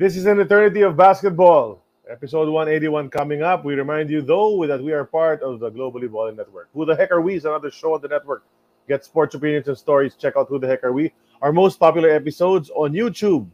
This 0.00 0.16
is 0.16 0.24
an 0.24 0.40
eternity 0.40 0.80
of 0.80 0.96
basketball. 0.96 1.84
Episode 2.08 2.48
181 2.48 3.10
coming 3.10 3.42
up. 3.42 3.66
We 3.66 3.74
remind 3.74 4.08
you, 4.08 4.22
though, 4.22 4.66
that 4.66 4.82
we 4.82 4.94
are 4.94 5.04
part 5.04 5.42
of 5.42 5.60
the 5.60 5.70
Globally 5.70 6.10
Balling 6.10 6.36
Network. 6.36 6.70
Who 6.72 6.86
the 6.86 6.96
heck 6.96 7.10
are 7.10 7.20
we? 7.20 7.34
Is 7.34 7.44
another 7.44 7.70
show 7.70 7.92
on 7.92 8.00
the 8.00 8.08
network. 8.08 8.42
Get 8.88 9.04
sports 9.04 9.34
opinions 9.34 9.68
and 9.68 9.76
stories. 9.76 10.14
Check 10.14 10.38
out 10.38 10.48
Who 10.48 10.58
the 10.58 10.66
heck 10.66 10.84
are 10.84 10.94
we? 10.94 11.12
Our 11.42 11.52
most 11.52 11.78
popular 11.78 12.08
episodes 12.08 12.70
on 12.70 12.94
YouTube. 12.94 13.46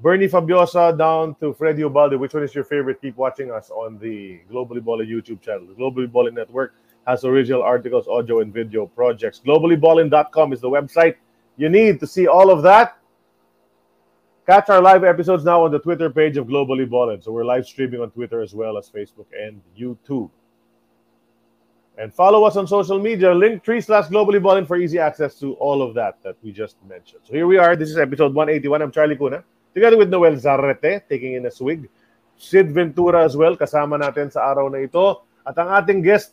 Bernie 0.00 0.26
Fabiosa 0.26 0.98
down 0.98 1.36
to 1.36 1.54
Freddy 1.54 1.82
Ubaldi. 1.82 2.16
Which 2.16 2.34
one 2.34 2.42
is 2.42 2.56
your 2.56 2.64
favorite? 2.64 3.00
Keep 3.00 3.16
watching 3.16 3.52
us 3.52 3.70
on 3.70 4.00
the 4.00 4.40
Globally 4.50 4.82
Balling 4.82 5.08
YouTube 5.08 5.40
channel. 5.40 5.64
The 5.64 5.74
Globally 5.74 6.10
Balling 6.10 6.34
Network 6.34 6.74
has 7.06 7.24
original 7.24 7.62
articles, 7.62 8.08
audio, 8.08 8.40
and 8.40 8.52
video 8.52 8.86
projects. 8.86 9.40
GloballyBalling.com 9.46 10.52
is 10.52 10.60
the 10.60 10.70
website 10.70 11.14
you 11.56 11.68
need 11.68 12.00
to 12.00 12.06
see 12.08 12.26
all 12.26 12.50
of 12.50 12.64
that. 12.64 12.98
Catch 14.48 14.70
our 14.70 14.80
live 14.80 15.04
episodes 15.04 15.44
now 15.44 15.62
on 15.62 15.70
the 15.70 15.78
Twitter 15.78 16.08
page 16.08 16.38
of 16.38 16.46
Globally 16.46 16.88
Ballin. 16.88 17.20
So 17.20 17.32
we're 17.32 17.44
live 17.44 17.66
streaming 17.66 18.00
on 18.00 18.08
Twitter 18.08 18.40
as 18.40 18.54
well 18.54 18.78
as 18.78 18.88
Facebook 18.88 19.28
and 19.36 19.60
YouTube. 19.78 20.30
And 21.98 22.08
follow 22.14 22.44
us 22.44 22.56
on 22.56 22.66
social 22.66 22.98
media, 22.98 23.34
link 23.34 23.62
tree 23.62 23.82
slash 23.82 24.08
globally 24.08 24.42
ballin 24.42 24.64
for 24.64 24.78
easy 24.78 24.98
access 24.98 25.34
to 25.40 25.52
all 25.60 25.82
of 25.82 25.92
that 26.00 26.16
that 26.22 26.36
we 26.42 26.50
just 26.50 26.76
mentioned. 26.88 27.20
So 27.28 27.34
here 27.34 27.46
we 27.46 27.58
are. 27.58 27.76
This 27.76 27.90
is 27.90 27.98
episode 27.98 28.32
181. 28.32 28.80
I'm 28.80 28.90
Charlie 28.90 29.16
Cuna, 29.20 29.44
together 29.74 29.98
with 29.98 30.08
Noel 30.08 30.40
Zarrete, 30.40 31.02
taking 31.10 31.34
in 31.34 31.44
a 31.44 31.50
swig. 31.50 31.86
Sid 32.38 32.72
Ventura 32.72 33.28
as 33.28 33.36
well, 33.36 33.54
kasama 33.54 34.00
natin 34.00 34.32
sa 34.32 34.48
araw 34.48 34.72
na 34.72 34.80
ito. 34.80 35.28
At 35.44 35.60
ang 35.60 35.76
ating 35.76 36.00
guest, 36.00 36.32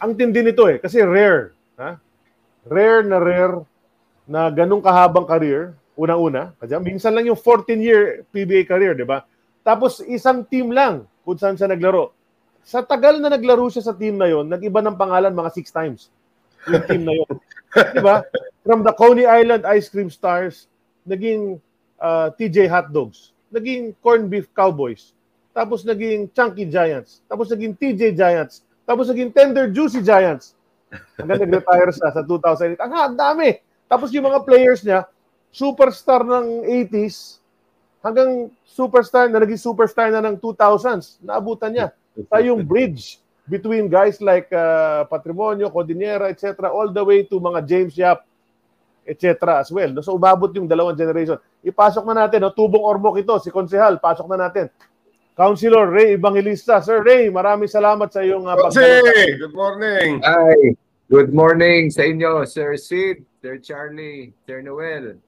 ang 0.00 0.16
tindi 0.16 0.40
nito 0.40 0.64
eh, 0.64 0.80
kasi 0.80 1.04
rare. 1.04 1.52
Ha? 1.76 2.00
Rare 2.72 3.04
na 3.04 3.20
rare 3.20 3.60
na 4.24 4.48
ganung 4.48 4.80
kahabang 4.80 5.28
career, 5.28 5.76
unang-una. 5.94 6.54
Kasi 6.58 6.74
minsan 6.82 7.14
lang 7.14 7.26
yung 7.26 7.38
14-year 7.38 8.26
PBA 8.30 8.66
career, 8.66 8.94
di 8.98 9.06
ba? 9.06 9.22
Tapos 9.64 10.02
isang 10.04 10.44
team 10.44 10.74
lang 10.74 11.08
kung 11.24 11.38
saan 11.40 11.56
siya 11.56 11.70
naglaro. 11.70 12.12
Sa 12.64 12.84
tagal 12.84 13.20
na 13.20 13.32
naglaro 13.32 13.68
siya 13.72 13.84
sa 13.84 13.96
team 13.96 14.20
na 14.20 14.28
yon, 14.28 14.48
nag-iba 14.48 14.80
ng 14.84 14.96
pangalan 14.96 15.32
mga 15.32 15.50
six 15.52 15.72
times. 15.72 16.12
Yung 16.68 16.84
team 16.84 17.02
na 17.04 17.14
yon. 17.16 17.34
di 17.96 18.02
ba? 18.04 18.24
From 18.64 18.84
the 18.84 18.92
Coney 18.96 19.24
Island 19.28 19.64
Ice 19.68 19.88
Cream 19.88 20.08
Stars, 20.08 20.68
naging 21.04 21.60
uh, 22.00 22.32
TJ 22.36 22.68
Hot 22.72 22.92
Dogs, 22.92 23.36
naging 23.52 23.92
Corn 24.00 24.28
Beef 24.28 24.48
Cowboys, 24.56 25.12
tapos 25.52 25.84
naging 25.84 26.32
Chunky 26.32 26.66
Giants, 26.66 27.20
tapos 27.28 27.52
naging 27.52 27.76
TJ 27.76 28.16
Giants, 28.16 28.64
tapos 28.88 29.08
naging 29.12 29.30
Tender 29.32 29.68
Juicy 29.68 30.00
Giants. 30.00 30.56
Hanggang 31.18 31.42
nag-retire 31.44 31.90
siya 31.90 32.10
sa 32.14 32.22
2008. 32.22 32.80
Ang 32.80 33.18
dami! 33.18 33.58
Tapos 33.88 34.08
yung 34.14 34.26
mga 34.26 34.40
players 34.46 34.80
niya, 34.82 35.04
superstar 35.54 36.26
ng 36.26 36.66
80s, 36.66 37.38
hanggang 38.02 38.50
superstar 38.66 39.30
na 39.30 39.38
naging 39.38 39.62
superstar 39.62 40.10
na 40.10 40.18
ng 40.18 40.42
2000s, 40.42 41.22
naabutan 41.22 41.70
niya. 41.70 41.86
Sa 42.26 42.42
yung 42.42 42.66
bridge 42.70 43.22
between 43.46 43.86
guys 43.86 44.18
like 44.18 44.50
uh, 44.50 45.06
Patrimonio, 45.06 45.70
Cordillera, 45.70 46.26
etc., 46.26 46.66
all 46.66 46.90
the 46.90 47.04
way 47.06 47.22
to 47.22 47.38
mga 47.38 47.62
James 47.62 47.94
Yap, 47.94 48.26
etc. 49.06 49.62
as 49.62 49.70
well. 49.70 49.94
So 50.02 50.18
umabot 50.18 50.50
yung 50.58 50.66
dalawang 50.66 50.98
generation. 50.98 51.38
Ipasok 51.62 52.02
na 52.10 52.26
natin, 52.26 52.42
no? 52.42 52.50
tubong 52.50 52.82
ormok 52.82 53.22
ito, 53.22 53.38
si 53.38 53.54
Konsehal, 53.54 54.02
pasok 54.02 54.26
na 54.34 54.50
natin. 54.50 54.66
Councilor 55.34 55.90
Ray 55.90 56.14
Evangelista. 56.14 56.78
Sir 56.82 57.02
Ray, 57.02 57.30
maraming 57.30 57.70
salamat 57.70 58.10
sa 58.10 58.22
iyong 58.22 58.46
uh, 58.46 58.54
pagdala. 58.58 59.12
Good 59.38 59.54
morning. 59.54 60.22
Hi. 60.22 60.74
Good 61.10 61.36
morning 61.36 61.92
sa 61.92 62.06
inyo, 62.06 62.48
Sir 62.48 62.80
Sid, 62.80 63.22
Sir 63.44 63.60
Charlie, 63.60 64.32
Sir 64.48 64.64
Noel, 64.64 65.20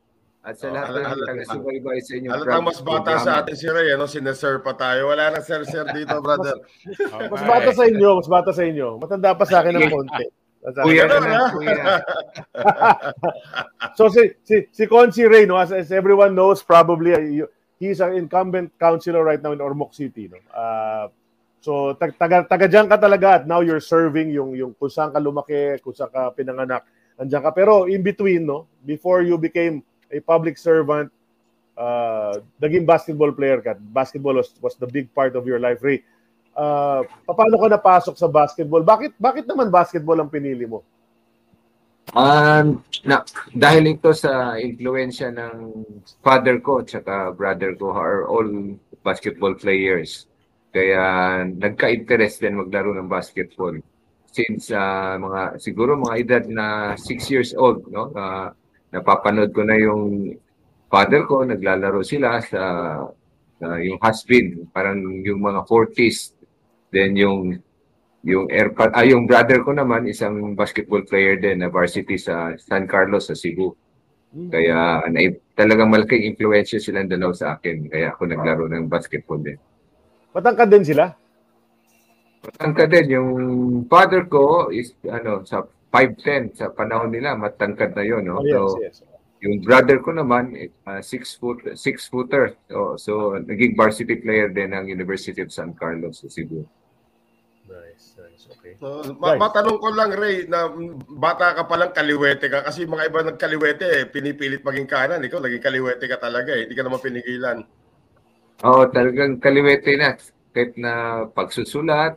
at 0.46 0.54
sa 0.54 0.70
oh, 0.70 0.78
lahat 0.78 0.94
ng 0.94 1.26
taga-subaybay 1.26 1.98
sa 1.98 2.12
inyo. 2.14 2.28
Halatang 2.30 2.62
mas 2.62 2.78
bata 2.78 3.18
sa 3.18 3.42
atin 3.42 3.54
si 3.58 3.66
Ray, 3.66 3.90
ano? 3.98 4.06
Sir 4.06 4.62
pa 4.62 4.78
tayo. 4.78 5.10
Wala 5.10 5.34
na 5.34 5.42
sir-sir 5.42 5.82
dito, 5.90 6.14
brother. 6.24 6.62
okay. 6.86 7.26
Mas 7.26 7.42
bata 7.42 7.70
sa 7.74 7.84
inyo, 7.90 8.10
mas 8.22 8.28
bata 8.30 8.50
sa 8.54 8.62
inyo. 8.62 9.02
Matanda 9.02 9.34
pa 9.34 9.42
sa 9.42 9.66
akin 9.66 9.74
ng 9.74 9.90
konti. 9.90 10.26
Kuya 10.66 11.06
ka 11.06 11.22
na, 11.22 11.46
kuya. 11.54 12.02
so 13.98 14.10
si 14.10 14.34
si 14.42 14.66
si 14.74 14.82
Consi 14.90 15.22
Ray, 15.22 15.46
no, 15.46 15.54
as, 15.54 15.70
as 15.70 15.94
everyone 15.94 16.34
knows, 16.34 16.58
probably 16.58 17.14
uh, 17.14 17.46
he's 17.78 18.02
an 18.02 18.18
incumbent 18.18 18.74
councilor 18.74 19.22
right 19.22 19.38
now 19.38 19.54
in 19.54 19.62
Ormoc 19.62 19.94
City, 19.94 20.26
no. 20.26 20.42
Uh, 20.50 21.06
So 21.66 21.98
taga 21.98 22.46
taga 22.46 22.70
diyan 22.70 22.86
ka 22.86 22.94
talaga 22.94 23.42
at 23.42 23.44
now 23.50 23.58
you're 23.58 23.82
serving 23.82 24.30
yung 24.30 24.54
yung 24.54 24.70
kung 24.78 24.86
saan 24.86 25.10
ka 25.10 25.18
lumaki, 25.18 25.82
kung 25.82 25.90
saan 25.90 26.14
ka 26.14 26.30
pinanganak. 26.30 26.86
Andiyan 27.18 27.42
ka 27.42 27.50
pero 27.50 27.90
in 27.90 28.06
between 28.06 28.46
no, 28.46 28.70
before 28.86 29.26
you 29.26 29.34
became 29.34 29.82
a 30.12 30.18
public 30.20 30.58
servant, 30.58 31.10
uh, 31.76 32.40
naging 32.62 32.86
basketball 32.86 33.32
player 33.32 33.60
ka. 33.60 33.74
Basketball 33.78 34.34
was, 34.38 34.52
was 34.60 34.74
the 34.76 34.86
big 34.86 35.12
part 35.14 35.36
of 35.36 35.46
your 35.46 35.58
life, 35.58 35.82
Ray. 35.82 36.02
Uh, 36.56 37.04
paano 37.28 37.60
ka 37.60 37.68
napasok 37.68 38.16
sa 38.16 38.28
basketball? 38.32 38.80
Bakit 38.80 39.20
bakit 39.20 39.44
naman 39.44 39.68
basketball 39.68 40.16
ang 40.16 40.32
pinili 40.32 40.64
mo? 40.64 40.80
Um, 42.16 42.80
na, 43.04 43.26
dahil 43.52 43.98
ito 43.98 44.14
sa 44.16 44.56
influensya 44.56 45.34
ng 45.36 45.84
father 46.24 46.62
ko 46.64 46.80
at 46.80 47.04
brother 47.36 47.76
ko 47.76 47.92
are 47.92 48.24
all 48.24 48.48
basketball 49.04 49.52
players. 49.52 50.24
Kaya 50.72 51.44
nagka-interest 51.44 52.40
din 52.40 52.56
maglaro 52.56 52.96
ng 52.96 53.10
basketball 53.10 53.76
since 54.36 54.68
uh, 54.68 55.16
mga 55.16 55.56
siguro 55.56 55.96
mga 55.96 56.16
edad 56.20 56.44
na 56.52 56.66
6 57.00 57.32
years 57.32 57.50
old 57.56 57.88
no 57.88 58.12
uh, 58.12 58.52
napapanood 58.90 59.50
ko 59.50 59.62
na 59.66 59.76
yung 59.78 60.34
father 60.86 61.26
ko 61.26 61.42
naglalaro 61.42 62.00
sila 62.06 62.38
sa 62.44 62.62
uh, 63.62 63.78
yung 63.82 63.98
husband 63.98 64.70
parang 64.70 65.02
yung 65.24 65.42
mga 65.42 65.66
40s 65.66 66.34
then 66.94 67.18
yung 67.18 67.58
yung 68.26 68.50
airpad 68.50 68.90
ah, 68.94 69.06
yung 69.06 69.26
brother 69.26 69.62
ko 69.62 69.70
naman 69.74 70.10
isang 70.10 70.58
basketball 70.58 71.02
player 71.06 71.38
din 71.38 71.62
na 71.62 71.70
varsity 71.70 72.18
sa 72.18 72.54
San 72.58 72.86
Carlos 72.90 73.30
sa 73.30 73.38
Cebu 73.38 73.74
hmm. 74.34 74.50
kaya 74.50 75.02
na, 75.10 75.18
talagang 75.54 75.90
malaking 75.90 76.34
influensya 76.34 76.82
silang 76.82 77.10
dalaw 77.10 77.30
sa 77.34 77.58
akin 77.58 77.90
kaya 77.90 78.14
ako 78.14 78.22
naglaro 78.26 78.66
ng 78.66 78.90
basketball 78.90 79.38
din 79.38 79.58
Matangkad 80.36 80.68
din 80.68 80.84
sila? 80.84 81.16
Matangkad 82.44 82.92
din. 82.92 83.16
Yung 83.16 83.30
father 83.88 84.28
ko 84.28 84.68
is 84.68 84.92
ano 85.08 85.40
sa 85.48 85.64
5'10 85.96 86.60
sa 86.60 86.68
panahon 86.68 87.08
nila, 87.08 87.32
matangkad 87.32 87.96
na 87.96 88.04
yon, 88.04 88.28
no? 88.28 88.44
Oh, 88.44 88.44
yes, 88.44 88.60
so, 88.60 88.80
yes. 88.84 88.96
Yung 89.44 89.60
brother 89.64 90.00
ko 90.00 90.12
naman, 90.12 90.52
6 90.52 90.84
uh, 90.88 91.24
foot, 91.36 91.58
six 91.76 92.08
footer. 92.08 92.56
So, 92.68 92.96
so, 92.96 93.12
naging 93.36 93.76
varsity 93.76 94.20
player 94.20 94.48
din 94.48 94.72
ng 94.76 94.88
University 94.88 95.44
of 95.44 95.52
San 95.52 95.76
Carlos 95.76 96.24
sa 96.24 96.28
Cebu. 96.28 96.64
Nice, 97.68 98.16
nice. 98.16 98.42
Okay. 98.48 98.74
So, 98.80 99.04
ma- 99.20 99.36
matanong 99.36 99.76
ko 99.76 99.88
lang, 99.92 100.16
Ray, 100.16 100.48
na 100.48 100.72
bata 101.06 101.52
ka 101.52 101.68
palang 101.68 101.92
kaliwete 101.92 102.48
ka. 102.48 102.64
Kasi 102.64 102.88
mga 102.88 103.06
iba 103.12 103.20
nagkaliwete, 103.28 103.86
eh, 103.86 104.04
pinipilit 104.08 104.64
maging 104.64 104.88
kanan. 104.88 105.20
Ikaw, 105.20 105.38
naging 105.38 105.64
kaliwete 105.64 106.04
ka 106.08 106.16
talaga 106.16 106.56
eh. 106.56 106.64
Hindi 106.64 106.74
ka 106.74 106.84
naman 106.84 107.04
pinigilan. 107.04 107.58
Oo, 108.64 108.82
talagang 108.88 109.36
kaliwete 109.36 110.00
na. 110.00 110.16
Kahit 110.56 110.80
na 110.80 111.24
pagsusulat, 111.28 112.16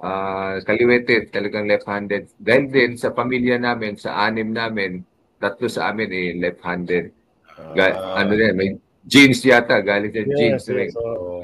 uh, 0.00 0.60
kaliwete, 0.64 1.30
talagang 1.30 1.68
left-handed. 1.68 2.32
Dahil 2.40 2.72
din 2.72 2.90
sa 2.96 3.12
pamilya 3.12 3.60
namin, 3.60 3.96
sa 4.00 4.26
anim 4.26 4.50
namin, 4.50 5.04
tatlo 5.40 5.68
sa 5.68 5.92
amin 5.92 6.08
eh 6.10 6.28
left-handed. 6.40 7.12
Ga- 7.76 7.96
uh, 7.96 8.20
ano 8.20 8.32
din, 8.34 8.52
may 8.56 8.70
Jeans 9.00 9.40
yata, 9.40 9.80
galing 9.80 10.12
sa 10.12 10.20
yes, 10.20 10.36
jeans 10.36 10.64
yes, 10.68 10.76
rin. 10.76 10.90
So, 10.92 11.40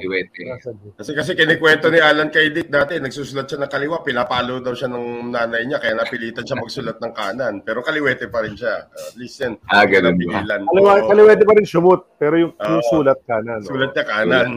Kasi 0.93 1.11
kasi 1.17 1.31
kinikwento 1.33 1.89
ni 1.89 1.97
Alan 1.97 2.29
kay 2.29 2.53
Dick 2.53 2.69
dati, 2.69 3.01
nagsusulat 3.01 3.49
siya 3.49 3.65
ng 3.65 3.71
kaliwa, 3.73 4.05
pinapalo 4.05 4.61
daw 4.61 4.77
siya 4.77 4.85
ng 4.93 5.33
nanay 5.33 5.65
niya, 5.65 5.81
kaya 5.81 5.97
napilitan 5.97 6.45
siya 6.45 6.61
magsulat 6.61 7.01
ng 7.01 7.13
kanan. 7.17 7.65
Pero 7.65 7.81
kaliwete 7.81 8.29
pa 8.29 8.45
rin 8.45 8.53
siya. 8.53 8.85
Uh, 8.93 9.09
listen, 9.17 9.57
ah, 9.73 9.89
ganun 9.89 10.21
ba? 10.21 10.45
Kaliwa, 10.45 10.91
kaliwete 11.09 11.43
pa 11.49 11.53
rin 11.57 11.65
sumut, 11.65 12.05
pero 12.21 12.35
yung, 12.37 12.53
uh, 12.61 12.77
yung 12.77 12.85
sulat 12.93 13.19
kanan. 13.25 13.59
Sulat 13.65 13.91
niya 13.97 14.05
kanan. 14.05 14.49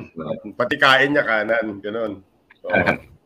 Pati 0.53 0.77
kain 0.77 1.11
niya 1.17 1.25
kanan. 1.25 1.67
Ganun. 1.81 2.21
So, 2.61 2.69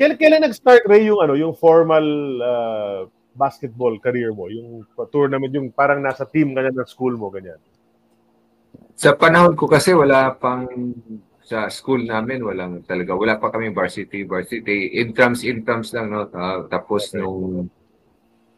kailan, 0.00 0.16
kailan 0.16 0.40
nag-start, 0.48 0.88
Ray, 0.88 1.04
yung, 1.04 1.20
ano, 1.20 1.36
yung 1.36 1.52
formal 1.52 2.06
uh, 2.40 3.00
basketball 3.36 4.00
career 4.00 4.32
mo? 4.32 4.48
Yung 4.48 4.88
tournament, 5.12 5.52
yung 5.52 5.68
parang 5.68 6.00
nasa 6.00 6.24
team 6.24 6.56
ka 6.56 6.64
na 6.64 6.72
ng 6.72 6.88
school 6.88 7.20
mo, 7.20 7.28
ganyan? 7.28 7.60
Sa 8.96 9.12
panahon 9.12 9.52
ko 9.52 9.68
kasi 9.68 9.92
wala 9.92 10.32
pang 10.40 10.64
sa 11.50 11.66
school 11.66 12.06
namin 12.06 12.46
walang 12.46 12.78
talaga 12.86 13.10
wala 13.10 13.34
pa 13.34 13.50
kami 13.50 13.74
varsity 13.74 14.22
varsity 14.22 14.94
intrams 15.02 15.42
intrams 15.42 15.90
lang 15.90 16.14
no 16.14 16.30
uh, 16.30 16.70
tapos 16.70 17.10
okay. 17.10 17.18
nung 17.18 17.66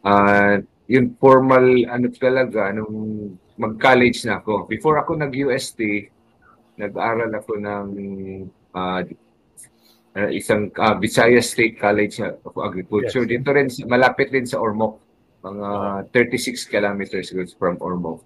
uh, 0.05 0.61
yung 0.85 1.17
formal 1.17 1.65
ano 1.89 2.05
talaga 2.13 2.69
nung 2.69 3.33
mag-college 3.57 4.29
na 4.29 4.37
ako 4.45 4.69
before 4.69 5.01
ako 5.01 5.17
nag-UST 5.17 6.11
nag-aral 6.77 7.33
ako 7.33 7.57
ng 7.57 7.87
uh, 8.77 9.01
uh, 10.17 10.29
isang 10.29 10.69
uh, 10.77 10.95
Visayas 10.97 11.53
State 11.53 11.77
College 11.77 12.21
of 12.21 12.53
Agriculture 12.57 13.25
yes. 13.25 13.31
dito 13.31 13.49
rin 13.53 13.67
malapit 13.89 14.29
din 14.33 14.45
sa 14.47 14.61
Ormoc 14.61 15.01
mga 15.43 15.69
36 16.15 16.71
kilometers 16.71 17.35
from 17.59 17.75
Ormoc 17.83 18.23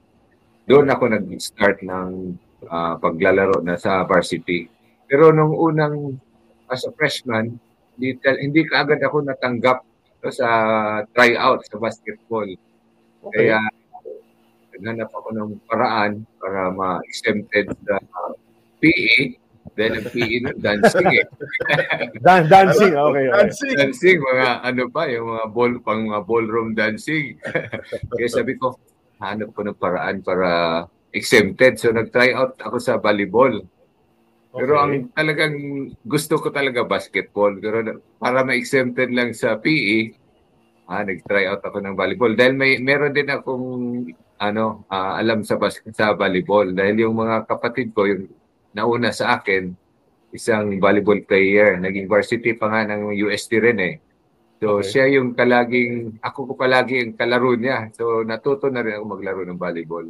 doon 0.68 0.92
ako 0.92 1.04
nag-start 1.07 1.80
ng 1.80 2.36
ah, 2.68 3.00
paglalaro 3.00 3.63
na 3.63 3.80
sa 3.80 4.04
varsity. 4.04 4.68
Pero 5.07 5.31
nung 5.31 5.56
unang 5.56 6.19
as 6.68 6.84
a 6.84 6.92
freshman, 6.92 7.56
hindi, 7.95 8.19
hindi 8.19 8.62
kaagad 8.68 9.00
ako 9.00 9.24
natanggap 9.24 9.88
sa 10.28 10.50
tryout 11.16 11.63
sa 11.63 11.80
basketball. 11.80 12.51
Okay. 13.31 13.48
Kaya 13.48 13.63
naghanap 14.75 15.07
ako 15.16 15.30
ng 15.33 15.51
paraan 15.72 16.28
para 16.36 16.69
ma-exempted 16.75 17.72
sa 17.88 17.95
PE. 18.83 19.40
Then 19.78 19.94
ang 19.94 20.10
PE 20.10 20.38
nun, 20.42 20.58
dancing 20.58 21.10
eh. 21.14 21.26
Dan- 22.26 22.50
dancing, 22.50 22.98
okay. 22.98 23.30
okay. 23.30 23.38
Dancing. 23.46 23.76
dancing, 23.78 24.18
mga 24.18 24.48
ano 24.66 24.84
pa, 24.90 25.06
yung 25.06 25.30
mga 25.30 25.46
ball, 25.54 25.74
pang 25.86 26.02
mga 26.02 26.22
ballroom 26.26 26.74
dancing. 26.74 27.38
Kaya 28.18 28.28
sabi 28.28 28.58
ko, 28.58 28.74
hanap 29.22 29.54
ko 29.54 29.62
ng 29.62 29.78
paraan 29.78 30.26
para 30.26 30.50
exempted. 31.14 31.78
So 31.78 31.94
nag-try 31.94 32.34
out 32.34 32.58
ako 32.58 32.82
sa 32.82 32.98
volleyball. 32.98 33.62
Pero 34.50 34.74
Okay. 34.74 34.82
ang 34.82 34.94
talagang 35.14 35.56
gusto 36.02 36.42
ko 36.42 36.50
talaga 36.50 36.82
basketball. 36.82 37.54
Pero 37.62 38.02
para 38.18 38.42
ma-exempted 38.42 39.14
lang 39.14 39.38
sa 39.38 39.62
PE, 39.62 40.18
ah, 40.90 41.06
nag-try 41.06 41.46
out 41.46 41.62
ako 41.62 41.86
ng 41.86 41.94
volleyball. 41.94 42.34
Dahil 42.34 42.58
may 42.58 42.82
meron 42.82 43.14
din 43.14 43.30
akong 43.30 43.66
ano, 44.38 44.86
ah, 44.90 45.18
alam 45.18 45.46
sa 45.46 45.58
bas- 45.58 45.86
sa 45.94 46.14
volleyball 46.14 46.74
dahil 46.74 47.06
yung 47.06 47.18
mga 47.18 47.46
kapatid 47.46 47.94
ko 47.94 48.06
yung 48.06 48.26
nauna 48.78 49.10
sa 49.10 49.42
akin 49.42 49.74
isang 50.30 50.78
volleyball 50.78 51.18
player, 51.26 51.82
naging 51.82 52.06
varsity 52.06 52.54
pa 52.54 52.70
nga 52.70 52.86
ng 52.94 53.10
UST 53.26 53.58
rin 53.58 53.80
eh. 53.82 53.96
So 54.62 54.82
Okay. 54.82 54.90
siya 54.90 55.06
yung 55.18 55.34
kalaging 55.34 56.22
ako 56.22 56.50
ko 56.50 56.54
palagi 56.54 57.02
ang 57.02 57.14
kalaro 57.18 57.58
niya. 57.58 57.90
So 57.98 58.22
natuto 58.22 58.70
na 58.70 58.86
rin 58.86 59.02
ako 59.02 59.06
maglaro 59.18 59.42
ng 59.42 59.58
volleyball. 59.58 60.06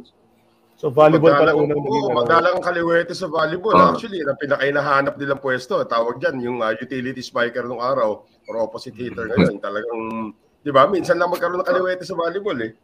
So, 0.78 0.94
volleyball 0.94 1.34
pala 1.34 1.58
unang 1.58 1.74
naging 1.74 2.06
ano. 2.06 2.22
madalang 2.22 2.54
ang 2.54 2.62
kaliwete 2.62 3.10
sa 3.10 3.26
volleyball. 3.26 3.74
Ah. 3.74 3.90
Actually, 3.90 4.22
na 4.22 4.38
pinakainahanap 4.38 5.18
nilang 5.18 5.42
pwesto, 5.42 5.82
tawag 5.82 6.22
dyan, 6.22 6.38
yung 6.38 6.62
uh, 6.62 6.70
utility 6.70 7.18
spiker 7.18 7.66
nung 7.66 7.82
araw 7.82 8.22
or 8.46 8.54
opposite 8.62 8.94
hitter 8.94 9.26
ngayon. 9.26 9.58
Talagang, 9.58 10.30
di 10.62 10.70
ba, 10.70 10.86
minsan 10.86 11.18
lang 11.18 11.34
magkaroon 11.34 11.58
ng 11.58 11.66
kaliwete 11.66 12.06
sa 12.06 12.14
volleyball 12.14 12.54
eh. 12.62 12.78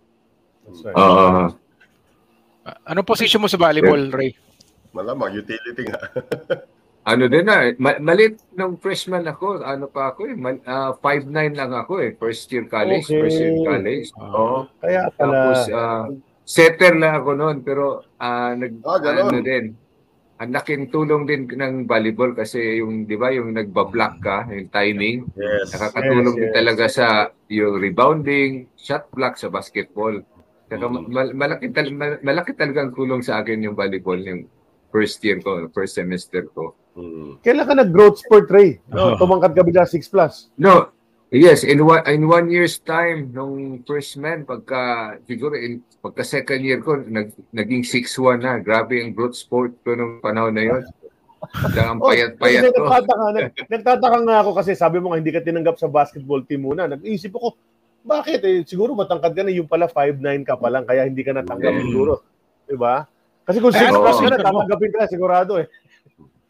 That's 0.67 0.83
right. 0.83 0.97
Ah, 0.99 1.55
Ah, 2.67 2.77
Anong 2.91 3.07
position 3.07 3.39
mo 3.39 3.47
sa 3.47 3.63
volleyball, 3.63 4.11
Ray? 4.11 4.35
Malamang, 4.95 5.35
utility 5.35 5.83
nga. 5.85 5.99
ano 7.11 7.25
din 7.27 7.45
na, 7.45 7.69
ma- 7.77 8.01
malit 8.01 8.39
nung 8.55 8.79
freshman 8.79 9.27
ako, 9.27 9.61
ano 9.61 9.91
pa 9.91 10.15
ako 10.15 10.21
eh, 10.25 10.37
mal- 10.39 10.63
ah, 10.65 10.95
5'9 10.95 11.29
lang 11.53 11.75
ako 11.75 12.01
eh, 12.01 12.15
first 12.15 12.47
year 12.49 12.65
college, 12.65 13.05
Okay. 13.05 13.21
first 13.21 13.39
year 13.39 13.59
college. 13.61 14.09
Ah. 14.15 14.31
Oo. 14.31 14.59
Kaya 14.79 15.01
pala. 15.13 15.33
Tapos, 15.35 15.61
ah, 15.69 16.05
setter 16.47 16.95
lang 16.95 17.19
ako 17.19 17.31
noon, 17.35 17.57
pero 17.61 17.85
ah, 18.17 18.55
nag, 18.55 18.79
ganon. 18.81 19.29
ano 19.29 19.41
din, 19.43 19.65
ang 20.35 20.51
laking 20.51 20.91
tulong 20.91 21.27
din 21.27 21.47
ng 21.47 21.85
volleyball 21.85 22.33
kasi 22.33 22.79
yung, 22.79 23.05
di 23.05 23.15
ba, 23.15 23.31
yung 23.31 23.51
nagbablock 23.51 24.15
ka, 24.19 24.47
yung 24.49 24.67
timing, 24.69 25.27
Yes. 25.35 25.71
nakakatulong 25.71 26.27
Yes, 26.31 26.39
din 26.39 26.49
yes. 26.49 26.57
talaga 26.57 26.85
sa 26.89 27.07
yung 27.49 27.75
rebounding, 27.77 28.51
shot 28.75 29.11
block 29.11 29.35
sa 29.35 29.47
basketball. 29.47 30.23
Saka 30.65 30.87
Mhm. 30.87 31.07
mal- 31.07 31.35
malaki, 31.35 31.67
tal- 31.71 31.93
mal- 31.93 32.19
malaki 32.21 32.51
talagang 32.53 32.91
tulong 32.91 33.21
sa 33.21 33.39
akin 33.39 33.63
yung 33.63 33.75
volleyball 33.75 34.19
yung 34.19 34.49
first 34.95 35.19
year 35.27 35.43
ko, 35.43 35.67
first 35.75 35.99
semester 35.99 36.47
ko. 36.55 36.79
Hmm. 36.95 37.43
Kailan 37.43 37.67
ka 37.67 37.75
nag-growth 37.75 38.23
spurt, 38.23 38.47
Ray? 38.47 38.79
No, 38.87 39.19
Oh. 39.19 39.19
tumangkad 39.19 39.51
ka 39.51 39.67
bigla 39.67 39.83
6 39.83 40.07
plus. 40.07 40.55
No, 40.55 40.95
yes, 41.29 41.67
in 41.67 41.83
one, 41.83 42.07
in 42.07 42.31
one 42.31 42.47
year's 42.47 42.79
time, 42.79 43.35
nung 43.35 43.83
first 43.83 44.15
man, 44.15 44.47
pagka, 44.47 45.19
siguro, 45.27 45.59
in, 45.59 45.83
pagka 45.99 46.23
second 46.23 46.63
year 46.63 46.79
ko, 46.79 47.03
nag, 47.03 47.35
naging 47.51 47.83
6'1 47.83 48.39
na. 48.39 48.63
Grabe 48.63 49.03
ang 49.03 49.11
growth 49.11 49.35
sport 49.35 49.75
ko 49.83 49.99
nung 49.99 50.23
panahon 50.23 50.55
na 50.55 50.63
yun. 50.63 50.83
Ang 51.75 51.99
Oh, 51.99 52.09
payat-payat 52.09 52.63
ko. 52.63 52.87
Nagtataka, 52.87 53.25
nag, 53.35 53.47
nagtataka 53.69 54.19
nga 54.23 54.37
ako 54.41 54.51
kasi 54.55 54.73
sabi 54.73 54.97
mo 54.97 55.11
nga 55.11 55.19
hindi 55.19 55.35
ka 55.35 55.43
tinanggap 55.43 55.77
sa 55.77 55.91
basketball 55.91 56.47
team 56.47 56.63
muna. 56.63 56.87
Nag-iisip 56.87 57.35
ako, 57.35 57.59
bakit? 58.01 58.41
Eh, 58.47 58.63
siguro 58.63 58.95
matangkad 58.95 59.35
ka 59.35 59.43
na, 59.43 59.51
yung 59.51 59.67
pala 59.67 59.91
5'9 59.91 60.47
ka 60.47 60.55
pa 60.55 60.71
lang, 60.71 60.87
kaya 60.87 61.03
hindi 61.03 61.21
ka 61.21 61.35
natanggap 61.35 61.75
Mm. 61.75 61.83
siguro. 61.83 62.15
Diba? 62.65 63.11
Kasi 63.45 63.59
kung 63.61 63.73
6 63.73 63.81
Eh, 63.81 63.89
ano 63.93 64.01
plus 64.01 64.19
ka 64.21 64.29
na, 64.33 64.39
tatanggapin 64.41 64.91
ka, 64.93 65.01
sigurado 65.09 65.53
eh. 65.61 65.69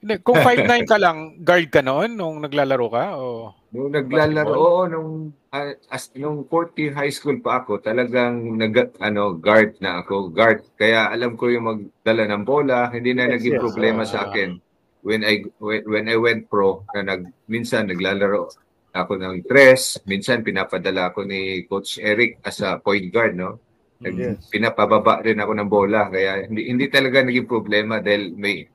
Hindi, 0.04 0.20
Kung 0.20 0.36
5'9 0.36 0.84
ka 0.84 1.00
lang, 1.00 1.40
guard 1.40 1.66
ka 1.72 1.80
noon 1.80 2.12
nung 2.12 2.36
naglalaro 2.44 2.86
ka? 2.92 3.04
O... 3.16 3.56
Nung 3.72 3.88
naglalaro, 3.88 4.52
oo, 4.52 4.84
nung, 4.84 5.10
ah, 5.48 5.72
as, 5.88 6.12
nung 6.12 6.44
fourth 6.44 6.76
year 6.76 6.92
high 6.92 7.10
school 7.10 7.40
pa 7.40 7.64
ako, 7.64 7.80
talagang 7.80 8.36
nag, 8.54 8.94
ano, 9.00 9.32
guard 9.32 9.80
na 9.80 10.04
ako, 10.04 10.28
guard. 10.28 10.60
Kaya 10.76 11.08
alam 11.08 11.40
ko 11.40 11.48
yung 11.48 11.64
magdala 11.66 12.28
ng 12.30 12.44
bola, 12.44 12.92
hindi 12.92 13.16
na 13.16 13.26
Yes, 13.26 13.40
naging 13.40 13.56
yes. 13.56 13.62
problema 13.64 14.02
Ah. 14.04 14.10
sa 14.12 14.18
akin. 14.28 14.60
When 15.04 15.20
I 15.20 15.44
when, 15.60 15.82
when 15.84 16.06
I 16.08 16.16
went 16.16 16.48
pro, 16.48 16.84
na 16.92 17.00
nag, 17.00 17.28
minsan 17.48 17.88
naglalaro 17.88 18.52
ako 18.92 19.12
ng 19.18 19.42
tres, 19.48 19.98
minsan 20.04 20.44
pinapadala 20.44 21.10
ako 21.10 21.24
ni 21.24 21.64
Coach 21.64 21.96
Eric 21.96 22.44
as 22.44 22.60
a 22.60 22.76
point 22.76 23.08
guard, 23.08 23.34
no? 23.34 23.56
Nag, 24.02 24.14
Yes. 24.14 24.50
Pinapababa 24.50 25.22
rin 25.22 25.38
ako 25.38 25.52
ng 25.54 25.70
bola, 25.70 26.10
kaya 26.10 26.44
hindi, 26.50 26.66
hindi 26.66 26.90
talaga 26.90 27.22
naging 27.22 27.46
problema 27.46 28.02
dahil 28.02 28.34
may 28.34 28.66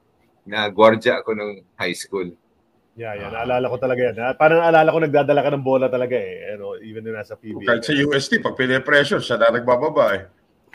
na 0.48 0.66
gwardiya 0.72 1.22
ako 1.22 1.36
ng 1.36 1.52
high 1.76 1.94
school. 1.94 2.32
Yeah, 2.98 3.16
yeah. 3.16 3.32
Naalala 3.32 3.72
ko 3.72 3.78
talaga 3.78 4.02
yan. 4.12 4.16
ha? 4.20 4.36
Parang 4.36 4.60
naalala 4.60 4.92
ko 4.92 5.00
nagdadala 5.00 5.40
ka 5.40 5.52
ng 5.56 5.64
bola 5.64 5.88
talaga 5.88 6.20
eh. 6.20 6.56
Ano, 6.58 6.76
even 6.82 7.06
na 7.06 7.24
nasa 7.24 7.38
PBA. 7.40 7.64
Kahit 7.64 7.84
sa 7.86 7.96
UST, 7.96 8.44
pag 8.44 8.60
pinipressure, 8.60 9.24
siya 9.24 9.40
na 9.40 9.56
nagbababa 9.56 10.20
eh. 10.20 10.24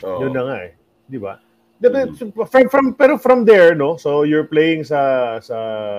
Oo. 0.07 0.25
Yun 0.25 0.33
na 0.33 0.43
nga 0.49 0.57
eh. 0.65 0.73
Di 1.05 1.21
ba? 1.21 1.37
The- 1.83 1.91
the- 1.91 2.33
From, 2.49 2.71
from, 2.71 2.87
pero 2.97 3.19
from 3.21 3.45
there, 3.45 3.75
no? 3.77 3.99
So 4.01 4.23
you're 4.25 4.47
playing 4.49 4.89
sa 4.89 5.37
sa 5.43 5.57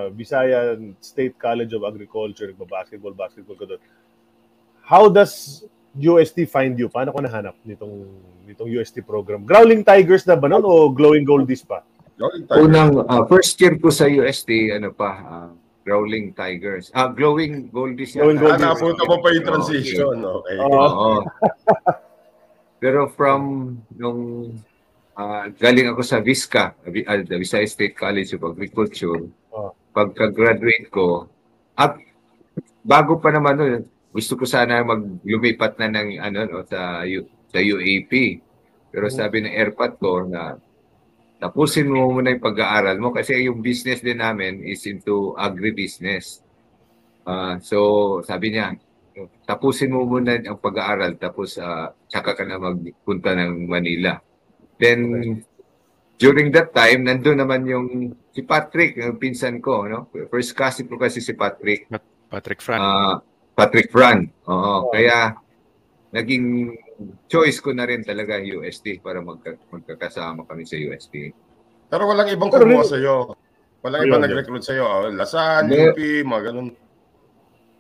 Visayan 0.09 0.97
State 0.97 1.37
College 1.37 1.77
of 1.77 1.85
Agriculture, 1.85 2.49
nagba-basketball, 2.49 3.13
basketball 3.13 3.59
ka 3.59 3.65
doon. 3.69 3.81
How 4.81 5.11
does 5.11 5.61
UST 5.95 6.43
find 6.45 6.75
you? 6.75 6.87
Paano 6.87 7.09
ko 7.09 7.19
nahanap 7.19 7.55
nitong 7.63 8.03
nitong 8.43 8.69
UST 8.69 8.99
program? 9.01 9.43
Growling 9.43 9.81
Tigers 9.81 10.23
na 10.23 10.35
ba 10.35 10.47
noon 10.47 10.61
o 10.61 10.91
Glowing 10.91 11.23
Goldies 11.23 11.63
pa? 11.63 11.81
Unang 12.51 13.03
ah, 13.05 13.23
first 13.25 13.55
year 13.59 13.75
ko 13.75 13.87
sa 13.89 14.05
UST, 14.05 14.47
ano 14.71 14.91
pa, 14.91 15.11
ah, 15.17 15.49
Growling 15.83 16.31
Tigers. 16.31 16.91
Ah, 16.91 17.07
Glowing 17.07 17.67
Goldies. 17.69 18.15
Glowing 18.15 18.39
Ah, 18.39 18.43
Goldies. 18.55 18.65
napunta 18.65 19.03
mo 19.03 19.15
pa 19.19 19.27
yung 19.31 19.45
transition. 19.45 20.15
Okay. 20.19 20.55
Oo. 20.57 20.71
Oo. 20.71 21.11
Pero 22.77 23.07
from 23.09 23.41
nung 23.91 24.51
ah, 25.13 25.47
galing 25.49 25.87
ako 25.89 26.01
sa 26.01 26.19
Visca, 26.19 26.75
Vi- 26.83 27.03
ah, 27.03 27.19
the 27.19 27.39
Visayas 27.39 27.71
State 27.71 27.95
College 27.95 28.35
of 28.35 28.43
Agriculture, 28.43 29.31
Oo. 29.51 29.71
pagka-graduate 29.91 30.91
ko, 30.91 31.31
at 31.73 31.95
bago 32.81 33.15
pa 33.15 33.31
naman 33.31 33.55
nun, 33.55 33.73
gusto 34.15 34.39
ko 34.39 34.47
sana 34.47 34.79
maglumipat 34.79 35.75
na 35.75 35.91
ng 35.91 36.23
ano 36.23 36.39
no, 36.47 36.63
sa 36.63 37.03
U- 37.03 37.27
sa 37.51 37.59
UAP. 37.59 38.39
Pero 38.95 39.11
sabi 39.11 39.43
ng 39.43 39.51
airpat 39.51 39.99
ko 39.99 40.23
na 40.23 40.55
tapusin 41.35 41.91
mo 41.91 42.15
muna 42.15 42.31
yung 42.31 42.39
pag-aaral 42.39 42.95
mo 42.95 43.11
kasi 43.11 43.43
yung 43.43 43.59
business 43.59 43.99
din 43.99 44.23
namin 44.23 44.63
is 44.63 44.87
into 44.87 45.35
agribusiness. 45.35 46.39
Ah, 47.27 47.59
so 47.59 48.23
sabi 48.23 48.55
niya, 48.55 48.79
tapusin 49.43 49.91
mo 49.91 50.07
muna 50.07 50.39
ang 50.39 50.63
pag-aaral 50.63 51.19
tapos 51.19 51.59
uh, 51.59 51.91
tsaka 52.07 52.39
ka 52.39 52.43
na 52.47 52.55
magpunta 52.55 53.35
ng 53.35 53.67
Manila. 53.67 54.15
Then 54.79 54.99
during 56.15 56.55
that 56.55 56.71
time 56.71 57.03
nandun 57.03 57.43
naman 57.43 57.67
yung 57.67 58.15
si 58.31 58.47
Patrick, 58.47 58.95
yung 58.95 59.19
pinsan 59.19 59.59
ko, 59.59 59.91
no? 59.91 60.07
First 60.31 60.55
cousin 60.55 60.87
ko 60.87 60.95
kasi 60.95 61.19
si 61.19 61.35
Patrick. 61.35 61.91
Patrick 62.31 62.63
Fran. 62.63 62.79
Ah, 62.79 63.19
Patrick 63.55 63.87
Fran. 63.87 64.27
Oo, 64.45 64.91
kaya 64.91 65.33
naging 66.11 66.75
choice 67.25 67.59
ko 67.59 67.71
na 67.71 67.87
rin 67.87 68.03
talaga 68.03 68.35
UST 68.37 68.99
para 68.99 69.19
magka, 69.19 69.55
magkakasama 69.67 70.43
kami 70.43 70.63
sa 70.63 70.75
UST. 70.75 71.31
Pero 71.87 72.03
walang 72.05 72.27
ibang 72.27 72.51
kumuha 72.51 72.83
rin- 72.83 72.91
sa'yo. 72.91 73.15
Walang 73.79 74.01
Ayun, 74.01 74.09
ibang 74.11 74.23
nag-recruit 74.23 74.63
sa'yo. 74.63 74.83
Oh, 74.83 75.07
Lasan. 75.09 75.69
UP, 75.69 75.99
mga 76.21 76.51
ganun. 76.51 76.69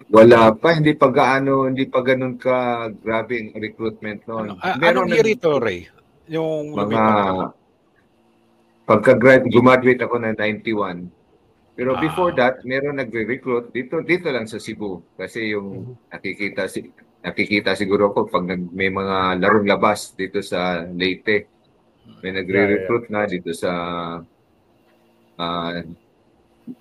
Wala 0.05 0.53
pa, 0.53 0.77
hindi 0.77 0.93
pa 0.93 1.09
gaano, 1.09 1.65
hindi 1.65 1.89
pa 1.89 1.99
ganun 1.99 2.37
ka 2.37 2.87
grabe 2.93 3.41
ang 3.41 3.57
recruitment 3.57 4.21
noon. 4.29 4.53
Ano, 4.53 4.61
a- 4.61 4.77
Meron 4.77 5.09
anong 5.09 5.17
year 5.17 5.25
nag- 5.25 5.35
ito, 5.35 5.51
Ray? 5.57 5.79
Yung 6.29 6.71
mga 6.71 6.77
lumipat 6.77 7.09
ka? 7.09 7.47
pagka-grad 8.85 9.43
gumaduate 9.49 9.97
ako 9.97 10.15
ng 10.21 10.35
91. 10.37 11.09
Pero 11.75 11.91
Ah. 11.91 11.99
before 11.99 12.31
that, 12.33 12.63
meron 12.63 12.95
nagre-recruit 12.95 13.69
dito 13.69 13.99
dito 13.99 14.31
lang 14.31 14.47
sa 14.47 14.57
Cebu 14.57 15.03
kasi 15.13 15.51
yung 15.51 15.99
nakikita 16.07 16.65
si 16.65 16.87
nakikita 17.19 17.75
siguro 17.75 18.09
ko 18.09 18.23
pag 18.25 18.45
nag, 18.45 18.71
may 18.71 18.87
mga 18.87 19.37
larong 19.37 19.67
labas 19.67 20.15
dito 20.15 20.39
sa 20.39 20.87
Leyte. 20.87 21.51
May 22.21 22.31
nagre-recruit 22.31 23.09
na 23.09 23.27
dito 23.27 23.51
sa 23.51 23.71
ah 25.35 25.75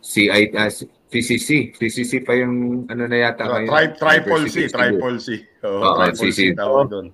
CI 0.00 0.54
ah, 0.54 0.70
CCC. 1.10 1.74
CCC 1.74 2.22
pa 2.22 2.34
yung 2.34 2.86
ano 2.86 3.02
na 3.04 3.16
yata 3.16 3.44
Ah, 3.44 3.60
ngayon. 3.60 3.70
tri- 3.70 3.94
triple 3.94 4.46
C, 4.46 4.56
triple 4.66 5.18
C. 5.18 5.28
Oh, 5.62 5.82
Oo, 5.84 5.94
triple. 6.00 6.30
C 6.30 6.54
tawag 6.54 6.86
doon. 6.88 7.06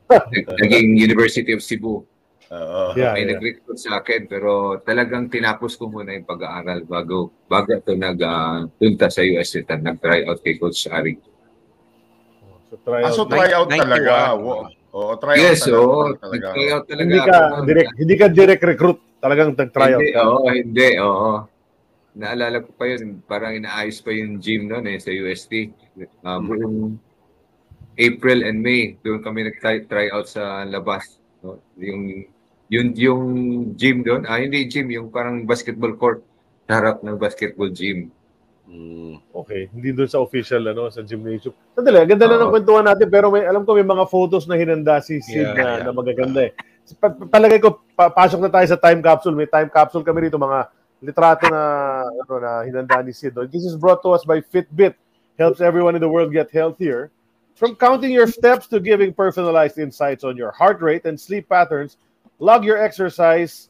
Naging 0.58 0.96
University 0.96 1.52
of 1.52 1.60
Cebu. 1.60 2.04
Oo. 2.50 2.98
Yeah, 2.98 3.14
may 3.14 3.22
yeah. 3.22 3.38
nag-recruit 3.38 3.78
sa 3.78 4.02
akin 4.02 4.26
pero 4.26 4.82
talagang 4.82 5.30
tinapos 5.30 5.78
ko 5.78 5.86
muna 5.86 6.18
yung 6.18 6.26
pag-aaral 6.26 6.82
bago 6.82 7.30
bago 7.46 7.78
ako 7.78 7.94
nag 7.94 8.18
ah, 8.26 8.66
punta 8.74 9.06
sa 9.06 9.22
US 9.22 9.54
at 9.54 9.78
nag-try 9.78 10.26
out 10.26 10.42
kay 10.42 10.58
Coach 10.58 10.90
Ari. 10.90 11.14
So, 12.70 12.78
try 12.82 13.02
Ah, 13.06 13.10
so 13.14 13.22
out. 13.22 13.30
try 13.30 13.50
out 13.54 13.70
91. 13.70 13.82
talaga. 13.86 14.14
Oo, 14.34 14.66
Oo, 14.90 15.14
try 15.22 15.38
out 15.38 15.46
Yes, 15.46 15.62
talaga. 15.62 16.26
Nag-try 16.26 16.66
out 16.74 16.84
talaga 16.90 17.06
Hindi 17.06 17.20
ka 17.22 17.34
ako. 17.38 17.54
direct, 17.62 17.90
hindi 17.94 18.14
ka 18.18 18.26
direct 18.26 18.64
recruit. 18.66 18.98
Talagang 19.22 19.50
nag-try 19.54 19.90
out. 19.94 20.02
Oo, 20.26 20.46
hindi, 20.50 20.88
oo. 20.98 21.32
Naalala 22.18 22.56
ko 22.66 22.70
pa 22.74 22.84
yun, 22.90 23.22
parang 23.22 23.54
inaayos 23.54 24.02
pa 24.02 24.10
yung 24.10 24.42
gym 24.42 24.66
noon 24.66 24.90
eh, 24.90 24.98
sa 24.98 25.14
UST. 25.14 25.70
Uh, 26.26 26.38
buong 26.42 26.98
April 27.94 28.42
and 28.42 28.58
May, 28.58 28.98
doon 28.98 29.22
kami 29.22 29.46
nag-try 29.46 29.86
try 29.86 30.10
out 30.10 30.26
sa 30.26 30.66
labas. 30.66 31.22
No? 31.46 31.62
Yung, 31.78 32.26
yung, 32.70 32.94
yung 32.94 33.22
gym 33.74 34.06
doon, 34.06 34.22
ah, 34.30 34.38
hindi 34.38 34.64
gym, 34.70 34.88
yung 34.94 35.10
parang 35.10 35.42
basketball 35.42 35.98
court, 35.98 36.22
sa 36.70 36.78
harap 36.78 37.02
ng 37.02 37.18
basketball 37.18 37.66
gym. 37.74 38.14
Mm. 38.70 39.18
Okay, 39.34 39.66
hindi 39.74 39.90
doon 39.90 40.06
sa 40.06 40.22
official 40.22 40.62
ano 40.70 40.86
sa 40.94 41.02
gymnasium. 41.02 41.50
Sandali, 41.74 42.06
ganda 42.06 42.30
na 42.30 42.38
ng 42.38 42.54
kwentuhan 42.54 42.86
natin 42.86 43.10
pero 43.10 43.26
may 43.26 43.42
alam 43.42 43.66
ko 43.66 43.74
may 43.74 43.82
mga 43.82 44.06
photos 44.06 44.46
na 44.46 44.54
hinanda 44.54 45.02
si 45.02 45.18
Sid 45.18 45.42
Yeah, 45.42 45.54
na, 45.58 45.66
yeah. 45.66 45.82
na 45.82 45.90
magaganda 45.90 46.40
eh. 46.46 46.54
Pa- 47.02 47.10
palagay 47.10 47.58
ko 47.58 47.82
pa- 47.98 48.14
pasok 48.14 48.38
na 48.38 48.46
tayo 48.46 48.62
sa 48.70 48.78
time 48.78 49.02
capsule. 49.02 49.34
May 49.34 49.50
time 49.50 49.66
capsule 49.66 50.06
kami 50.06 50.30
rito 50.30 50.38
mga 50.38 50.70
litrato 51.02 51.50
na 51.50 51.62
ano 52.06 52.34
na 52.38 52.62
hinanda 52.62 53.02
ni 53.02 53.10
Sid. 53.10 53.34
This 53.50 53.66
is 53.66 53.74
brought 53.74 54.06
to 54.06 54.14
us 54.14 54.22
by 54.22 54.38
Fitbit. 54.38 54.94
Helps 55.34 55.58
everyone 55.58 55.98
in 55.98 56.02
the 56.04 56.10
world 56.10 56.30
get 56.30 56.54
healthier. 56.54 57.10
From 57.58 57.74
counting 57.74 58.14
your 58.14 58.30
steps 58.30 58.70
to 58.70 58.78
giving 58.78 59.10
personalized 59.10 59.82
insights 59.82 60.22
on 60.22 60.38
your 60.38 60.54
heart 60.54 60.78
rate 60.78 61.10
and 61.10 61.18
sleep 61.18 61.50
patterns, 61.50 61.98
log 62.40 62.64
your 62.64 62.80
exercise 62.80 63.68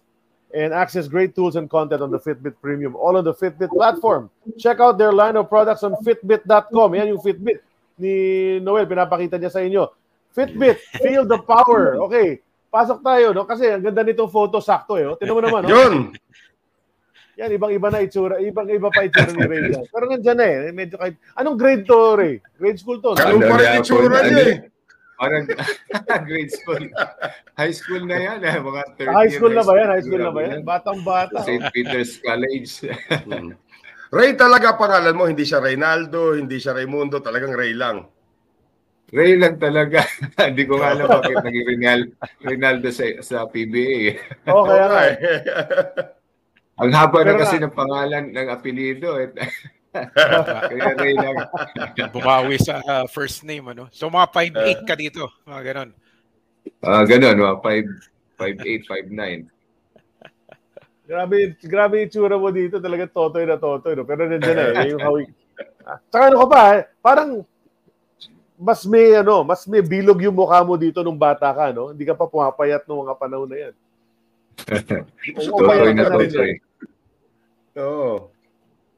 and 0.55 0.73
access 0.73 1.07
great 1.07 1.35
tools 1.35 1.55
and 1.55 1.71
content 1.71 2.03
on 2.03 2.11
the 2.11 2.19
Fitbit 2.19 2.55
Premium, 2.63 2.97
all 2.97 3.19
on 3.19 3.25
the 3.25 3.35
Fitbit 3.35 3.71
platform. 3.71 4.31
Check 4.59 4.81
out 4.81 4.99
their 4.99 5.13
line 5.13 5.37
of 5.37 5.51
products 5.51 5.83
on 5.83 5.95
fitbit.com. 6.03 6.95
Yan 6.95 7.15
yung 7.15 7.23
Fitbit 7.23 7.63
ni 7.99 8.15
Noel, 8.59 8.87
pinapakita 8.89 9.37
niya 9.39 9.53
sa 9.53 9.63
inyo. 9.63 9.91
Fitbit, 10.35 10.79
feel 11.03 11.27
the 11.27 11.39
power. 11.43 11.99
Okay, 12.07 12.41
pasok 12.71 13.03
tayo, 13.03 13.35
no? 13.35 13.45
Kasi 13.47 13.67
ang 13.67 13.83
ganda 13.83 14.03
nitong 14.07 14.31
photo, 14.31 14.63
sakto 14.63 14.97
eh. 14.99 15.07
Oh. 15.07 15.19
Tingnan 15.19 15.37
mo 15.37 15.43
naman, 15.43 15.67
no? 15.67 15.71
Yun. 15.71 15.95
Yan, 17.39 17.51
ibang-iba 17.57 17.89
na 17.89 18.05
itsura. 18.05 18.37
Ibang-iba 18.37 18.93
pa 18.93 19.07
itsura 19.07 19.33
ni 19.33 19.47
Ray. 19.49 19.73
Pero 19.89 20.05
nandyan 20.07 20.37
na 20.37 20.45
eh. 20.45 20.57
Medyo 20.77 21.01
kahit... 21.01 21.17
Anong 21.41 21.57
grade 21.57 21.89
to, 21.89 21.99
Ray? 22.19 22.37
Grade 22.59 22.79
school 22.79 23.01
to? 23.01 23.17
no? 23.17 23.19
Ganun 23.19 23.43
pa 23.49 23.57
rin 23.57 23.69
itsura 23.81 24.07
Ano, 24.13 24.29
niya 24.29 24.45
eh. 24.45 24.57
Parang 25.21 25.45
grade 26.29 26.49
school. 26.49 26.81
High 27.53 27.75
school 27.77 28.09
na 28.09 28.17
yan, 28.17 28.41
eh, 28.41 28.57
mga 28.57 28.83
30 28.97 29.13
High 29.13 29.33
school 29.37 29.53
na 29.53 29.61
ba 29.61 29.73
yan? 29.77 29.89
High 29.93 30.05
school 30.09 30.23
na 30.25 30.33
ba 30.33 30.41
yan? 30.41 30.61
Batang-bata. 30.65 31.45
St. 31.45 31.69
Peter's 31.77 32.17
College. 32.25 32.89
Mm. 33.29 33.53
Ray 34.11 34.33
talaga 34.33 34.75
pangalan 34.75 35.13
mo, 35.13 35.29
hindi 35.29 35.45
siya 35.45 35.61
Reynaldo, 35.61 36.35
hindi 36.35 36.57
siya 36.57 36.73
Raimundo, 36.73 37.21
talagang 37.21 37.53
Ray 37.53 37.77
lang. 37.77 38.09
Ray 39.11 39.37
lang 39.37 39.59
talaga. 39.59 40.07
Hindi 40.39 40.71
ko 40.71 40.79
nga 40.79 40.95
alam 40.95 41.11
bakit 41.19 41.43
naging 41.43 41.67
Rinal- 41.67 42.15
Rinaldo 42.47 42.95
sa, 42.95 43.03
sa 43.19 43.43
PBA. 43.43 44.15
Oh, 44.47 44.63
kaya 44.63 44.87
nga. 44.87 45.01
eh. 45.03 45.17
Ang 46.79 46.95
haba 46.95 47.19
Pero 47.19 47.35
na 47.35 47.43
kasi 47.43 47.59
ng 47.59 47.75
pangalan 47.75 48.31
ng 48.31 48.49
apelido. 48.49 49.19
Eh. 49.19 49.35
Kaya 49.93 50.95
Ray 50.95 51.15
lang. 51.19 51.37
Bumawi 52.15 52.57
sa 52.63 52.79
uh, 52.83 53.07
first 53.11 53.43
name, 53.43 53.67
ano? 53.71 53.91
So, 53.91 54.07
mga 54.07 54.31
5'8 54.31 54.87
ka 54.89 54.95
dito. 54.95 55.27
Mga 55.47 55.63
ganon. 55.67 55.91
Ah, 56.85 57.03
ganun, 57.03 57.37
mga 57.37 57.57
5, 57.59 58.39
5'8", 58.39 58.87
5'9". 59.11 59.51
Grabe, 61.11 61.59
grabe 61.59 61.95
yung 61.99 62.07
itsura 62.07 62.39
mo 62.39 62.55
dito. 62.55 62.79
Talaga 62.79 63.11
totoy 63.11 63.43
na 63.43 63.59
totoy. 63.59 63.99
No? 63.99 64.07
Pero 64.07 64.31
nandiyan 64.31 64.55
na 64.55 64.65
eh. 64.79 64.95
Yung 64.95 65.03
hawig. 65.03 65.27
Ah, 65.83 65.99
Tsaka 66.07 66.31
ano 66.31 66.47
ka 66.47 66.47
pa, 66.47 66.63
eh, 66.79 66.83
parang 67.03 67.43
mas 68.61 68.85
may 68.85 69.17
ano, 69.17 69.43
mas 69.43 69.65
may 69.67 69.83
bilog 69.83 70.21
yung 70.23 70.37
mukha 70.37 70.61
mo 70.63 70.77
dito 70.77 71.01
nung 71.01 71.19
bata 71.19 71.51
ka, 71.51 71.73
no? 71.73 71.91
Hindi 71.91 72.05
ka 72.05 72.15
pa 72.15 72.29
pumapayat 72.31 72.85
nung 72.87 73.03
mga 73.03 73.17
panahon 73.19 73.49
na 73.49 73.59
yan. 73.59 73.75
Totoy 75.51 75.97
na 75.97 76.13
rin 76.15 76.29
totoy. 76.31 76.53
Oo. 77.81 78.29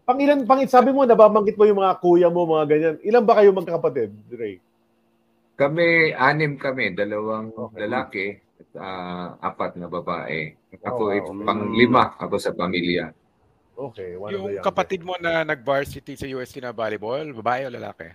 Pang 0.03 0.19
ilan, 0.19 0.43
pang 0.43 0.59
sabi 0.67 0.91
mo, 0.91 1.07
nababanggit 1.07 1.55
mo 1.55 1.63
yung 1.63 1.79
mga 1.79 1.95
kuya 2.03 2.27
mo, 2.27 2.43
mga 2.43 2.65
ganyan. 2.67 2.97
Ilan 3.07 3.23
ba 3.23 3.39
kayo 3.39 3.55
magkakapatid, 3.55 4.11
Ray? 4.35 4.59
Kami, 5.55 6.11
anim 6.11 6.59
kami. 6.59 6.91
Dalawang 6.91 7.55
Okay. 7.55 7.79
lalaki 7.87 8.27
at 8.35 8.71
ah, 8.83 9.27
apat 9.39 9.79
na 9.79 9.87
babae. 9.87 10.59
Ako, 10.83 11.03
Oh, 11.07 11.15
wow. 11.15 11.47
pang 11.47 11.63
lima 11.79 12.19
ako 12.19 12.35
sa 12.43 12.51
pamilya. 12.51 13.15
Okay, 13.73 14.19
one 14.19 14.35
Yung 14.35 14.47
kapatid 14.59 15.07
mo 15.07 15.15
na 15.23 15.47
nag-varsity 15.47 16.19
sa 16.19 16.27
UST 16.27 16.59
na 16.61 16.75
volleyball, 16.75 17.31
babae 17.39 17.71
o 17.71 17.73
lalaki? 17.73 18.11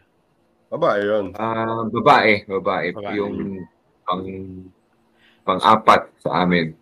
Aba, 0.67 0.99
yun. 0.99 1.31
Ah, 1.39 1.87
babae, 1.87 2.43
babae. 2.43 2.91
Babae. 2.91 3.15
Yung 3.15 3.63
pang 4.03 4.23
pang-apat 5.47 6.11
sa 6.19 6.43
amin. 6.43 6.75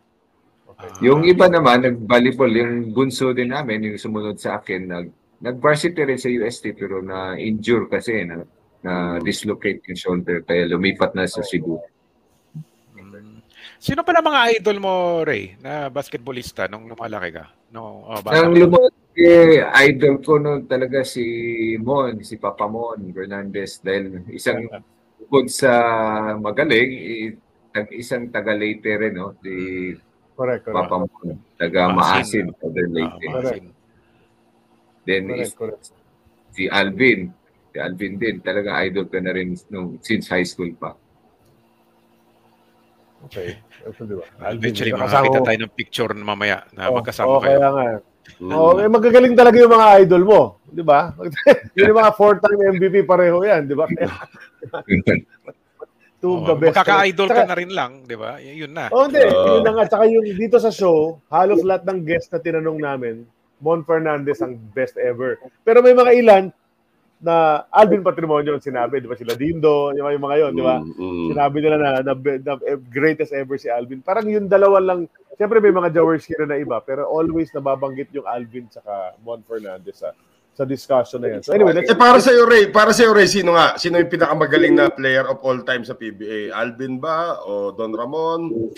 Okay. 0.75 1.07
Yung 1.07 1.23
iba 1.23 1.47
naman, 1.47 1.87
nag-volleyball, 1.87 2.51
yung 2.51 2.91
bunso 2.91 3.31
din 3.31 3.55
namin, 3.55 3.87
yung 3.87 3.97
sumunod 3.99 4.35
sa 4.35 4.59
akin, 4.59 4.81
nag, 4.83 5.07
nag-varsity 5.39 6.03
rin 6.03 6.19
sa 6.19 6.27
UST 6.27 6.75
pero 6.75 6.99
na-injure 6.99 7.87
kasi, 7.87 8.27
na, 8.27 8.43
na-dislocate 8.83 9.81
yung 9.87 9.99
shoulder, 9.99 10.43
kaya 10.43 10.67
lumipat 10.67 11.15
na 11.15 11.25
sa 11.25 11.39
Cebu. 11.41 11.79
Mm. 11.79 11.95
Sino 13.79 14.01
pala 14.03 14.23
mga 14.23 14.59
idol 14.59 14.77
mo, 14.81 14.93
Ray, 15.23 15.55
na 15.61 15.87
basketballista 15.87 16.67
nung 16.67 16.87
lumalaki 16.89 17.31
ka? 17.31 17.45
No, 17.71 18.07
oh, 18.07 18.19
bata 18.19 18.43
Ang 18.43 18.55
ka? 18.55 18.59
lumaki, 18.65 19.31
idol 19.89 20.15
ko 20.23 20.39
noon 20.39 20.67
talaga 20.67 21.03
si 21.07 21.23
Mon, 21.79 22.19
si 22.23 22.35
Papa 22.35 22.67
Mon 22.67 22.99
Fernandez, 23.15 23.79
dahil 23.83 24.27
isang 24.31 24.67
bukod 25.19 25.47
sa 25.51 25.71
magaling, 26.37 26.91
isang 27.95 28.31
taga-Leyte 28.31 28.91
rin, 28.95 29.13
no? 29.17 29.35
si 29.43 29.53
Correct, 30.35 30.67
correct. 30.67 30.75
Papa 30.91 30.95
Mon, 31.07 31.39
taga 31.55 31.81
Maasin. 31.95 32.51
Taga 32.59 32.83
Leyte. 32.91 33.71
Then 35.05 35.23
Correct, 35.31 35.47
is, 35.47 35.53
correct. 35.55 35.85
si 36.51 36.67
Alvin, 36.67 37.29
si 37.71 37.77
Alvin 37.79 38.13
din, 38.19 38.35
talaga 38.41 38.83
idol 38.83 39.05
ka 39.07 39.21
na 39.21 39.31
rin 39.31 39.55
nung, 39.71 40.01
since 40.01 40.27
high 40.27 40.43
school 40.43 40.73
pa. 40.75 40.97
Okay. 43.29 43.57
Ito, 43.85 44.01
di 44.05 44.15
ba? 44.17 44.25
Eventually, 44.53 44.91
Kasama 44.91 45.07
makakita 45.07 45.39
tayo 45.45 45.57
ng 45.61 45.73
picture 45.73 46.11
na 46.13 46.25
mamaya 46.25 46.57
na 46.73 46.89
Oh, 46.91 46.99
magkasama 46.99 47.29
oh, 47.31 47.41
kayo. 47.41 47.57
kaya 47.57 47.67
nga. 47.71 47.85
Mm. 48.41 48.51
Oh, 48.57 48.73
eh, 48.81 48.89
magagaling 48.89 49.37
talaga 49.37 49.57
yung 49.61 49.73
mga 49.73 49.87
idol 50.01 50.23
mo, 50.25 50.41
di 50.65 50.81
ba? 50.81 51.13
Yun 51.77 51.89
yung 51.93 51.99
mga 52.01 52.13
four-time 52.17 52.59
MVP 52.75 53.05
pareho 53.05 53.37
yan, 53.45 53.69
di 53.69 53.77
ba? 53.77 53.85
Two 56.25 56.41
Oh, 56.41 56.49
the 56.49 56.57
best. 56.57 56.73
Magkaka-idol 56.73 57.27
ka 57.29 57.33
Tsaka- 57.37 57.49
na 57.53 57.55
rin 57.61 57.71
lang, 57.71 57.91
di 58.01 58.17
ba? 58.17 58.41
Yun 58.41 58.73
na. 58.73 58.89
Oh, 58.89 59.05
hindi. 59.05 59.21
Oo. 59.21 59.61
Yun 59.61 59.61
na 59.61 59.71
nga. 59.77 59.85
Tsaka 59.85 60.03
yung 60.09 60.25
dito 60.25 60.57
sa 60.57 60.73
show, 60.73 61.21
halos 61.29 61.61
lahat 61.61 61.85
ng 61.85 62.01
guest 62.01 62.33
na 62.33 62.41
tinanong 62.41 62.81
namin, 62.81 63.15
Mon 63.61 63.85
Fernandez 63.85 64.41
ang 64.41 64.57
best 64.73 64.97
ever. 64.97 65.37
Pero 65.61 65.85
may 65.85 65.93
mga 65.93 66.11
ilan 66.17 66.43
na 67.21 67.63
Alvin 67.71 68.01
Patrimonio 68.01 68.57
ang 68.57 68.65
sinabi, 68.65 68.99
di 68.99 69.07
ba? 69.07 69.15
Sila 69.15 69.37
Dindo, 69.37 69.93
yung, 69.93 70.09
yung 70.09 70.25
mga 70.25 70.37
yon, 70.41 70.53
di 70.57 70.63
ba? 70.65 70.77
Mm, 70.81 70.93
mm. 70.97 71.27
Sinabi 71.31 71.57
nila 71.61 71.77
na, 71.79 71.89
na, 72.03 72.13
na, 72.17 72.53
greatest 72.89 73.31
ever 73.31 73.55
si 73.55 73.69
Alvin. 73.71 74.01
Parang 74.03 74.27
yung 74.27 74.49
dalawa 74.51 74.81
lang, 74.81 75.07
siyempre 75.37 75.61
may 75.63 75.71
mga 75.71 75.95
Jawers 75.95 76.27
here 76.27 76.43
na 76.43 76.59
iba, 76.59 76.81
pero 76.83 77.07
always 77.07 77.53
nababanggit 77.55 78.11
yung 78.11 78.27
Alvin 78.27 78.67
saka 78.67 79.15
Mon 79.23 79.39
Fernandez 79.45 80.01
sa 80.03 80.11
sa 80.55 80.63
discussion 80.63 81.19
na 81.19 81.35
yan. 81.35 81.41
So 81.43 81.51
anyway, 81.51 81.75
let's, 81.75 81.91
Eh 81.91 81.99
para 81.99 82.23
sa 82.23 82.31
iyo 82.31 82.47
Ray, 82.47 82.71
para 82.71 82.95
sa 82.95 83.03
iyo 83.03 83.11
Ray, 83.11 83.27
sino 83.27 83.51
nga? 83.59 83.75
Sino 83.75 83.99
yung 83.99 84.07
pinakamagaling 84.07 84.71
na 84.71 84.87
player 84.87 85.27
of 85.27 85.43
all 85.43 85.59
time 85.67 85.83
sa 85.83 85.99
PBA? 85.99 86.55
Alvin 86.55 86.95
ba 86.95 87.43
o 87.43 87.75
Don 87.75 87.91
Ramon? 87.91 88.71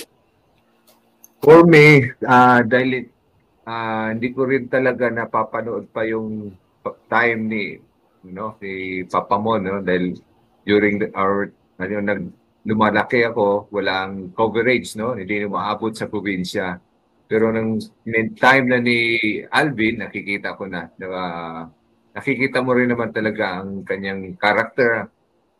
For 1.38 1.62
me, 1.70 2.18
ah 2.26 2.66
dahil 2.66 3.06
ah, 3.70 4.10
hindi 4.10 4.34
ko 4.34 4.50
rin 4.50 4.66
talaga 4.66 5.14
napapanood 5.14 5.94
pa 5.94 6.02
yung 6.10 6.50
time 7.06 7.42
ni 7.46 7.64
no 8.28 8.58
ni 8.60 9.06
Papa 9.06 9.38
mo 9.38 9.62
no 9.62 9.80
dahil 9.80 10.18
during 10.66 11.00
the, 11.00 11.08
our 11.16 11.54
ano 11.80 12.02
nag 12.02 12.22
lumalaki 12.68 13.24
ako 13.24 13.72
walang 13.72 14.34
coverage 14.36 14.98
no 15.00 15.16
hindi 15.16 15.40
na 15.40 15.48
maabot 15.48 15.96
sa 15.96 16.10
probinsya 16.10 16.82
pero 17.28 17.52
nang 17.52 17.78
nung 17.80 18.32
time 18.40 18.66
na 18.72 18.80
ni 18.80 19.00
Alvin 19.52 20.02
nakikita 20.02 20.56
ko 20.56 20.66
na 20.66 20.88
na 20.96 21.08
nakikita 22.16 22.64
mo 22.64 22.74
rin 22.74 22.90
naman 22.90 23.12
talaga 23.14 23.62
ang 23.62 23.84
kanyang 23.84 24.40
character 24.40 25.12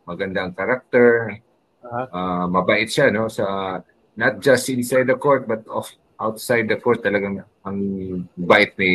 maganda 0.08 0.48
ang 0.48 0.56
character 0.56 1.38
ah, 1.84 2.48
mabait 2.48 2.88
siya 2.88 3.12
no 3.12 3.28
sa 3.28 3.78
not 4.18 4.40
just 4.42 4.72
inside 4.72 5.06
the 5.06 5.14
court 5.14 5.44
but 5.44 5.62
off 5.68 5.92
outside 6.18 6.66
the 6.66 6.80
court 6.80 6.98
talagang 6.98 7.46
ang 7.62 7.78
bait 8.34 8.74
ni 8.74 8.94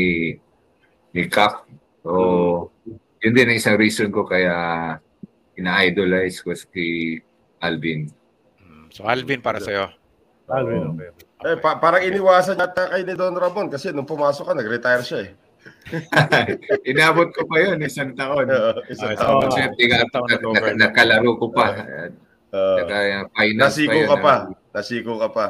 ni 1.13 1.29
Cap. 1.29 1.63
So, 2.03 2.73
yun 3.21 3.31
din 3.31 3.47
ang 3.47 3.57
isang 3.57 3.79
reason 3.79 4.11
ko 4.11 4.27
kaya 4.27 4.97
ina-idolize 5.55 6.43
ko 6.43 6.51
si 6.51 7.15
Alvin. 7.63 8.09
Mm, 8.59 8.91
So, 8.91 9.07
Alvin 9.07 9.39
para 9.39 9.63
sa'yo. 9.63 9.87
Alvin, 10.51 10.97
okay. 10.97 11.09
Eh, 11.43 11.57
pa- 11.57 11.75
parang 11.75 11.99
iniwasan 11.99 12.55
yata 12.55 12.87
kay 12.87 13.03
ni 13.03 13.13
Don 13.13 13.35
Ramon 13.35 13.67
kasi 13.67 13.91
nung 13.91 14.05
pumasok 14.05 14.47
ka, 14.47 14.53
nag-retire 14.53 15.03
siya 15.03 15.19
eh. 15.23 15.31
Inabot 16.91 17.31
ko 17.31 17.43
pa 17.43 17.55
yun, 17.59 17.79
isang 17.81 18.11
taon. 18.13 18.47
Oo, 18.47 18.79
isang 18.87 19.11
Ah, 19.13 19.39
taon. 19.39 19.47
Nag-over. 20.27 20.75
nak- 20.75 20.95
nakalaro 20.95 21.31
ko 21.35 21.47
pa. 21.49 21.67
Oo. 22.51 22.75
Naka, 22.79 22.97
finals 23.33 23.75
nasiko 23.75 23.99
ka 24.05 24.17
pa. 24.17 24.33
ah. 24.33 24.41
Nasiko 24.71 25.13
ka 25.17 25.29
pa. 25.29 25.45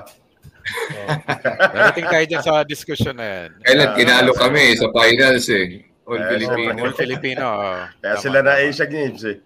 Darating 1.74 2.08
tayo 2.08 2.26
dyan 2.26 2.42
sa 2.42 2.64
discussion 2.64 3.14
na 3.14 3.26
yan. 3.26 3.50
Kailan 3.62 3.90
tinalo 3.94 4.32
ah, 4.32 4.38
kami 4.40 4.74
sa 4.74 4.88
finals 4.90 5.46
eh. 5.50 5.84
All 6.04 6.20
Eh, 6.20 6.28
Filipino. 6.30 6.80
All 6.80 6.94
Filipino. 6.96 7.44
oo. 7.46 7.74
Kaya 8.00 8.16
sila 8.18 8.40
na. 8.42 8.60
Asia 8.60 8.86
Games 8.86 9.22
eh. 9.24 9.38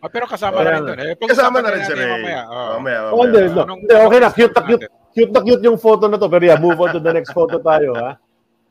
Ah, 0.00 0.08
pero 0.08 0.24
kasama 0.24 0.60
na 0.60 0.70
rin 0.72 0.82
doon. 0.82 0.98
Eh, 0.98 1.12
Kasama 1.20 1.60
na 1.60 1.68
rin 1.70 1.84
natin 1.84 1.88
si 1.88 1.94
Ray. 1.94 2.08
Mamaya. 2.10 2.40
oo. 2.44 2.70
Mamaya, 2.78 2.98
Oh, 3.06 3.20
mamaya. 3.20 3.44
no. 3.46 3.62
Anong- 3.64 3.80
Hindi, 3.80 3.94
okay 3.96 4.18
na. 4.18 4.28
Cute 4.30 4.54
na 4.54 4.62
cute. 4.64 4.86
Cute 5.10 5.32
na 5.34 5.40
cute 5.42 5.64
yung 5.66 5.78
photo 5.78 6.06
na 6.06 6.16
to. 6.16 6.30
Pero 6.30 6.44
yeah, 6.46 6.58
move 6.60 6.78
on 6.78 6.94
to 6.94 7.02
the 7.02 7.10
next 7.10 7.34
photo 7.34 7.58
tayo, 7.58 7.94
ha? 7.98 8.14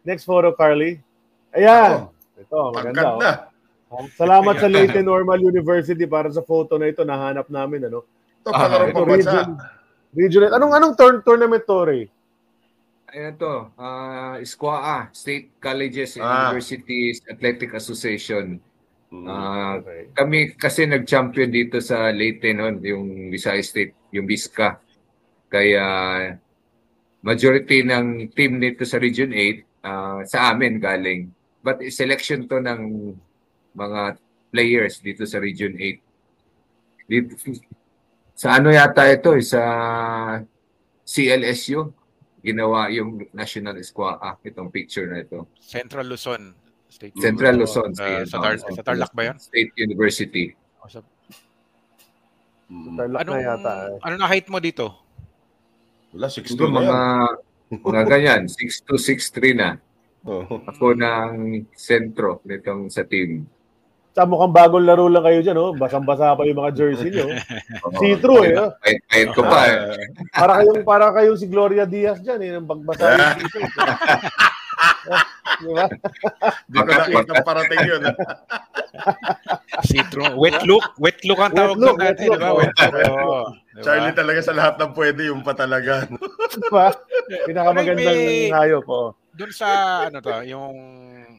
Next 0.07 0.23
photo, 0.23 0.55
Carly. 0.55 0.99
Ayan. 1.51 2.07
Ito, 2.39 2.71
maganda. 2.71 3.03
Pagkat 3.03 3.07
Oh. 3.09 3.19
na. 3.19 3.31
Salamat 4.15 4.55
sa 4.61 4.69
Leyte 4.69 5.01
Normal 5.01 5.41
University 5.41 6.05
para 6.05 6.29
sa 6.29 6.45
photo 6.45 6.77
na 6.77 6.87
ito. 6.87 7.01
Nahanap 7.01 7.49
namin, 7.49 7.89
ano? 7.89 8.05
Ito, 8.39 8.49
Ah, 8.53 8.69
palarong 8.69 8.89
Ito, 8.93 9.01
region, 9.03 9.47
regional. 10.13 10.51
Anong, 10.55 10.73
anong 10.77 10.93
turn, 10.95 11.15
tournament 11.25 11.65
to, 11.65 11.77
Ray? 11.83 12.03
Ayan 13.09 13.33
to, 13.41 13.73
ah 13.73 14.37
SQA, 14.37 15.09
State 15.09 15.57
Colleges 15.57 16.21
and 16.21 16.29
Ah. 16.29 16.53
Universities 16.53 17.25
Athletic 17.25 17.73
Association. 17.73 18.61
Mm. 19.09 19.25
Ah, 19.25 19.81
Okay. 19.81 20.13
kami 20.13 20.53
kasi 20.53 20.85
nag-champion 20.85 21.49
dito 21.49 21.81
sa 21.81 22.13
Leyte 22.13 22.53
noon, 22.53 22.77
yung 22.85 23.05
Visayas 23.33 23.73
State, 23.73 23.97
yung 24.13 24.29
Bisca. 24.29 24.77
Kaya 25.49 25.83
majority 27.19 27.83
ng 27.83 28.31
team 28.31 28.57
dito 28.57 28.85
sa 28.85 28.95
Region 28.95 29.33
8 29.33 29.65
ah, 29.83 30.21
sa 30.23 30.53
amin 30.53 30.77
galing. 30.77 31.27
But 31.59 31.83
selection 31.89 32.47
to 32.47 32.61
ng 32.61 32.81
mga 33.73 34.15
players 34.49 35.01
dito 35.01 35.25
sa 35.25 35.37
Region 35.37 35.75
8. 35.75 35.99
Dito, 37.05 37.33
sa 38.33 38.55
ano 38.55 38.71
yata 38.71 39.03
ito, 39.05 39.35
eh, 39.35 39.43
sa 39.43 39.61
CLSU, 41.03 41.91
ginawa 42.39 42.87
yung 42.87 43.27
National 43.33 43.75
SQA, 43.77 44.15
itong 44.39 44.71
picture 44.71 45.09
na 45.09 45.19
ito. 45.19 45.49
Central 45.59 46.07
Luzon. 46.07 46.55
State 46.87 47.13
Central. 47.19 47.59
Luzon. 47.59 47.91
Uh, 47.93 48.23
sa, 48.23 48.37
Tar- 48.39 48.61
sa 48.61 48.81
Tarlac 48.81 49.11
ba 49.11 49.33
yun? 49.33 49.35
State 49.37 49.73
University. 49.75 50.53
O 50.79 50.87
sa- 50.87 51.03
Mm. 52.69 53.01
Tarlac 53.01 53.19
Anong, 53.25 53.33
na 53.35 53.49
yata. 53.49 53.73
eh. 53.89 54.05
ano 54.05 54.15
na 54.15 54.27
height 54.29 54.45
mo 54.45 54.61
dito? 54.61 54.93
Wala, 56.11 56.27
6'2 56.27 56.45
Siguro 56.47 56.67
na 56.67 56.81
yan. 56.81 56.81
mga, 56.81 57.01
mga 57.85 58.03
ganyan, 58.05 58.41
6'2", 58.45 58.97
6'3 58.97 59.53
na. 59.53 59.69
Oo. 60.25 60.59
Ako 60.65 60.93
ng 60.93 61.31
sentro 61.71 62.43
nitong 62.43 62.89
sa 62.89 63.05
team. 63.05 63.45
Sa 64.11 64.25
mukhang 64.25 64.51
bagong 64.51 64.83
laro 64.83 65.05
lang 65.05 65.21
kayo 65.21 65.39
dyan, 65.39 65.55
oh. 65.55 65.71
Basang-basa 65.71 66.33
pa 66.33 66.43
yung 66.43 66.59
mga 66.59 66.73
jersey 66.75 67.13
nyo. 67.13 67.29
See-through, 68.01 68.43
eh. 68.49 68.55
oh. 68.57 68.73
Kahit, 68.81 68.99
kahit 69.05 69.29
ko 69.31 69.41
pa. 69.45 69.59
eh. 69.63 69.77
Para 70.33 70.53
kayong, 70.59 70.81
para 70.81 71.05
kayong 71.13 71.39
si 71.39 71.45
Gloria 71.45 71.85
Diaz 71.85 72.19
dyan, 72.19 72.41
eh. 72.41 72.49
Nang 72.51 72.67
bagbasa 72.67 73.05
yung 73.05 73.37
t-shirt. 73.39 73.69
Di 75.57 75.67
ba? 75.73 75.85
Di 76.69 76.77
ko 76.77 76.89
nakita 76.93 77.33
parating 77.41 77.81
yun. 77.89 78.03
See-through. 79.89 80.33
Wet 80.37 80.61
look. 80.69 80.85
Wet 81.01 81.19
look 81.25 81.39
ang 81.41 81.53
Wet 81.53 81.59
tawag 81.59 81.77
look, 81.81 81.97
doon 81.97 82.05
natin, 82.05 82.27
di 82.29 82.39
ba? 82.39 82.49
Wet 82.53 82.73
look. 82.77 82.93
Oo. 82.93 83.41
Di 83.49 83.79
ba? 83.79 83.83
Charlie 83.85 84.15
talaga 84.15 84.39
sa 84.45 84.53
lahat 84.53 84.75
ng 84.77 84.91
pwede, 84.93 85.21
yung 85.31 85.41
pa 85.41 85.53
talaga. 85.57 86.05
Di 86.05 86.69
ba? 86.69 86.93
Pinakamagandang 87.47 88.19
May- 88.19 88.53
hayop, 88.53 88.85
oh. 88.89 89.17
Doon 89.33 89.51
sa 89.55 89.67
ano 90.11 90.19
to, 90.19 90.35
yung 90.43 90.75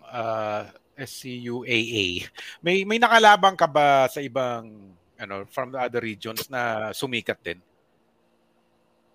uh, 0.09 0.63
SCUAA. 0.97 2.25
May 2.65 2.85
may 2.85 2.97
nakalabang 3.01 3.57
ka 3.57 3.69
ba 3.69 4.09
sa 4.09 4.21
ibang 4.25 4.97
ano 5.21 5.45
from 5.53 5.73
the 5.73 5.81
other 5.81 6.01
regions 6.01 6.49
na 6.49 6.93
sumikat 6.97 7.37
din? 7.45 7.61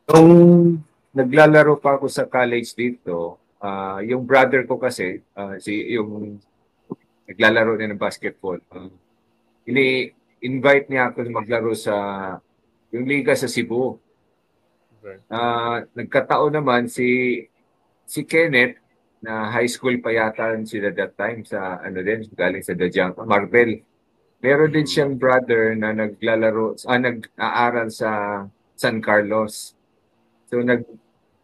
Nung 0.05 0.31
naglalaro 1.13 1.81
pa 1.81 1.97
ako 1.97 2.05
sa 2.05 2.29
college 2.29 2.77
dito, 2.77 3.41
ah, 3.61 3.99
yung 4.03 4.23
brother 4.27 4.63
ko 4.67 4.79
kasi, 4.79 5.23
ah, 5.37 5.55
si 5.59 5.95
yung 5.95 6.39
naglalaro 7.25 7.77
din 7.77 7.95
ng 7.95 8.01
basketball. 8.01 8.59
ah, 8.73 8.89
ini-invite 9.65 10.87
niya 10.89 11.09
ako 11.09 11.25
maglaro 11.33 11.73
sa 11.73 11.95
yung 12.93 13.05
liga 13.09 13.33
sa 13.33 13.49
Cebu. 13.49 13.97
Okay. 15.01 15.17
Ah, 15.29 15.85
nagkataon 15.93 16.53
naman 16.53 16.87
si 16.89 17.41
si 18.05 18.21
Kenneth 18.25 18.77
na 19.25 19.49
high 19.49 19.69
school 19.69 19.97
pa 19.97 20.13
yata 20.13 20.53
sila 20.65 20.93
that 20.93 21.17
time 21.17 21.41
sa 21.41 21.81
ano 21.81 21.99
din 22.05 22.29
galing 22.37 22.61
sa 22.61 22.77
Dajang 22.77 23.17
Marvel. 23.25 23.81
Meron 24.45 24.69
din 24.69 24.85
siyang 24.85 25.17
brother 25.17 25.73
na 25.73 25.89
naglalaro 25.93 26.77
ah, 26.85 27.01
nag-aaral 27.01 27.89
sa 27.89 28.09
San 28.77 29.01
Carlos. 29.01 29.73
So 30.45 30.61
nag 30.61 30.85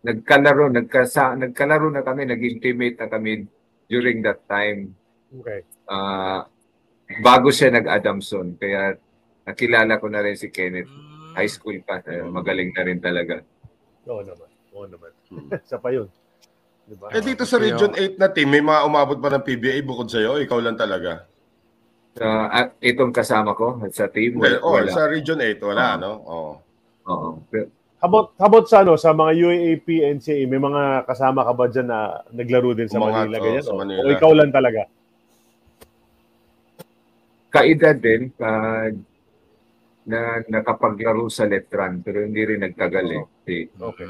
nagkalaro, 0.01 0.69
nagkasa, 0.73 1.37
nagkalaro 1.37 1.93
na 1.93 2.01
kami, 2.01 2.25
naging 2.25 2.57
teammate 2.57 2.97
na 2.97 3.07
kami 3.09 3.45
during 3.85 4.21
that 4.25 4.41
time. 4.49 4.93
Okay. 5.31 5.61
Ah, 5.85 6.45
bago 7.21 7.53
siya 7.53 7.69
nag-Adamson, 7.71 8.57
kaya 8.57 8.97
nakilala 9.45 10.01
ko 10.01 10.07
na 10.09 10.23
rin 10.23 10.35
si 10.35 10.49
Kenneth. 10.49 10.89
Mm. 10.89 11.33
High 11.37 11.51
school 11.51 11.77
pa, 11.83 12.03
eh, 12.03 12.23
magaling 12.23 12.75
na 12.75 12.83
rin 12.83 12.99
talaga. 12.99 13.39
Oo 14.09 14.21
naman. 14.25 14.49
Oo 14.75 14.85
naman. 14.87 15.11
Hmm. 15.31 15.47
Isa 15.65 15.77
pa 15.79 15.89
yun. 15.91 16.07
Di 16.83 16.95
ba? 16.97 17.07
Eh 17.13 17.23
dito 17.23 17.47
sa 17.47 17.55
Region 17.55 17.93
8 17.95 18.19
na 18.19 18.27
team, 18.27 18.51
may 18.51 18.59
mga 18.59 18.83
umabot 18.83 19.15
pa 19.15 19.31
ng 19.31 19.45
PBA 19.45 19.79
bukod 19.85 20.11
sa'yo, 20.11 20.41
ikaw 20.43 20.59
lang 20.59 20.75
talaga. 20.75 21.23
Sa 22.11 22.51
at 22.51 22.75
itong 22.83 23.15
kasama 23.15 23.55
ko 23.55 23.79
sa 23.95 24.11
team, 24.11 24.35
Well, 24.35 24.59
oh, 24.59 24.75
wala. 24.75 24.91
sa 24.91 25.07
Region 25.07 25.39
8, 25.39 25.63
wala, 25.63 25.95
Ah. 25.95 25.95
no? 25.95 26.11
Oo. 26.19 26.51
Oo. 27.07 27.29
Pero- 27.47 27.71
How 28.01 28.09
about, 28.09 28.27
how 28.35 28.49
about 28.49 28.65
sa, 28.65 28.81
ano, 28.81 28.97
sa 28.97 29.13
mga 29.13 29.31
UAAP, 29.37 29.87
NCAA, 30.17 30.49
may 30.49 30.57
mga 30.57 31.05
kasama 31.05 31.45
ka 31.45 31.53
ba 31.53 31.69
dyan 31.69 31.85
na 31.85 31.99
naglaro 32.33 32.73
din 32.73 32.89
sa 32.89 32.97
Umangat, 32.97 33.29
Manila? 33.29 33.37
Ganyan, 33.37 33.61
sa 33.61 33.73
o- 33.73 33.77
Manila. 33.77 34.01
O 34.01 34.09
ikaw 34.09 34.31
lang 34.33 34.49
talaga? 34.51 34.81
kaedad 37.51 37.99
din 37.99 38.31
ah, 38.39 38.87
na 40.07 40.39
nakapaglaro 40.47 41.27
sa 41.27 41.43
Letran 41.43 41.99
pero 41.99 42.23
hindi 42.23 42.47
rin 42.47 42.63
nagtagal 42.63 43.05
eh. 43.11 43.23
Si, 43.43 43.55
Okay. 43.75 44.07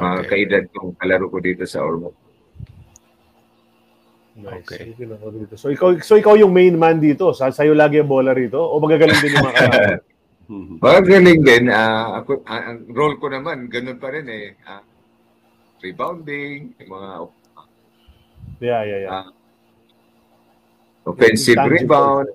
Ah, 0.00 0.16
Okay. 0.16 0.48
kaedad 0.48 0.64
kong 0.72 0.96
kalaro 0.96 1.28
ko 1.28 1.44
dito 1.44 1.68
sa 1.68 1.84
Ormo. 1.84 2.16
Nice. 4.32 4.64
Okay. 4.64 4.96
So 5.60 5.68
ikaw, 5.68 6.00
so 6.00 6.16
ikaw 6.16 6.40
yung 6.40 6.56
main 6.56 6.72
man 6.72 6.96
dito? 6.96 7.36
Sa, 7.36 7.52
sa'yo 7.52 7.76
lagi 7.76 8.00
ang 8.00 8.08
bola 8.08 8.32
rito? 8.32 8.56
O 8.58 8.80
magagaling 8.80 9.20
din 9.20 9.36
yung 9.36 9.44
mga 9.44 9.60
Mhm. 10.52 10.84
Magaling 10.84 11.40
din. 11.40 11.64
ah, 11.72 12.20
ako, 12.20 12.44
ah, 12.44 12.76
ang 12.76 12.84
role 12.92 13.16
ko 13.16 13.32
naman, 13.32 13.72
ganun 13.72 13.96
pa 13.96 14.12
rin 14.12 14.28
eh. 14.28 14.52
Ah, 14.68 14.84
rebounding, 15.80 16.76
mga 16.76 17.08
yeah, 18.60 18.82
yeah, 18.84 19.00
yeah. 19.08 19.10
Ah, 19.10 19.28
offensive 21.08 21.56
Intangible. 21.56 21.88
rebound. 21.88 22.28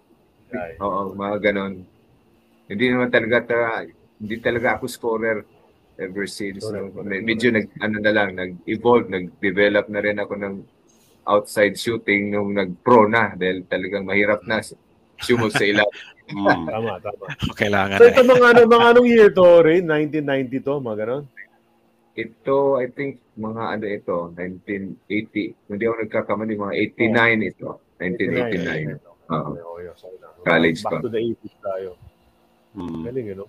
Yeah, 0.50 0.68
yeah. 0.74 0.82
Oo, 0.82 1.14
mga 1.14 1.38
ganun. 1.46 1.74
Hindi 2.68 2.86
naman 2.90 3.14
talaga, 3.14 3.38
ta- 3.46 3.86
hindi 4.18 4.36
talaga 4.42 4.82
ako 4.82 4.86
scorer 4.90 5.46
ever 6.02 6.26
since. 6.26 6.66
Correct, 6.66 6.90
no? 6.92 7.06
correct, 7.06 7.22
Medyo 7.22 7.48
nag, 7.54 7.68
ano 7.80 7.98
na 8.02 8.12
lang, 8.12 8.30
nag-evolve, 8.34 9.08
nag-develop 9.14 9.86
na 9.94 10.02
rin 10.02 10.18
ako 10.18 10.34
ng 10.42 10.56
outside 11.28 11.78
shooting 11.78 12.34
nung 12.34 12.56
nag-pro 12.58 13.06
na 13.06 13.38
dahil 13.38 13.62
talagang 13.70 14.10
mahirap 14.10 14.42
na 14.50 14.66
sumog 15.22 15.54
sa 15.54 15.64
ilalim. 15.64 15.94
Mm. 16.28 16.64
Tama, 16.68 16.92
tama. 17.00 17.26
Kailangan 17.56 17.98
So 18.00 18.06
ito 18.08 18.22
mga, 18.22 18.46
ano, 18.52 18.60
mga 18.68 18.86
anong 18.92 19.08
year 19.08 19.30
to, 19.32 19.64
Ray? 19.64 19.80
1990 19.80 20.60
to, 20.60 20.74
mga 20.84 20.98
ganon? 21.00 21.24
Ito, 22.18 22.58
I 22.82 22.88
think, 22.92 23.22
mga 23.38 23.62
ano 23.78 23.86
ito, 23.86 24.16
1980. 24.36 25.70
Hindi 25.72 25.84
ako 25.86 25.96
nagkakamali, 26.04 26.54
mga 26.58 26.74
89 27.00 27.52
ito. 27.54 27.70
1989. 28.02 29.00
Oo. 29.28 29.54
Okay, 29.54 29.62
okay, 29.62 29.96
sorry 29.96 30.18
na. 30.20 30.28
College 30.44 30.80
Back 30.84 31.00
to 31.00 31.10
the 31.10 31.22
80s 31.22 31.56
tayo. 31.62 31.90
Mm. 32.76 33.02
Galing, 33.06 33.28
ano? 33.38 33.46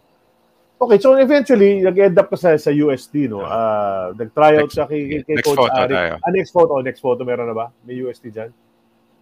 Okay, 0.79 0.99
so 1.03 1.19
eventually, 1.19 1.83
nag-end 1.83 2.15
up 2.15 2.31
ka 2.31 2.39
sa, 2.39 2.55
sa 2.55 2.71
UST, 2.71 3.27
no? 3.27 3.43
Ah, 3.43 4.15
nag-tryout 4.15 4.71
Next- 4.71 4.79
siya 4.79 4.87
kay, 4.87 5.01
kay 5.11 5.35
next 5.35 5.47
Coach 5.51 5.59
photo 5.59 5.75
Arik. 5.75 5.97
tayo. 5.99 6.13
Ah, 6.23 6.31
next 6.31 6.53
photo. 6.55 6.73
Next 6.79 7.01
photo, 7.03 7.21
meron 7.27 7.51
na 7.51 7.57
ba? 7.57 7.67
May 7.83 7.99
UST 7.99 8.31
dyan? 8.31 8.51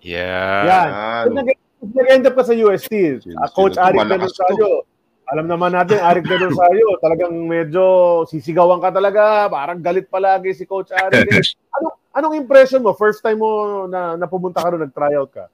Yeah. 0.04 0.60
Yan. 0.68 0.88
Yan. 0.92 1.24
So, 1.24 1.32
nag- 1.32 1.65
nag-end 1.80 2.24
up 2.24 2.34
ka 2.34 2.44
sa 2.44 2.54
UST. 2.54 2.92
Sino- 3.20 3.36
Ah, 3.36 3.48
Coach? 3.48 3.76
Arik 3.76 4.00
Denosario. 4.06 4.84
Alam 5.26 5.46
naman 5.48 5.74
natin, 5.74 5.98
Arik 5.98 6.22
Denosario, 6.24 7.02
talagang 7.02 7.34
medyo 7.34 7.82
sisigawan 8.24 8.78
ka 8.78 8.94
talaga. 8.94 9.50
Parang 9.50 9.78
galit 9.78 10.06
palagi 10.06 10.54
si 10.54 10.62
Coach 10.64 10.90
Arik. 10.90 11.26
Anong, 11.76 11.94
anong 12.14 12.34
impression 12.36 12.78
mo? 12.78 12.94
First 12.94 13.20
time 13.20 13.36
mo 13.36 13.50
na, 13.84 14.14
na 14.14 14.24
pumunta 14.24 14.62
ka 14.62 14.70
ron, 14.70 14.80
nag-tryout 14.80 15.28
ka? 15.28 15.44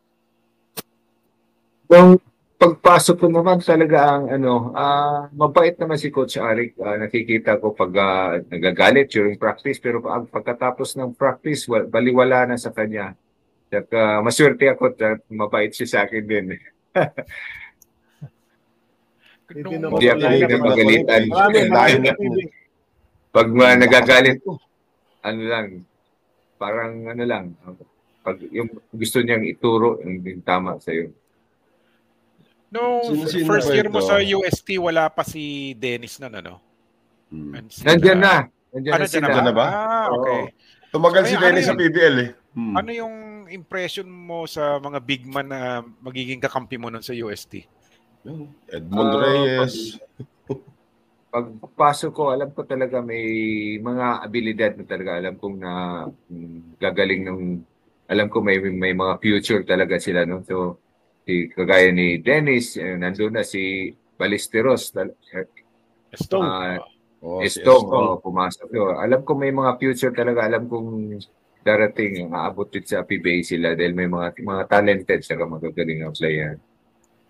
Nung 1.88 2.20
pagpasok 2.56 3.16
ko 3.16 3.26
naman 3.26 3.58
talaga 3.58 4.14
ang 4.14 4.30
ano, 4.30 4.70
ah 4.72 5.26
mabait 5.34 5.74
naman 5.74 5.98
si 5.98 6.08
Coach 6.08 6.38
Arik. 6.38 6.78
Ah, 6.78 6.94
nakikita 6.94 7.58
ko 7.58 7.74
pag 7.74 7.90
ah, 7.96 8.38
nagagalit 8.44 9.10
during 9.10 9.34
practice 9.34 9.76
pero 9.76 9.98
pag 9.98 10.28
pagkatapos 10.28 10.94
ng 10.94 11.10
practice 11.12 11.66
wal, 11.66 11.84
baliwala 11.84 12.46
na 12.46 12.56
sa 12.56 12.70
kanya. 12.70 13.18
Saka 13.72 14.20
maswerte 14.20 14.68
ako 14.68 14.92
at 14.92 15.24
mabait 15.32 15.72
siya 15.72 15.88
sa 15.88 15.98
akin 16.04 16.20
din. 16.28 16.46
Hindi 19.52 19.80
Hindi 19.80 20.08
ako 20.08 20.20
marami 20.20 21.96
na. 21.96 22.04
na 22.04 22.12
TV. 22.16 22.36
Pag 23.32 23.48
uh, 23.48 23.74
nagagalit, 23.80 24.38
ano 25.24 25.40
lang, 25.44 25.66
parang 26.60 26.92
ano 27.08 27.24
lang, 27.24 27.44
pag 28.20 28.36
yung 28.52 28.68
gusto 28.92 29.24
niyang 29.24 29.44
ituro, 29.44 30.00
yung, 30.04 30.44
tama 30.44 30.76
sa'yo. 30.76 31.08
No, 32.72 33.04
Sino-sino 33.04 33.44
first 33.44 33.72
year 33.72 33.88
mo 33.88 34.00
sa 34.00 34.20
UST, 34.20 34.80
wala 34.80 35.08
pa 35.12 35.24
si 35.24 35.72
Dennis 35.76 36.16
nun, 36.16 36.32
ano? 36.32 36.60
Hmm. 37.28 37.52
And 37.56 37.68
si- 37.68 37.84
Nandiyan 37.84 38.20
na. 38.20 38.48
Nandiyan 38.72 38.92
Ah, 38.92 39.00
na. 39.00 39.04
Nandiyan 39.08 39.46
na 39.48 39.52
ba? 39.52 39.66
Ah, 39.68 40.06
okay. 40.12 40.40
Tumagal 40.88 41.24
si 41.24 41.36
Ay, 41.36 41.40
Dennis 41.40 41.68
ano 41.68 41.76
sa? 41.76 41.80
PBL 41.80 42.16
eh. 42.20 42.30
Hmm. 42.52 42.74
Ano 42.76 42.90
yung 42.92 43.14
impression 43.52 44.08
mo 44.08 44.48
sa 44.48 44.80
mga 44.80 44.98
big 45.04 45.22
man 45.28 45.46
na 45.48 45.84
magiging 46.00 46.40
kakampi 46.40 46.80
mo 46.80 46.88
nun 46.88 47.04
sa 47.04 47.12
UST? 47.12 47.62
Edmond 48.72 49.12
Ah, 49.12 49.20
Reyes. 49.20 50.00
Pagpasok 51.32 52.10
ko, 52.12 52.28
alam 52.28 52.52
ko 52.52 52.60
talaga 52.68 53.00
may 53.00 53.24
mga 53.80 54.20
abilidad 54.20 54.72
na 54.76 54.84
talaga. 54.84 55.16
Alam 55.16 55.34
kong 55.40 55.56
na 55.56 55.72
mm, 56.28 56.76
gagaling 56.76 57.22
ng 57.24 57.40
alam 58.12 58.28
ko 58.28 58.44
may 58.44 58.60
may 58.60 58.92
mga 58.92 59.16
future 59.16 59.64
talaga 59.64 59.96
sila 59.96 60.28
no. 60.28 60.44
So 60.44 60.76
si 61.24 61.48
kagaya 61.48 61.88
ni 61.88 62.20
Dennis, 62.20 62.76
eh, 62.76 63.00
nandun 63.00 63.40
na 63.40 63.44
si 63.48 63.88
Ballesteros, 64.20 64.92
tal- 64.92 65.16
eh, 65.32 65.48
Estong. 66.12 66.44
Ah, 66.44 66.76
Oh, 67.22 67.38
si 67.38 67.62
Estong, 67.62 67.86
Estong. 67.86 68.06
oh, 68.12 68.18
pumasok 68.18 68.68
yun. 68.74 68.98
Alam 68.98 69.22
ko 69.22 69.38
may 69.38 69.54
mga 69.54 69.78
future 69.78 70.10
talaga. 70.10 70.42
Alam 70.42 70.66
kong 70.66 71.22
darating, 71.62 72.26
maabot 72.28 72.66
din 72.66 72.82
sa 72.82 73.02
PBA 73.02 73.42
sila 73.42 73.72
dahil 73.72 73.94
may 73.94 74.06
mga 74.06 74.34
mga 74.36 74.62
talented 74.66 75.20
saka 75.22 75.46
magagaling 75.46 76.02
na 76.02 76.10
player. 76.10 76.58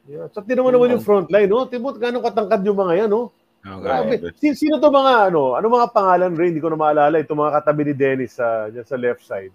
Yeah. 0.09 0.27
So, 0.35 0.43
tinan 0.43 0.67
mo 0.67 0.75
naman 0.75 0.99
yung 0.99 1.05
front 1.05 1.31
line, 1.31 1.47
no? 1.47 1.71
Timot, 1.71 1.95
gano'ng 1.95 2.27
katangkad 2.27 2.67
yung 2.67 2.75
mga 2.75 3.07
yan, 3.07 3.11
no? 3.13 3.31
Okay. 3.63 3.79
Grabe. 3.79 4.15
Grabe. 4.19 4.35
Sino, 4.35 4.55
sino 4.59 4.75
to 4.83 4.91
mga, 4.91 5.31
ano, 5.31 5.55
ano 5.55 5.67
mga 5.71 5.89
pangalan, 5.95 6.35
Ray? 6.35 6.51
Hindi 6.51 6.59
ko 6.59 6.75
na 6.75 6.81
maalala. 6.81 7.23
Ito 7.23 7.39
mga 7.39 7.55
katabi 7.63 7.83
ni 7.87 7.95
Dennis 7.95 8.35
sa, 8.35 8.67
dyan 8.67 8.83
sa 8.83 8.99
left 8.99 9.23
side. 9.23 9.55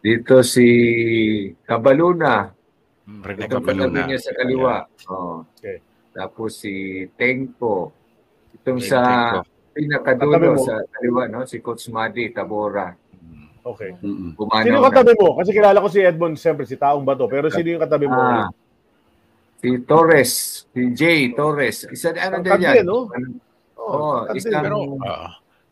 Dito 0.00 0.40
si 0.40 0.66
Cabaluna, 1.62 2.52
Mm, 3.06 3.22
Rene 3.22 3.46
Itong 3.46 3.62
Cabaluna. 3.62 3.86
katabi 3.86 4.08
niya 4.10 4.18
sa 4.18 4.32
kaliwa. 4.34 4.74
Oh. 5.06 5.46
Okay. 5.54 5.78
Tapos 6.10 6.58
si 6.58 6.74
Tengpo. 7.14 7.94
Itong 8.58 8.82
Teng- 8.82 8.90
sa. 8.90 9.00
Katabi 9.46 9.54
pinakadulo 9.76 10.56
sa 10.56 10.80
kaliwa, 10.88 11.22
no? 11.28 11.44
si 11.44 11.60
Coach 11.60 11.92
Madi 11.92 12.32
Tabora. 12.32 12.96
Okay. 13.66 13.90
Mm-mm. 13.98 14.38
Sino 14.62 14.78
katabi 14.78 15.12
mo? 15.18 15.34
Kasi 15.34 15.50
kilala 15.50 15.82
ko 15.82 15.90
si 15.90 15.98
Edmond, 15.98 16.38
siyempre, 16.38 16.62
si 16.62 16.78
Taong 16.78 17.02
Bato. 17.02 17.26
Pero 17.26 17.50
sino 17.50 17.66
yung 17.66 17.82
katabi 17.82 18.06
mo? 18.06 18.14
Ah, 18.14 18.46
si 19.58 19.82
Torres, 19.82 20.32
si 20.70 20.94
Jay 20.94 21.34
Torres. 21.34 21.82
Isa 21.90 22.14
ano 22.14 22.38
din 22.38 22.62
yan? 22.62 22.74
din, 22.78 22.86
no? 22.86 23.10
Oo, 23.76 23.86
Oh, 23.86 24.18
tangkad 24.24 24.38
isang-. 24.38 24.62
Pero, 24.62 24.76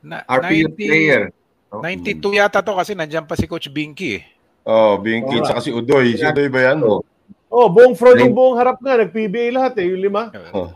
na, 0.02 0.26
RPU 0.26 0.66
90 0.68 0.74
player. 0.76 1.22
no? 1.70 1.80
92 1.80 2.34
yata 2.34 2.60
to 2.60 2.74
kasi 2.74 2.92
nandiyan 2.92 3.24
pa 3.24 3.38
si 3.38 3.46
Coach 3.46 3.70
Binky. 3.70 4.18
eh. 4.18 4.22
Oh, 4.66 4.98
Binky, 4.98 5.38
Oo. 5.38 5.44
tsaka 5.46 5.62
si 5.62 5.70
Udoy. 5.70 6.18
Si 6.18 6.24
Udoy 6.24 6.50
ba 6.50 6.74
yan? 6.74 6.82
Oo. 6.82 7.06
Oh, 7.46 7.70
buong 7.70 7.94
front, 7.94 8.18
yung 8.18 8.34
buong 8.34 8.58
harap 8.58 8.82
nga, 8.82 8.98
nag-PBA 8.98 9.54
lahat 9.54 9.78
eh, 9.78 9.86
yung 9.86 10.02
lima. 10.02 10.34
Oh. 10.50 10.74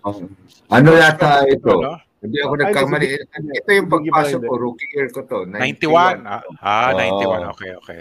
Oh. 0.00 0.16
Ano 0.72 0.96
yata 0.96 1.44
ito? 1.44 1.68
Ano? 1.76 2.00
Hindi 2.24 2.40
ako 2.40 2.52
nagkamali. 2.56 3.06
Ito 3.52 3.68
yung 3.70 3.88
pagpasok 3.92 4.40
ko, 4.40 4.54
rookie 4.56 4.88
year 4.96 5.12
ko 5.12 5.20
to. 5.22 5.44
91. 5.44 6.24
Ah, 6.24 6.40
ah, 6.58 6.88
Oo. 6.90 7.44
91. 7.44 7.52
Okay, 7.52 7.72
okay. 7.76 8.00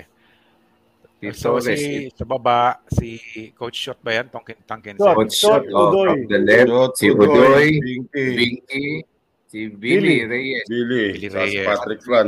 Si 1.19 1.27
So, 1.35 1.55
Torres, 1.55 1.75
si, 1.75 2.07
sa 2.11 2.23
baba, 2.23 2.83
si 2.87 3.19
Coach 3.53 3.79
Shot 3.79 3.99
ba 3.99 4.11
yan? 4.13 4.27
Tongkin, 4.27 4.59
Tangkin. 4.63 4.95
Shot. 4.95 5.15
Coach 5.15 5.35
Shot, 5.35 5.63
Shot, 5.63 5.71
oh, 5.71 5.91
Udoy. 5.91 6.07
from 6.07 6.21
the 6.25 6.39
left, 6.39 6.67
Jot, 6.67 6.91
si 6.95 7.05
Udoy, 7.07 7.67
Binky, 8.11 8.87
si 9.47 9.59
Billy, 9.67 9.75
Billy. 9.75 10.17
Reyes. 10.25 10.65
Billy, 10.67 11.05
Billy 11.15 11.19
si 11.19 11.27
Reyes. 11.29 11.67
Patrick 11.67 12.01
Fran. 12.01 12.27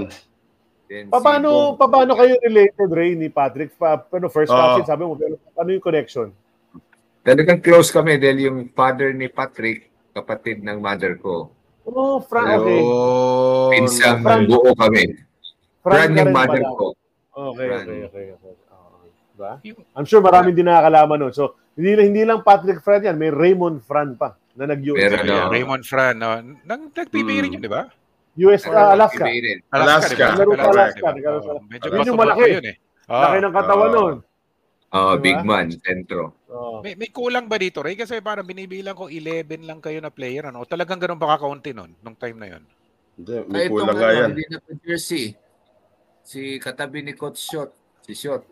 then 0.87 1.07
si 1.07 1.11
Paano, 1.11 1.75
Bong- 1.75 1.91
paano 1.91 2.11
kayo 2.13 2.35
related, 2.39 2.89
Ray, 2.89 3.15
ni 3.15 3.27
Patrick? 3.27 3.71
Pa, 3.73 3.97
pero 3.97 4.27
first 4.27 4.51
cousin, 4.51 4.83
sabi 4.83 5.03
mo, 5.03 5.15
pero 5.15 5.39
ano 5.55 5.69
yung 5.69 5.83
connection? 5.83 6.27
Talagang 7.19 7.59
close 7.59 7.89
kami 7.89 8.15
dahil 8.15 8.37
yung 8.43 8.59
father 8.69 9.11
ni 9.11 9.27
Patrick, 9.27 9.91
kapatid 10.11 10.59
ng 10.61 10.77
mother 10.77 11.15
ko. 11.17 11.54
Oh, 11.85 12.17
Frank, 12.19 12.49
okay. 12.59 12.81
Ayun. 12.81 13.69
Pinsang 13.71 14.19
Frank- 14.19 14.49
buo 14.49 14.73
kami. 14.73 15.03
Frank 15.79 16.09
Brand 16.09 16.11
ka 16.11 16.19
yung 16.19 16.33
mother 16.33 16.61
ko. 16.65 16.87
Okay, 17.29 17.67
Fran. 17.67 17.83
okay, 17.83 17.99
okay. 18.01 18.25
okay. 18.33 18.53
Ah, 18.67 19.03
diba? 19.29 19.51
I'm 19.93 20.03
sure 20.03 20.17
maraming 20.19 20.55
din 20.55 20.65
nakakalaman 20.65 21.17
nun. 21.19 21.31
So, 21.31 21.43
hindi, 21.73 21.93
hindi 22.01 22.21
lang 22.23 22.41
Patrick 22.41 22.81
Fran 22.81 23.03
yan, 23.03 23.15
may 23.15 23.29
Raymond 23.29 23.83
Fran 23.83 24.15
pa 24.15 24.33
na 24.55 24.65
nag-US. 24.65 24.97
Yeah, 24.97 25.21
no. 25.21 25.51
Raymond 25.51 25.83
Fran. 25.83 26.15
No? 26.17 26.39
Nang, 26.63 26.89
nag-PBA 26.89 27.43
rin 27.43 27.51
Mm. 27.51 27.55
yun, 27.55 27.61
di 27.61 27.69
ba? 27.69 27.85
US, 28.35 28.63
ah, 28.65 28.91
Alaska. 28.91 29.23
Alaska. 29.69 30.25
Alaska, 30.33 31.07
di 31.11 31.21
ba? 31.21 31.29
laro 31.29 31.39
sa- 31.39 31.53
Oo, 31.53 31.63
Medyo 31.69 31.87
Yun 31.87 32.07
yung 32.07 32.19
malaki. 32.19 32.49
yun 32.49 32.65
eh. 32.65 32.75
Ah, 33.05 33.21
Laki 33.29 33.37
ng 33.37 33.53
katawan 33.53 33.85
Ah. 33.85 33.93
nun. 33.93 34.15
Oh, 34.89 35.13
Diba? 35.13 35.21
big 35.21 35.39
man, 35.43 35.67
sentro. 35.69 36.21
Oh. 36.55 36.79
May, 36.79 36.95
may 36.95 37.11
kulang 37.11 37.51
ba 37.51 37.59
dito, 37.59 37.83
Ray? 37.83 37.99
Kasi 37.99 38.23
parang 38.23 38.47
binibilang 38.47 38.95
ko 38.95 39.11
11 39.11 39.67
lang 39.67 39.83
kayo 39.83 39.99
na 39.99 40.07
player. 40.07 40.47
Ano? 40.47 40.63
O 40.63 40.69
talagang 40.69 41.03
ganun 41.03 41.19
ba 41.19 41.35
kakaunti 41.35 41.75
nun, 41.75 41.91
nung 41.99 42.15
time 42.15 42.39
na 42.39 42.47
yun? 42.47 42.63
Hindi, 43.15 43.33
Ay, 43.35 43.43
may 43.45 43.63
itong 43.67 43.75
kulang 43.75 43.95
nga 43.95 44.07
ano, 44.07 44.15
yan. 44.15 44.29
hindi 44.31 44.45
na 44.47 44.57
jersey. 44.79 45.25
Si 46.23 46.39
katabi 46.57 47.03
ni 47.03 47.11
Coach 47.11 47.43
Shot. 47.43 47.75
Si 48.01 48.15
Shot. 48.15 48.47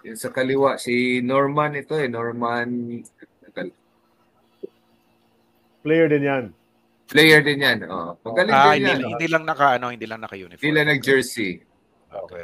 Yung 0.00 0.16
sa 0.16 0.32
kaliwa, 0.32 0.80
si 0.80 1.20
Norman 1.20 1.76
ito 1.76 1.92
eh. 1.92 2.08
Norman. 2.08 2.68
Player 5.82 6.08
din 6.08 6.24
yan. 6.24 6.44
Player 7.06 7.40
din 7.40 7.62
yan. 7.62 7.78
Oh, 7.86 8.18
magaling 8.24 8.50
Ah, 8.50 8.74
din 8.74 8.82
hindi, 8.82 8.90
yan. 8.90 9.00
hindi 9.14 9.26
lang 9.30 9.44
naka, 9.46 9.78
ano, 9.78 9.94
hindi 9.94 10.06
lang 10.08 10.18
naka-uniform. 10.18 10.58
Hindi 10.58 10.72
lang 10.74 10.88
nag-jersey. 10.90 11.62
Okay. 12.10 12.42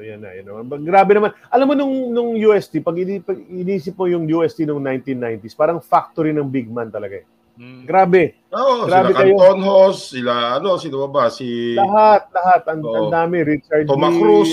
So 0.00 0.08
yan 0.08 0.24
na, 0.24 0.32
yun 0.32 0.48
naman. 0.48 0.64
Ba- 0.64 0.80
Grabe 0.80 1.12
naman. 1.12 1.36
Alam 1.52 1.66
mo 1.68 1.74
nung 1.76 1.94
nung 2.08 2.32
UST, 2.32 2.80
pag, 2.80 2.96
ini, 2.96 3.20
pag 3.20 3.36
inisip 3.36 4.00
mo 4.00 4.08
yung 4.08 4.24
UST 4.24 4.64
nung 4.64 4.80
1990s, 4.80 5.52
parang 5.52 5.76
factory 5.76 6.32
ng 6.32 6.48
big 6.48 6.72
man 6.72 6.88
talaga 6.88 7.20
eh. 7.20 7.26
Mm. 7.60 7.84
Grabe. 7.84 8.40
Oo, 8.48 8.88
Grabe 8.88 9.12
sila 9.12 9.20
kayo. 9.20 9.34
Canton 9.36 9.60
Hos, 9.60 9.98
sila, 10.08 10.56
ano, 10.56 10.80
sino 10.80 11.04
ba 11.04 11.08
ba? 11.12 11.24
Si 11.28 11.76
Lahat, 11.76 12.32
lahat. 12.32 12.62
Ang, 12.72 12.80
Oo. 12.80 12.96
ang 12.96 13.08
dami. 13.12 13.44
Richard 13.44 13.84
Toma 13.84 14.08
Lee. 14.08 14.16
Cruz. 14.16 14.50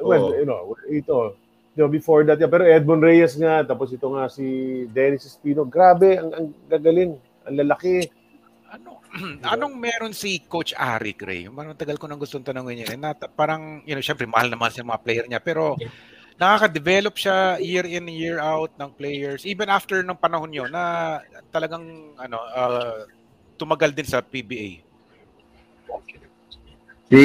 Well, 0.00 0.32
Oo. 0.32 0.40
you 0.40 0.48
know, 0.48 0.72
ito. 0.88 1.36
You 1.76 1.84
know, 1.84 1.92
before 1.92 2.24
that, 2.24 2.40
yeah. 2.40 2.48
pero 2.48 2.64
Edmond 2.64 3.04
Reyes 3.04 3.36
nga, 3.36 3.60
tapos 3.60 3.92
ito 3.92 4.08
nga 4.08 4.32
si 4.32 4.88
Dennis 4.88 5.28
Espino. 5.28 5.68
Grabe, 5.68 6.16
ang, 6.16 6.32
ang 6.32 6.46
gagaling. 6.72 7.12
Ang 7.44 7.56
lalaki. 7.60 8.08
Ano, 8.70 9.02
anong 9.54 9.74
meron 9.74 10.14
si 10.14 10.46
Coach 10.46 10.70
Arik, 10.78 11.26
Ray? 11.26 11.50
Yung 11.50 11.58
Parang 11.58 11.74
tagal 11.74 11.98
ko 11.98 12.06
nang 12.06 12.22
gustong 12.22 12.46
tanongin 12.46 12.86
niya. 12.86 12.94
Eh, 12.94 12.98
na, 12.98 13.10
parang, 13.14 13.82
you 13.82 13.98
know, 13.98 14.02
syempre, 14.02 14.30
mahal 14.30 14.46
naman 14.46 14.70
sa 14.70 14.86
mga 14.86 15.02
player 15.02 15.26
niya. 15.26 15.42
Pero, 15.42 15.74
nakaka-develop 16.38 17.14
siya 17.18 17.58
year 17.58 17.82
in, 17.84 18.06
year 18.06 18.38
out 18.38 18.70
ng 18.78 18.90
players. 18.94 19.42
Even 19.42 19.66
after 19.66 20.00
ng 20.06 20.14
panahon 20.14 20.54
yun, 20.54 20.70
na 20.70 21.18
talagang, 21.50 22.14
ano, 22.14 22.38
uh, 22.54 23.02
tumagal 23.58 23.90
din 23.90 24.06
sa 24.06 24.22
PBA. 24.22 24.86
Si 27.10 27.20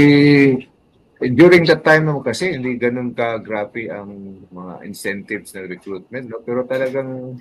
during 1.22 1.64
that 1.64 1.80
time 1.86 2.10
naman 2.10 2.26
kasi 2.26 2.52
hindi 2.52 2.76
ganun 2.76 3.16
ka 3.16 3.40
grabe 3.40 3.88
ang 3.88 4.44
mga 4.52 4.84
incentives 4.84 5.56
ng 5.56 5.72
recruitment 5.72 6.28
no 6.28 6.44
pero 6.44 6.68
talagang 6.68 7.40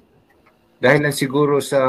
dahil 0.79 1.01
lang 1.03 1.17
siguro 1.17 1.59
sa 1.59 1.83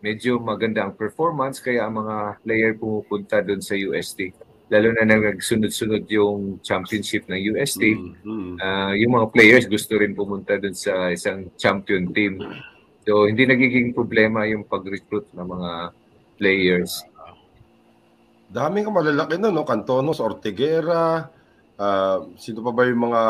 medyo 0.00 0.40
maganda 0.40 0.84
ang 0.84 0.96
performance 0.96 1.60
kaya 1.60 1.86
ang 1.86 2.00
mga 2.00 2.16
player 2.44 2.72
pumupunta 2.76 3.40
doon 3.44 3.60
sa 3.60 3.76
UST 3.76 4.32
lalo 4.70 4.94
na 4.94 5.02
nang 5.02 5.22
nagsunod-sunod 5.26 6.06
yung 6.08 6.62
championship 6.62 7.26
ng 7.26 7.54
UST 7.54 7.82
Mm, 7.96 8.14
mm. 8.22 8.54
ah, 8.60 8.92
yung 8.96 9.12
mga 9.16 9.26
players 9.32 9.64
gusto 9.66 9.96
rin 9.96 10.16
pumunta 10.16 10.56
doon 10.56 10.76
sa 10.76 11.10
isang 11.12 11.48
champion 11.60 12.08
team 12.12 12.40
so 13.04 13.26
hindi 13.26 13.44
nagiging 13.44 13.92
problema 13.92 14.46
yung 14.46 14.64
pag-recruit 14.64 15.26
ng 15.34 15.46
mga 15.46 15.70
players 16.40 17.04
Dami 18.50 18.82
ka 18.82 18.90
malalaki 18.90 19.38
na, 19.38 19.54
no? 19.54 19.62
Cantonos, 19.62 20.18
Ortiguera, 20.18 21.30
ah, 21.78 22.18
sino 22.34 22.66
pa 22.66 22.74
ba 22.74 22.82
yung 22.82 23.06
mga, 23.06 23.22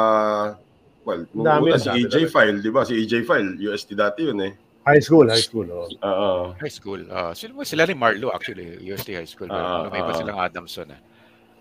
well, 1.04 1.22
nung 1.36 1.44
Dami, 1.44 1.68
una, 1.68 1.76
si 1.76 1.92
dami 1.92 2.08
EJ 2.08 2.16
File, 2.32 2.58
di 2.64 2.72
ba? 2.72 2.88
Si 2.88 2.96
EJ 2.96 3.28
File, 3.28 3.60
UST 3.60 3.92
dati 3.92 4.24
yun 4.24 4.40
eh. 4.40 4.52
High 4.90 5.02
school, 5.06 5.26
high 5.30 5.44
school. 5.44 5.66
Oh. 5.70 5.86
Oo. 5.86 6.30
High 6.58 6.74
school. 6.74 7.00
Uh, 7.06 7.30
sila, 7.30 7.62
sila 7.62 7.82
rin 7.86 7.94
Marlo, 7.94 8.34
actually. 8.34 8.74
UST 8.82 9.14
High 9.14 9.30
School. 9.30 9.46
Ah, 9.50 9.56
Uh, 9.56 9.80
lumipas 9.86 10.14
ah. 10.14 10.18
silang 10.18 10.38
Adamson. 10.42 10.86
Eh. 10.90 11.00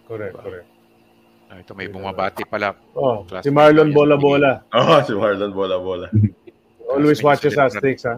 Correct, 0.10 0.34
correct. 0.42 0.68
Ah, 1.50 1.58
ito 1.62 1.74
may 1.74 1.90
bumabati 1.90 2.46
pala. 2.46 2.74
Oh, 2.94 3.26
Class- 3.26 3.46
si 3.46 3.50
Marlon 3.50 3.90
Bola 3.90 4.18
Bola. 4.18 4.62
Oo, 4.74 4.96
si 5.06 5.14
Marlon 5.14 5.54
Bola 5.54 5.78
Bola. 5.78 6.08
Always 6.90 7.22
Classmate 7.22 7.54
watches 7.54 7.58
us, 7.58 7.74
takes, 7.82 8.04
ha? 8.06 8.18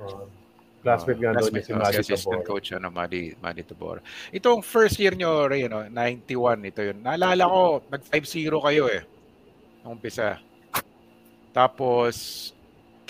Uh, 0.00 0.24
classmate 0.82 1.20
nga 1.20 1.30
doon 1.36 1.52
Classmate, 1.52 1.64
si 1.64 1.72
oh, 1.72 1.78
Maddie 1.78 1.94
si 1.94 2.00
assistant 2.02 2.40
Tabor. 2.42 2.48
coach 2.48 2.68
ano, 2.72 2.88
Madi, 2.88 3.22
Madi 3.36 3.62
Tabor. 3.64 4.00
Itong 4.32 4.60
first 4.64 4.96
year 5.00 5.12
nyo, 5.16 5.44
Ray, 5.48 5.68
ano, 5.68 5.84
91, 5.88 6.68
ito 6.72 6.80
yun. 6.82 6.98
Naalala 7.04 7.44
ko, 7.48 7.60
nag 7.88 8.02
5-0 8.04 8.66
kayo 8.68 8.84
eh. 8.88 9.04
Nung 9.84 9.96
umpisa. 9.96 10.40
Tapos, 11.52 12.16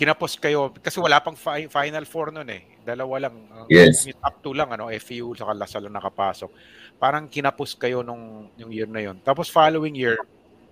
kinapos 0.03 0.35
kayo, 0.35 0.75
kasi 0.83 0.99
wala 0.99 1.23
pang 1.23 1.39
fi- 1.39 1.71
Final 1.71 2.03
Four 2.03 2.35
nun 2.35 2.51
eh. 2.51 2.67
Dalawa 2.83 3.23
lang. 3.23 3.35
Ang- 3.55 3.71
Yes. 3.71 4.03
Yung 4.05 4.19
top 4.19 4.37
2 4.43 4.51
lang, 4.53 4.69
ano, 4.69 4.91
FEU, 4.91 5.31
saka 5.33 5.55
Lasal 5.55 5.87
lang 5.87 5.95
nakapasok. 5.95 6.51
Parang 6.99 7.31
kinapos 7.31 7.79
kayo 7.79 8.03
nung 8.03 8.51
yung 8.57 8.71
year 8.71 8.91
na 8.91 8.99
yun. 9.01 9.15
Tapos 9.21 9.47
following 9.47 9.95
year, 9.95 10.19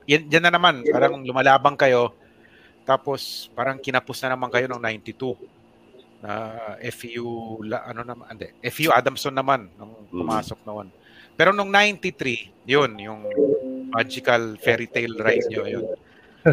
yan, 0.04 0.26
yan 0.26 0.42
na 0.42 0.50
naman, 0.50 0.82
parang 0.84 1.22
lumalabang 1.22 1.78
kayo. 1.78 2.10
Tapos 2.82 3.46
parang 3.52 3.78
kinapos 3.78 4.18
na 4.20 4.34
naman 4.34 4.50
kayo 4.50 4.66
nung 4.66 4.82
92 4.82 5.38
na 6.20 6.52
FEU 6.90 7.24
la, 7.62 7.86
ano 7.86 8.02
naman 8.02 8.26
hindi 8.28 8.50
FEU 8.66 8.90
Adamson 8.90 9.32
naman 9.32 9.70
nung 9.74 9.94
Mm. 10.04 10.10
pumasok 10.12 10.58
noon. 10.66 10.88
Pero 11.32 11.54
nung 11.54 11.70
93, 11.70 12.50
yun 12.66 12.90
yung 12.98 13.20
magical 13.88 14.58
fairy 14.58 14.84
tale 14.84 15.14
ride 15.14 15.46
nyo 15.48 15.64
yun. 15.64 15.86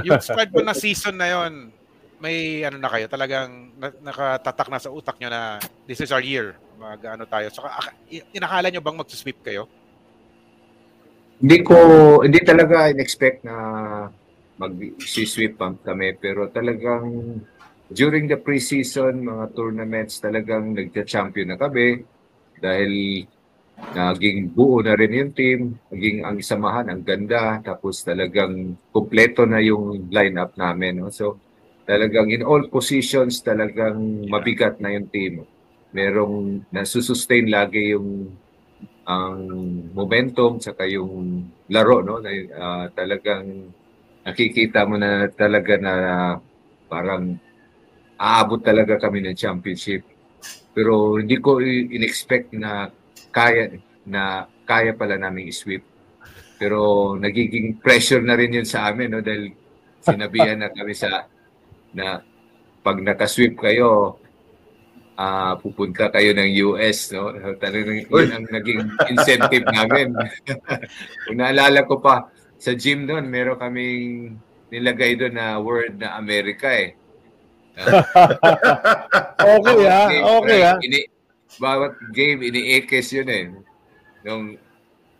Yung 0.05 0.21
squad 0.21 0.47
mo 0.49 0.61
na 0.61 0.71
season 0.73 1.15
na 1.15 1.27
yun, 1.27 1.73
may 2.17 2.65
ano 2.65 2.81
na 2.81 2.89
kayo, 2.89 3.05
talagang 3.05 3.73
na, 3.77 3.93
nakatatak 4.01 4.67
na 4.69 4.81
sa 4.81 4.89
utak 4.89 5.17
nyo 5.21 5.29
na 5.29 5.61
this 5.85 6.01
is 6.01 6.09
our 6.09 6.23
year. 6.23 6.57
Mag 6.77 7.01
ano 7.05 7.25
tayo. 7.29 7.49
So, 7.53 7.65
aka- 7.65 7.97
i- 8.09 8.25
inakala 8.33 8.69
nyo 8.69 8.81
bang 8.81 8.97
mag-sweep 8.97 9.39
kayo? 9.45 9.69
Hindi 11.37 11.61
ko, 11.61 11.77
hindi 12.25 12.41
talaga 12.41 12.89
in-expect 12.89 13.45
na 13.45 13.55
mag-sweep 14.57 15.61
kami. 15.85 16.17
Pero 16.17 16.49
talagang 16.49 17.37
during 17.93 18.25
the 18.25 18.41
preseason, 18.41 19.21
mga 19.21 19.53
tournaments, 19.53 20.17
talagang 20.17 20.73
nagka-champion 20.73 21.53
na 21.53 21.57
kami. 21.61 22.01
Dahil 22.57 23.23
naging 23.77 24.49
buo 24.49 24.81
na 24.81 24.97
rin 24.97 25.13
yung 25.13 25.33
team, 25.37 25.77
naging 25.93 26.25
ang 26.25 26.41
samahan, 26.41 26.89
ang 26.89 27.05
ganda. 27.05 27.61
Tapos 27.61 28.01
talagang 28.01 28.73
kumpleto 28.89 29.45
na 29.45 29.61
yung 29.61 30.09
lineup 30.09 30.57
namin. 30.57 31.05
No? 31.05 31.13
So 31.13 31.37
talagang 31.87 32.27
in 32.35 32.43
all 32.43 32.67
positions, 32.67 33.39
talagang 33.39 34.27
mabigat 34.27 34.83
na 34.83 34.91
yung 34.91 35.07
team. 35.07 35.47
Merong 35.95 36.67
nasusustain 36.69 37.47
lagi 37.47 37.95
yung 37.95 38.35
ang 39.07 39.39
momentum 39.95 40.59
saka 40.59 40.83
yung 40.83 41.47
laro 41.71 42.03
no? 42.03 42.19
Na 42.19 42.29
ah, 42.59 42.85
talagang 42.91 43.71
nakikita 44.27 44.83
mo 44.83 44.99
na 44.99 45.31
talaga 45.31 45.79
na 45.79 45.93
parang 46.91 47.39
aabot 48.19 48.59
talaga 48.59 48.99
kami 48.99 49.23
ng 49.23 49.39
championship. 49.39 50.03
Pero 50.75 51.15
hindi 51.15 51.39
ko 51.39 51.63
in-expect 51.63 52.51
na 52.51 52.91
kaya 53.31 53.79
na 54.03 54.43
kaya 54.67 54.91
pala 54.91 55.15
namin 55.15 55.47
i-sweep. 55.47 55.87
Pero 56.59 57.15
nagiging 57.15 57.79
pressure 57.79 58.19
na 58.19 58.35
rin 58.35 58.59
yun 58.59 58.67
sa 58.67 58.91
amin 58.91 59.07
no? 59.07 59.23
Dahil 59.23 59.55
sinabihan 60.03 60.59
na 60.59 60.67
kami 60.67 60.91
sa 60.91 61.31
na 61.93 62.23
pag 62.83 62.97
nakasweep 63.03 63.59
kayo 63.59 64.19
ah 65.17 65.57
pupunta 65.57 66.13
kayo 66.13 66.29
ng 66.37 66.51
US, 66.69 67.09
no? 67.09 67.33
Talagang 67.57 68.05
yun 68.05 68.29
ang 68.29 68.45
naging 68.45 68.85
incentive 69.09 69.65
namin. 69.65 70.13
Kung 71.25 71.37
naalala 71.41 71.89
ko 71.89 71.97
pa, 71.97 72.29
sa 72.61 72.77
gym 72.77 73.09
doon, 73.09 73.25
meron 73.25 73.57
kaming 73.57 74.37
nilagay 74.69 75.17
doon 75.17 75.33
na 75.33 75.57
word 75.57 75.97
na 75.97 76.13
Amerika 76.21 76.69
eh. 76.69 76.93
Okay, 79.37 79.85
ha? 79.85 80.05
Game, 80.09 80.25
Okay, 80.25 80.59
ha? 80.65 80.73
Ini, 80.81 80.99
bawat 81.61 81.93
game, 82.13 82.41
ini-ekes 82.45 83.13
yun 83.13 83.29
eh. 83.29 83.45
Nung 84.25 84.57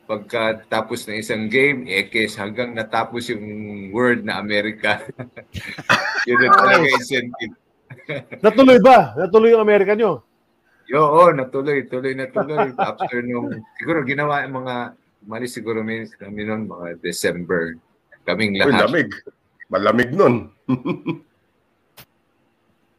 pagkatapos 0.08 1.06
ng 1.06 1.20
isang 1.20 1.52
game, 1.52 1.84
ekes 1.86 2.40
hanggang 2.40 2.72
natapos 2.72 3.28
yung 3.28 3.44
word 3.92 4.24
na 4.24 4.40
Amerika. 4.40 5.04
yun 6.28 6.48
ang 6.48 6.56
talaga 6.56 6.88
incentive. 6.88 7.54
Natuloy 8.46 8.80
ba? 8.80 9.14
Natuloy 9.20 9.52
yung 9.52 9.64
Amerika 9.68 9.94
nyo? 9.94 10.24
Yo, 10.88 11.04
oh, 11.04 11.36
natuloy, 11.36 11.84
tuloy 11.84 12.16
na 12.16 12.32
tuloy. 12.32 12.72
After 12.80 13.20
nung, 13.20 13.52
siguro 13.76 14.08
ginawa 14.08 14.48
yung 14.48 14.64
mga, 14.64 14.76
mali 15.28 15.44
siguro 15.52 15.84
may, 15.84 16.08
kami 16.08 16.48
noon, 16.48 16.64
mga 16.64 17.04
December. 17.04 17.76
Kaming 18.24 18.56
Uy, 18.56 18.72
lahat. 18.72 18.88
lamig. 18.88 19.12
Malamig 19.68 20.12
nun. 20.16 20.48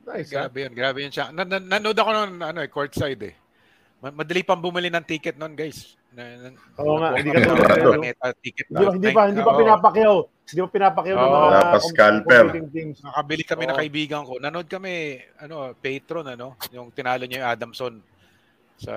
Nice, 0.09 0.33
ha? 0.33 0.49
Grabe 0.49 0.65
yun, 0.65 0.73
grabe 0.73 0.99
yun 1.05 1.13
siya. 1.13 1.29
Na, 1.37 1.45
na, 1.45 1.61
nanood 1.61 2.01
ako 2.01 2.11
noon, 2.17 2.41
ano 2.41 2.65
eh, 2.65 2.73
courtside 2.73 3.23
eh. 3.29 3.35
Ma- 3.99 4.15
Madali 4.15 4.47
pang 4.47 4.63
bumili 4.63 4.89
ng 4.89 5.03
ticket 5.03 5.35
noon, 5.35 5.59
guys. 5.59 5.99
Na, 6.15 6.23
na, 6.23 6.49
Oo 6.79 7.03
nga, 7.03 7.19
hindi 7.19 7.31
ka 7.35 7.41
tulad 7.43 7.59
ng 7.59 7.67
ng- 7.67 7.87
Araneta 7.99 8.27
ticket. 8.39 8.67
Hindi, 8.71 8.85
pa- 8.85 8.95
hindi 8.95 9.09
pa 9.11 9.23
hindi 9.27 9.43
pa 9.43 9.53
pinapakyaw. 9.59 10.17
Hindi 10.49 10.61
pa 10.63 10.71
pinapakyaw 10.71 11.17
ng 11.19 11.27
Oo. 11.29 11.39
mga 11.39 11.79
scalper. 11.83 12.45
competing 12.47 12.69
teams. 12.71 12.99
Nakabili 13.03 13.43
kami 13.45 13.63
na 13.67 13.75
Oo. 13.75 13.81
kaibigan 13.83 14.23
ko. 14.23 14.33
Nanood 14.39 14.69
kami, 14.71 15.19
ano, 15.43 15.75
patron, 15.77 16.27
ano, 16.31 16.55
yung 16.71 16.89
tinalo 16.95 17.27
niya 17.27 17.43
yung 17.43 17.51
Adamson 17.51 17.95
sa, 18.79 18.95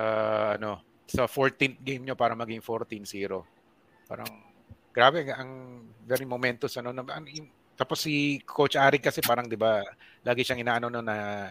ano, 0.54 0.80
sa 1.04 1.26
14th 1.26 1.82
game 1.82 2.06
niyo 2.06 2.14
para 2.14 2.32
maging 2.38 2.62
14-0. 2.62 3.42
Parang, 4.06 4.30
grabe, 4.94 5.28
ang 5.34 5.82
very 6.06 6.24
momentous, 6.24 6.78
ano, 6.78 6.94
na, 6.94 7.02
tapos 7.76 8.04
si 8.06 8.38
Coach 8.46 8.78
Ari 8.78 9.02
kasi 9.02 9.18
parang, 9.18 9.50
di 9.50 9.58
ba, 9.58 9.82
lagi 10.22 10.46
siyang 10.46 10.62
inaano 10.62 10.86
no, 10.86 11.02
na 11.02 11.48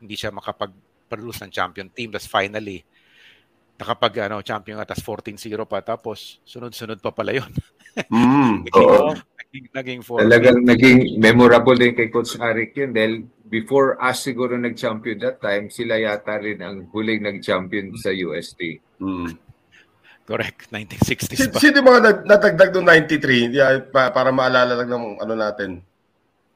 hindi 0.00 0.16
siya 0.16 0.32
makapag-produce 0.32 1.44
ng 1.44 1.52
champion 1.52 1.88
team. 1.92 2.08
Tapos 2.08 2.30
finally, 2.30 2.80
nakapag 3.74 4.30
ano, 4.30 4.38
champion 4.40 4.78
nga, 4.78 4.94
tapos 4.94 5.02
14-0 5.02 5.66
pa. 5.66 5.82
Tapos, 5.82 6.38
sunod-sunod 6.46 7.02
pa 7.02 7.10
pala 7.10 7.34
yun. 7.34 7.50
Mm. 8.10 8.62
naging, 8.70 8.86
Oo. 8.86 9.10
naging, 9.14 9.66
naging 9.74 10.00
14. 10.02 10.22
Talagang 10.26 10.58
naging 10.62 10.98
memorable 11.18 11.78
din 11.78 11.94
kay 11.94 12.08
Coach 12.10 12.38
Arik 12.38 12.74
yun 12.78 12.94
dahil 12.94 13.26
before 13.46 13.98
us 13.98 14.22
siguro 14.22 14.54
nag-champion 14.54 15.18
that 15.22 15.38
time, 15.42 15.70
sila 15.70 15.98
yata 15.98 16.38
rin 16.38 16.62
ang 16.62 16.86
huling 16.90 17.22
nag-champion 17.22 17.94
sa 17.98 18.10
UST. 18.14 18.78
Mm. 19.02 19.30
Correct, 20.24 20.72
1960s 20.72 21.36
Si, 21.36 21.46
pa. 21.52 21.60
sino 21.60 21.84
yung 21.84 21.88
mga 21.92 22.00
nag- 22.00 22.24
natagdag 22.24 22.70
noong 22.72 22.88
93? 22.88 23.46
Hindi, 23.52 23.58
ah, 23.60 23.76
pa- 23.84 24.08
para 24.08 24.32
maalala 24.32 24.72
lang 24.72 24.88
ng 24.88 25.06
ano 25.20 25.34
natin, 25.36 25.84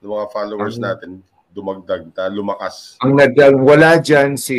ng 0.00 0.08
mga 0.08 0.26
followers 0.32 0.80
Ang- 0.80 0.86
natin, 0.88 1.10
dumagdag, 1.52 2.02
na 2.16 2.32
lumakas. 2.32 2.96
Ang 3.04 3.18
nag 3.18 3.34
wala 3.60 4.00
dyan 4.00 4.38
si 4.40 4.56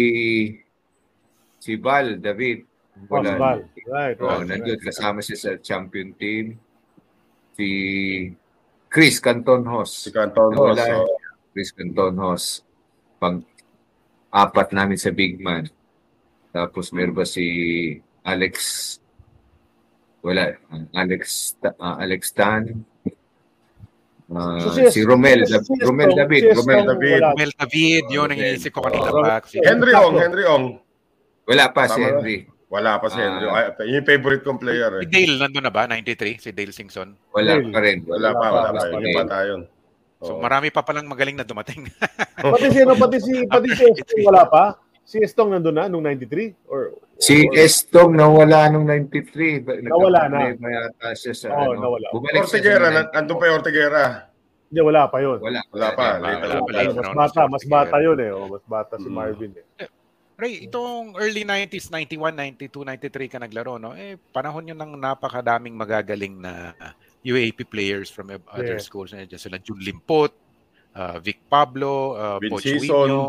si 1.59 1.75
Val 1.75 2.17
David. 2.17 2.63
Wala. 3.07 3.35
Ball. 3.35 3.59
Right, 3.87 4.17
Oh, 4.19 4.39
right, 4.39 4.47
nandun 4.49 4.75
right. 4.75 4.83
kasama 4.83 5.19
siya 5.19 5.37
sa 5.37 5.51
champion 5.55 6.11
team. 6.15 6.59
Si 7.55 7.67
Chris 8.87 9.19
Canton 9.19 9.63
Hoss. 9.63 10.03
Si 10.03 10.09
Canton 10.09 10.51
Wala. 10.51 10.83
Oh. 10.99 11.07
Chris 11.51 11.71
Canton 11.71 12.15
Hoss. 12.17 12.63
Pang 13.15 13.43
apat 14.29 14.71
namin 14.71 14.95
sa 14.95 15.11
Big 15.11 15.39
Man. 15.39 15.67
Tapos 16.49 16.91
meron 16.91 17.13
ba 17.13 17.23
si 17.23 17.45
Alex 18.21 18.55
wala 20.19 20.51
Alex 20.91 21.55
ah, 21.79 21.95
Alex 21.97 22.35
Tan 22.35 22.83
Ah, 24.29 24.61
So, 24.61 24.69
si- 24.77 24.91
si 24.91 25.01
Romel 25.01 25.41
si- 25.41 25.57
Romel 25.81 26.13
David 26.13 26.53
Romel 26.53 26.85
David 26.85 27.17
wala. 27.17 27.33
Mel 27.33 27.49
David, 27.55 28.03
yun 28.13 28.29
ang 28.29 28.37
iniisip 28.37 28.69
ko 28.69 28.85
kanina 28.85 29.09
Oh, 29.09 29.25
Henry 29.65 29.89
Ong, 29.95 30.15
Henry 30.21 30.45
Ong. 30.45 30.65
Wala 31.49 31.65
pa 31.67 31.81
si 31.85 31.97
Tama. 31.97 32.05
Henry 32.07 32.37
Wala 32.69 33.01
pa 33.01 33.09
si 33.09 33.17
Ah. 33.17 33.25
Henry. 33.25 33.45
Ay, 33.49 33.65
Yun 33.83 33.97
yung 33.97 34.05
favorite 34.05 34.43
kong 34.45 34.61
player 34.61 34.91
si 34.93 35.01
eh. 35.01 35.09
Dale, 35.09 35.35
nandun 35.41 35.65
na 35.65 35.73
ba? 35.73 35.89
93? 35.89 36.37
Si 36.37 36.53
Dale 36.53 36.69
Singson. 36.69 37.09
wala 37.33 37.49
Dale. 37.51 37.65
pa 37.67 37.79
rin 37.81 37.97
Wala 38.05 38.29
pa, 38.29 38.45
wala 38.47 38.69
pa. 38.69 38.81
Wala 38.85 39.01
Yung 39.01 39.17
pa 39.17 39.23
tayo. 39.25 39.53
So 40.19 40.31
Oo. 40.35 40.39
marami 40.39 40.67
pa 40.69 40.83
palang 40.83 41.07
magaling 41.07 41.33
na 41.33 41.41
dumating. 41.41 41.89
Pati 42.45 42.67
si, 42.69 42.79
ano, 42.79 42.93
pati 42.93 43.17
si, 43.17 43.33
pati 43.47 43.69
si 43.71 43.83
Estong 43.95 44.21
wala 44.21 44.43
pa? 44.45 44.63
Si 45.01 45.17
Estong 45.17 45.49
nandun 45.49 45.73
na 45.73 45.89
nung 45.89 46.05
93? 46.05 46.69
Or, 46.69 46.93
Si 47.17 47.41
or- 47.41 47.57
Estong 47.57 48.13
nawala 48.13 48.69
nung 48.69 48.85
93. 48.85 49.65
Ba- 49.65 49.81
Nawala 49.81 50.21
na. 50.29 50.53
yata 50.53 51.07
siya 51.17 51.33
sa 51.33 51.47
Oo, 51.51 51.73
ano. 51.73 51.81
nawala. 51.81 52.07
Bumalik 52.13 52.45
sa 52.45 52.61
nan- 52.61 53.11
andun 53.11 53.35
pa 53.35 53.49
yung 53.49 53.57
Ortegera. 53.57 54.03
Hindi, 54.69 54.79
wala 54.85 55.09
pa 55.09 55.17
yun. 55.17 55.41
Wala. 55.41 55.59
Wala 55.73 55.87
pa, 55.91 56.03
Wala 56.05 56.21
later. 56.21 56.45
Wala 56.45 56.55
pa, 56.55 56.69
Mas 56.69 56.75
later 56.77 57.01
on. 57.01 57.15
bata, 57.17 57.41
mas 57.49 57.63
bata 57.65 57.95
yun 57.97 58.17
eh. 58.21 58.29
Oh, 58.29 58.45
mas 58.45 58.63
bata 58.63 58.93
si 58.95 59.09
Mm. 59.09 59.15
Marvin 59.17 59.51
eh. 59.57 59.65
Ray, 60.39 60.71
itong 60.71 61.19
early 61.19 61.43
90s, 61.43 61.91
91, 61.91 62.31
92, 62.31 62.87
93 62.87 63.27
ka 63.27 63.37
naglaro, 63.43 63.75
no? 63.75 63.91
Eh, 63.91 64.15
panahon 64.31 64.71
yun 64.71 64.79
ng 64.79 64.95
napakadaming 64.95 65.75
magagaling 65.75 66.39
na 66.39 66.71
UAP 67.27 67.67
players 67.67 68.07
from 68.07 68.31
other 68.47 68.79
Yeah. 68.79 68.85
schools. 68.87 69.11
Nandiyan 69.11 69.35
sila 69.35 69.59
Jun 69.59 69.83
Limpot, 69.83 70.31
uh, 70.95 71.19
Vic 71.19 71.43
Pablo, 71.51 72.15
uh, 72.15 72.37
Vince 72.39 72.55
Poch 72.55 72.63
Sison. 72.63 73.11
Wino, 73.11 73.21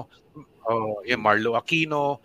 oh, 0.70 1.02
yeah, 1.02 1.18
Marlo 1.18 1.58
Aquino, 1.58 2.22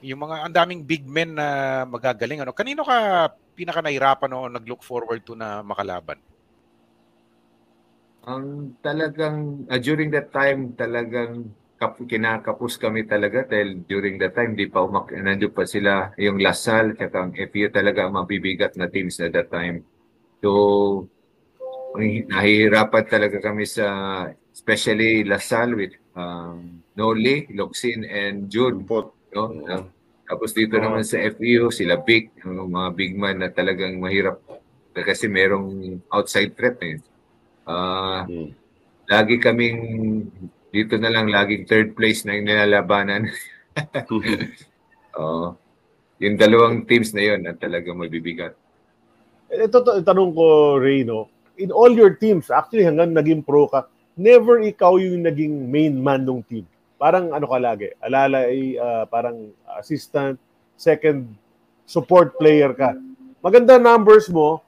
yung 0.00 0.24
mga 0.24 0.48
ang 0.48 0.54
daming 0.56 0.80
big 0.82 1.04
men 1.04 1.36
na 1.36 1.84
magagaling. 1.84 2.40
Ano? 2.40 2.56
Kanino 2.56 2.82
ka 2.88 3.28
pinaka 3.52 3.84
nahirapan 3.84 4.32
o 4.32 4.48
nag-look 4.48 4.80
forward 4.80 5.20
to 5.22 5.36
na 5.36 5.60
makalaban? 5.60 6.16
Ang 8.24 8.78
talagang, 8.80 9.68
uh, 9.68 9.76
during 9.76 10.08
that 10.08 10.32
time, 10.32 10.72
talagang 10.72 11.52
kinakapos 11.90 12.78
kami 12.78 13.06
talaga 13.06 13.42
dahil 13.42 13.82
during 13.86 14.18
that 14.22 14.38
time, 14.38 14.54
di 14.54 14.70
pa 14.70 14.86
umak, 14.86 15.10
nandun 15.10 15.50
pa 15.50 15.66
sila, 15.66 16.14
yung 16.18 16.38
Lasal, 16.38 16.94
at 16.98 17.12
ang 17.14 17.34
FU 17.34 17.66
talaga 17.70 18.06
ang 18.06 18.14
mabibigat 18.14 18.78
na 18.78 18.86
teams 18.86 19.18
at 19.18 19.34
that 19.34 19.50
time. 19.50 19.82
So, 20.38 21.06
nahihirapan 21.98 23.04
talaga 23.10 23.38
kami 23.42 23.66
sa, 23.66 23.86
especially 24.54 25.26
Lasal 25.26 25.74
with 25.74 25.94
um, 26.14 26.82
Noli, 26.94 27.50
Loxin, 27.52 28.06
and 28.06 28.46
Jude. 28.46 28.84
Import. 28.84 29.12
No? 29.32 29.48
Uh, 29.64 29.84
tapos 30.28 30.54
dito 30.54 30.78
Oo. 30.78 30.84
naman 30.84 31.04
sa 31.04 31.20
FEU, 31.20 31.68
sila 31.68 32.00
big, 32.00 32.32
yung 32.46 32.72
mga 32.72 32.90
big 32.96 33.12
man 33.18 33.42
na 33.42 33.50
talagang 33.52 33.98
mahirap 34.00 34.40
kasi 34.92 35.28
merong 35.28 36.00
outside 36.12 36.52
threat 36.52 36.78
eh. 36.84 36.96
Ah, 37.64 38.28
Hmm. 38.28 38.52
lagi 39.08 39.36
kaming 39.38 39.80
dito 40.72 40.96
na 40.96 41.12
lang 41.12 41.28
laging 41.28 41.68
third 41.68 41.88
place 41.92 42.24
na 42.24 42.32
yung 42.34 42.48
nilalabanan. 42.48 43.28
Oo. 45.20 45.56
yung 46.22 46.38
dalawang 46.38 46.86
teams 46.88 47.12
na 47.12 47.22
yon 47.34 47.44
na 47.44 47.52
talagang 47.52 47.98
mabibigat. 47.98 48.56
Ito 49.52 49.84
to, 49.84 50.00
tanong 50.00 50.32
ko, 50.32 50.78
Ray, 50.80 51.04
no? 51.04 51.28
In 51.60 51.68
all 51.74 51.92
your 51.92 52.16
teams, 52.16 52.48
actually 52.48 52.86
hanggang 52.86 53.12
naging 53.12 53.44
pro 53.44 53.68
ka, 53.68 53.84
never 54.16 54.62
ikaw 54.64 54.96
yung 54.96 55.26
naging 55.26 55.68
main 55.68 55.98
man 55.98 56.24
ng 56.24 56.40
team. 56.48 56.64
Parang 56.96 57.34
ano 57.34 57.44
ka 57.44 57.58
lagi, 57.58 57.90
alala 58.00 58.48
ay 58.48 58.78
ah, 58.78 59.04
parang 59.04 59.50
assistant, 59.76 60.38
second 60.78 61.26
support 61.84 62.38
player 62.38 62.72
ka. 62.72 62.94
Maganda 63.42 63.76
numbers 63.76 64.30
mo, 64.30 64.62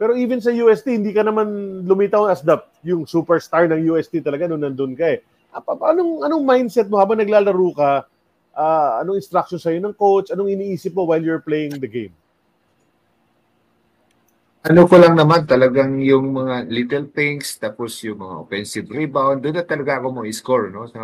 pero 0.00 0.16
even 0.18 0.42
sa 0.42 0.50
UST, 0.50 0.98
hindi 0.98 1.12
ka 1.14 1.22
naman 1.22 1.46
lumitaw 1.86 2.26
as 2.26 2.42
the 2.42 2.58
yung 2.82 3.06
superstar 3.06 3.70
ng 3.70 3.92
UST 3.94 4.24
talaga 4.24 4.48
nung 4.48 4.64
nandun 4.64 4.96
ka 4.98 5.14
eh. 5.14 5.22
Ah, 5.54 5.62
pa- 5.62 5.94
Anong, 5.94 6.26
anong 6.26 6.42
mindset 6.42 6.90
mo 6.90 6.98
habang 6.98 7.22
naglalaro 7.22 7.70
ka? 7.78 7.92
Ah, 8.50 8.98
anong 9.06 9.22
instruction 9.22 9.62
sa'yo 9.62 9.78
ng 9.78 9.94
coach? 9.94 10.34
Anong 10.34 10.50
iniisip 10.50 10.90
mo 10.90 11.06
while 11.06 11.22
you're 11.22 11.42
playing 11.42 11.78
the 11.78 11.86
game? 11.86 12.10
Ano 14.64 14.88
ko 14.88 14.96
lang 14.96 15.14
naman 15.14 15.44
talagang 15.44 16.00
yung 16.00 16.34
mga 16.34 16.66
little 16.72 17.06
things 17.12 17.60
tapos 17.60 18.00
yung 18.02 18.18
mga 18.18 18.34
offensive 18.48 18.88
rebound 18.88 19.44
doon 19.44 19.60
na 19.60 19.66
talaga 19.68 20.00
ako 20.00 20.06
mo 20.08 20.20
score 20.32 20.72
no 20.72 20.88
sa 20.88 21.02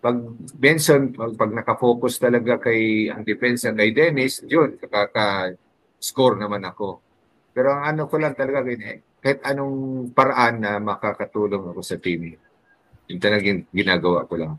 pag 0.00 0.16
Benson 0.56 1.12
pag, 1.12 1.36
pag 1.36 1.52
nakafocus 1.52 2.16
talaga 2.16 2.56
kay 2.56 3.12
ang 3.12 3.28
defense 3.28 3.68
kay 3.68 3.92
Dennis 3.92 4.40
yun 4.48 4.80
kaka 4.80 5.52
score 6.00 6.40
naman 6.40 6.64
ako 6.64 7.04
pero 7.52 7.76
ang 7.76 7.92
ano 7.92 8.08
ko 8.08 8.16
lang 8.16 8.32
talaga 8.32 8.64
kahit 9.20 9.44
anong 9.44 10.08
paraan 10.16 10.64
na 10.64 10.80
makakatulong 10.80 11.76
ako 11.76 11.84
sa 11.84 12.00
team 12.00 12.40
yung 13.10 13.18
talagang 13.20 13.66
ginagawa 13.74 14.22
ko 14.30 14.34
lang 14.38 14.54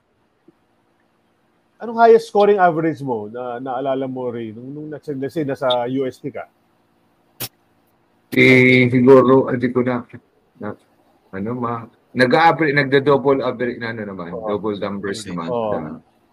Anong 1.81 1.97
highest 1.97 2.29
scoring 2.29 2.61
average 2.61 3.01
mo 3.01 3.25
na 3.25 3.57
naalala 3.57 4.05
mo, 4.05 4.29
Ray, 4.29 4.53
nung, 4.53 4.69
nung 4.69 4.87
let's 4.93 5.09
say, 5.33 5.41
nasa 5.41 5.89
UST 5.89 6.29
ka? 6.29 6.45
Eh, 8.37 8.85
siguro, 8.85 9.49
hindi 9.49 9.73
ko 9.73 9.81
na, 9.81 10.05
na 10.61 10.77
ano, 11.33 11.49
ma, 11.57 11.89
nag-average, 12.13 12.77
nagda-double 12.77 13.41
average 13.41 13.81
na 13.81 13.97
ano 13.97 14.13
naman, 14.13 14.29
Oo. 14.29 14.45
double 14.45 14.77
numbers 14.77 15.25
naman 15.25 15.49
Oo. 15.49 15.73
na 15.73 15.79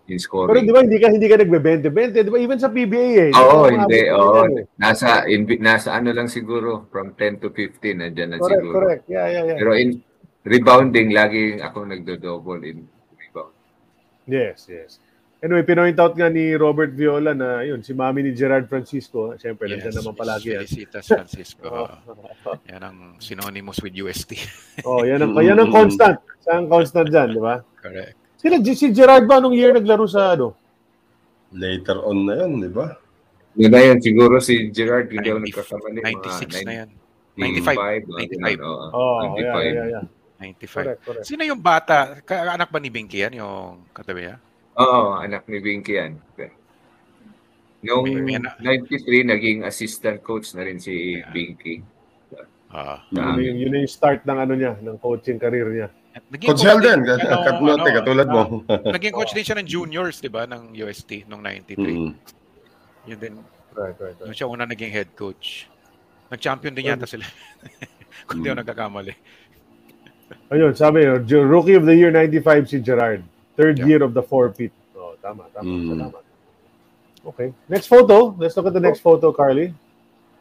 in 0.09 0.21
Pero 0.21 0.25
scoring. 0.25 0.69
di 0.69 0.73
ba 0.73 0.81
hindi 0.85 0.99
ka 1.01 1.09
hindi 1.17 1.29
ka 1.33 1.37
nagbe-20-20, 1.41 2.29
di 2.29 2.33
ba? 2.33 2.39
Even 2.41 2.61
sa 2.61 2.69
PBA 2.69 3.09
eh. 3.29 3.33
Oo, 3.33 3.69
ba, 3.69 3.73
hindi. 3.73 4.01
Oo. 4.13 4.45
eh. 4.53 4.69
Nasa, 4.77 5.25
in, 5.29 5.49
nasa 5.65 5.97
ano 5.97 6.13
lang 6.13 6.29
siguro, 6.29 6.89
from 6.93 7.17
10 7.17 7.41
to 7.41 7.49
15, 7.57 8.05
nandiyan 8.05 8.37
lang 8.37 8.41
Correct, 8.41 8.53
siguro. 8.61 8.75
correct. 8.77 9.05
Yeah, 9.09 9.27
yeah, 9.33 9.45
yeah. 9.49 9.59
Pero 9.61 9.73
in 9.77 10.05
rebounding, 10.49 11.13
lagi 11.13 11.61
ako 11.61 11.85
nagdo-double 11.85 12.65
in 12.65 12.89
rebound. 13.15 13.53
Yes, 14.25 14.67
yes. 14.67 14.99
Anyway, 15.39 15.63
pinoint 15.63 15.95
out 16.03 16.19
nga 16.19 16.27
ni 16.27 16.51
Robert 16.59 16.91
Viola 16.91 17.31
na 17.31 17.63
yun, 17.63 17.79
si 17.79 17.95
mami 17.95 18.27
ni 18.27 18.35
Gerard 18.35 18.67
Francisco, 18.67 19.39
siyempre, 19.39 19.71
Yes, 19.71 19.87
nandiyan 19.87 19.95
naman 20.03 20.15
palagi. 20.19 20.47
yan. 20.51 20.67
Felicitas 20.67 21.05
Francisco. 21.07 21.63
Oo. 21.71 21.87
Yan 22.75 22.83
ang 22.83 22.99
synonymous 23.23 23.79
with 23.79 23.95
UST. 23.95 24.35
oh, 24.89 25.07
yan 25.07 25.23
ang, 25.23 25.39
yan 25.39 25.55
ang 25.63 25.71
constant. 25.71 26.19
Siya 26.43 26.59
ang 26.59 26.67
constant 26.67 27.07
dyan, 27.07 27.39
di 27.39 27.41
ba? 27.41 27.63
Correct. 27.79 28.19
Sila, 28.35 28.59
si 28.63 28.91
Gerard 28.91 29.31
ba 29.31 29.39
nung 29.39 29.55
year 29.55 29.71
naglaro 29.71 30.11
sa 30.11 30.35
ano? 30.35 30.59
Later 31.55 32.03
on 32.03 32.27
na 32.27 32.35
yun, 32.43 32.59
di 32.59 32.71
ba? 32.75 32.99
Yun 33.55 33.71
na 33.71 33.81
yan, 33.81 33.99
siguro 34.03 34.43
si 34.43 34.75
Gerard, 34.75 35.07
hindi 35.07 35.23
ako 35.31 35.39
90 35.39 35.47
nagkakamali. 35.47 35.99
96 36.03 36.67
na 36.67 36.73
yan. 36.83 36.89
95. 37.39 38.11
95. 38.11 38.59
Oo, 38.59 38.87
Oh, 38.91 39.19
95. 39.39 39.39
yeah, 39.39 39.55
yeah, 39.63 39.87
yeah. 39.95 40.05
95. 40.39 40.71
Correct, 40.71 41.01
correct. 41.03 41.25
Sino 41.27 41.43
yung 41.43 41.59
bata? 41.59 42.23
Ka- 42.23 42.55
anak 42.55 42.71
ba 42.71 42.79
ni 42.79 42.89
Binky 42.89 43.27
yan? 43.27 43.35
Yung 43.43 43.83
katabi 43.91 44.31
niya? 44.31 44.37
Oo, 44.79 45.19
anak 45.19 45.43
ni 45.51 45.59
Vinky 45.59 45.99
yan. 45.99 46.15
Noong 47.83 48.07
May- 48.07 48.23
may 48.23 48.37
anak- 48.39 48.59
93, 48.63 49.27
naging 49.27 49.59
assistant 49.67 50.23
coach 50.23 50.55
na 50.55 50.63
rin 50.63 50.79
si 50.79 51.19
Vinky. 51.35 51.83
Ah. 52.69 53.03
Yun, 53.11 53.41
yung, 53.41 53.59
yun 53.59 53.73
yung 53.83 53.91
start 53.91 54.23
ng 54.29 54.39
ano 54.39 54.53
niya, 54.55 54.77
ng 54.79 55.01
coaching 55.01 55.41
career 55.41 55.67
niya. 55.73 55.89
Naging 56.29 56.51
Coach 56.51 56.63
Sheldon, 56.67 57.07
din 57.07 57.15
siya 57.15 57.31
nung, 57.31 57.47
katnote, 57.47 57.89
ano, 57.89 57.97
katulad 58.03 58.27
mo. 58.29 58.43
ah, 58.67 58.81
naging 58.99 59.15
coach 59.15 59.33
din 59.33 59.47
siya 59.47 59.57
ng 59.63 59.69
juniors, 59.71 60.19
di 60.19 60.27
ba? 60.27 60.45
Ng 60.51 60.75
UST, 60.75 61.31
nung 61.31 61.41
93. 61.41 61.79
Mm. 61.79 62.13
Yun 63.07 63.19
din. 63.23 63.35
Right, 63.73 63.95
right, 63.97 64.19
right. 64.19 64.27
Doon 64.27 64.35
siya 64.35 64.51
una 64.51 64.67
naging 64.67 64.91
head 64.91 65.15
coach. 65.15 65.71
Nag-champion 66.29 66.75
din 66.75 66.91
yata 66.91 67.07
sila. 67.07 67.25
Kung 68.29 68.43
di 68.43 68.51
ako 68.51 68.61
nagkakamali. 68.61 69.15
Ayun, 70.49 70.73
sabi 70.73 71.05
Rookie 71.37 71.77
of 71.77 71.85
the 71.85 71.93
Year 71.93 72.11
95 72.11 72.69
si 72.69 72.81
Gerard. 72.81 73.21
Third 73.53 73.79
Yeah. 73.79 73.87
year 73.87 74.03
of 74.03 74.13
the 74.13 74.23
four-peat. 74.23 74.71
Oh, 74.95 75.15
tama, 75.19 75.51
tama. 75.51 75.67
Mm. 75.67 75.89
Salamat. 75.93 76.23
Okay. 77.27 77.53
Next 77.69 77.87
photo. 77.87 78.35
Let's 78.39 78.57
look 78.57 78.67
at 78.67 78.73
the 78.73 78.81
next 78.81 79.01
photo, 79.01 79.33
Carly. 79.33 79.75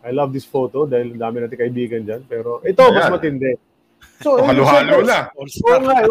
I 0.06 0.12
love 0.14 0.32
this 0.32 0.46
photo 0.46 0.86
dahil 0.88 1.18
dami 1.18 1.44
natin 1.44 1.58
kaibigan 1.58 2.02
dyan. 2.06 2.22
Pero 2.24 2.62
ito, 2.64 2.80
mas 2.94 3.10
Ayan. 3.10 3.14
matindi. 3.18 3.52
So, 4.22 4.38
Oh, 4.38 4.46
halo-halo 4.46 5.02
na. 5.04 5.28
Oo 5.34 5.44
All-star. 5.44 5.82
nga. 5.84 6.06
eh. 6.06 6.10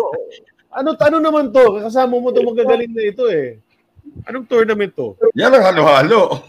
Ano, 0.76 0.92
ano 0.92 1.16
naman 1.22 1.48
to? 1.48 1.80
Kasama 1.80 2.20
mo 2.20 2.28
to 2.28 2.44
magagaling 2.44 2.92
na 2.92 3.02
ito 3.06 3.24
eh. 3.30 3.56
Anong 4.28 4.44
tournament 4.44 4.92
to? 4.92 5.16
Yan 5.32 5.48
ang 5.50 5.64
halo-halo. 5.64 6.36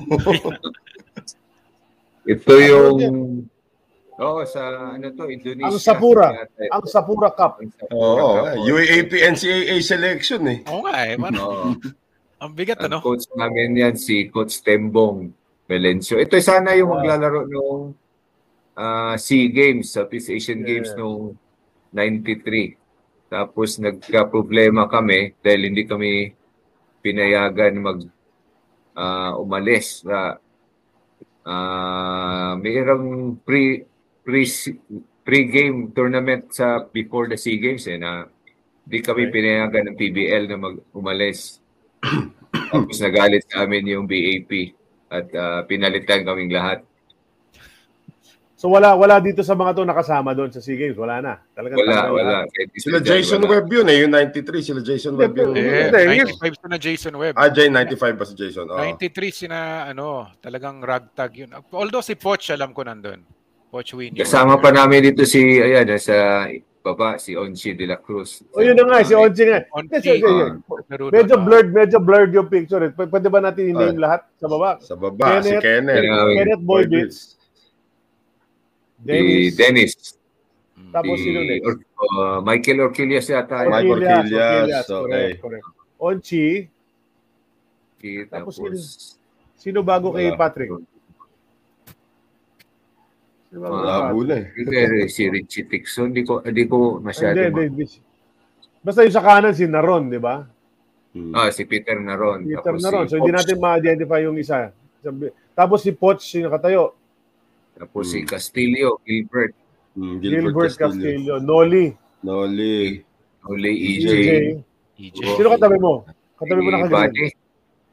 Ito 2.28 2.54
yung... 2.60 2.98
Oo, 4.18 4.42
sa 4.50 4.94
ano 4.98 5.14
to, 5.14 5.30
Indonesia. 5.30 5.70
Ang 5.70 5.78
Sapura. 5.78 6.28
Ang 6.58 6.86
Sapura 6.90 7.30
Cup. 7.38 7.62
Oo, 7.94 8.42
Cup. 8.42 8.66
UAAP 8.66 9.14
NCAA 9.14 9.78
selection 9.86 10.42
eh. 10.50 10.60
Oo 10.66 10.82
nga 10.90 11.06
eh. 11.06 11.14
Man, 11.22 11.38
Oo. 11.38 11.78
ang 12.42 12.52
bigat 12.58 12.82
Ang 12.82 12.98
ano? 12.98 13.06
coach 13.06 13.30
namin 13.38 13.78
yan, 13.78 13.94
si 13.94 14.26
Coach 14.34 14.66
Tembong 14.66 15.30
Melencio. 15.70 16.18
Ito 16.18 16.34
sana 16.42 16.74
yung 16.74 16.98
maglalaro 16.98 17.46
nung 17.46 17.94
ah, 18.74 19.14
SEA 19.22 19.54
Games, 19.54 19.94
Southeast 19.94 20.34
Asian 20.34 20.66
Yeah. 20.66 20.82
Games 20.82 20.90
nung 20.98 21.38
93. 21.94 22.74
Tapos 23.30 23.78
nagka-problema 23.78 24.90
kami 24.90 25.38
dahil 25.46 25.70
hindi 25.70 25.84
kami 25.86 26.34
pinayagan 27.06 27.74
mag 27.78 28.00
ah, 28.98 29.38
umalis 29.38 30.02
sa 30.02 30.42
ah 31.48 32.58
mayroong 32.60 33.40
pre 33.46 33.86
pre 34.28 34.44
pre-game 35.24 35.96
tournament 35.96 36.52
sa 36.52 36.84
before 36.92 37.32
the 37.32 37.40
SEA 37.40 37.64
Games 37.64 37.88
eh 37.88 37.96
na 37.96 38.28
hindi 38.84 39.00
kami 39.00 39.28
Okay. 39.28 39.34
pinayagan 39.40 39.84
ng 39.92 39.98
PBL 40.00 40.44
na 40.52 40.58
mag 40.60 40.76
umalis. 40.92 41.64
Tapos 42.72 43.00
nagalit 43.00 43.48
sa 43.48 43.64
amin 43.64 43.88
yung 43.88 44.06
BAP 44.08 44.76
at 45.08 45.28
ah, 45.36 45.64
pinalitan 45.64 46.28
kaming 46.28 46.52
lahat. 46.52 46.84
So 48.58 48.74
wala 48.74 48.98
wala 48.98 49.22
dito 49.22 49.46
sa 49.46 49.54
mga 49.54 49.76
to 49.78 49.86
nakasama 49.86 50.34
doon 50.34 50.50
sa 50.50 50.64
SEA 50.64 50.80
Games. 50.80 50.98
Wala 50.98 51.22
na. 51.22 51.34
Talagang 51.54 51.78
Wala, 51.78 51.94
tanggal 51.94 52.16
wala. 52.16 52.38
Kahit 52.50 52.70
Sila 52.80 53.00
Jason 53.04 53.40
wala. 53.44 53.52
Webb 53.54 53.68
yun 53.70 53.88
eh, 53.92 53.98
yung 54.02 54.12
93. 54.16 54.68
Sila 54.74 54.82
Jason 54.82 55.14
Webb 55.14 55.36
yun. 55.38 55.54
Hindi, 55.54 56.32
95 56.34 56.72
na 56.72 56.80
Jason 56.82 57.14
Webb. 57.20 57.36
Ah, 57.38 57.52
Jay, 57.54 57.70
95 57.70 58.18
ba 58.18 58.26
si 58.26 58.34
Jason? 58.34 58.66
Oo. 58.66 58.82
93 58.82 59.30
sina 59.46 59.86
ano, 59.86 60.34
talagang 60.42 60.82
ragtag 60.82 61.38
yun. 61.38 61.54
Although 61.70 62.02
si 62.02 62.18
Poch 62.18 62.50
alam 62.50 62.74
ko 62.74 62.82
nandun. 62.82 63.37
Poch 63.78 63.94
Winnie. 63.94 64.18
Kasama 64.18 64.58
pa 64.58 64.74
namin 64.74 65.14
dito 65.14 65.22
si, 65.30 65.38
ayan, 65.62 65.86
sa 66.02 66.50
baba, 66.82 67.22
si 67.22 67.38
Onchi 67.38 67.78
de 67.78 67.86
la 67.86 68.02
Cruz. 68.02 68.42
O 68.58 68.66
yun 68.66 68.74
na 68.74 68.90
nga, 68.90 69.06
si 69.06 69.14
Onchi 69.14 69.46
nga. 69.46 69.62
On 69.78 69.86
Yes, 69.86 70.02
yes, 70.02 70.18
yes. 70.18 70.52
Laro 70.90 71.14
Medyo 71.14 71.36
blurred, 71.46 71.70
medyo 71.70 71.98
blurred 72.02 72.32
yung 72.34 72.50
picture. 72.50 72.82
eh. 72.82 72.92
P- 72.96 73.06
Pwede 73.06 73.30
ba 73.30 73.38
natin 73.38 73.70
i-name 73.70 74.02
lahat 74.02 74.26
sa 74.42 74.48
baba? 74.50 74.82
Sa 74.82 74.96
baba, 74.98 75.44
si 75.46 75.54
Kenneth. 75.54 75.62
Kenneth. 75.62 76.02
Kenneth. 76.02 76.38
Kenneth 76.42 76.64
Boybits, 76.66 77.18
Si 78.98 79.06
Dennis, 79.06 79.54
Dennis. 79.54 79.92
Mm. 80.74 80.90
tapos 80.90 81.16
si 81.22 81.30
sino 81.30 81.40
next? 81.46 81.66
Or- 81.70 81.82
uh, 82.02 82.38
Michael 82.42 82.80
Orquillas 82.82 83.30
yata. 83.30 83.62
Yun. 83.62 83.94
Orquillas, 83.94 84.88
okay. 84.90 85.38
correct, 85.38 85.38
correct. 85.38 85.66
Onchi, 86.02 86.46
Tapos, 88.30 88.58
Tapos 88.58 89.18
sino 89.58 89.82
bago 89.86 90.14
kay. 90.18 90.34
Patrick? 90.34 90.70
Si 93.48 93.56
Mark 93.56 93.72
Malabo 93.72 94.20
na 94.24 94.36
eh. 94.38 94.46
Pero 94.54 94.94
si 95.08 95.24
Richie 95.28 95.64
Tixon, 95.64 96.12
hindi 96.12 96.24
ko, 96.24 96.44
hindi 96.44 96.64
ko 96.68 97.00
masyado. 97.00 97.40
Hindi, 97.40 97.64
hindi. 97.72 97.86
Basta 98.84 99.04
yung 99.04 99.16
sa 99.16 99.24
kanan, 99.24 99.56
si 99.56 99.64
Naron, 99.66 100.12
di 100.12 100.20
ba? 100.20 100.44
Hmm. 101.16 101.32
Ah, 101.32 101.50
si 101.50 101.64
Peter 101.64 101.96
Naron. 101.96 102.44
Peter 102.44 102.60
Tapos 102.62 102.84
Naron. 102.84 103.06
si 103.08 103.16
So, 103.16 103.18
hindi 103.20 103.32
Poch. 103.32 103.40
natin 103.40 103.56
ma-identify 103.58 104.20
yung 104.22 104.38
isa. 104.38 104.72
Tapos 105.56 105.80
si 105.82 105.92
Poch, 105.92 106.20
yung 106.36 106.46
nakatayo. 106.48 106.92
Tapos 107.74 108.04
si 108.12 108.20
Hmm. 108.22 108.28
Castillo, 108.28 109.00
Gilbert, 109.02 109.54
Hmm, 109.98 110.22
Gilbert, 110.22 110.78
Castillo. 110.78 111.42
Noli. 111.42 111.90
Noli. 112.22 113.02
Uli, 113.48 113.72
EJ. 113.72 114.06
EJ, 114.06 114.30
EJ. 115.00 115.20
Sino 115.40 115.50
katabi 115.56 115.80
mo? 115.80 116.04
Katabi 116.36 116.60
mo 116.60 116.70
si 116.70 116.74
na 116.76 116.80
kagabi. 116.84 117.26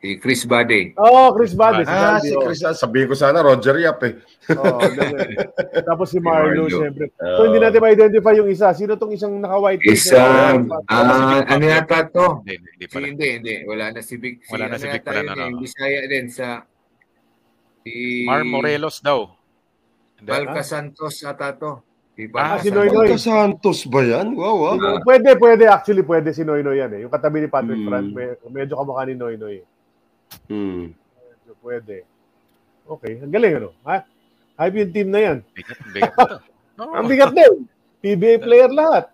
Buddy, 0.05 0.13
si 0.15 0.21
Chris 0.21 0.45
Buddy. 0.45 0.83
Oh, 0.97 1.33
Chris 1.33 1.53
Bade. 1.53 1.83
Si 1.83 1.89
Ah, 1.89 2.21
si 2.21 2.31
oh. 2.31 2.45
Chris. 2.45 2.61
ah, 2.61 2.77
Sabihin 2.77 3.09
ko 3.09 3.17
sana, 3.17 3.41
Roger 3.41 3.73
Yap 3.79 4.05
eh. 4.05 4.21
Ganun. 4.53 5.17
Tapos 5.81 6.13
si 6.13 6.21
Marlo, 6.21 6.69
Marlo. 6.69 6.77
siyempre. 6.77 7.09
So, 7.17 7.49
hindi 7.49 7.59
natin 7.59 7.81
ma-identify 7.81 8.35
yung 8.37 8.51
isa. 8.53 8.77
Sino 8.77 8.95
tong 8.95 9.11
isang 9.11 9.33
naka-white 9.35 9.81
Isa, 9.83 10.21
t-shirt? 10.21 10.69
ah, 10.87 11.41
ano 11.43 11.65
yata 11.65 12.05
to? 12.07 12.45
Hindi, 12.45 12.55
hindi 12.61 12.85
Si, 12.85 12.99
hindi, 13.01 13.29
hindi. 13.33 13.55
Wala 13.65 13.85
na 13.91 14.01
si 14.01 14.15
Vic. 14.21 14.45
Wala 14.53 14.69
na 14.69 14.77
ano 14.77 14.77
si 14.77 14.87
Vic, 14.87 15.01
yata 15.01 15.11
wala 15.11 15.23
na, 15.25 15.33
eh, 15.41 15.51
no. 15.51 15.59
Bisaya 15.59 16.01
din 16.05 16.27
sa 16.29 16.47
si 17.81 17.93
Mar 18.25 18.45
Morelos 18.45 19.01
daw. 19.01 19.33
Balca 20.21 20.61
Santos 20.61 21.21
ata 21.21 21.53
to. 21.53 21.73
Si 22.15 22.31
Ah, 22.33 22.57
si. 22.57 22.71
Noy 22.71 22.89
Noy. 22.89 23.11
Santos 23.19 23.85
ba 23.85 24.01
yan? 24.01 24.33
Wow, 24.33 24.79
ah. 24.79 25.01
Pwede, 25.03 25.35
pwede. 25.35 25.67
Actually, 25.67 26.01
pwede 26.01 26.31
si 26.31 26.47
Noy 26.47 26.63
Noy 26.63 26.79
yan 26.79 26.93
eh. 26.95 27.01
Yung 27.03 27.11
katabi 27.11 27.43
ni 27.43 27.49
Patrick 27.51 27.75
Hmm. 27.75 27.89
Fran, 27.91 28.05
med- 28.09 28.39
medyo 28.49 28.79
kamukha 28.79 29.03
ni 29.05 29.17
Noy 29.17 29.35
Noy. 29.35 29.65
Hmm. 30.47 30.93
Medyo 30.93 31.53
pwede. 31.61 31.97
Okay, 32.85 33.16
ang 33.18 33.32
galing 33.32 33.55
ano. 33.57 33.70
Ha? 33.89 34.05
Hype 34.55 34.76
yung 34.78 34.93
team 34.93 35.09
na 35.11 35.20
yan. 35.20 35.39
Bigat, 35.51 35.78
bigat 35.91 36.14
na. 36.14 36.26
Oo. 36.78 36.93
Ang 36.99 37.07
bigat 37.07 37.30
din. 37.30 37.55
PBA 38.03 38.43
player 38.43 38.70
lahat. 38.70 39.11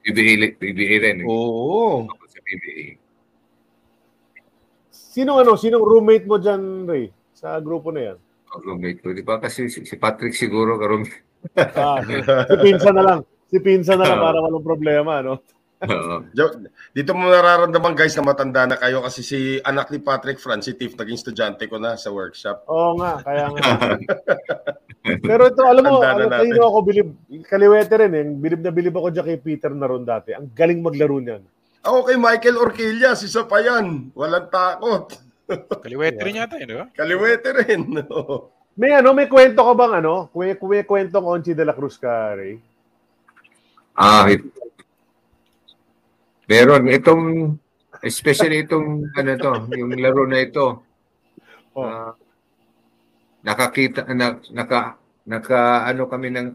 PBA, 0.00 0.56
PBA 0.56 0.94
rin. 0.98 1.16
eh. 1.20 1.26
Oo. 1.28 2.08
Sa 2.26 2.40
PBA. 2.40 2.96
Sinong 4.90 5.44
ano, 5.44 5.54
sinong 5.54 5.84
roommate 5.84 6.24
mo 6.24 6.40
dyan, 6.40 6.88
Ray? 6.88 7.12
Sa 7.32 7.60
grupo 7.60 7.92
na 7.92 8.12
yan? 8.12 8.18
Ang 8.52 8.62
roommate 8.64 9.00
ko. 9.00 9.12
Di 9.12 9.20
ba 9.20 9.36
kasi 9.38 9.68
si, 9.68 9.84
si 9.84 9.94
Patrick 9.96 10.32
siguro 10.32 10.80
karoon. 10.80 11.04
Ah, 11.56 12.00
si, 12.00 12.16
si 12.20 12.54
Pinsa 12.60 12.90
na 12.92 13.02
lang. 13.04 13.20
Si 13.48 13.56
Pinsa 13.60 13.92
na 13.94 14.08
lang 14.08 14.18
para 14.26 14.40
walang 14.40 14.64
problema, 14.64 15.20
no? 15.20 15.40
Jo- 16.32 16.62
Dito 16.92 17.10
mo 17.12 17.26
nararamdaman 17.26 17.98
guys 17.98 18.14
na 18.14 18.22
matanda 18.22 18.68
na 18.68 18.76
kayo 18.78 19.02
kasi 19.02 19.20
si 19.20 19.38
anak 19.62 19.90
ni 19.90 19.98
Patrick 19.98 20.38
Fran, 20.38 20.62
si 20.62 20.78
Tiff, 20.78 20.94
naging 20.94 21.18
estudyante 21.18 21.66
ko 21.66 21.82
na 21.82 21.98
sa 21.98 22.14
workshop. 22.14 22.64
Oo 22.70 22.94
nga, 23.00 23.18
kaya 23.24 23.50
nga. 23.50 23.62
Pero 25.28 25.50
ito, 25.50 25.62
alam 25.66 25.82
mo, 25.82 25.98
na 25.98 26.14
ano, 26.14 26.30
kanino 26.30 26.62
ako 26.70 26.78
bilib, 26.86 27.08
kaliwete 27.50 27.94
rin 27.98 28.12
eh. 28.14 28.24
Bilib 28.28 28.60
na 28.62 28.70
bilib 28.70 28.94
ako 28.94 29.10
dyan 29.10 29.26
kay 29.26 29.38
Peter 29.42 29.70
Naron 29.74 30.06
dati. 30.06 30.30
Ang 30.30 30.54
galing 30.54 30.78
maglaro 30.78 31.18
niyan. 31.18 31.42
Ako 31.82 32.06
kay 32.06 32.14
Michael 32.14 32.62
Orquillas, 32.62 33.26
isa 33.26 33.42
pa 33.42 33.58
yan. 33.58 34.14
Walang 34.14 34.46
takot. 34.46 35.18
Kaliwete 35.82 36.22
rin 36.22 36.38
yata 36.38 36.54
yun, 36.62 36.70
di 36.70 36.76
ba? 36.78 36.86
Kaliwete 36.94 37.48
rin. 37.50 37.82
May 38.80 38.88
ano, 38.96 39.12
may 39.12 39.28
kwento 39.28 39.60
ka 39.60 39.76
bang 39.76 40.00
ano? 40.00 40.32
May, 40.32 40.56
may 40.56 40.80
kwentong 40.88 41.28
Onchi 41.28 41.52
de 41.52 41.60
la 41.60 41.76
Cruz 41.76 42.00
ka, 42.00 42.32
Ray? 42.32 42.56
Ah, 43.92 44.24
meron 46.46 46.90
itong 46.90 47.56
especially 48.02 48.66
itong 48.66 49.12
ano 49.14 49.32
to, 49.38 49.52
yung 49.78 49.94
laro 49.98 50.26
na 50.26 50.42
ito. 50.42 50.82
Oh. 51.72 51.88
ah, 51.88 52.12
nakakita 53.40 54.04
na, 54.12 54.36
naka 54.52 55.00
naka 55.24 55.88
ano 55.88 56.04
kami 56.04 56.28
ng 56.28 56.48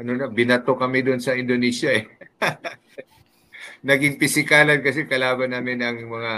ano 0.00 0.10
na 0.16 0.26
binato 0.32 0.74
kami 0.74 1.04
doon 1.04 1.20
sa 1.20 1.36
Indonesia 1.36 1.92
eh. 1.92 2.08
Naging 3.88 4.16
pisikalan 4.18 4.80
kasi 4.80 5.04
kalaban 5.10 5.52
namin 5.52 5.82
ang 5.82 5.98
mga 6.06 6.32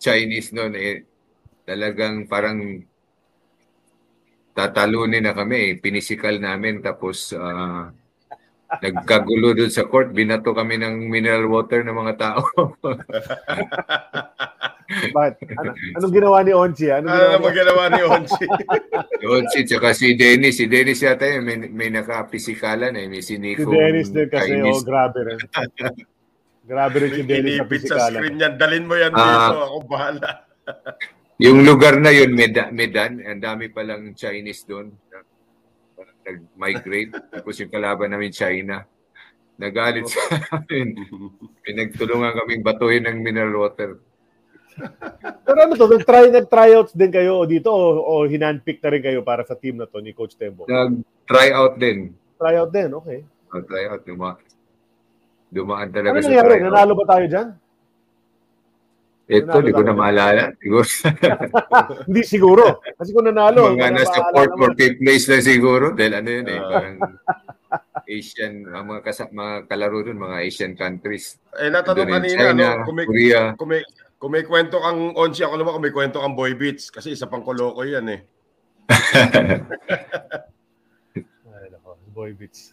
Chinese 0.00 0.50
noon 0.56 0.74
eh 0.76 1.04
talagang 1.68 2.24
parang 2.24 2.80
tatalunin 4.56 5.22
na 5.22 5.36
kami, 5.36 5.58
eh. 5.60 5.72
pinisikal 5.78 6.34
namin 6.40 6.80
tapos 6.80 7.36
ah, 7.36 7.92
nagkagulo 8.70 9.52
doon 9.52 9.68
sa 9.68 9.84
court, 9.84 10.12
binato 10.12 10.52
kami 10.52 10.76
ng 10.76 11.08
mineral 11.08 11.48
water 11.48 11.80
ng 11.80 11.94
mga 11.94 12.14
tao. 12.16 12.42
Bakit? 14.88 15.34
Ano, 15.54 15.70
anong 15.94 16.12
ginawa 16.12 16.38
ni 16.40 16.52
Onchi? 16.52 16.88
Anong 16.88 17.12
ano 17.12 17.20
ginawa 17.20 17.36
naman 17.36 17.52
ginawa 17.54 17.84
ni 17.88 18.00
Onchi? 18.04 18.44
Si, 19.50 19.66
tsaka 19.66 19.92
si 19.92 20.14
Dennis, 20.14 20.56
si 20.56 20.64
Dennis 20.64 21.02
yata 21.02 21.26
yun, 21.26 21.42
may, 21.42 21.58
may 21.68 21.90
nakapisikalan 21.90 22.94
eh, 22.94 23.04
may 23.04 23.20
Si 23.20 23.34
siniko. 23.34 23.68
Dennis 23.68 24.08
din 24.08 24.28
kasi, 24.30 24.56
oh, 24.62 24.80
grabe 24.80 25.20
rin. 25.22 25.38
grabe 26.62 26.96
rin 26.98 27.12
si 27.12 27.22
Dennis 27.24 27.52
sa 27.52 27.60
Inipit 27.60 27.80
sa 27.82 27.96
pisikalan. 27.98 28.12
screen 28.14 28.36
yan. 28.38 28.52
Dalin 28.56 28.84
mo 28.84 28.94
yan 28.94 29.12
Ah. 29.12 29.20
dito. 29.20 29.58
Ako 29.60 29.78
bahala. 29.84 30.28
Yung 31.38 31.62
lugar 31.62 31.98
na 31.98 32.08
yun, 32.08 32.32
Medan, 32.32 32.70
Medan 32.70 33.20
ang 33.20 33.38
dami 33.38 33.68
palang 33.68 34.14
Chinese 34.14 34.64
doon. 34.64 34.90
Nag-migrate. 36.28 37.12
Tapos 37.32 37.56
yung 37.56 37.72
kalaban 37.72 38.12
namin, 38.12 38.28
China. 38.28 38.84
Nagalit 39.56 40.06
sa 40.06 40.20
amin. 40.60 40.94
Pinagtulungan 41.64 42.36
kaming 42.36 42.62
batuhin 42.62 43.08
ng 43.08 43.24
mineral 43.24 43.56
water. 43.64 43.96
Pero 45.42 45.58
ano 45.58 45.74
to, 45.74 45.90
nag-try, 45.90 46.30
nag-tryouts 46.30 46.94
din 46.94 47.10
kayo 47.10 47.42
dito 47.48 47.72
o, 47.72 47.98
o 47.98 48.12
hinandpick 48.28 48.78
na 48.78 48.90
rin 48.94 49.02
kayo 49.02 49.20
para 49.26 49.42
sa 49.42 49.58
team 49.58 49.80
na 49.80 49.90
to 49.90 49.98
ni 49.98 50.14
Coach 50.14 50.38
Tembo? 50.38 50.68
Nag-try 50.68 51.50
out 51.50 51.80
din. 51.80 52.14
Tryout 52.38 52.70
din, 52.70 52.94
okay. 52.94 53.26
Nag-try 53.50 53.90
out. 53.90 54.06
Duma 54.06 54.38
dumaan 55.50 55.88
Ano 55.90 55.94
talaga 55.96 56.22
sa 56.22 56.30
nangyari? 56.30 56.46
try 56.46 56.60
out. 56.62 56.66
Nanalo 56.70 56.92
ba 56.94 57.04
tayo 57.10 57.24
dyan? 57.26 57.48
Ito, 59.28 59.60
di 59.66 59.76
ko 59.76 59.84
na 59.84 59.92
maalala. 59.92 60.50
Siguro 60.60 60.88
Hindi 62.08 62.22
siguro. 62.24 62.80
Kasi 62.96 63.12
kung 63.12 63.28
nanalo, 63.28 63.76
mga 63.76 63.76
wala 63.76 63.96
nasa 64.00 64.20
fourth 64.32 64.56
or 64.56 64.72
fifth 64.72 64.98
place 64.98 65.28
na 65.28 65.44
siguro. 65.44 65.92
Dahil 65.92 66.12
ano 66.16 66.28
yun 66.32 66.46
eh, 66.48 66.58
Ah. 66.58 66.68
parang 66.72 66.96
Asian, 68.08 68.64
ang 68.72 68.88
mga, 68.88 69.00
kasa, 69.04 69.28
mga 69.28 69.68
kalaro 69.68 70.00
dun, 70.00 70.16
mga 70.16 70.40
Asian 70.40 70.72
countries. 70.72 71.36
Eh, 71.60 71.68
natanong 71.68 72.08
kanina, 72.08 72.56
China, 72.56 72.80
no? 72.80 72.88
Kung 72.88 72.96
may, 72.96 73.04
Korea. 73.04 73.52
kung 73.52 73.68
may, 73.68 73.82
kung 74.16 74.32
may 74.32 74.44
kwento 74.48 74.80
kang 74.80 75.12
Onchi, 75.12 75.44
ako 75.44 75.60
naman 75.60 75.76
kung 75.76 75.84
may 75.84 75.92
kwento 75.92 76.16
kang 76.18 76.32
Boy 76.32 76.56
Beats. 76.56 76.88
Kasi 76.88 77.12
isa 77.12 77.28
pang 77.28 77.44
koloko 77.44 77.84
yan 77.84 78.08
eh. 78.08 78.20
Ay, 81.52 81.68
nako, 81.68 82.00
boy 82.16 82.32
beats. 82.32 82.72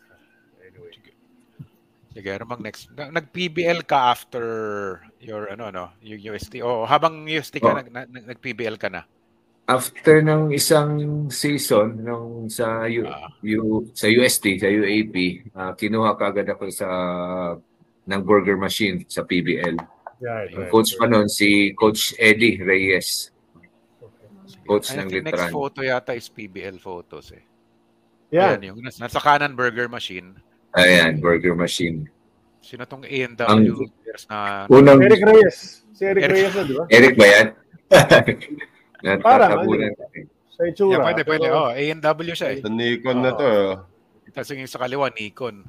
Sige, 2.15 2.31
ano 2.31 2.47
bang 2.47 2.63
next? 2.63 2.87
Na- 2.95 3.11
Nag-PBL 3.11 3.83
ka 3.83 4.07
after 4.07 4.45
your 5.19 5.51
ano 5.51 5.67
no, 5.67 5.85
yung 5.99 6.31
UST. 6.31 6.63
Oh, 6.63 6.87
habang 6.87 7.27
UST 7.27 7.59
ka 7.59 7.67
Oh. 7.67 7.75
nag, 7.75 7.91
nag, 7.91 8.07
nag-PBL 8.31 8.79
ka 8.79 8.87
na. 8.87 9.03
After 9.67 10.21
ng 10.21 10.53
isang 10.53 10.95
season 11.27 11.99
nung 11.99 12.47
sa 12.47 12.85
U, 12.85 13.03
Ah. 13.03 13.27
U- 13.41 13.89
sa 13.91 14.07
UST, 14.07 14.55
sa 14.55 14.69
UAP, 14.69 15.15
ah, 15.51 15.73
kinuha 15.73 16.15
kagad 16.15 16.47
ako 16.47 16.71
sa 16.71 16.87
ng 18.05 18.21
burger 18.23 18.55
machine 18.55 19.03
sa 19.05 19.21
PBL. 19.21 19.75
Right, 20.15 20.55
Ang 20.55 20.61
right. 20.61 20.71
coach 20.71 20.95
pa 20.95 21.09
noon 21.09 21.27
si 21.27 21.73
Coach 21.73 22.15
Eddie 22.15 22.61
Reyes. 22.61 23.33
Coach 24.63 24.93
ng 24.93 25.09
think 25.09 25.25
next 25.25 25.35
Litran. 25.35 25.51
photo 25.51 25.79
yata 25.81 26.13
is 26.13 26.29
PBL 26.29 26.77
photos 26.79 27.29
eh. 27.29 27.43
Yan. 28.31 28.57
Ayan, 28.57 28.71
yung 28.71 28.79
nas- 28.81 28.97
nasa 28.97 29.19
kanan 29.19 29.53
burger 29.53 29.85
machine. 29.85 30.37
Ayan, 30.75 31.17
burger 31.17 31.55
machine. 31.55 32.07
Sino 32.59 32.83
tong 32.83 33.05
A&W 33.05 33.45
Ang- 33.45 33.89
players 33.95 34.23
na 34.27 34.65
Unang 34.67 34.99
Eric 34.99 35.21
Reyes. 35.21 35.85
Si 35.93 36.03
Eric 36.03 36.23
Eric- 36.23 36.35
Reyes 36.35 36.53
na, 36.53 36.63
di 36.63 36.73
ba? 36.73 36.83
Eric 36.89 37.13
ba 37.15 37.25
yan? 37.25 37.47
Parang. 39.23 39.63
Sa 40.51 40.61
itsura. 40.63 40.91
Yeah, 40.91 41.03
pwede, 41.03 41.21
pwede. 41.23 41.45
Pero- 41.45 41.55
Oh, 41.55 41.69
A&W 41.71 42.33
siya 42.33 42.49
eh. 42.51 42.59
Sa 42.59 42.71
Nikon 42.71 43.17
na 43.21 43.31
to. 43.31 43.45
eh. 43.45 43.73
Tapos 44.31 44.49
yung 44.51 44.67
sa 44.67 44.81
kaliwa, 44.81 45.07
Nikon. 45.09 45.63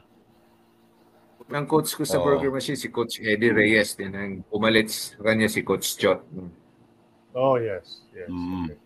Ang 1.46 1.66
coach 1.70 1.94
ko 1.94 2.02
sa 2.02 2.18
Oo. 2.18 2.26
burger 2.26 2.50
machine, 2.50 2.74
si 2.74 2.90
Coach 2.90 3.22
Eddie 3.22 3.54
Reyes. 3.54 3.94
Din 3.94 4.10
ang 4.10 4.42
pumalit 4.50 4.90
sa 4.90 5.22
kanya 5.22 5.46
si 5.46 5.62
Coach 5.62 5.94
Chot. 5.94 6.18
Oh, 7.30 7.54
yes. 7.54 8.02
yes. 8.10 8.26
Mm. 8.26 8.66
Okay. 8.66 8.78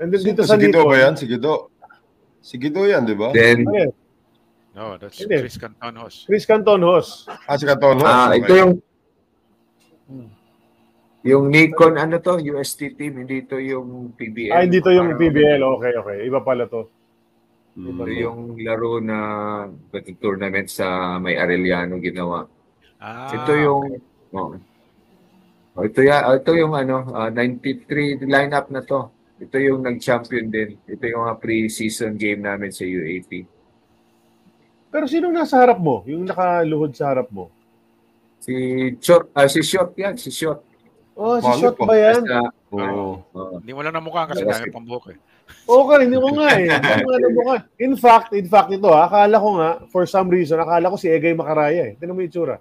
And 0.00 0.08
then 0.10 0.22
dito 0.24 0.42
Dito 0.42 0.48
sa 0.48 0.56
si 0.56 0.66
Gido 0.66 0.82
ba 0.82 0.96
yan? 0.96 1.14
Si 1.14 1.24
Gido. 1.28 1.54
Si 2.40 2.54
Gido 2.56 2.82
yan, 2.82 3.04
di 3.04 3.14
ba? 3.14 3.30
Then, 3.30 3.62
ano 3.62 3.74
yan? 3.76 3.90
No, 4.70 4.94
that's 4.96 5.18
Hindi. 5.18 5.42
Chris 5.42 5.58
Cantonos. 5.58 6.14
Chris 6.26 6.44
Canton 6.46 6.82
Hos. 6.82 7.26
Ah, 7.46 7.58
si 7.58 7.66
Catono. 7.66 8.06
ah, 8.06 8.30
ito 8.30 8.52
yung 8.54 8.72
Hmm. 10.10 10.26
yung 11.22 11.44
Nikon, 11.48 11.94
ano 11.94 12.18
to, 12.18 12.38
UST 12.40 12.94
team, 12.94 13.22
hindi 13.22 13.42
ito 13.42 13.58
yung 13.58 14.10
PBL. 14.10 14.50
Ah, 14.50 14.62
hindi 14.62 14.78
to 14.78 14.90
yung 14.90 15.14
Parang- 15.14 15.22
PBL. 15.22 15.60
Okay, 15.78 15.92
okay. 15.94 16.16
Iba 16.24 16.40
pala 16.40 16.66
to. 16.66 16.90
Ito 17.76 18.04
yung 18.10 18.58
laro 18.58 18.98
na 18.98 19.18
batting 19.90 20.18
tournament 20.18 20.66
sa 20.66 21.14
may 21.16 21.38
Arellano 21.38 21.98
ginawa. 21.98 22.42
Ah, 22.98 23.30
ito 23.30 23.52
yung 23.54 23.82
oh. 24.34 24.54
Oh, 25.70 25.86
ito 25.86 26.02
ya, 26.02 26.26
oh, 26.26 26.34
ito 26.34 26.50
yung 26.52 26.74
ano, 26.74 27.06
ah, 27.14 27.30
93 27.30 28.18
lineup 28.20 28.70
na 28.70 28.82
to. 28.82 29.10
ito 29.40 29.56
yung 29.56 29.80
nag-champion 29.80 30.52
din. 30.52 30.76
Ito 30.84 31.00
yung 31.06 31.24
mga 31.24 31.40
pre-season 31.40 32.20
game 32.20 32.44
namin 32.44 32.68
sa 32.68 32.84
UAP. 32.84 33.48
Pero 34.90 35.04
sinong 35.06 35.34
nasa 35.34 35.62
harap 35.62 35.78
mo? 35.78 36.02
Yung 36.10 36.26
nakaluhod 36.26 36.92
sa 36.98 37.14
harap 37.14 37.30
mo? 37.30 37.48
Si 38.42 38.52
Short, 38.98 39.30
ah, 39.32 39.46
si 39.46 39.62
Short 39.62 39.94
yan, 39.94 40.18
si 40.18 40.34
Short. 40.34 40.66
Oh, 41.14 41.38
si 41.38 41.62
po? 41.76 41.86
ba 41.86 41.94
yan? 41.94 42.26
Oo. 42.74 43.22
oh, 43.22 43.60
Hindi 43.62 43.72
mo 43.76 43.80
lang 43.86 43.94
namukha 43.94 44.26
kasi 44.26 44.42
dami 44.42 44.72
pang 44.72 44.82
buhok 44.82 45.14
eh. 45.14 45.18
Oo 45.70 45.86
ka, 45.86 46.02
hindi 46.02 46.18
mo 46.18 46.34
nga 46.34 46.58
eh. 46.58 46.66
Hindi 46.66 47.06
nga 47.06 47.18
namukha. 47.22 47.54
In 47.78 47.94
fact, 47.94 48.30
in 48.34 48.46
fact 48.50 48.70
ito 48.74 48.90
ha, 48.90 49.06
akala 49.06 49.36
ko 49.38 49.48
nga, 49.60 49.70
for 49.92 50.08
some 50.08 50.26
reason, 50.32 50.58
akala 50.58 50.90
ko 50.90 50.96
si 50.98 51.06
Egay 51.06 51.36
Makaraya 51.36 51.92
eh. 51.92 51.94
Tignan 52.00 52.16
mo 52.16 52.22
yung 52.24 52.32
itsura. 52.32 52.56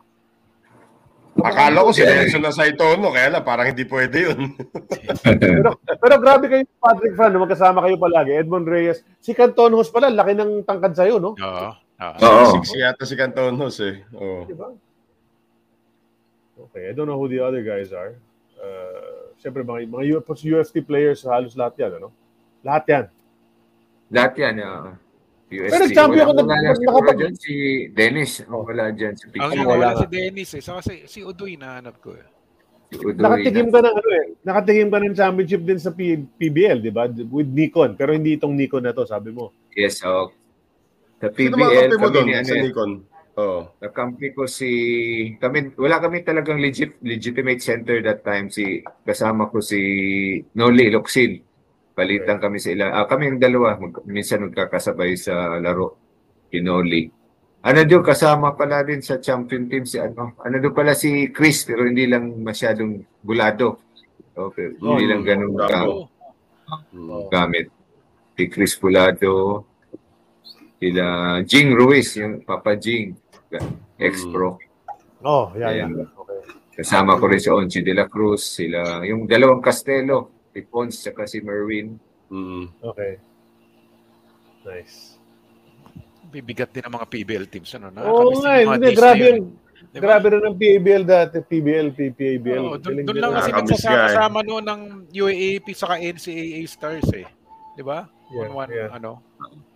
Akala 1.40 1.88
ko 1.88 1.96
si 1.96 2.04
Nelson 2.04 2.44
na 2.44 2.52
sa 2.52 2.68
Itono, 2.68 3.16
kaya 3.16 3.32
lang 3.32 3.48
parang 3.48 3.72
hindi 3.72 3.88
pwede 3.88 4.28
yun. 4.28 4.60
pero, 5.40 5.80
pero 5.80 6.16
grabe 6.20 6.52
kayo, 6.52 6.68
Patrick 6.84 7.16
Fran, 7.16 7.32
na 7.32 7.40
magkasama 7.40 7.80
kayo 7.80 7.96
palagi. 7.96 8.36
Edmond 8.36 8.68
Reyes. 8.68 9.00
Si 9.24 9.32
Canton 9.32 9.72
Hos 9.72 9.88
pala, 9.88 10.12
laki 10.12 10.36
ng 10.36 10.68
tangkad 10.68 11.00
sa'yo, 11.00 11.16
no? 11.22 11.40
Oo. 11.40 11.70
Oo. 12.00 12.16
Oo. 12.18 12.46
Six 12.58 12.76
yata 12.76 13.04
si 13.04 13.14
Cantonos 13.14 13.78
eh. 13.80 14.04
Oo. 14.14 14.44
Di 14.44 14.56
ba? 14.56 14.72
Okay, 16.60 16.90
I 16.90 16.94
don't 16.94 17.08
know 17.08 17.16
who 17.16 17.28
the 17.28 17.40
other 17.40 17.62
guys 17.62 17.92
are. 17.92 18.16
Uh, 18.56 19.32
Siyempre, 19.40 19.64
mga, 19.64 19.88
mga 19.88 20.20
U- 20.20 20.24
UFT 20.52 20.84
players, 20.84 21.24
halos 21.24 21.56
lahat 21.56 21.80
yan, 21.80 21.92
ano? 21.96 22.12
Lahat 22.60 22.84
yan. 22.86 23.06
lahat 24.12 24.34
yan. 24.36 24.54
ah, 24.60 25.00
UST. 25.48 25.72
Pero 25.72 25.82
nag-champion 25.82 26.26
Wala 26.28 26.42
muna 26.44 26.56
lang 26.58 26.76
siguro 26.76 26.92
nakapag- 27.00 27.20
dyan 27.20 27.36
si 27.36 27.54
Dennis. 27.90 28.32
Ang 28.44 28.62
wala 28.62 28.84
dyan 28.92 29.14
si 29.16 29.24
Ang 29.24 29.32
Picture. 29.32 29.54
Ano, 29.56 29.62
wala 29.66 29.86
wala 29.88 29.96
si. 29.96 30.06
Dennis 30.12 30.50
eh. 30.52 30.62
Saka 30.62 30.80
si, 30.84 30.96
si 31.08 31.20
Udoy 31.24 31.56
nahanap 31.56 31.96
ko 31.98 32.14
eh. 32.14 32.28
Si 32.90 33.00
Udoy 33.00 33.16
Nakatikim 33.16 33.66
na- 33.66 33.72
ka 33.72 33.80
ng 33.82 33.96
ano 33.96 34.10
eh. 34.12 34.26
Nakatikim 34.44 34.88
ka 34.90 34.98
ng 35.00 35.16
championship 35.16 35.62
din 35.64 35.80
sa 35.80 35.90
P- 35.90 36.28
PBL, 36.36 36.78
di 36.80 36.92
ba? 36.92 37.08
With 37.08 37.50
Nikon. 37.50 37.96
Pero 37.96 38.12
hindi 38.12 38.36
itong 38.36 38.54
Nikon 38.54 38.84
na 38.84 38.92
to, 38.92 39.08
sabi 39.08 39.32
mo. 39.32 39.56
Yes, 39.72 40.04
oh. 40.04 40.30
Sa 41.20 41.28
Sino 41.36 41.56
PBL, 41.60 42.00
mo 42.00 42.08
kami 42.08 42.14
doon 42.16 42.26
ni 42.26 42.34
ano 42.36 42.48
sa 42.48 42.56
eh, 42.56 42.64
Nikon? 42.64 42.92
Oo. 43.40 43.60
Kakampi 43.80 44.36
ko 44.36 44.44
si 44.48 44.70
kami 45.40 45.72
wala 45.76 46.00
kami 46.00 46.24
talagang 46.24 46.60
legit 46.60 47.00
legitimate 47.00 47.64
center 47.64 48.00
that 48.04 48.24
time 48.24 48.52
si 48.52 48.84
kasama 49.04 49.48
ko 49.48 49.60
si 49.60 49.80
Noli 50.56 50.92
Locsin. 50.92 51.40
Palitan 51.92 52.40
kami 52.40 52.64
sa 52.64 52.72
ilan. 52.72 52.96
Ah, 52.96 53.04
kami 53.04 53.36
yung 53.36 53.44
dalawa 53.44 53.76
mag, 53.76 54.00
minsan 54.08 54.48
nagkakasabay 54.48 55.20
sa 55.20 55.60
laro 55.60 56.00
si 56.48 56.64
Noli. 56.64 57.12
Ano 57.60 57.84
doon 57.84 58.04
kasama 58.08 58.56
pala 58.56 58.88
din 58.88 59.04
sa 59.04 59.20
champion 59.20 59.68
team 59.68 59.84
si 59.84 60.00
ano. 60.00 60.40
Ano 60.40 60.56
doon 60.64 60.72
pala 60.72 60.96
si 60.96 61.28
Chris 61.36 61.68
pero 61.68 61.84
hindi 61.84 62.08
lang 62.08 62.40
masyadong 62.40 63.04
bulado. 63.20 63.84
Okay, 64.32 64.72
hindi 64.80 65.04
Oh, 65.04 65.10
lang 65.12 65.28
ganun 65.28 65.52
bravo. 65.52 66.08
ka, 66.08 66.76
gamit. 67.28 67.68
Si 68.40 68.48
Chris 68.48 68.80
Bulado, 68.80 69.68
sila 70.80 71.04
Jing 71.44 71.76
Ruiz, 71.76 72.16
yung 72.16 72.42
Papa 72.42 72.74
Jing, 72.74 73.14
ex-pro. 74.00 74.56
Oh, 75.20 75.52
yeah, 75.54 75.76
Ayan. 75.76 76.00
yeah. 76.00 76.08
Okay. 76.16 76.40
Kasama 76.80 77.20
ko 77.20 77.28
rin 77.28 77.44
si 77.44 77.52
Onchi 77.52 77.84
de 77.84 77.92
la 77.92 78.08
Cruz, 78.08 78.40
sila, 78.56 79.04
yung 79.04 79.28
dalawang 79.28 79.60
Castelo, 79.60 80.48
si 80.50 80.64
Pons 80.64 80.96
at 80.96 81.28
si 81.28 81.44
Merwin. 81.44 82.00
Mm. 82.32 82.72
Okay. 82.80 83.20
Nice. 84.64 85.20
Bibigat 86.30 86.72
din 86.72 86.86
ang 86.86 86.96
mga 86.96 87.08
PBL 87.10 87.46
teams. 87.50 87.68
Ano, 87.76 87.92
na, 87.92 88.06
Oo 88.06 88.40
nga, 88.40 88.56
eh. 88.56 88.66
hindi, 88.66 88.96
grabe 88.96 89.24
yung, 89.28 89.42
Diba? 89.90 90.02
grabe 90.06 90.26
rin 90.30 90.44
ang 90.46 90.56
PBL 90.56 91.04
dati, 91.04 91.42
PBL, 91.42 91.88
PPABL. 91.92 92.62
Oo, 92.62 92.78
doon, 92.78 93.02
doon 93.02 93.18
lang 93.18 93.32
ang- 93.34 93.38
kasi 93.42 93.50
nga 93.50 93.60
nagsasama-sama 93.60 94.40
noon 94.46 94.64
ng 94.64 94.82
UAAP 95.10 95.68
saka 95.74 95.98
NCAA 95.98 96.62
Stars 96.64 97.10
eh. 97.12 97.26
Di 97.74 97.82
ba? 97.82 98.06
Yeah, 98.30 98.46
in 98.46 98.54
one, 98.54 98.70
yeah. 98.70 98.90
ano? 98.94 99.22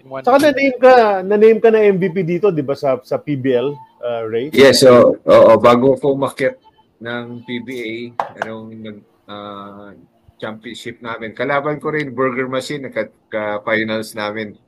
In 0.01 0.07
one, 0.09 0.21
Saka 0.21 0.49
na-name 0.49 0.77
ka, 0.77 0.93
na-name 1.25 1.59
ka 1.59 1.69
na 1.73 1.81
MVP 1.81 2.17
dito, 2.21 2.53
di 2.53 2.61
ba, 2.61 2.77
sa, 2.77 3.01
sa 3.01 3.17
PBL, 3.17 3.67
uh, 4.01 4.23
Ray? 4.29 4.53
Yes, 4.53 4.85
so, 4.85 5.17
oo, 5.17 5.51
bago 5.57 5.97
ko 5.97 6.13
umakyat 6.13 6.61
ng 7.01 7.41
PBA, 7.43 8.13
anong 8.45 8.69
nag, 8.77 8.97
ah, 9.25 9.91
championship 10.37 10.99
namin, 10.99 11.31
kalaban 11.31 11.79
ko 11.79 11.89
rin 11.89 12.13
Burger 12.13 12.51
Machine, 12.51 12.91
ka-finals 13.31 14.13
namin 14.13 14.59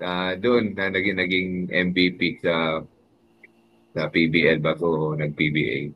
Ah, 0.00 0.32
doon 0.32 0.72
na 0.72 0.88
naging, 0.88 1.16
naging 1.20 1.50
MVP 1.68 2.40
sa 2.40 2.80
sa 3.92 4.08
PBL 4.08 4.64
bago 4.64 5.12
nag-PBA. 5.12 5.92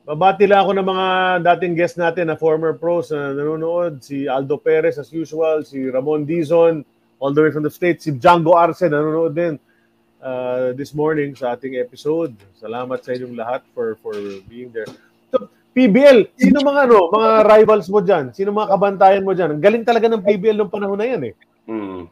Babati 0.00 0.48
lang 0.48 0.64
ako 0.64 0.72
ng 0.80 0.88
mga 0.88 1.06
dating 1.44 1.74
guest 1.76 2.00
natin 2.00 2.32
na 2.32 2.36
former 2.40 2.72
pros 2.72 3.12
na 3.12 3.36
nanonood. 3.36 4.00
Si 4.00 4.24
Aldo 4.24 4.56
Perez 4.56 4.96
as 4.96 5.12
usual, 5.12 5.62
si 5.62 5.86
Ramon 5.92 6.24
Dizon, 6.24 6.82
all 7.20 7.36
the 7.36 7.42
way 7.44 7.52
from 7.52 7.62
the 7.62 7.70
States. 7.70 8.08
Si 8.08 8.16
Django 8.16 8.56
Arce 8.56 8.88
nanonood 8.88 9.36
din 9.36 9.54
uh, 10.24 10.72
this 10.72 10.96
morning 10.96 11.36
sa 11.36 11.52
ating 11.52 11.76
episode. 11.76 12.32
Salamat 12.56 13.04
sa 13.04 13.12
inyong 13.12 13.36
lahat 13.36 13.60
for 13.76 14.00
for 14.00 14.16
being 14.48 14.72
there. 14.72 14.88
So, 15.28 15.52
PBL, 15.76 16.32
sino 16.34 16.64
mga 16.64 16.90
ano, 16.90 17.12
mga 17.12 17.30
rivals 17.46 17.88
mo 17.92 18.00
diyan? 18.00 18.32
Sino 18.32 18.56
mga 18.56 18.72
kabantayan 18.72 19.24
mo 19.24 19.36
diyan? 19.36 19.50
Ang 19.56 19.62
galing 19.62 19.84
talaga 19.84 20.08
ng 20.08 20.24
PBL 20.24 20.56
nung 20.56 20.72
panahon 20.72 20.96
na 20.96 21.06
'yan 21.06 21.22
eh. 21.28 21.34
Mm. 21.68 22.02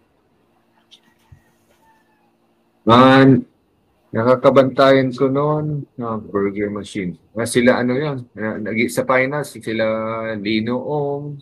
Man, 2.89 3.28
nakakabantayan 4.11 5.12
ko 5.12 5.28
noon 5.28 5.84
na 5.94 6.16
Burger 6.16 6.68
Machine. 6.68 7.16
Na 7.32 7.44
sila 7.44 7.78
ano 7.78 7.92
yan, 7.92 8.18
na, 8.32 8.56
nag- 8.59 8.88
sa 8.88 9.04
finals, 9.04 9.52
sila 9.52 9.84
Lino 10.34 10.76
Ong, 10.78 11.36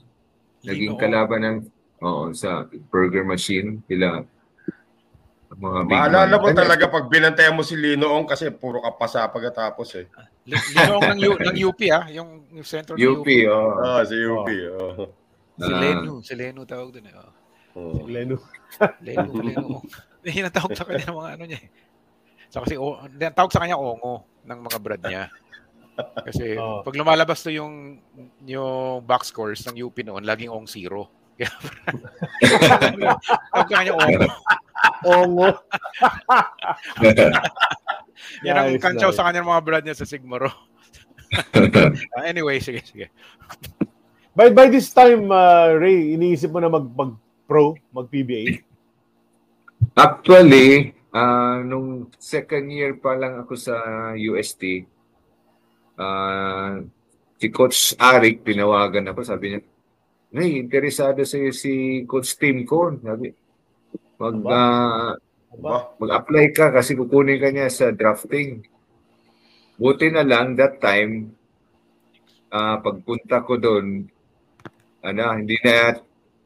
naging 0.62 0.90
Lino 0.90 0.94
Ong. 0.94 1.00
kalaban 1.00 1.40
ng 1.40 1.58
oo, 1.98 2.34
sa 2.34 2.66
Burger 2.90 3.22
Machine, 3.22 3.82
sila 3.86 4.22
mga 5.56 5.78
big 5.88 5.94
Maalala 5.94 6.36
mo 6.36 6.52
talaga 6.52 6.84
pag 6.84 7.08
binantayan 7.08 7.56
mo 7.56 7.64
si 7.64 7.78
Linoong 7.78 8.28
kasi 8.28 8.50
puro 8.50 8.82
ka 8.82 8.92
pa 8.92 9.06
sa 9.06 9.24
pagkatapos 9.24 9.88
eh. 9.96 10.04
Li- 10.44 10.68
Linong 10.74 11.16
ng, 11.16 11.20
U, 11.22 11.32
ng 11.38 11.56
UP 11.64 11.80
ah, 11.88 12.04
yung, 12.12 12.44
yung 12.52 12.66
center 12.66 12.92
ng 12.92 13.00
UP, 13.00 13.24
UP. 13.24 13.28
oh. 13.48 13.72
Ah, 13.80 14.02
si 14.04 14.20
UP. 14.20 14.48
Oh. 14.76 15.08
Si 15.56 15.64
Ah. 15.64 15.80
Lenu, 15.80 16.20
si 16.20 16.36
Lenu 16.36 16.68
tawag 16.68 16.92
doon 16.92 17.08
eh. 17.08 17.14
Oh. 17.16 17.32
Oh. 17.72 18.04
Leno. 18.04 18.36
Lenu, 19.00 19.30
Lenu. 19.40 19.80
Yan 20.28 20.50
ang 20.50 20.56
tawag 20.58 20.76
sa 20.76 20.84
kanya 20.84 21.08
ng 21.08 21.16
mga 21.16 21.30
ano 21.38 21.44
niya 21.48 21.60
eh. 21.62 21.68
So 22.48 22.62
kasi 22.62 22.74
o, 22.76 23.00
hindi, 23.02 23.24
ang 23.26 23.36
tawag 23.36 23.52
sa 23.52 23.60
kanya 23.62 23.76
Ongo 23.76 24.24
ng 24.46 24.60
mga 24.62 24.78
brad 24.80 25.02
niya. 25.02 25.24
Kasi 26.28 26.60
Oh. 26.60 26.84
pag 26.84 26.92
lumalabas 26.92 27.40
to 27.40 27.48
yung 27.48 27.96
yung 28.44 29.00
box 29.00 29.32
scores 29.32 29.64
ng 29.64 29.80
UP 29.80 29.96
noon, 30.04 30.28
laging 30.28 30.52
ong 30.52 30.68
zero. 30.68 31.08
Kaya 31.40 31.48
tawag 33.52 33.68
sa 33.72 33.76
kanya 33.80 33.96
Ongo. 33.96 34.28
Ongo. 35.04 35.48
Yan 38.44 38.56
ang 38.56 38.68
Nice, 38.76 38.82
kantsaw 38.82 39.10
nice. 39.12 39.16
sa 39.16 39.24
kanya 39.24 39.40
ng 39.40 39.50
mga 39.50 39.64
brad 39.64 39.84
niya 39.84 39.96
sa 39.96 40.08
Sigmaro. 40.08 40.52
Ah, 42.12 42.24
anyway, 42.24 42.60
sige, 42.60 42.80
sige. 42.84 43.08
By 44.36 44.52
by 44.52 44.68
this 44.68 44.92
time, 44.92 45.32
uh, 45.32 45.72
Ray, 45.74 46.12
iniisip 46.12 46.52
mo 46.52 46.60
na 46.60 46.68
mag 46.68 46.86
mag 46.92 47.16
pro, 47.48 47.72
mag 47.88 48.06
PBA? 48.08 48.60
Actually, 49.96 50.92
ah 51.16 51.56
nung 51.64 51.88
second 52.20 52.66
year 52.68 52.92
pa 53.00 53.12
lang 53.16 53.40
ako 53.40 53.54
sa 53.56 53.76
UST, 54.28 54.62
ah 55.96 56.76
si 57.40 57.46
Coach 57.52 57.78
Arik, 58.00 58.44
tinawagan 58.44 59.12
ako, 59.12 59.20
sabi 59.24 59.46
niya, 59.56 59.60
Nay, 60.36 60.60
interesado 60.60 61.22
sa 61.24 61.38
si 61.54 62.04
Coach 62.04 62.36
Tim 62.36 62.68
ko. 62.68 62.92
Sabi, 63.00 63.32
mag, 64.20 64.36
Ba? 64.42 64.60
mag-apply 65.96 66.46
ka 66.52 66.68
kasi 66.68 66.92
kukunin 66.92 67.40
ka 67.40 67.48
niya 67.48 67.68
sa 67.72 67.88
drafting. 67.92 68.60
Buti 69.80 70.12
na 70.12 70.24
lang 70.24 70.56
that 70.56 70.80
time, 70.80 71.32
ah 72.52 72.76
pagpunta 72.80 73.40
ko 73.44 73.56
doon, 73.56 74.04
ano, 75.00 75.24
hindi 75.36 75.56
na 75.64 75.96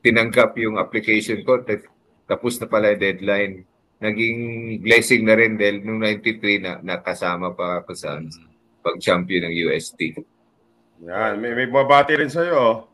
tinanggap 0.04 0.54
yung 0.62 0.76
application 0.78 1.42
ko. 1.42 1.62
Ta- 1.62 1.90
Tapos 2.30 2.62
na 2.62 2.70
pala 2.70 2.94
yung 2.94 3.02
deadline. 3.02 3.54
Naging 4.00 4.38
blessing 4.80 5.28
na 5.28 5.36
rin 5.36 5.60
dahil 5.60 5.84
nung 5.84 6.00
93 6.00 6.56
na 6.58 6.72
nakasama 6.80 7.52
pa 7.52 7.84
ako 7.84 7.92
sa 7.92 8.16
pag-champion 8.80 9.44
ng 9.44 9.54
UST. 9.68 10.00
Yan, 11.04 11.36
may, 11.36 11.52
may 11.52 11.68
bumabati 11.68 12.16
rin 12.16 12.32
sa'yo. 12.32 12.88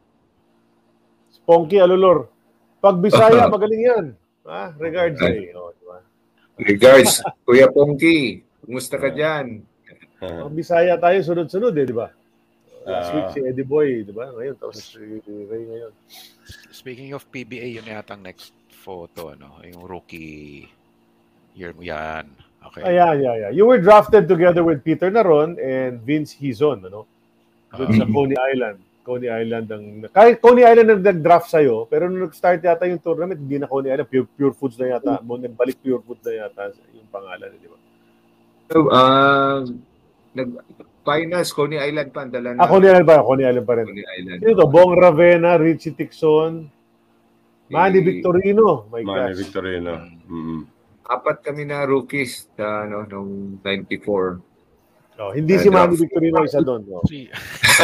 Ponky 1.47 1.79
Alulor. 1.79 2.27
Pag 2.83 2.99
Bisaya, 2.99 3.47
magaling 3.55 3.83
yan. 3.87 4.07
Ah, 4.43 4.75
regards, 4.75 5.19
Ray. 5.23 5.55
Oh, 5.55 5.71
di 5.71 5.85
ba? 5.87 5.99
Regards, 6.59 7.23
Kuya 7.47 7.71
Pongki. 7.71 8.43
Kumusta 8.67 8.99
ka 8.99 9.11
dyan? 9.11 9.63
Pag 10.19 10.55
Bisaya 10.55 10.99
tayo, 10.99 11.23
sunod-sunod 11.23 11.71
eh, 11.71 11.87
di 11.87 11.95
ba? 11.95 12.11
Last 12.83 13.11
Ah. 13.11 13.15
week 13.15 13.29
si 13.31 13.41
Eddie 13.43 13.67
Boy, 13.67 14.03
di 14.03 14.11
ba? 14.11 14.31
Ngayon, 14.31 14.55
tapos 14.59 14.83
si 14.83 14.99
Ray 15.23 15.63
ngayon. 15.67 15.93
Speaking 16.71 17.15
of 17.15 17.27
PBA, 17.31 17.79
yun 17.79 17.87
yata 17.87 18.15
ang 18.15 18.23
next 18.23 18.51
photo, 18.73 19.31
ano, 19.31 19.59
yung 19.63 19.83
rookie 19.83 20.67
year 21.57 21.73
mo 21.73 21.83
yan. 21.83 22.29
Okay. 22.71 22.83
Ayan, 22.85 23.17
yeah, 23.25 23.35
yeah. 23.49 23.51
You 23.51 23.65
were 23.65 23.81
drafted 23.81 24.29
together 24.29 24.61
with 24.61 24.85
Peter 24.85 25.09
Naron 25.09 25.57
and 25.57 26.03
Vince 26.05 26.37
Hizon, 26.37 26.85
ano? 26.85 27.09
Doon 27.73 27.91
sa 27.97 28.05
Ah. 28.05 28.11
Coney 28.13 28.37
Island. 28.37 28.79
Coney 29.07 29.31
Island 29.31 29.67
ang 29.71 29.85
kahit 30.11 30.43
Coney 30.43 30.67
Island 30.67 30.91
ang 30.91 31.03
nag-draft 31.03 31.47
sa'yo, 31.47 31.87
pero 31.87 32.11
nung 32.11 32.27
nag-start 32.27 32.59
yata 32.59 32.91
yung 32.91 32.99
tournament, 32.99 33.39
hindi 33.39 33.57
na 33.57 33.71
Coney 33.71 33.95
Island, 33.95 34.11
Pure, 34.11 34.27
pure 34.35 34.55
Foods 34.55 34.77
na 34.83 34.99
yata. 34.99 35.23
Mo 35.23 35.39
balik 35.39 35.79
Pure 35.79 36.03
Foods 36.03 36.27
na 36.27 36.43
yata 36.43 36.75
yung 36.91 37.07
pangalan, 37.09 37.49
di 37.55 37.71
ba? 37.71 37.79
So, 38.67 38.77
ah, 38.91 39.63
nag 40.35 40.49
finals 41.07 41.55
Coney 41.55 41.79
Island 41.79 42.11
pa 42.11 42.27
ang 42.27 42.35
dala 42.35 42.59
na. 42.59 42.59
Ah, 42.59 42.69
Coney 42.69 42.91
Island 42.91 43.07
ba? 43.07 43.23
Coney 43.23 43.47
Island 43.47 43.67
pa 43.71 43.75
rin. 43.79 43.87
Coney 43.87 44.07
Island. 44.19 44.39
Sino 44.43 44.59
to? 44.59 44.67
Bong 44.67 44.93
Ravena, 44.99 45.55
Richie 45.55 45.95
Tixon, 45.95 46.67
Manny 47.71 48.03
Eh, 48.03 48.07
Victorino. 48.11 48.91
My 48.91 49.07
Manny 49.07 49.31
gosh. 49.31 49.39
Victorino. 49.39 49.93
Mm. 50.27 50.63
Apat 51.07 51.39
kami 51.41 51.63
na 51.63 51.83
rookies 51.83 52.51
sa 52.53 52.83
ano 52.83 53.07
nung 53.07 53.31
94. 53.63 54.43
Oh, 55.17 55.33
hindi 55.33 55.57
Ah, 55.57 55.63
si 55.63 55.69
Manny. 55.71 55.97
Victorino 55.97 56.45
isa 56.45 56.61
doon. 56.61 56.85
Oh. 56.93 57.01
Si, 57.09 57.25
si, 57.25 57.83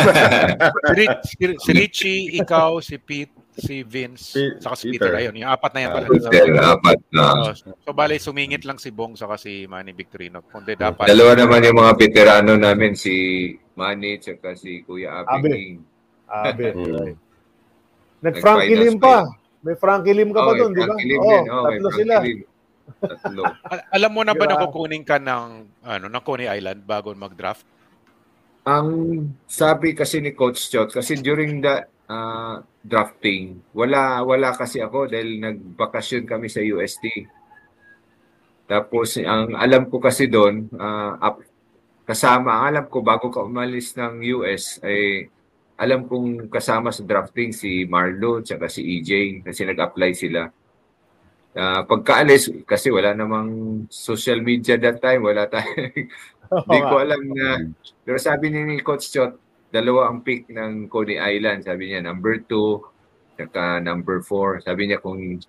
Rich- 0.93 1.25
si- 1.25 1.57
si 1.57 1.70
Richie, 1.73 2.20
ikaw, 2.37 2.77
si 2.79 3.01
Pete, 3.01 3.33
si 3.55 3.81
Vince, 3.81 4.37
Pe- 4.37 4.57
saka 4.61 4.77
si 4.77 4.93
Peter. 4.93 5.09
Peter. 5.09 5.16
Ayun, 5.16 5.41
yung 5.41 5.49
apat 5.49 5.70
na 5.73 5.81
yan 5.81 5.91
pala. 5.93 6.07
Hotel, 6.09 6.49
apat 6.61 6.99
na. 7.09 7.25
Oh, 7.41 7.55
so, 7.57 7.95
bali, 7.95 8.20
sumingit 8.20 8.68
lang 8.68 8.77
si 8.77 8.93
Bong 8.93 9.16
saka 9.16 9.41
si 9.41 9.64
Manny 9.64 9.97
Victorino. 9.97 10.45
Kundi 10.45 10.77
dapat. 10.77 11.09
Dalawa 11.09 11.33
naman 11.35 11.64
yung 11.64 11.79
mga 11.79 11.93
veterano 11.97 12.53
namin, 12.53 12.93
si 12.93 13.14
Manny 13.73 14.20
at 14.20 14.53
si 14.53 14.85
Kuya 14.85 15.25
Abi 15.25 15.33
Abi. 15.33 15.49
King. 15.49 15.77
Abe. 16.29 16.68
Mm. 16.70 17.16
Nag-Frankie 18.20 18.77
Lim 18.77 18.97
pa 18.99 19.25
pa. 19.25 19.33
May 19.62 19.77
Frankie 19.77 20.12
Lim 20.12 20.31
ka 20.31 20.41
pa 20.43 20.53
Oh, 20.53 20.57
doon, 20.59 20.70
di 20.70 20.81
ba? 20.81 20.93
Oh, 20.93 20.97
may 20.97 21.41
tatlo 21.41 21.89
Frankie 21.89 21.97
sila. 21.97 22.16
Lim. 22.20 22.39
Tatlo. 23.01 23.43
Al- 23.66 23.86
alam 23.88 24.11
mo 24.12 24.22
na 24.24 24.34
ba 24.36 24.45
Diba? 24.45 24.59
na 24.59 24.62
kukunin 24.66 25.05
ka 25.07 25.16
ng, 25.16 25.49
ano, 25.84 26.07
ng 26.11 26.24
Coney 26.24 26.49
Island 26.49 26.84
bago 26.84 27.14
mag-draft? 27.16 27.64
Ang 28.62 28.88
sabi 29.49 29.90
kasi 29.97 30.22
ni 30.22 30.36
Coach 30.36 30.70
Chot, 30.70 30.95
kasi 30.95 31.18
during 31.18 31.59
the 31.62 31.82
ah, 32.07 32.62
drafting, 32.82 33.59
wala 33.74 34.22
wala 34.22 34.55
kasi 34.55 34.78
ako 34.78 35.11
dahil 35.11 35.43
nagbakasyon 35.43 36.24
kami 36.26 36.47
sa 36.47 36.62
UST. 36.62 37.26
Tapos 38.70 39.18
ang 39.18 39.59
alam 39.59 39.90
ko 39.90 39.99
kasi 39.99 40.30
doon, 40.30 40.70
ah, 40.78 41.18
up- 41.18 41.43
kasama, 42.07 42.62
ang 42.62 42.64
alam 42.70 42.84
ko 42.86 43.03
bago 43.03 43.30
ka 43.30 43.43
umalis 43.43 43.95
ng 43.99 44.22
US 44.43 44.82
ay 44.82 45.26
alam 45.78 46.07
kong 46.07 46.47
kasama 46.47 46.95
sa 46.95 47.03
drafting 47.03 47.51
si 47.51 47.82
Marlo 47.90 48.38
at 48.38 48.70
si 48.70 48.82
EJ 49.01 49.43
kasi 49.43 49.66
nag-apply 49.66 50.11
sila. 50.14 50.47
Ah, 51.53 51.85
pagkaalis, 51.85 52.65
kasi 52.65 52.89
wala 52.89 53.13
namang 53.13 53.85
social 53.93 54.41
media 54.41 54.81
that 54.81 55.05
time, 55.05 55.21
wala 55.21 55.45
tayong 55.45 56.09
hindi 56.53 56.79
ko 56.85 56.95
alam 57.01 57.21
na 57.33 57.49
pero 58.05 58.19
sabi 58.21 58.53
ni 58.53 58.81
Coach 58.85 59.09
Chot, 59.09 59.33
dalawa 59.73 60.13
ang 60.13 60.21
pick 60.21 60.53
ng 60.53 60.93
Coney 60.93 61.17
Island. 61.17 61.65
Sabi 61.65 61.89
niya 61.89 62.05
number 62.05 62.45
2 62.45 62.93
saka 63.41 63.81
number 63.81 64.21
4. 64.21 64.61
Sabi 64.61 64.91
niya 64.91 65.01
kung 65.01 65.41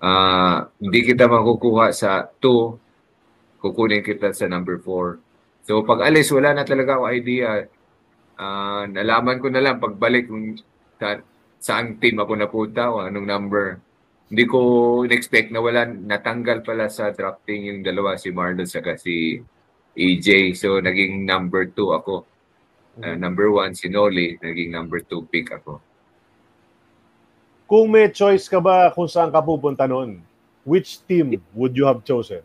ah, 0.00 0.64
hindi 0.80 1.00
kita 1.04 1.28
makukuha 1.28 1.92
sa 1.92 2.24
2, 2.40 3.60
kukunin 3.60 4.00
kita 4.00 4.32
sa 4.32 4.48
number 4.48 4.80
4. 4.80 5.20
So 5.68 5.84
pag 5.84 6.04
alis, 6.08 6.32
wala 6.32 6.56
na 6.56 6.64
talaga 6.64 6.96
ako 6.96 7.04
idea. 7.12 7.68
Ah, 8.40 8.88
nalaman 8.88 9.38
ko 9.42 9.52
na 9.52 9.62
lang 9.62 9.82
pagbalik 9.82 10.30
kung 10.30 10.56
sa, 10.96 11.20
saang 11.60 12.00
team 12.00 12.20
ako 12.20 12.32
napunta 12.36 12.88
o 12.92 13.04
anong 13.04 13.28
number. 13.28 13.66
Hindi 14.34 14.50
ko 14.50 14.58
in-expect 15.06 15.54
na 15.54 15.62
wala, 15.62 15.86
natanggal 15.86 16.66
pala 16.66 16.90
sa 16.90 17.14
drafting 17.14 17.70
yung 17.70 17.80
dalawa, 17.86 18.18
si 18.18 18.34
Marlon 18.34 18.66
saka 18.66 18.98
si 18.98 19.38
AJ. 19.94 20.58
So, 20.58 20.82
naging 20.82 21.22
number 21.22 21.70
two 21.70 21.94
ako. 21.94 22.26
Uh, 22.98 23.14
number 23.14 23.46
one, 23.54 23.78
si 23.78 23.86
Noli. 23.86 24.34
Naging 24.42 24.74
number 24.74 25.06
two 25.06 25.22
pick 25.30 25.54
ako. 25.54 25.78
Kung 27.70 27.94
may 27.94 28.10
choice 28.10 28.50
ka 28.50 28.58
ba 28.58 28.90
kung 28.90 29.06
saan 29.06 29.30
ka 29.30 29.38
pupunta 29.38 29.86
noon, 29.86 30.18
which 30.66 30.98
team 31.06 31.38
would 31.54 31.78
you 31.78 31.86
have 31.86 32.02
chosen? 32.02 32.42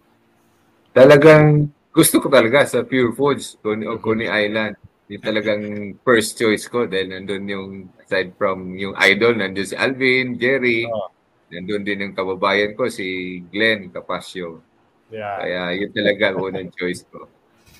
Talagang 0.94 1.74
gusto 1.90 2.22
ko 2.22 2.30
talaga 2.30 2.70
sa 2.70 2.86
Pure 2.86 3.18
Foods, 3.18 3.58
Coney, 3.66 3.90
Coney 3.98 4.30
Island. 4.30 4.78
Yung 5.10 5.26
talagang 5.26 5.64
first 6.06 6.38
choice 6.38 6.70
ko 6.70 6.86
dahil 6.86 7.18
nandun 7.18 7.50
yung, 7.50 7.70
aside 7.98 8.30
from 8.38 8.78
yung 8.78 8.94
idol, 9.02 9.34
nandun 9.34 9.66
si 9.66 9.74
Alvin, 9.74 10.38
Jerry, 10.38 10.86
Oh. 10.86 11.10
Nandun 11.50 11.84
din 11.84 12.04
yung 12.06 12.16
kababayan 12.16 12.74
ko, 12.74 12.88
si 12.88 13.39
Glenn 13.50 13.89
Capasio. 13.89 14.62
Yeah. 15.10 15.38
Kaya 15.41 15.62
yun 15.76 15.91
talaga 15.91 16.24
ang 16.32 16.39
unang 16.39 16.70
choice 16.78 17.04
ko. 17.10 17.26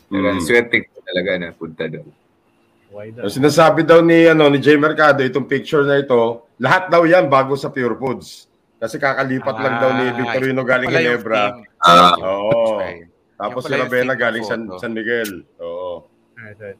Kaya 0.10 0.34
Mm. 0.34 0.42
swerte 0.42 0.78
ko 0.90 0.98
talaga 1.06 1.32
na 1.38 1.54
punta 1.54 1.86
doon. 1.86 2.10
Not? 2.90 3.30
sinasabi 3.30 3.86
daw 3.86 4.02
ni 4.02 4.26
ano 4.26 4.50
ni 4.50 4.58
Jay 4.58 4.74
Mercado 4.74 5.22
itong 5.22 5.46
picture 5.46 5.86
na 5.86 6.02
ito, 6.02 6.50
lahat 6.58 6.90
daw 6.90 7.06
'yan 7.06 7.30
bago 7.30 7.54
sa 7.54 7.70
Pure 7.70 7.94
Foods. 7.94 8.50
Kasi 8.82 8.98
kakalipat 8.98 9.56
lang 9.62 9.76
daw 9.78 9.92
ni 9.94 10.06
Ah, 10.10 10.16
Victorino 10.18 10.66
galing 10.66 10.90
Ginebra. 10.90 11.54
Ah, 11.78 12.18
Oo. 12.18 12.82
Okay. 12.82 13.06
Tapos 13.38 13.62
si 13.70 13.78
team 13.78 14.10
galing 14.10 14.42
San. 14.42 14.66
San 14.82 14.98
Miguel. 14.98 15.46
Oo. 15.62 16.10
Right, 16.34 16.58
right. 16.58 16.80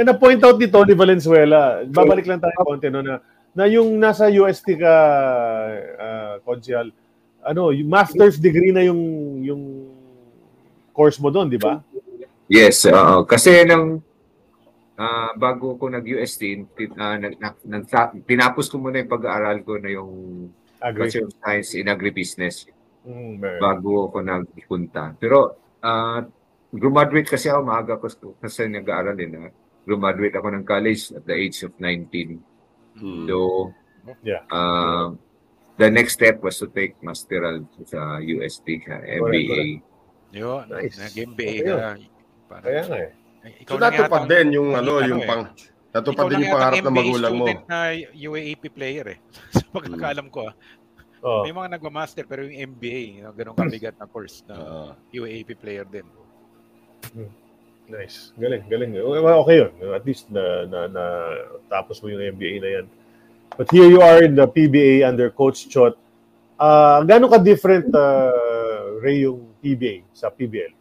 Yan 0.00 0.08
na 0.08 0.16
point 0.16 0.40
out 0.40 0.56
ni 0.56 0.70
Tony 0.70 0.96
Valenzuela. 0.96 1.84
Babalik 1.84 2.24
lang 2.24 2.40
tayo 2.40 2.54
konti 2.64 2.88
no 2.88 3.04
na 3.04 3.20
na 3.56 3.64
yung 3.68 3.96
nasa 3.96 4.28
UST 4.28 4.78
ka 4.78 4.94
uh, 5.98 6.34
Consial, 6.44 6.92
ano, 7.44 7.70
yung 7.72 7.88
master's 7.88 8.36
degree 8.36 8.72
na 8.72 8.84
yung 8.84 9.00
yung 9.44 9.62
course 10.92 11.22
mo 11.22 11.30
doon, 11.30 11.46
di 11.46 11.60
ba? 11.60 11.78
Yes, 12.48 12.88
oo. 12.88 13.22
kasi 13.28 13.62
nang 13.68 14.02
ah, 14.98 15.30
bago 15.38 15.78
ko 15.78 15.86
nag-UST, 15.86 16.42
tin- 16.74 16.96
ah, 16.98 17.14
nag, 17.14 17.38
nag, 17.38 17.54
nag- 17.62 18.24
tinapos 18.26 18.66
ko 18.66 18.82
muna 18.82 18.98
yung 18.98 19.12
pag-aaral 19.12 19.62
ko 19.62 19.78
na 19.78 19.90
yung 19.94 20.12
Agree. 20.82 21.06
Bachelor 21.06 21.26
of 21.30 21.38
Science 21.38 21.70
in 21.78 21.86
Agribusiness 21.86 22.66
Mm, 23.08 23.40
bago 23.40 24.10
ako 24.10 24.20
nagpunta. 24.20 25.16
Pero 25.16 25.56
ah, 25.80 26.20
graduate 26.68 27.30
kasi 27.30 27.48
ako, 27.48 27.60
maaga 27.64 27.96
ko 27.96 28.10
kasi 28.36 28.68
nag-aaral 28.68 29.16
din. 29.16 29.32
ah. 29.38 29.52
Graduate 29.88 30.36
ako 30.36 30.48
ng 30.52 30.64
college 30.68 31.16
at 31.16 31.24
the 31.24 31.32
age 31.32 31.64
of 31.64 31.72
19. 31.80 32.36
Hmm. 32.96 33.26
So, 33.26 33.36
Yeah. 34.24 34.42
ah, 34.48 35.12
the 35.76 35.88
next 35.88 36.16
step 36.16 36.40
was 36.40 36.56
to 36.56 36.66
take 36.66 36.96
masteral 37.00 37.68
sa 37.84 38.16
UST, 38.18 38.80
sa 38.80 38.98
MBA. 38.98 39.84
Yun, 40.32 40.64
Nice. 40.66 40.96
nag-MBA 40.96 41.54
Okay 41.54 41.60
ka. 41.62 41.76
Parang, 42.48 42.64
Kaya 42.64 42.82
nga 42.84 42.98
eh. 42.98 43.10
eh, 43.44 43.64
So 43.64 43.76
na 43.76 43.92
natupad 43.92 44.24
din 44.24 44.46
yung 44.56 44.72
ano, 44.72 44.98
ano 44.98 45.04
yung 45.04 45.20
eh. 45.20 45.28
pang 45.28 45.42
natupad 45.90 46.24
ikaw 46.24 46.28
din 46.28 46.40
yung 46.40 46.52
pangarap 46.52 46.74
ng 46.74 46.84
MBA 46.86 46.96
magulang 46.98 47.32
mo. 47.32 47.44
student 47.44 47.62
na 47.68 47.78
UAAP 48.10 48.64
player 48.72 49.06
eh. 49.12 49.18
Sa 49.56 49.64
pagkakaalam 49.68 50.26
ko 50.28 50.40
ah. 50.48 50.54
Oh. 51.18 51.42
May 51.42 51.50
mga 51.50 51.68
nagma-master 51.74 52.24
pero 52.24 52.46
yung 52.46 52.78
MBA, 52.78 53.26
ganun 53.34 53.52
kabigat 53.52 53.98
na 53.98 54.06
course 54.06 54.40
na 54.46 54.54
Oo. 54.54 54.88
UAAP 55.12 55.52
player 55.58 55.84
din. 55.84 56.06
Nice. 57.88 58.36
Galing, 58.36 58.68
galing. 58.68 58.92
Okay 59.00 59.56
yun. 59.64 59.72
At 59.96 60.04
least 60.04 60.28
na, 60.28 60.68
na, 60.68 60.80
na 60.92 61.04
tapos 61.72 62.04
mo 62.04 62.12
yung 62.12 62.36
MBA 62.36 62.60
na 62.60 62.70
yan. 62.80 62.86
But 63.56 63.72
here 63.72 63.88
you 63.88 64.04
are 64.04 64.22
in 64.22 64.36
the 64.36 64.44
PBA 64.44 65.08
under 65.08 65.32
Coach 65.32 65.72
Chot. 65.72 65.96
Uh, 66.60 67.00
gano'n 67.08 67.32
ka-different, 67.32 67.88
uh, 67.96 69.00
Ray, 69.00 69.24
yung 69.24 69.50
PBA 69.64 70.04
sa 70.12 70.28
PBL? 70.28 70.76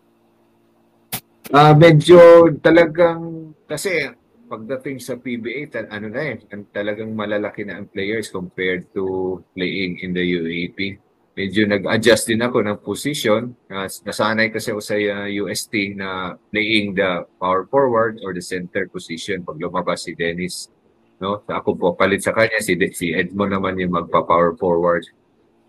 Ah, 1.47 1.71
medyo 1.71 2.51
talagang 2.59 3.55
kasi 3.63 4.11
pagdating 4.51 4.99
sa 4.99 5.15
PBA 5.15 5.71
tal- 5.71 5.91
ano 5.91 6.07
na 6.11 6.35
eh 6.35 6.43
talagang 6.71 7.11
malalaki 7.11 7.63
na 7.63 7.79
ang 7.79 7.87
players 7.87 8.27
compared 8.31 8.87
to 8.91 9.39
playing 9.55 9.99
in 10.03 10.11
the 10.11 10.23
UAP. 10.23 10.99
Medyo 11.37 11.69
nag-adjust 11.69 12.33
din 12.33 12.41
ako 12.41 12.65
ng 12.65 12.81
position. 12.81 13.53
Nas- 13.69 14.01
nasanay 14.01 14.49
kasi 14.49 14.73
ako 14.73 14.81
sa 14.81 14.97
uh, 14.97 15.29
UST 15.29 15.93
na 15.93 16.33
playing 16.49 16.97
the 16.97 17.29
power 17.37 17.69
forward 17.69 18.17
or 18.25 18.33
the 18.33 18.41
center 18.41 18.89
position 18.89 19.45
pag 19.45 19.61
lumabas 19.61 20.09
si 20.09 20.17
Dennis. 20.17 20.73
No? 21.21 21.45
Ako 21.45 21.77
po 21.77 21.93
palit 21.93 22.25
sa 22.25 22.33
kanya 22.33 22.57
si 22.57 22.73
si 22.97 23.13
Edmond 23.13 23.53
naman 23.53 23.77
yung 23.77 23.93
magpa-power 23.93 24.57
forward. 24.57 25.05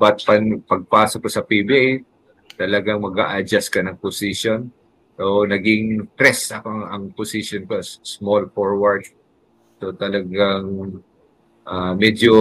But 0.01 0.25
pan, 0.25 0.65
pagpasok 0.65 1.21
ko 1.21 1.29
sa 1.29 1.45
PBA, 1.45 2.01
talagang 2.57 3.05
mag-a-adjust 3.05 3.69
ka 3.69 3.85
ng 3.85 4.01
position. 4.01 4.73
So, 5.21 5.45
naging 5.45 6.17
press 6.17 6.49
ako 6.49 6.65
ang, 6.65 6.85
ang 6.89 7.05
position 7.13 7.69
ko, 7.69 7.85
small 7.85 8.49
forward. 8.57 9.05
So, 9.85 9.93
talagang 9.93 10.97
ah, 11.69 11.93
medyo 11.93 12.33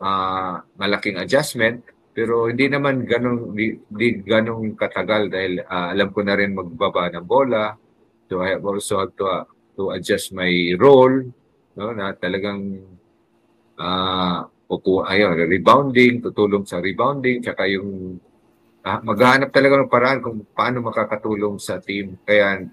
ah, 0.00 0.60
malaking 0.76 1.20
adjustment. 1.20 1.84
Pero 2.16 2.48
hindi 2.48 2.72
naman 2.72 3.04
ganun, 3.04 3.52
di, 3.52 3.76
di 3.92 4.24
ganun 4.24 4.72
katagal 4.72 5.28
dahil 5.28 5.52
ah, 5.68 5.92
alam 5.92 6.08
ko 6.12 6.20
na 6.24 6.34
rin 6.36 6.56
magbaba 6.56 7.12
ng 7.12 7.26
bola. 7.26 7.76
So, 8.26 8.42
I 8.42 8.58
have 8.58 8.64
also 8.66 9.04
have 9.04 9.14
to, 9.20 9.24
ah, 9.28 9.44
to 9.76 9.92
adjust 9.92 10.32
my 10.32 10.50
role. 10.80 11.28
No, 11.76 11.92
na 11.92 12.16
talagang 12.16 12.80
ah 13.76 14.48
upo, 14.66 15.04
ayun, 15.06 15.36
rebounding, 15.46 16.24
tutulong 16.24 16.66
sa 16.66 16.82
rebounding, 16.82 17.44
tsaka 17.44 17.68
yung 17.70 18.18
ah, 18.82 18.98
maghahanap 19.04 19.52
talaga 19.52 19.82
ng 19.82 19.92
paraan 19.92 20.20
kung 20.24 20.42
paano 20.56 20.82
makakatulong 20.88 21.60
sa 21.60 21.78
team. 21.78 22.16
Kaya 22.24 22.64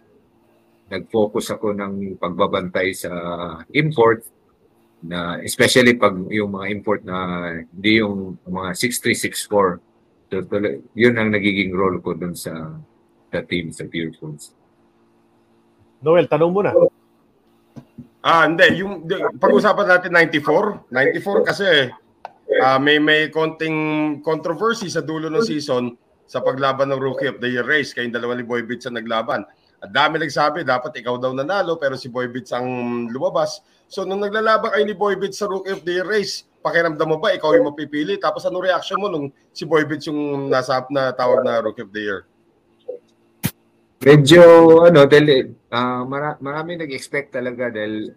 nag-focus 0.90 1.58
ako 1.58 1.74
ng 1.74 1.94
pagbabantay 2.22 2.94
sa 2.94 3.12
import 3.74 4.24
na 5.04 5.38
especially 5.44 6.00
pag 6.00 6.16
yung 6.32 6.56
mga 6.56 6.68
import 6.72 7.02
na 7.04 7.44
hindi 7.60 8.00
yung 8.00 8.40
mga 8.48 8.72
6364 8.80 10.32
so, 10.32 10.40
yun 10.96 11.20
ang 11.20 11.30
nagiging 11.36 11.76
role 11.76 12.00
ko 12.00 12.16
dun 12.16 12.32
sa 12.34 12.72
sa 13.34 13.42
team 13.44 13.74
sa 13.74 13.84
Pure 13.90 14.14
Foods. 14.16 14.54
Noel, 16.06 16.30
tanong 16.30 16.52
mo 16.54 16.62
na. 16.62 16.72
Ah, 18.24 18.48
hindi. 18.48 18.80
Yung, 18.80 19.04
pag-usapan 19.36 19.88
natin 19.90 20.12
94. 20.16 20.88
94 20.92 21.50
kasi 21.50 21.68
ah, 22.62 22.78
may 22.80 23.02
may 23.02 23.28
konting 23.28 24.20
controversy 24.22 24.88
sa 24.88 25.02
dulo 25.04 25.28
ng 25.28 25.44
season 25.44 25.98
sa 26.24 26.40
paglaban 26.40 26.88
ng 26.92 27.02
Rookie 27.02 27.28
of 27.28 27.44
the 27.44 27.50
Year 27.50 27.66
race. 27.68 27.92
Kayong 27.92 28.16
dalawa 28.16 28.40
ni 28.40 28.46
Boy 28.48 28.64
Bits 28.64 28.88
ang 28.88 28.96
naglaban. 28.96 29.44
At 29.84 29.92
dami 29.92 30.16
nagsabi, 30.16 30.64
dapat 30.64 30.96
ikaw 30.96 31.20
daw 31.20 31.36
nanalo, 31.36 31.76
pero 31.76 32.00
si 32.00 32.08
Boy 32.08 32.32
Bits 32.32 32.56
ang 32.56 32.68
lumabas. 33.12 33.60
So, 33.88 34.04
nung 34.08 34.24
naglalaban 34.24 34.74
kayo 34.74 34.86
ni 34.86 34.96
Boy 34.98 35.16
Bits 35.16 35.40
sa 35.42 35.50
Rookie 35.50 35.76
of 35.76 35.86
the 35.86 36.02
Year 36.02 36.08
race, 36.08 36.48
pakiramdam 36.64 37.08
mo 37.12 37.20
ba, 37.20 37.36
ikaw 37.36 37.52
yung 37.60 37.68
mapipili? 37.68 38.16
Tapos 38.16 38.48
ano 38.48 38.64
reaction 38.64 38.96
mo 38.96 39.12
nung 39.12 39.28
si 39.52 39.68
Boy 39.68 39.84
Bits 39.84 40.08
yung 40.08 40.48
nasa 40.48 40.80
na 40.88 41.12
tawag 41.12 41.44
na 41.44 41.60
Rookie 41.60 41.84
of 41.84 41.92
the 41.92 42.02
Year? 42.02 42.22
Medyo 44.04 44.44
ano 44.88 45.04
dahil 45.08 45.56
ah, 45.72 46.04
mara- 46.08 46.40
marami 46.40 46.80
nag-expect 46.80 47.36
talaga 47.36 47.72
dahil 47.72 48.12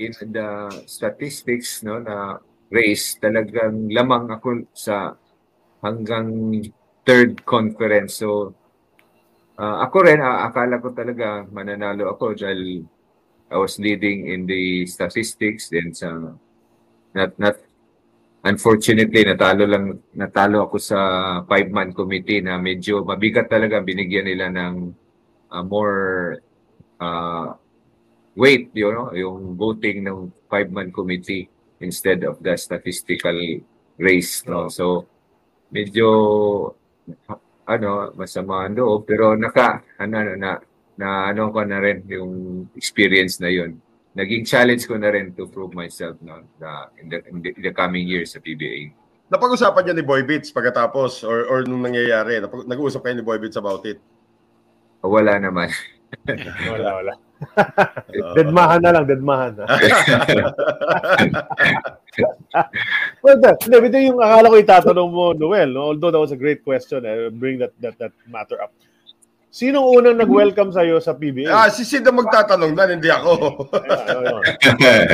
in 0.00 0.10
the 0.32 0.48
statistics 0.88 1.84
no 1.84 2.02
na 2.02 2.40
race 2.72 3.18
talagang 3.20 3.90
lamang 3.90 4.26
ako 4.32 4.64
sa 4.74 5.14
hanggang 5.86 6.58
third 7.06 7.42
conference. 7.46 8.22
So 8.22 8.54
ah, 9.58 9.86
ako 9.86 9.96
rin 10.02 10.18
ah, 10.22 10.50
akala 10.50 10.82
ko 10.82 10.90
talaga 10.94 11.46
mananalo 11.46 12.10
ako 12.10 12.34
dahil 12.34 12.86
I 13.50 13.56
was 13.58 13.78
leading 13.82 14.30
in 14.30 14.46
the 14.46 14.86
statistics 14.86 15.68
then 15.68 15.90
sa 15.90 16.14
not 17.12 17.34
not 17.36 17.58
unfortunately 18.46 19.26
natalo 19.26 19.66
lang 19.66 19.98
natalo 20.14 20.70
ako 20.70 20.76
sa 20.78 20.98
five 21.44 21.68
man 21.68 21.90
committee 21.92 22.40
na 22.40 22.56
medyo 22.56 23.02
mabigat 23.02 23.50
talaga 23.50 23.82
binigyan 23.82 24.30
nila 24.30 24.46
ng 24.48 24.74
uh, 25.50 25.64
more 25.66 26.38
uh, 27.02 27.52
weight, 28.36 28.70
you 28.74 28.92
know, 28.92 29.10
yung 29.12 29.56
voting 29.56 30.06
ng 30.06 30.30
five-man 30.46 30.92
committee 30.94 31.48
instead 31.80 32.22
of 32.22 32.38
the 32.42 32.54
statistical 32.54 33.34
race, 33.98 34.46
no? 34.46 34.68
So, 34.68 35.06
medyo, 35.72 36.06
ano, 37.66 37.90
masama 38.14 38.66
ang 38.66 38.76
loob, 38.78 39.08
pero 39.08 39.34
naka, 39.34 39.82
ano, 39.98 40.14
ano, 40.16 40.32
na, 40.36 40.50
na 41.00 41.32
ano 41.32 41.48
ko 41.48 41.64
na 41.64 41.80
rin 41.80 42.04
yung 42.04 42.68
experience 42.76 43.40
na 43.40 43.48
yun. 43.48 43.80
Naging 44.12 44.44
challenge 44.44 44.84
ko 44.84 45.00
na 45.00 45.08
rin 45.08 45.32
to 45.32 45.48
prove 45.48 45.72
myself 45.72 46.20
no, 46.20 46.44
na 46.60 46.92
in, 47.00 47.08
the, 47.08 47.18
in, 47.32 47.36
the, 47.40 47.50
in 47.56 47.62
the 47.64 47.72
coming 47.72 48.04
years 48.04 48.36
sa 48.36 48.40
PBA. 48.44 48.92
Napag-usapan 49.32 49.80
niya 49.86 49.94
ni 49.96 50.04
Boy 50.04 50.20
Bits 50.28 50.52
pagkatapos 50.52 51.24
or, 51.24 51.48
or 51.48 51.64
nung 51.64 51.80
nangyayari. 51.80 52.36
Napag- 52.42 52.68
nag-uusap 52.68 53.00
kayo 53.00 53.16
ni 53.16 53.24
Boy 53.24 53.40
Bits 53.40 53.56
about 53.56 53.80
it. 53.88 53.96
Wala 55.00 55.40
naman. 55.40 55.72
Wala, 56.68 57.00
wala. 57.00 57.14
Deadmahan 58.36 58.82
na 58.82 58.90
lang, 58.92 59.06
deadmahan. 59.08 59.56
well, 63.24 63.38
that, 63.40 63.56
hindi, 63.64 63.78
ito 63.88 63.98
yung 64.12 64.20
akala 64.20 64.50
ko 64.50 64.56
itatanong 64.60 65.10
mo, 65.10 65.32
Noel. 65.32 65.70
No? 65.72 65.94
Although 65.94 66.10
that 66.12 66.20
was 66.20 66.34
a 66.34 66.40
great 66.40 66.60
question, 66.66 67.06
eh, 67.06 67.30
bring 67.32 67.62
that, 67.62 67.72
that, 67.80 67.96
that 67.96 68.12
matter 68.28 68.60
up. 68.60 68.74
Sinong 69.50 69.82
unang 69.82 70.14
nag-welcome 70.14 70.70
sa'yo 70.70 71.02
sa 71.02 71.10
PBA? 71.10 71.50
ah, 71.50 71.66
si 71.66 71.82
Sid 71.82 72.06
ang 72.06 72.22
magtatanong 72.22 72.70
na, 72.70 72.86
hindi 72.86 73.10
ako. 73.10 73.66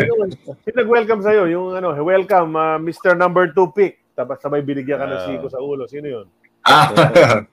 Yun. 0.04 0.28
Sino, 0.60 0.76
nag-welcome 0.76 1.24
sa'yo? 1.24 1.48
Yung 1.48 1.72
ano, 1.72 1.96
welcome, 2.04 2.52
uh, 2.52 2.76
Mr. 2.76 3.16
Number 3.16 3.48
2 3.48 3.72
pick. 3.72 3.96
Tapos 4.12 4.36
sabay 4.36 4.60
binigyan 4.60 5.00
ka 5.00 5.08
ng 5.08 5.16
Ah. 5.16 5.24
siko 5.24 5.46
sa 5.48 5.56
ulo. 5.56 5.88
Sino 5.88 6.04
yun? 6.04 6.26
Ah, 6.68 6.92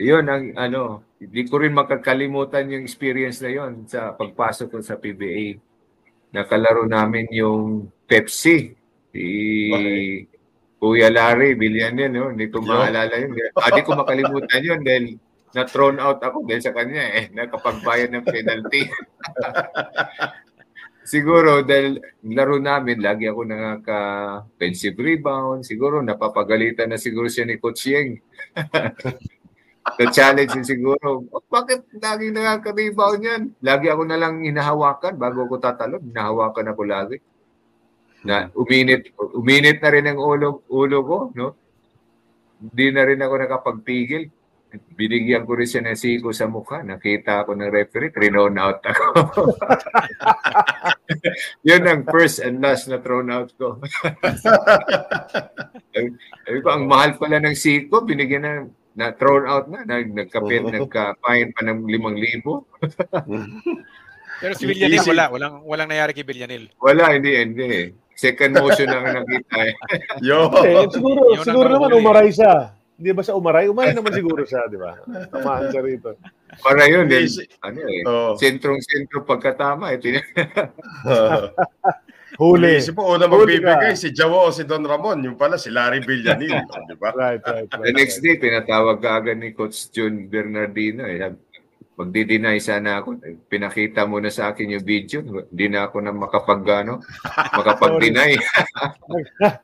yun 0.00 0.24
ang 0.24 0.56
ano, 0.56 0.80
hindi 1.20 1.44
ko 1.44 1.60
rin 1.60 1.72
makakalimutan 1.72 2.64
yung 2.70 2.80
experience 2.80 3.44
na 3.44 3.52
yun 3.52 3.84
sa 3.84 4.12
pagpasok 4.12 4.72
ko 4.72 4.78
sa 4.80 4.96
PBA. 4.96 5.60
Nakalaro 6.32 6.88
namin 6.88 7.28
yung 7.28 7.92
Pepsi. 8.08 8.72
Si 9.12 9.24
Kuya 10.80 11.12
Larry, 11.12 11.52
Villanel, 11.54 12.08
no? 12.08 12.32
hindi 12.32 12.48
ko 12.48 12.64
maalala 12.64 13.12
yun. 13.14 13.36
Ah, 13.52 13.68
Hindi 13.68 13.84
ko 13.84 13.92
makalimutan 13.94 14.60
yun 14.64 14.80
dahil 14.80 15.04
na-thrown 15.52 16.00
out 16.00 16.20
ako 16.24 16.48
dahil 16.48 16.62
sa 16.64 16.72
kanya 16.72 17.04
eh, 17.12 17.24
nakapagbayad 17.36 18.10
ng 18.12 18.24
penalty. 18.24 18.88
Siguro 21.02 21.66
dahil 21.66 21.98
laro 22.30 22.62
namin, 22.62 23.02
lagi 23.02 23.26
ako 23.26 23.42
nakaka-offensive 23.42 24.94
rebound. 24.94 25.66
Siguro 25.66 25.98
napapagalitan 25.98 26.94
na 26.94 26.98
siguro 26.98 27.26
siya 27.26 27.42
ni 27.42 27.58
Coach 27.58 27.90
Yeng. 27.90 28.22
The 29.82 30.14
challenge 30.14 30.54
din 30.54 30.62
siguro, 30.62 31.26
"Oh, 31.26 31.42
bakit 31.50 31.82
laging 31.90 32.38
nakaka-rebound 32.38 33.18
yan? 33.18 33.42
Lagi 33.66 33.90
ako 33.90 34.06
na 34.06 34.14
lang 34.14 34.46
hinahawakan 34.46 35.18
bago 35.18 35.42
ako 35.42 35.58
tatalon. 35.58 36.06
Hinahawakan 36.06 36.70
ako 36.70 36.82
lagi. 36.86 37.18
Na 38.22 38.46
uminit, 38.54 39.10
uminit 39.34 39.82
na 39.82 39.90
rin 39.90 40.06
ang 40.06 40.22
ulo, 40.22 40.62
ulo 40.70 40.98
ko, 41.02 41.18
no? 41.34 41.58
Hindi 42.62 42.86
na 42.94 43.02
rin 43.02 43.18
ako 43.18 43.34
nakapagpigil. 43.42 44.30
Binigyan 44.72 45.44
ko 45.44 45.52
rin 45.56 45.68
siya 45.68 45.84
ng 45.84 45.98
siko 45.98 46.32
sa 46.32 46.48
mukha. 46.48 46.80
Nakita 46.80 47.44
ako 47.44 47.52
ng 47.56 47.68
referee, 47.68 48.12
thrown 48.12 48.56
out 48.56 48.80
ako. 48.80 49.20
Yun 51.68 51.84
ang 51.84 52.08
first 52.08 52.40
and 52.40 52.64
last 52.64 52.88
na 52.88 52.96
thrown 53.00 53.28
out 53.28 53.52
ko. 53.60 53.76
Sabi 56.44 56.58
ko, 56.64 56.68
ang 56.72 56.88
mahal 56.88 57.20
pala 57.20 57.36
ng 57.44 57.52
siko, 57.52 58.00
binigyan 58.04 58.44
na 58.44 58.64
na 58.92 59.08
thrown 59.16 59.48
out 59.48 59.72
na, 59.72 59.88
nag, 59.88 60.12
nagkapit, 60.12 60.68
nagka-fine 60.68 61.48
pa 61.56 61.64
ng 61.64 61.88
5,000. 61.88 62.44
Pero 64.42 64.58
si 64.58 64.66
Villanil, 64.66 64.98
Easy. 64.98 65.06
wala. 65.08 65.30
Walang, 65.30 65.62
walang 65.64 65.88
nangyari 65.88 66.12
kay 66.12 66.26
Villanil. 66.26 66.68
Wala, 66.82 67.14
hindi, 67.14 67.30
hindi. 67.38 67.94
Second 68.12 68.60
motion 68.60 68.92
ang 68.92 69.22
nakita 69.22 69.56
eh. 69.64 69.72
Yo. 70.20 70.52
Eh, 70.60 70.84
siguro, 70.92 71.32
ang 71.32 71.46
siguro 71.46 71.68
naman 71.70 71.94
umaray 71.96 72.28
siya. 72.34 72.74
Hindi 73.02 73.10
ba 73.10 73.22
siya 73.26 73.34
umaray? 73.34 73.66
Umaray 73.66 73.98
naman 73.98 74.14
siguro 74.14 74.46
siya, 74.46 74.62
di 74.70 74.78
ba? 74.78 74.94
Tamaan 75.26 75.74
siya 75.74 75.82
rito. 75.82 76.14
Para 76.62 76.86
yun, 76.86 77.10
din, 77.10 77.26
Easy. 77.26 77.50
ano 77.58 77.82
eh, 77.82 78.06
Oh. 78.06 78.38
sentrong-sentro 78.38 79.26
pagkatama. 79.26 79.90
Eh, 79.90 79.98
tin- 79.98 80.22
Huli. 82.38 82.78
Isip 82.78 82.94
po, 82.94 83.10
una 83.10 83.26
magbibigay 83.26 83.92
si 83.92 84.14
Jawo 84.14 84.48
o 84.48 84.54
si 84.54 84.62
Don 84.62 84.86
Ramon. 84.86 85.18
Yung 85.20 85.34
pala, 85.34 85.58
si 85.58 85.68
Larry 85.68 85.98
Villanil. 86.00 86.62
di 86.88 86.94
ba? 86.94 87.10
Right, 87.10 87.42
right, 87.42 87.66
right. 87.68 87.82
The 87.82 87.92
next 87.92 88.22
day, 88.22 88.38
pinatawag 88.38 89.02
ka 89.02 89.18
agad 89.18 89.36
ni 89.36 89.50
Coach 89.50 89.90
John 89.90 90.30
Bernardino. 90.30 91.04
Eh. 91.04 91.26
Magdi-deny 91.92 92.56
sana 92.56 93.02
ako. 93.02 93.18
Eh, 93.20 93.36
Pinakita 93.36 94.06
mo 94.06 94.16
na 94.16 94.30
sa 94.30 94.54
akin 94.54 94.78
yung 94.78 94.86
video. 94.86 95.20
Hindi 95.26 95.66
na 95.66 95.90
ako 95.90 95.96
na 96.00 96.14
makapag, 96.14 96.62
ano, 96.86 97.02
makapag-deny. 97.58 98.38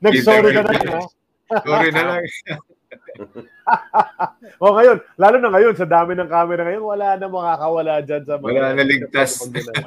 Nag-sorry 0.03 0.51
ka 0.53 0.63
na? 0.67 1.07
Sorry 1.65 1.89
na 1.89 2.03
lang. 2.05 2.21
O 4.63 4.75
ngayon, 4.75 4.99
lalo 5.15 5.37
na 5.39 5.51
ngayon, 5.55 5.75
sa 5.79 5.87
dami 5.87 6.19
ng 6.19 6.27
camera 6.27 6.67
ngayon, 6.67 6.83
wala 6.83 7.09
na 7.15 7.27
makakawala 7.31 8.03
dyan 8.03 8.23
sa 8.27 8.35
mga... 8.39 8.51
Wala 8.51 8.75
na 8.75 8.85
ligtas. 8.87 9.31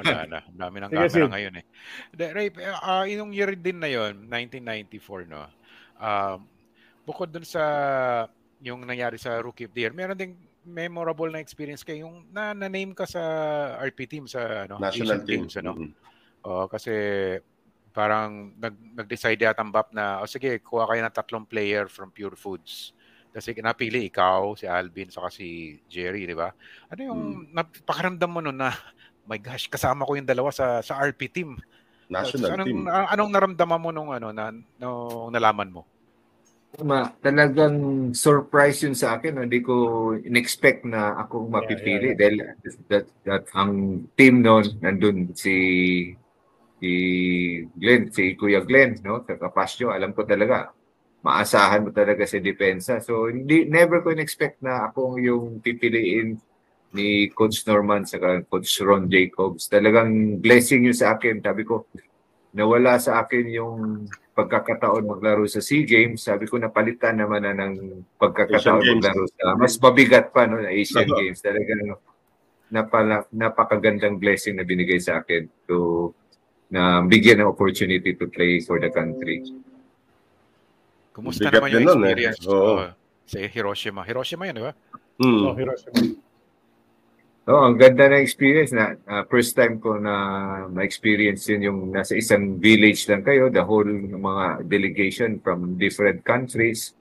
Wala 0.00 0.20
na. 0.28 0.38
Ang 0.48 0.60
dami 0.60 0.76
ng 0.80 0.88
Sige, 0.88 0.96
camera 0.96 1.26
Sid. 1.28 1.32
ngayon 1.32 1.54
eh. 1.60 1.64
De, 2.14 2.24
Ray, 2.32 2.48
uh, 2.56 3.04
yung 3.08 3.30
year 3.36 3.52
din 3.52 3.78
na 3.80 3.90
yon 3.90 4.28
1994, 4.28 5.28
no? 5.28 5.44
Um, 6.00 6.48
bukod 7.04 7.28
dun 7.28 7.44
sa 7.44 7.62
yung 8.62 8.86
nangyari 8.86 9.18
sa 9.18 9.42
Rookie 9.42 9.66
of 9.66 9.74
the 9.74 9.84
Year, 9.84 9.92
meron 9.92 10.16
ding 10.16 10.38
memorable 10.62 11.26
na 11.26 11.42
experience 11.42 11.82
kayo 11.82 12.06
yung 12.06 12.30
na, 12.30 12.54
na-name 12.54 12.94
ka 12.94 13.02
sa 13.02 13.22
RP 13.82 14.06
team 14.06 14.24
sa 14.30 14.64
ano, 14.64 14.78
National 14.78 15.18
Asian 15.18 15.26
team. 15.26 15.42
Games, 15.44 15.54
ano? 15.58 15.72
Mhm. 15.74 15.90
Oo, 16.42 16.64
kasi 16.70 16.94
parang 17.92 18.54
nag, 18.56 18.74
nag-decide 18.96 19.38
yata 19.38 19.60
ang 19.60 19.70
BAP 19.70 19.92
na, 19.92 20.22
o 20.22 20.26
sige, 20.26 20.58
kuha 20.64 20.88
kayo 20.88 21.02
ng 21.04 21.14
tatlong 21.14 21.46
player 21.46 21.86
from 21.86 22.08
Pure 22.08 22.38
Foods. 22.40 22.96
Kasi 23.32 23.56
napili 23.64 24.12
ikaw, 24.12 24.52
si 24.52 24.68
Alvin, 24.68 25.08
saka 25.08 25.32
si 25.32 25.80
Jerry, 25.88 26.28
di 26.28 26.36
ba? 26.36 26.52
Ano 26.92 27.00
yung 27.00 27.22
napakaramdam 27.48 28.28
mo 28.28 28.44
nun 28.44 28.60
na, 28.60 28.76
my 29.24 29.40
gosh, 29.40 29.72
kasama 29.72 30.04
ko 30.04 30.20
yung 30.20 30.28
dalawa 30.28 30.52
sa 30.52 30.84
sa 30.84 31.00
RP 31.00 31.32
team. 31.32 31.56
National 32.12 32.60
anong, 32.60 32.68
team. 32.68 32.84
anong 32.84 33.30
naramdaman 33.32 33.80
mo 33.80 33.88
nung 33.88 34.10
ano 34.12 34.36
na 34.36 34.52
nung 34.76 35.32
nalaman 35.32 35.72
mo? 35.72 35.82
Ma, 36.80 37.04
talagang 37.20 38.12
surprise 38.16 38.80
yun 38.84 38.96
sa 38.96 39.16
akin. 39.16 39.36
no? 39.36 39.44
Hindi 39.44 39.60
ko 39.60 39.76
in-expect 40.16 40.88
na 40.88 41.20
akong 41.20 41.52
mapipili 41.52 42.12
Yeah, 42.12 42.16
yeah, 42.16 42.16
dahil 42.16 42.36
that, 42.88 43.06
that 43.28 43.44
ang 43.52 44.04
team 44.16 44.40
noon 44.40 44.80
nandun 44.80 45.36
si 45.36 45.56
si 46.80 46.92
Glenn, 47.76 48.08
si 48.08 48.34
Kuya 48.36 48.64
Glenn, 48.64 48.98
no? 49.04 49.20
Sa 49.24 49.36
Capasio, 49.36 49.92
alam 49.92 50.16
ko 50.16 50.24
talaga 50.24 50.72
maasahan 51.22 51.86
mo 51.86 51.90
talaga 51.94 52.26
sa 52.26 52.42
depensa. 52.42 52.98
So 52.98 53.30
hindi 53.30 53.64
never 53.66 54.02
ko 54.02 54.10
in-expect 54.10 54.60
na 54.60 54.90
akong 54.90 55.22
yung 55.22 55.62
pipiliin 55.62 56.36
ni 56.92 57.30
Coach 57.32 57.64
Norman 57.64 58.04
sa 58.04 58.20
Coach 58.50 58.68
Ron 58.84 59.08
Jacobs. 59.08 59.70
Talagang 59.70 60.42
blessing 60.42 60.90
yun 60.90 60.96
sa 60.98 61.16
akin. 61.16 61.40
Sabi 61.40 61.64
ko, 61.64 61.88
nawala 62.52 63.00
sa 63.00 63.24
akin 63.24 63.44
yung 63.48 64.04
pagkakataon 64.36 65.08
maglaro 65.08 65.48
sa 65.48 65.64
SEA 65.64 65.88
Games. 65.88 66.20
Sabi 66.24 66.44
ko, 66.44 66.60
napalitan 66.60 67.16
naman 67.16 67.44
na 67.44 67.56
ng 67.56 68.04
pagkakataon 68.20 68.82
Asian 68.84 69.00
maglaro 69.00 69.24
sa 69.28 69.56
mas 69.56 69.74
mabigat 69.80 70.32
pa 70.34 70.44
no, 70.44 70.60
na 70.60 70.68
Asian 70.68 71.08
Oo. 71.08 71.16
Games. 71.16 71.40
Talagang 71.40 71.96
napala, 72.72 73.24
napakagandang 73.32 74.16
blessing 74.20 74.56
na 74.56 74.64
binigay 74.64 75.00
sa 75.00 75.20
akin 75.20 75.48
to 75.68 76.10
na 76.72 77.04
bigyan 77.04 77.44
ng 77.44 77.52
opportunity 77.52 78.16
to 78.16 78.28
play 78.32 78.60
for 78.64 78.80
the 78.80 78.88
country. 78.88 79.44
Kumusta 81.12 81.48
Bigat 81.48 81.60
naman 81.60 81.68
yung 81.76 81.84
nun, 81.84 82.00
eh. 82.02 82.16
experience 82.16 82.44
Oo. 82.48 82.72
uh, 82.80 82.90
sa 83.28 83.36
Hiroshima? 83.38 84.00
Hiroshima 84.02 84.42
yun, 84.48 84.54
di 84.56 84.64
ba? 84.64 84.72
Hmm. 85.20 85.42
Oh, 85.44 85.54
Hiroshima. 85.54 86.00
Oo, 87.42 87.62
ang 87.66 87.74
ganda 87.74 88.06
ng 88.06 88.22
experience 88.22 88.70
na 88.70 88.94
ah, 89.10 89.26
first 89.26 89.58
time 89.58 89.82
ko 89.82 89.98
na 89.98 90.14
ma-experience 90.70 91.42
yun 91.50 91.62
yung 91.66 91.80
nasa 91.90 92.14
isang 92.14 92.62
village 92.62 93.02
lang 93.10 93.26
kayo, 93.26 93.50
the 93.50 93.60
whole 93.66 93.84
mga 93.84 94.62
delegation 94.70 95.42
from 95.42 95.74
different 95.74 96.22
countries. 96.22 96.94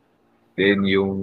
Then 0.57 0.81
yung 0.83 1.13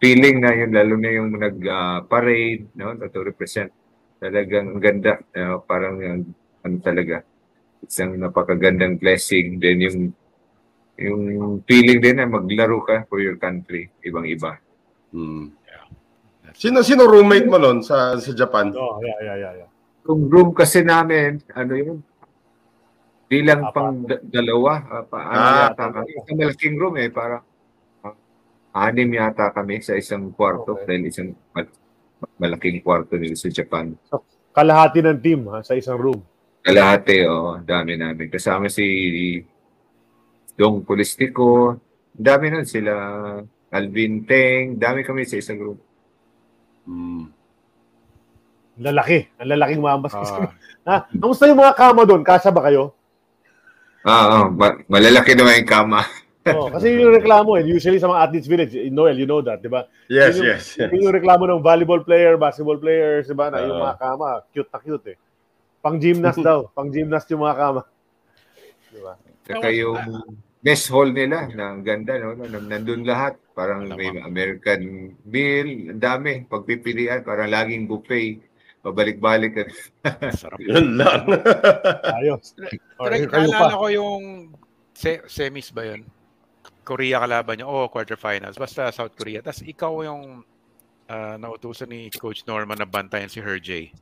feeling 0.00 0.40
na 0.40 0.56
yun, 0.56 0.72
lalo 0.72 0.96
na 0.96 1.10
yung 1.12 1.36
nag-parade, 1.36 2.72
no, 2.74 2.96
to 2.96 3.20
represent. 3.22 3.70
Talagang 4.18 4.72
ang 4.72 4.80
ganda. 4.80 5.20
ah, 5.36 5.60
parang 5.60 6.00
yung, 6.00 6.20
ano 6.64 6.76
talaga, 6.80 7.20
isang 7.84 8.16
napakagandang 8.16 8.96
blessing. 8.96 9.60
Then 9.60 9.84
yung 9.84 9.98
yung 10.96 11.22
feeling 11.64 11.98
din 11.98 12.16
na 12.20 12.28
maglaro 12.28 12.84
ka 12.84 13.08
for 13.08 13.18
your 13.18 13.36
country, 13.36 13.88
ibang-iba. 14.00 14.60
Hmm. 15.12 15.52
Sino 16.52 16.84
sino 16.84 17.08
roommate 17.08 17.48
mo 17.48 17.56
nun 17.56 17.80
sa 17.80 18.12
sa 18.20 18.32
Japan? 18.32 18.76
Oh, 18.76 19.00
yeah, 19.00 19.18
yeah, 19.24 19.36
yeah, 19.40 19.52
yeah. 19.64 19.70
Kung 20.04 20.28
room 20.28 20.52
kasi 20.52 20.84
namin, 20.84 21.40
ano 21.56 21.72
yun, 21.72 21.98
bilang 23.24 23.64
Apat. 23.64 23.72
pang 23.72 23.96
da- 24.04 24.20
dalawa, 24.20 24.72
ah, 24.84 25.04
pa, 25.06 25.18
ano 25.32 25.40
Ah, 25.40 25.58
yata 25.72 25.84
kami. 25.88 26.10
Isang 26.12 26.36
malaking 26.36 26.76
room 26.76 26.94
eh, 27.00 27.08
para 27.08 27.40
ah, 28.04 28.14
anim 28.84 29.08
yata 29.08 29.48
kami 29.48 29.80
sa 29.80 29.96
isang 29.96 30.28
kwarto 30.36 30.76
Okay. 30.76 30.84
dahil 30.84 31.02
isang 31.08 31.32
mal- 31.56 31.72
malaking 32.36 32.84
kwarto 32.84 33.16
nila 33.16 33.32
sa 33.32 33.48
Japan. 33.48 33.96
Kalahati 34.52 35.00
ng 35.00 35.20
team 35.24 35.48
ha, 35.48 35.64
sa 35.64 35.72
isang 35.72 35.96
room. 35.96 36.20
Kalahati, 36.60 37.24
oh, 37.24 37.56
dami 37.64 37.96
namin. 37.96 38.28
Kasama 38.28 38.68
si 38.68 38.84
Dong 40.52 40.84
Polistico, 40.84 41.80
dami 42.12 42.52
nun 42.52 42.68
sila, 42.68 42.92
Alvin 43.72 44.24
Teng, 44.24 44.76
dami 44.76 45.00
kami 45.00 45.24
sa 45.24 45.40
isang. 45.40 45.76
Hmm. 46.84 47.24
Ang 48.72 48.84
Lalaki. 48.84 49.28
Ang 49.36 49.48
lalaking 49.48 49.80
mambas. 49.80 50.12
Ah, 50.12 50.52
ha? 50.88 50.96
Kamusta 51.08 51.48
yung 51.48 51.60
mga 51.60 51.76
kama 51.76 52.02
doon? 52.04 52.24
Kasya 52.24 52.52
ba 52.52 52.64
kayo? 52.64 52.92
Ah, 54.02 54.44
oh, 54.44 54.44
ma- 54.50 54.80
malalaki 54.88 55.36
naman 55.36 55.62
yung 55.62 55.70
kama. 55.70 56.00
Oh, 56.50 56.66
kasi 56.74 56.90
yun 56.90 57.06
yung 57.06 57.16
reklamo 57.16 57.54
eh. 57.54 57.64
Usually 57.64 58.02
sa 58.02 58.10
mga 58.10 58.22
athletes 58.26 58.50
village, 58.50 58.74
eh, 58.74 58.90
Noel, 58.90 59.14
you 59.14 59.28
know 59.28 59.38
that, 59.40 59.62
di 59.62 59.70
ba? 59.70 59.86
Yes, 60.10 60.34
Yun 60.34 60.42
yung- 60.42 60.48
yes. 60.50 60.64
yes. 60.74 60.90
Yun 60.90 61.04
yung 61.06 61.14
reklamo 61.14 61.44
ng 61.46 61.62
volleyball 61.62 62.02
player, 62.02 62.34
basketball 62.34 62.80
players, 62.82 63.30
di 63.30 63.36
ba? 63.36 63.46
Na 63.48 63.62
yung 63.62 63.78
Oo. 63.78 63.84
mga 63.84 63.96
kama, 63.96 64.28
cute 64.50 64.70
na 64.72 64.78
cute 64.82 65.06
eh. 65.14 65.16
Pang 65.78 65.96
gymnast 65.96 66.42
daw. 66.48 66.66
Pang 66.74 66.90
gymnast 66.90 67.30
yung 67.30 67.46
mga 67.46 67.56
kama. 67.56 67.80
Saka 69.42 69.68
yung 69.74 69.98
mess 70.62 70.86
hall 70.86 71.10
nila, 71.10 71.50
na 71.50 71.74
ang 71.74 71.82
ganda, 71.82 72.14
no? 72.18 72.38
Nan- 72.38 72.70
Nandun 72.70 73.02
lahat. 73.02 73.34
Parang 73.52 73.84
may 73.92 74.08
American 74.22 75.12
meal, 75.26 75.92
ang 75.92 76.00
dami. 76.00 76.46
Pagpipilian, 76.46 77.26
parang 77.26 77.50
laging 77.50 77.90
buffet. 77.90 78.40
Pabalik-balik. 78.82 79.54
Yun 80.70 80.98
lang. 80.98 81.22
Ayos. 82.18 82.58
Kayo 82.98 83.30
naalala 83.30 83.78
ko 83.78 83.86
yung 83.90 84.22
se- 84.90 85.22
semis 85.30 85.70
ba 85.70 85.86
yun? 85.86 86.02
Korea 86.82 87.22
kalaban 87.22 87.62
niya. 87.62 87.70
Oh, 87.70 87.86
quarterfinals. 87.86 88.58
Basta 88.58 88.90
South 88.90 89.14
Korea. 89.14 89.38
Tapos 89.38 89.62
ikaw 89.62 90.02
yung 90.02 90.42
ah, 91.06 91.38
nautusan 91.38 91.86
ni 91.94 92.10
Coach 92.10 92.42
Norman 92.42 92.74
na 92.74 92.88
bantayan 92.88 93.30
si 93.30 93.38
Herjay. 93.38 93.94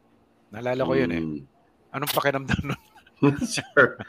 Naalala 0.49 0.89
ko 0.89 0.95
yun 0.97 1.13
eh. 1.13 1.21
Hmm. 1.21 1.41
Anong 1.93 2.13
pakiramdam 2.17 2.61
nun? 2.65 2.81
sure. 3.45 4.01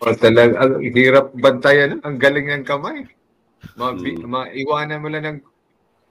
O 0.00 0.16
talaga, 0.16 0.56
ang 0.58 0.80
hirap 0.80 1.28
bantayan. 1.36 2.00
Ang 2.00 2.16
galing 2.16 2.48
ng 2.48 2.64
kamay. 2.64 3.04
Ma 3.76 3.92
Mm. 3.92 4.24
Maiwanan 4.24 5.02
mo 5.04 5.08
lang 5.12 5.24
ng 5.28 5.38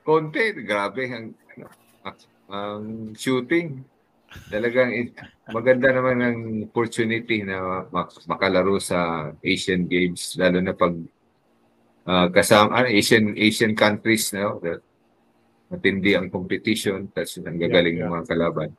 konti. 0.05 0.53
Grabe 0.61 1.09
ang, 1.09 1.33
ano, 1.57 1.65
ang 2.47 2.83
shooting. 3.17 3.81
Talagang 4.45 4.93
it- 4.93 5.17
maganda 5.49 5.89
naman 5.89 6.17
ang 6.21 6.37
opportunity 6.69 7.41
na 7.41 7.89
mak- 7.89 8.21
makalaro 8.29 8.77
sa 8.77 9.33
Asian 9.41 9.89
Games 9.89 10.37
lalo 10.37 10.61
na 10.61 10.77
pag 10.77 10.93
ah, 12.05 12.29
kasama 12.29 12.77
ah, 12.77 12.85
Asian 12.85 13.33
Asian 13.33 13.73
countries 13.73 14.29
no 14.29 14.61
that 14.61 14.85
matindi 15.65 16.13
ang 16.13 16.29
competition 16.29 17.09
tapos 17.09 17.41
ang 17.41 17.57
gagaling 17.57 17.97
Yeah, 17.97 18.05
ng 18.05 18.21
mga 18.21 18.27
kalaban. 18.29 18.69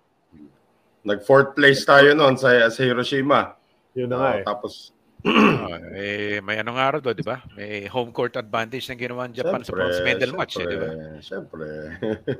Nag 1.03 1.27
fourth 1.27 1.59
place 1.59 1.83
tayo 1.83 2.15
noon 2.15 2.39
sa, 2.39 2.71
sa 2.71 2.83
Hiroshima. 2.87 3.59
Yun 3.99 4.07
na 4.07 4.17
nga 4.23 4.31
Ah, 4.31 4.39
eh. 4.39 4.45
tapos 4.47 4.95
Ah, 5.21 5.77
eh, 5.93 6.41
may 6.41 6.57
ano 6.59 6.73
nga 6.73 6.97
raw 6.97 7.01
doon, 7.01 7.13
di 7.13 7.27
ba? 7.27 7.45
May 7.53 7.85
home 7.87 8.09
court 8.09 8.35
advantage 8.35 8.89
na 8.89 8.97
ginawa 8.97 9.29
ng 9.29 9.37
Japan 9.37 9.61
sa 9.61 9.69
Siyempre, 9.69 9.77
bronze 9.85 10.01
medal 10.01 10.33
match, 10.33 10.55
eh, 10.57 10.67
di 10.67 10.77
ba? 10.81 10.89
Siyempre. 11.21 11.67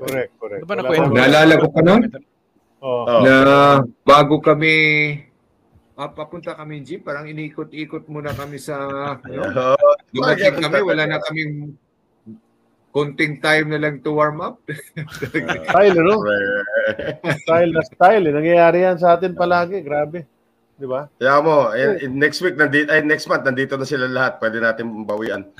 Correct, 0.01 0.31
correct. 0.41 0.61
Ano 0.61 0.65
ba 0.65 0.73
Wala 0.73 0.81
nakwento? 0.81 1.09
pa- 1.09 1.17
Naalala 1.17 1.53
ko 1.61 1.67
pa 1.69 1.81
nun? 1.85 2.01
Oh. 2.81 3.03
Oh. 3.05 3.21
Na 3.21 3.35
bago 4.01 4.41
kami 4.41 4.73
ah, 5.93 6.09
papunta 6.09 6.57
kami 6.57 6.81
gym, 6.81 7.05
parang 7.05 7.29
inikot-ikot 7.29 8.09
muna 8.09 8.33
kami 8.33 8.57
sa 8.57 8.89
ano, 9.21 9.41
Oh, 9.77 9.95
dumating 10.09 10.57
kami, 10.57 10.81
wala 10.81 11.05
na 11.05 11.21
kaming 11.21 11.77
konting 12.89 13.37
time 13.39 13.69
na 13.71 13.79
lang 13.79 14.01
to 14.01 14.11
warm 14.11 14.41
up. 14.41 14.57
Style, 15.69 15.95
no? 16.01 16.19
Style 17.45 17.71
na 17.71 17.81
style. 17.85 18.25
Eh. 18.27 18.33
Nangyayari 18.33 18.83
yan 18.83 18.97
sa 18.99 19.15
atin 19.15 19.31
palagi. 19.31 19.79
Grabe. 19.79 20.25
Di 20.81 20.89
ba? 20.89 21.05
Kaya 21.21 21.37
mo, 21.45 21.69
eh, 21.77 22.09
next 22.09 22.41
week, 22.41 22.57
nandito, 22.57 22.89
ay, 22.89 23.05
next 23.05 23.29
month, 23.29 23.45
nandito 23.45 23.77
na 23.77 23.85
sila 23.85 24.09
lahat. 24.09 24.41
Pwede 24.41 24.57
natin 24.57 25.05
bawian. 25.05 25.45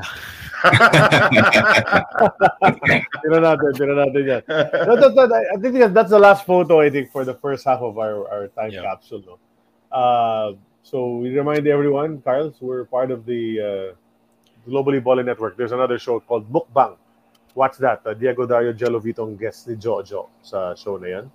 Tira 3.22 3.38
natin, 3.38 3.70
tira 3.78 3.94
natin 3.94 4.22
yan. 4.26 4.42
That, 4.50 4.98
that, 4.98 5.14
that, 5.14 5.30
I 5.54 5.58
think 5.62 5.78
that- 5.78 5.94
that's 5.94 6.10
the 6.10 6.18
last 6.18 6.46
photo, 6.46 6.82
I 6.82 6.90
think, 6.90 7.14
for 7.14 7.22
the 7.22 7.38
first 7.38 7.66
half 7.70 7.82
of 7.86 8.02
our, 8.02 8.26
our 8.34 8.48
time 8.58 8.74
Yeah. 8.74 8.82
capsule. 8.82 9.22
No? 9.22 9.36
Uh, 9.94 10.48
so 10.82 11.22
we 11.22 11.30
remind 11.38 11.68
everyone, 11.70 12.22
Carl, 12.26 12.50
we're 12.58 12.86
part 12.90 13.12
of 13.14 13.26
the 13.30 13.44
uh, 13.62 13.88
Globally 14.66 15.04
Balling 15.04 15.26
Network. 15.30 15.54
There's 15.58 15.72
another 15.74 16.00
show 16.02 16.20
called 16.20 16.50
Mukbang. 16.52 16.98
Watch 17.54 17.78
that. 17.78 18.02
Uh, 18.06 18.14
Diego 18.18 18.46
Dario 18.50 18.74
Gelovito 18.74 19.22
ang 19.28 19.38
guest 19.38 19.68
ni 19.70 19.76
Jojo 19.78 20.34
sa 20.42 20.74
show 20.74 20.98
na 20.98 21.08
yan. 21.20 21.26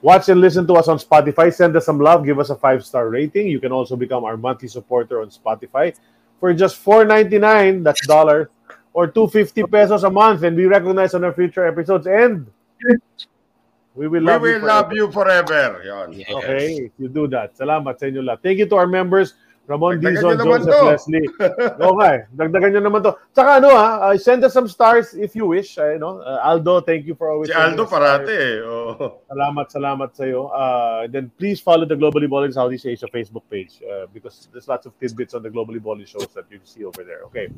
Watch 0.00 0.28
and 0.28 0.40
listen 0.40 0.66
to 0.68 0.74
us 0.74 0.86
on 0.86 0.98
Spotify. 0.98 1.52
Send 1.52 1.74
us 1.76 1.86
some 1.86 1.98
love. 1.98 2.24
Give 2.24 2.38
us 2.38 2.50
a 2.50 2.56
five-star 2.56 3.08
rating. 3.10 3.48
You 3.48 3.58
can 3.58 3.72
also 3.72 3.96
become 3.96 4.22
our 4.24 4.36
monthly 4.36 4.68
supporter 4.68 5.20
on 5.22 5.30
Spotify 5.30 5.94
for 6.38 6.54
just 6.54 6.78
$4.99, 6.84 7.82
that's 7.82 8.06
dollars, 8.06 8.46
or 8.94 9.06
250 9.10 9.64
pesos 9.66 10.04
a 10.04 10.10
month 10.10 10.42
and 10.44 10.56
be 10.56 10.66
recognized 10.66 11.14
on 11.16 11.24
our 11.24 11.32
future 11.32 11.66
episodes. 11.66 12.06
And 12.06 12.46
we 13.94 14.06
will 14.06 14.20
We 14.22 14.26
love 14.26 14.42
will 14.42 14.54
you 14.54 14.58
love 14.62 14.86
forever. 14.86 14.94
you 14.94 15.10
forever. 15.10 16.12
Yes. 16.14 16.30
Okay, 16.30 16.66
if 16.86 16.92
you 16.98 17.08
do 17.10 17.26
that. 17.34 17.58
Salamat 17.58 17.98
sa 17.98 18.06
inyo 18.06 18.22
lahat. 18.22 18.38
Thank 18.46 18.62
you 18.62 18.70
to 18.70 18.76
our 18.78 18.86
members, 18.86 19.34
Ramon 19.68 20.00
Dizon, 20.00 20.40
Joseph 20.40 20.72
to. 20.72 20.84
Leslie. 20.88 21.28
Okay, 21.76 22.24
dagdagan 22.32 22.72
nyo 22.72 22.82
naman 22.88 23.04
to. 23.04 23.12
Tsaka 23.36 23.60
ano 23.60 23.68
ha, 23.76 24.08
uh, 24.08 24.16
send 24.16 24.40
us 24.40 24.56
some 24.56 24.64
stars 24.64 25.12
if 25.12 25.36
you 25.36 25.44
wish. 25.44 25.76
Uh, 25.76 26.00
know, 26.00 26.24
uh, 26.24 26.40
Aldo, 26.40 26.80
thank 26.80 27.04
you 27.04 27.12
for 27.12 27.28
always 27.28 27.52
Si 27.52 27.54
Aldo 27.54 27.84
parate 27.84 28.32
eh. 28.32 28.64
Oh. 28.64 29.20
Salamat, 29.28 29.68
salamat 29.68 30.08
sa 30.16 30.24
iyo. 30.24 30.48
Uh, 30.48 31.04
then 31.12 31.28
please 31.36 31.60
follow 31.60 31.84
the 31.84 31.92
Globally 31.92 32.24
Balling 32.24 32.56
Southeast 32.56 32.88
Asia 32.88 33.12
Facebook 33.12 33.44
page 33.52 33.84
uh, 33.84 34.08
because 34.08 34.48
there's 34.56 34.72
lots 34.72 34.88
of 34.88 34.96
tidbits 34.96 35.36
on 35.36 35.44
the 35.44 35.52
Globally 35.52 35.82
Balling 35.84 36.08
shows 36.08 36.32
that 36.32 36.48
you 36.48 36.64
see 36.64 36.88
over 36.88 37.04
there. 37.04 37.28
Okay. 37.28 37.52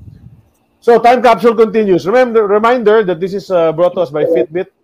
So 0.82 0.98
time 0.98 1.22
capsule 1.22 1.54
continues. 1.54 2.10
Remember, 2.10 2.42
reminder 2.42 3.06
that 3.06 3.22
this 3.22 3.38
is 3.38 3.54
uh, 3.54 3.70
brought 3.70 3.94
to 3.94 4.02
us 4.02 4.10
by 4.10 4.26
Fitbit. 4.26 4.74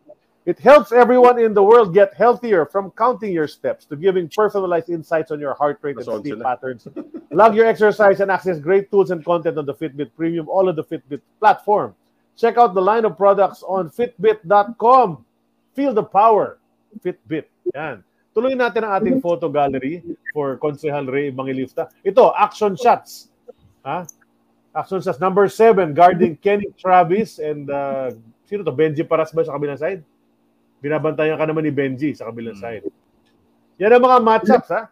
It 0.47 0.63
helps 0.63 0.93
everyone 0.95 1.43
in 1.43 1.55
the 1.55 1.63
world 1.63 1.93
get 1.93 2.15
healthier 2.15 2.65
from 2.65 2.95
counting 2.95 3.35
your 3.35 3.51
steps 3.51 3.85
to 3.91 3.97
giving 3.99 4.31
personalized 4.31 4.89
insights 4.89 5.35
on 5.35 5.43
your 5.43 5.55
heart 5.55 5.83
rate 5.83 5.97
and 5.99 6.07
sleep 6.07 6.41
patterns. 6.41 6.87
Log 7.35 7.57
your 7.59 7.67
exercise 7.67 8.21
and 8.21 8.31
access 8.31 8.63
great 8.63 8.89
tools 8.89 9.11
and 9.11 9.25
content 9.25 9.59
on 9.59 9.67
the 9.67 9.75
Fitbit 9.75 10.15
Premium, 10.17 10.49
all 10.49 10.69
of 10.69 10.77
the 10.79 10.85
Fitbit 10.85 11.21
platform. 11.41 11.97
Check 12.39 12.59
out 12.59 12.75
the 12.75 12.81
line 12.81 13.05
of 13.05 13.17
products 13.17 13.65
on 13.67 13.91
fitbit.com. 13.91 15.25
Feel 15.75 15.93
the 15.93 16.05
power. 16.05 16.59
Fitbit. 17.03 17.51
Yan. 17.75 18.07
Tuloy 18.31 18.55
natin 18.55 18.87
ang 18.87 19.03
ating 19.03 19.19
photo 19.19 19.51
gallery 19.51 20.05
for 20.31 20.61
Konsehal 20.63 21.11
Ray 21.11 21.35
Mangilifta. 21.35 21.91
Ito, 22.07 22.37
action 22.39 22.79
shots. 22.79 23.35
Ha? 23.83 24.07
Action 24.77 25.03
shots. 25.03 25.19
Number 25.19 25.49
seven, 25.51 25.91
guarding 25.91 26.37
Kenny 26.39 26.71
Travis 26.79 27.43
and 27.43 27.67
uh, 27.67 28.15
sino 28.47 28.63
to? 28.63 28.71
Benji 28.71 29.03
Paras 29.03 29.35
ba 29.35 29.43
sa 29.43 29.57
kabilang 29.57 29.81
side? 29.81 30.07
Binabantayan 30.87 31.35
ka 31.35 31.51
naman 31.51 31.67
ni 31.67 31.75
Benji 31.75 32.15
sa 32.15 32.31
kabilang 32.31 32.55
Hmm. 32.55 32.63
side. 32.63 32.85
Yan 33.83 33.91
ang 33.91 34.05
mga 34.07 34.19
matchups, 34.23 34.71
ha? 34.71 34.87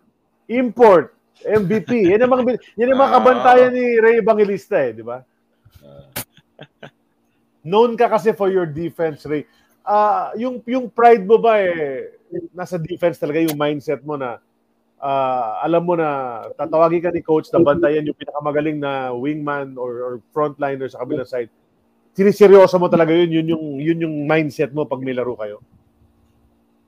Import, 0.51 1.14
MVP. 1.47 2.11
Yan 2.11 2.26
ang 2.26 2.34
mga, 2.34 2.59
yan 2.74 2.90
ang 2.90 2.99
mga 2.99 3.11
Ah. 3.11 3.16
kabantayan 3.16 3.70
ni 3.70 3.84
Ray 4.03 4.18
Evangelista, 4.18 4.82
eh, 4.82 4.90
di 4.90 5.07
ba? 5.07 5.22
Known 7.64 7.97
ka 7.97 8.12
kasi 8.12 8.36
for 8.36 8.53
your 8.53 8.66
defense, 8.66 9.24
Ray. 9.24 9.49
Ah, 9.84 10.32
yung 10.36 10.61
yung 10.64 10.88
pride 10.88 11.24
mo 11.24 11.36
ba 11.36 11.61
eh 11.61 12.09
nasa 12.57 12.80
defense 12.80 13.20
talaga 13.20 13.36
yung 13.38 13.53
mindset 13.57 14.01
mo 14.01 14.16
na 14.16 14.40
ah, 14.97 15.61
alam 15.61 15.84
mo 15.84 15.92
na 15.92 16.40
tatawagin 16.57 17.05
ka 17.05 17.12
ni 17.12 17.20
coach 17.20 17.53
na 17.53 17.61
bantayan 17.61 18.05
yung 18.05 18.16
pinakamagaling 18.16 18.80
na 18.80 19.12
wingman 19.12 19.76
or, 19.76 19.92
or 20.01 20.14
frontliner 20.32 20.88
sa 20.88 21.05
kabilang 21.05 21.28
side. 21.28 21.53
Siniseryoso 22.16 22.80
mo 22.80 22.88
talaga 22.88 23.12
yun, 23.12 23.28
yun 23.28 23.47
yung 23.53 23.64
yun 23.76 23.99
yung 24.09 24.14
mindset 24.24 24.72
mo 24.72 24.88
pag 24.88 25.05
may 25.05 25.12
laro 25.12 25.36
kayo. 25.36 25.61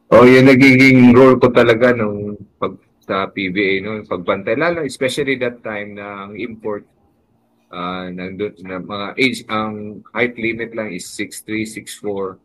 Oh, 0.06 0.22
yun 0.22 0.46
nagiging 0.46 1.10
role 1.10 1.34
ko 1.42 1.50
talaga 1.50 1.90
nung 1.90 2.38
pag 2.62 2.78
sa 3.06 3.26
PBA 3.30 3.82
no, 3.82 4.02
pagbantay 4.02 4.58
lalo 4.58 4.82
especially 4.82 5.38
that 5.38 5.62
time 5.62 5.94
ang 5.98 6.34
import 6.34 6.82
ah 7.70 8.06
nandun 8.10 8.54
na 8.62 8.78
mga 8.82 9.08
age 9.18 9.42
ang 9.50 10.02
height 10.14 10.38
limit 10.38 10.74
lang 10.74 10.90
is 10.94 11.06
6'3", 11.14 11.66
6'4". 11.66 12.38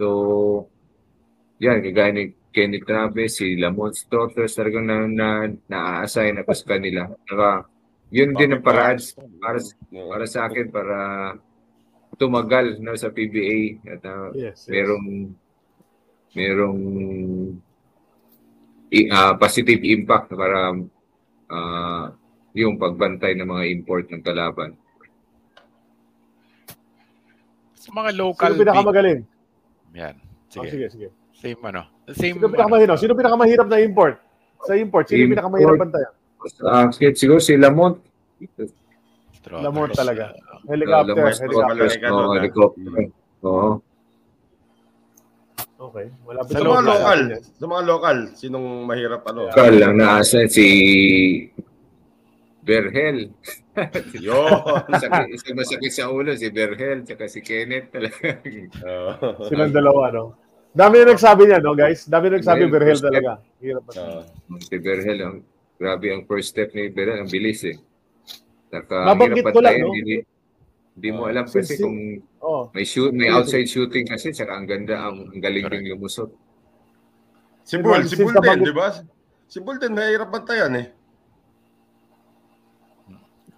So 0.00 0.06
yan 1.60 1.80
kagaya 1.80 2.12
ni 2.12 2.24
Kenny 2.52 2.80
Travis, 2.80 3.40
si 3.40 3.56
Lamont 3.60 3.92
Stotters 3.92 4.56
talagang 4.56 4.88
na, 4.88 5.04
na 5.04 5.28
na-assign 5.68 6.40
ako 6.40 6.52
sa 6.56 6.66
kanila. 6.74 7.02
Saka, 7.28 7.68
yun 8.08 8.32
din 8.32 8.56
ang 8.56 8.64
paraan 8.64 8.98
para, 9.36 9.58
para 9.92 10.26
sa 10.26 10.48
akin 10.48 10.66
para 10.72 10.96
tumagal 12.16 12.80
no, 12.80 12.96
sa 12.96 13.12
PBA 13.12 13.84
at 13.84 14.02
ah, 14.08 14.32
Yes. 14.32 14.64
merong 14.66 15.36
merong 16.32 16.80
ah, 19.12 19.34
positive 19.36 19.80
impact 19.82 20.32
para 20.32 20.74
ah, 21.48 22.04
yung 22.52 22.76
pagbantay 22.76 23.36
ng 23.36 23.46
mga 23.46 23.64
import 23.70 24.08
ng 24.08 24.20
kalaban. 24.20 24.74
Sa 27.78 27.94
mga 27.94 28.10
local 28.16 28.52
Sino 28.52 28.60
pinakamagaling? 28.60 29.20
big- 29.22 29.96
Yan. 29.96 30.14
Oh, 30.18 30.64
Sige. 30.64 30.68
sige, 30.68 30.86
sige. 30.90 31.08
Same 31.32 31.60
ano. 31.62 31.86
Same 32.10 32.36
Sino 32.36 32.50
pinakamahirap? 32.50 32.96
Sino 32.98 33.12
pinakamahirap 33.14 33.66
na 33.68 33.78
import? 33.78 34.18
Sa 34.66 34.74
import, 34.74 35.06
sino 35.06 35.22
Import. 35.22 35.32
pinakamahirap 35.38 35.74
bantayan? 35.78 36.12
Uh, 36.60 36.86
siguro 37.14 37.38
si 37.38 37.54
Lamont. 37.54 37.98
Lamont 39.48 39.90
talaga. 39.92 40.34
Uh, 40.34 40.58
Helicopter, 40.66 41.14
Lamont 41.14 41.30
helicopter. 41.30 41.48
Stotters, 41.54 41.94
Helicopter. 41.94 42.10
oo, 42.10 42.34
helicopter. 42.34 43.87
Okay. 45.78 46.06
Malapit 46.26 46.52
Sa 46.52 46.58
na 46.58 46.66
mga 46.66 46.82
local. 46.82 46.90
local, 46.90 47.20
sa 47.54 47.64
mga 47.70 47.82
local, 47.86 48.18
sinong 48.34 48.66
mahirap 48.82 49.22
ano? 49.30 49.46
Kal 49.54 49.74
lang 49.78 49.94
naasa 49.94 50.50
si 50.50 50.66
Berhel. 52.66 53.30
Yun. 54.26 54.50
Sakit, 54.90 55.26
isa 55.32 55.54
masakit 55.54 55.92
sa 55.94 56.10
ulo 56.10 56.34
si 56.34 56.50
Berhel 56.50 57.06
tsaka 57.06 57.30
si 57.30 57.40
Kenneth 57.40 57.94
talaga. 57.94 58.42
Oo. 58.84 59.46
Silang 59.46 59.70
dalawa, 59.70 60.10
no? 60.10 60.24
Dami 60.74 61.00
na 61.00 61.14
nagsabi 61.14 61.46
niya, 61.48 61.62
no, 61.62 61.72
guys? 61.78 62.04
Dami 62.10 62.28
na 62.28 62.42
nagsabi 62.42 62.66
Well, 62.66 62.74
Berhel 62.74 62.98
talaga. 62.98 63.30
Hirap 63.62 63.82
pa. 63.86 63.92
Oo. 64.02 64.20
si 64.58 64.76
Berhel, 64.82 65.18
ang 65.22 65.36
grabe 65.78 66.06
ang 66.10 66.26
first 66.26 66.52
step 66.52 66.74
ni 66.74 66.90
Berhel, 66.90 67.22
ang 67.22 67.30
bilis 67.30 67.62
eh. 67.64 67.78
Saka, 68.68 69.14
Nabanggit 69.14 69.46
ko 69.48 69.62
lang, 69.62 69.78
no? 69.80 69.94
Hindi, 69.94 70.26
hindi 70.98 71.14
mo 71.14 71.22
Ah, 71.24 71.30
alam 71.30 71.46
kasi 71.46 71.62
si- 71.62 71.78
kung 71.78 71.98
Oh. 72.42 72.66
may 72.74 72.82
shoot, 72.82 73.14
may 73.14 73.30
outside 73.30 73.70
shooting 73.70 74.02
kasi 74.02 74.34
saka 74.34 74.50
ang 74.50 74.66
ganda, 74.66 74.98
ang, 74.98 75.30
ang 75.30 75.38
galing 75.38 75.62
Correct. 75.62 75.78
din 75.78 75.94
lumusot. 75.94 76.30
Si 77.62 77.78
Bull, 77.78 78.02
si 78.02 78.18
Bull 78.18 78.34
din, 78.34 78.66
di 78.66 78.74
ba? 78.74 78.90
Si 79.46 79.62
Bull 79.62 79.78
din, 79.78 79.94
mahirap 79.94 80.26
bantayan 80.28 80.74
eh. 80.74 80.86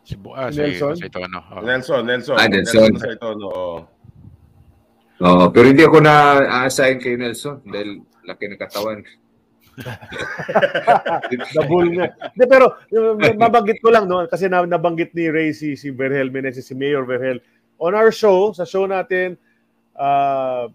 Si, 0.04 0.18
Bu- 0.18 0.34
ah, 0.34 0.50
Si 0.50 0.58
si, 0.58 0.60
Nelson? 0.60 0.94
si 0.96 1.06
Tono. 1.08 1.40
Oh. 1.48 1.62
Nelson, 1.62 2.02
Nelson. 2.04 2.36
Ah, 2.36 2.44
Nelson. 2.44 2.92
sa 2.98 3.08
ito, 3.08 3.28
no. 3.32 3.46
oo. 3.46 3.76
Oo, 5.20 5.44
pero 5.48 5.64
hindi 5.68 5.84
ako 5.84 6.00
na-assign 6.00 6.96
kay 6.98 7.14
Nelson 7.14 7.60
dahil 7.64 8.00
laki 8.24 8.44
ng 8.48 8.58
katawan. 8.58 9.00
The 9.82 11.62
bull. 11.66 11.88
Hindi, 11.88 12.44
pero 12.46 12.76
mabanggit 13.42 13.78
ko 13.80 13.90
lang, 13.90 14.06
no? 14.06 14.24
Kasi 14.26 14.46
na, 14.46 14.64
nabanggit 14.64 15.12
ni 15.12 15.28
Ray 15.28 15.50
si, 15.52 15.74
si 15.74 15.90
Berhel 15.90 16.30
Meneses, 16.30 16.64
si 16.64 16.74
Mayor 16.74 17.04
Berhel. 17.04 17.40
On 17.80 17.92
our 17.92 18.12
show, 18.12 18.52
sa 18.52 18.64
show 18.64 18.84
natin, 18.84 19.40
ah, 19.96 20.68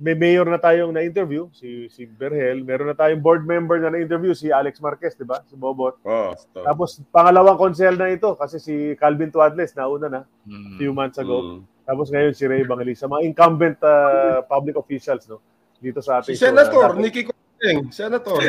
may 0.00 0.16
mayor 0.16 0.48
na 0.48 0.56
tayong 0.56 0.96
na-interview, 0.96 1.52
si, 1.52 1.88
si 1.92 2.08
Berhel. 2.08 2.64
Meron 2.64 2.88
na 2.88 2.96
tayong 2.96 3.20
board 3.20 3.44
member 3.44 3.76
na 3.76 3.92
na-interview, 3.92 4.32
si 4.32 4.48
Alex 4.48 4.80
Marquez, 4.80 5.12
di 5.12 5.24
ba? 5.24 5.44
Si 5.44 5.52
Bobot. 5.52 6.00
Oo, 6.00 6.32
ito. 6.32 6.60
Tapos, 6.64 7.04
pangalawang 7.12 7.60
konsel 7.60 8.00
na 8.00 8.08
ito, 8.08 8.32
kasi 8.32 8.56
si 8.56 8.74
Calvin 8.96 9.28
Tuadles, 9.28 9.76
nauna 9.76 10.08
na, 10.08 10.20
Mm. 10.48 10.80
few 10.80 10.92
months 10.92 11.20
ago. 11.20 11.60
Mm. 11.60 11.60
Tapos 11.84 12.06
ngayon 12.08 12.32
si 12.32 12.46
Ray 12.46 12.62
Evangelista, 12.62 13.04
mga 13.04 13.26
incumbent 13.26 13.76
uh, 13.82 14.46
public 14.46 14.78
officials 14.78 15.26
no 15.26 15.42
dito 15.76 15.98
sa 15.98 16.22
ating 16.22 16.32
Si 16.32 16.38
show. 16.38 16.46
Senator, 16.48 16.94
Dapat- 16.94 17.02
Nicky 17.02 17.22
Coting, 17.60 17.92
Senator. 17.92 18.40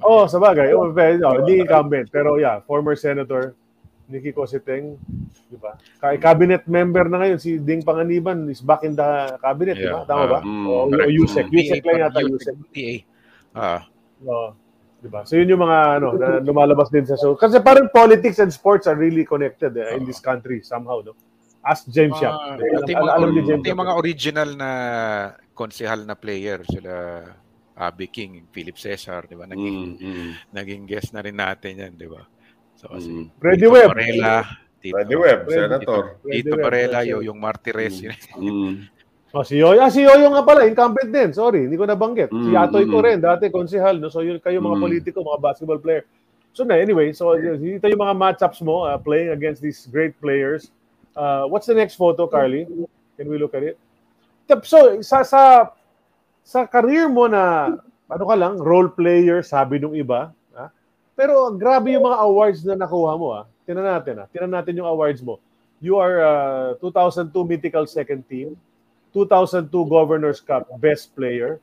Oh, 0.00 0.24
sa 0.24 0.40
bagay. 0.40 0.72
Oh, 0.72 0.88
pero, 0.88 1.20
no, 1.20 1.44
hindi 1.44 1.60
incumbent, 1.60 2.08
pero 2.08 2.40
yeah, 2.40 2.64
former 2.64 2.96
senator 2.96 3.52
Nikki 4.08 4.32
Cositeng, 4.32 4.96
di 5.52 5.58
ba? 5.60 5.76
Ka- 6.00 6.16
Cabinet 6.16 6.64
member 6.64 7.04
na 7.10 7.20
ngayon 7.20 7.36
si 7.36 7.60
Ding 7.60 7.84
Panganiban 7.84 8.48
is 8.48 8.64
back 8.64 8.88
in 8.88 8.96
the 8.96 9.36
cabinet, 9.36 9.76
di 9.76 9.84
ba? 9.84 10.00
Yeah. 10.00 10.08
Tama 10.08 10.24
ba? 10.30 10.38
Ah, 10.40 10.48
mm, 10.48 10.64
o, 10.64 10.74
o. 10.88 11.10
Yusek, 11.10 11.52
Yusek 11.52 11.84
lang 11.84 12.08
yata. 12.08 12.20
TA. 12.72 12.94
Ah, 13.52 13.80
Oh, 14.24 14.56
di 15.04 15.12
ba? 15.12 15.28
So 15.28 15.36
yun 15.36 15.52
yung 15.52 15.60
mga 15.60 16.00
ano 16.00 16.16
na 16.16 16.40
lumalabas 16.40 16.88
din 16.88 17.04
sa 17.04 17.20
show. 17.20 17.36
Kasi 17.36 17.60
parang 17.60 17.92
politics 17.92 18.40
and 18.40 18.48
sports 18.48 18.88
are 18.88 18.96
really 18.96 19.28
connected 19.28 19.76
eh, 19.76 19.92
in 19.92 20.08
this 20.08 20.22
country 20.24 20.64
somehow, 20.64 21.04
no? 21.04 21.12
Ask 21.60 21.84
James 21.92 22.16
mga, 22.16 22.24
Yap. 22.24 22.32
pati 22.80 22.92
Alam, 22.94 23.04
mga, 23.04 23.12
alam 23.12 23.28
ni 23.28 23.40
James 23.44 23.60
pati 23.60 23.70
Yap. 23.74 23.80
mga 23.84 23.92
original 23.92 24.48
na 24.56 24.70
konsehal 25.52 26.00
na 26.08 26.14
player 26.16 26.62
sila 26.64 27.20
Abby 27.76 28.08
King, 28.08 28.48
Philip 28.48 28.74
Cesar, 28.74 29.28
di 29.28 29.36
ba? 29.36 29.44
Naging, 29.44 30.00
Mm, 30.00 30.00
mm, 30.00 30.30
naging 30.50 30.82
guest 30.88 31.12
na 31.12 31.20
rin 31.20 31.36
natin 31.36 31.76
yan, 31.76 31.92
di 31.92 32.08
ba? 32.08 32.24
So, 32.74 32.88
kasi 32.88 33.08
mm. 33.08 33.26
Freddy 33.36 33.60
Tito 33.62 33.72
Webb. 33.72 33.90
Varela, 33.92 34.36
Tito, 34.80 34.94
Freddy 34.96 35.16
Webb, 35.16 35.40
Senator. 35.48 36.02
Tito 36.24 36.50
Webb, 36.56 36.64
Varela, 36.64 36.98
Freddy 37.00 37.10
yo, 37.12 37.16
Webb. 37.20 37.26
yung 37.28 37.38
Martires, 37.38 37.94
Mm. 37.94 38.04
yun. 38.04 38.16
Mm. 38.40 38.74
Oh, 39.36 39.44
si 39.44 39.60
Yoyo. 39.60 39.84
Ah, 39.84 39.92
si 39.92 40.00
Yoyo 40.00 40.32
nga 40.32 40.40
pala, 40.48 40.64
incumbent 40.64 41.12
din. 41.12 41.28
Sorry, 41.36 41.68
hindi 41.68 41.76
ko 41.76 41.84
nabanggit. 41.84 42.32
si 42.32 42.52
Mm, 42.52 42.56
Atoy 42.56 42.88
ko 42.88 42.98
mm. 42.98 43.04
rin, 43.04 43.18
dati 43.20 43.52
konsehal. 43.52 44.00
No? 44.00 44.08
So 44.08 44.24
yun, 44.24 44.40
kayo 44.40 44.64
mga 44.64 44.80
Mm. 44.80 44.84
politiko, 44.88 45.20
mga 45.20 45.40
basketball 45.44 45.76
player. 45.76 46.08
So 46.56 46.64
na, 46.64 46.80
anyway, 46.80 47.12
so 47.12 47.36
dito 47.36 47.84
yung 47.84 48.00
mga 48.00 48.16
matchups 48.16 48.64
mo 48.64 48.88
uh, 48.88 48.96
playing 48.96 49.36
against 49.36 49.60
these 49.60 49.84
great 49.92 50.16
players. 50.24 50.72
Uh, 51.12 51.44
what's 51.52 51.68
the 51.68 51.76
next 51.76 52.00
photo, 52.00 52.24
Carly? 52.24 52.64
Can 53.20 53.28
we 53.28 53.36
look 53.36 53.52
at 53.52 53.60
it? 53.60 53.76
So, 54.64 55.04
sa, 55.04 55.20
sa, 55.20 55.68
sa 56.46 56.62
career 56.62 57.10
mo 57.10 57.26
na, 57.26 57.74
ano 58.06 58.24
ka 58.30 58.36
lang, 58.38 58.54
role 58.62 58.94
player, 58.94 59.42
sabi 59.42 59.82
nung 59.82 59.98
iba, 59.98 60.30
ha? 60.54 60.70
pero 61.18 61.50
grabe 61.50 61.90
yung 61.90 62.06
mga 62.06 62.22
awards 62.22 62.62
na 62.62 62.78
nakuha 62.78 63.18
mo. 63.18 63.34
Ha? 63.34 63.42
Tinan 63.66 63.82
natin. 63.82 64.22
Ha? 64.22 64.30
Tinan 64.30 64.54
natin 64.54 64.78
yung 64.78 64.86
awards 64.86 65.18
mo. 65.26 65.42
You 65.82 65.98
are 65.98 66.22
uh, 66.78 66.78
2002 66.78 67.34
Mythical 67.42 67.90
Second 67.90 68.22
Team, 68.30 68.54
2002 69.10 69.74
Governors 69.90 70.38
Cup 70.38 70.70
Best 70.78 71.10
Player, 71.18 71.58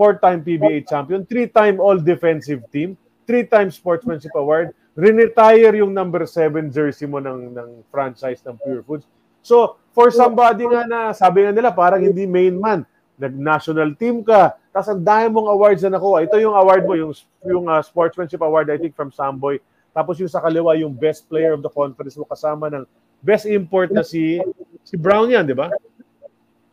four-time 0.00 0.40
PBA 0.40 0.88
champion, 0.88 1.28
three-time 1.28 1.76
All-Defensive 1.76 2.64
Team, 2.72 2.96
three-time 3.28 3.68
Sportsmanship 3.68 4.32
Award, 4.32 4.72
retire 4.96 5.76
yung 5.76 5.92
number 5.92 6.24
7 6.24 6.72
jersey 6.72 7.04
mo 7.04 7.20
ng, 7.20 7.52
ng 7.52 7.68
franchise 7.92 8.40
ng 8.48 8.56
Pure 8.64 8.82
Foods. 8.88 9.04
So, 9.44 9.76
for 9.92 10.08
somebody 10.08 10.64
nga 10.64 10.88
na, 10.88 11.12
sabi 11.12 11.44
nga 11.44 11.52
nila, 11.52 11.68
parang 11.68 12.00
hindi 12.00 12.24
main 12.24 12.56
man, 12.56 12.88
nag-national 13.20 13.94
team 13.96 14.24
ka, 14.24 14.56
tapos 14.72 14.88
ang 14.88 15.02
dami 15.04 15.26
mong 15.28 15.48
awards 15.52 15.82
na 15.84 15.96
nakuha. 15.96 16.24
Ito 16.24 16.40
yung 16.40 16.56
award 16.56 16.82
mo, 16.88 16.94
yung, 16.96 17.12
yung 17.44 17.66
uh, 17.68 17.82
Sportsmanship 17.84 18.40
Award, 18.40 18.72
I 18.72 18.80
think, 18.80 18.96
from 18.96 19.12
Samboy. 19.12 19.60
Tapos 19.92 20.16
yung 20.16 20.32
sa 20.32 20.40
kaliwa, 20.40 20.72
yung 20.80 20.96
Best 20.96 21.28
Player 21.28 21.52
of 21.52 21.60
the 21.60 21.68
Conference 21.68 22.16
mo 22.16 22.24
kasama 22.24 22.72
ng 22.72 22.84
Best 23.20 23.44
Import 23.44 23.92
na 23.92 24.02
si 24.02 24.40
si 24.82 24.96
Brown 24.96 25.28
yan, 25.30 25.46
di 25.46 25.54
ba? 25.54 25.70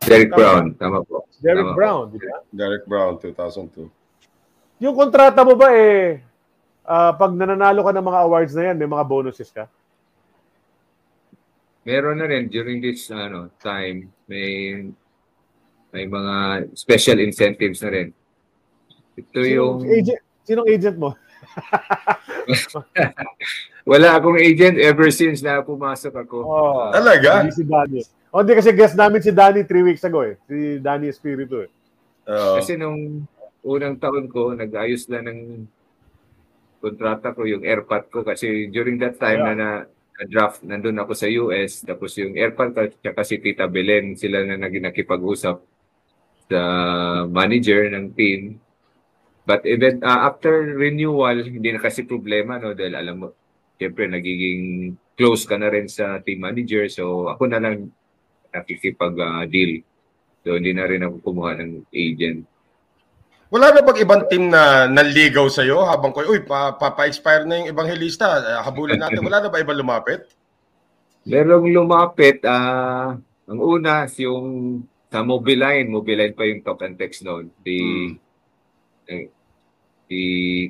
Derek 0.00 0.32
Tama. 0.32 0.40
Brown, 0.40 0.64
tama 0.74 0.98
po. 1.04 1.28
Derek 1.38 1.68
Tama. 1.68 1.76
Brown, 1.76 2.04
di 2.10 2.18
ba? 2.18 2.36
Derek 2.50 2.84
Brown, 2.88 3.20
2002. 3.20 3.86
Yung 4.80 4.96
kontrata 4.96 5.44
mo 5.44 5.54
ba 5.54 5.70
eh, 5.76 6.24
ah, 6.88 7.12
pag 7.12 7.36
nananalo 7.36 7.84
ka 7.84 7.92
ng 7.92 8.06
mga 8.08 8.20
awards 8.24 8.52
na 8.56 8.72
yan, 8.72 8.76
may 8.80 8.88
mga 8.88 9.04
bonuses 9.04 9.52
ka? 9.52 9.68
Meron 11.84 12.20
na 12.20 12.28
rin 12.28 12.48
during 12.48 12.80
this 12.80 13.08
ano 13.08 13.48
time 13.56 14.12
may 14.28 14.84
may 15.90 16.06
mga 16.06 16.34
special 16.74 17.18
incentives 17.18 17.82
na 17.82 17.90
rin. 17.90 18.08
Ito 19.18 19.38
yung 19.42 19.82
Sinong 19.82 19.90
agent, 19.90 20.20
sinong 20.46 20.68
agent 20.70 20.96
mo? 20.96 21.10
wala 23.90 24.08
akong 24.16 24.38
agent 24.38 24.78
ever 24.78 25.10
since 25.10 25.42
na 25.42 25.64
pumasok 25.64 26.14
ako. 26.14 26.36
Oh, 26.46 26.88
Talaga? 26.94 27.42
Hindi 27.42 27.54
si 27.58 27.64
Danny. 27.66 28.00
O, 28.30 28.40
hindi 28.46 28.54
kasi 28.54 28.70
guest 28.70 28.94
namin 28.94 29.18
si 29.18 29.34
Danny 29.34 29.66
three 29.66 29.82
weeks 29.82 30.06
ago 30.06 30.22
eh. 30.22 30.38
Si 30.46 30.78
Danny 30.78 31.10
Espiritu 31.10 31.66
eh. 31.66 31.70
Oo. 32.30 32.62
Kasi 32.62 32.78
nung 32.78 33.26
unang 33.66 33.98
taon 33.98 34.30
ko, 34.30 34.54
nag-ayos 34.54 35.10
lang 35.10 35.26
ng 35.26 35.40
kontrata 36.78 37.34
ko, 37.34 37.44
yung 37.44 37.66
airpot 37.66 38.06
ko. 38.08 38.22
Kasi 38.22 38.70
during 38.70 38.96
that 39.02 39.18
time 39.18 39.42
Yeah. 39.42 39.54
na 39.58 39.68
na 40.20 40.24
draft, 40.28 40.60
nandun 40.60 41.00
ako 41.00 41.12
sa 41.16 41.26
US. 41.42 41.80
Tapos 41.80 42.12
yung 42.20 42.36
airpot 42.36 42.70
ko, 42.76 42.84
tsaka 42.92 43.24
si 43.24 43.40
Tita 43.40 43.64
Belen, 43.66 44.14
sila 44.14 44.44
na 44.44 44.60
naging 44.60 44.84
nakipag-usap 44.84 45.56
sa 46.50 46.60
manager 47.30 47.86
ng 47.94 48.10
team. 48.18 48.58
But 49.46 49.62
even 49.64 50.02
uh, 50.02 50.26
after 50.26 50.76
renewal, 50.76 51.46
hindi 51.46 51.70
na 51.70 51.80
kasi 51.80 52.02
problema, 52.02 52.58
no? 52.58 52.74
Dahil 52.74 52.98
alam 52.98 53.16
mo, 53.22 53.28
siyempre 53.78 54.10
nagiging 54.10 54.94
close 55.14 55.46
ka 55.46 55.56
na 55.56 55.70
rin 55.70 55.86
sa 55.86 56.18
team 56.20 56.42
manager. 56.42 56.90
So 56.90 57.30
ako 57.30 57.48
na 57.48 57.62
lang 57.62 57.94
nakikipag-deal. 58.50 59.86
so 60.42 60.58
hindi 60.58 60.74
na 60.74 60.90
rin 60.90 61.06
ako 61.06 61.22
kumuha 61.22 61.62
ng 61.62 61.86
agent. 61.94 62.42
Wala 63.50 63.74
na 63.74 63.82
bang 63.82 63.98
ibang 64.02 64.22
team 64.30 64.46
na 64.46 64.86
nanligaw 64.86 65.50
sa'yo 65.50 65.82
habang 65.82 66.14
ko, 66.14 66.22
uy, 66.22 66.46
pa, 66.46 66.70
pa-expire 66.78 67.42
na 67.42 67.58
yung 67.58 67.70
Evangelista, 67.74 68.38
eh, 68.38 68.62
habulin 68.62 68.94
natin. 68.94 69.22
Wala 69.26 69.42
na 69.42 69.50
ba 69.50 69.58
ibang 69.58 69.74
lumapit? 69.74 70.22
Merong 71.26 71.66
lumapit, 71.66 72.46
ah 72.46 73.18
ang 73.50 73.58
una, 73.58 74.06
yung 74.14 74.46
sa 75.10 75.26
Mobiline, 75.26 75.90
Mobiline 75.90 76.32
pa 76.32 76.46
yung 76.46 76.62
talk 76.62 76.86
and 76.86 76.94
text 76.94 77.26
noon. 77.26 77.50
Si, 77.66 77.76
eh, 79.10 79.26
si 80.06 80.20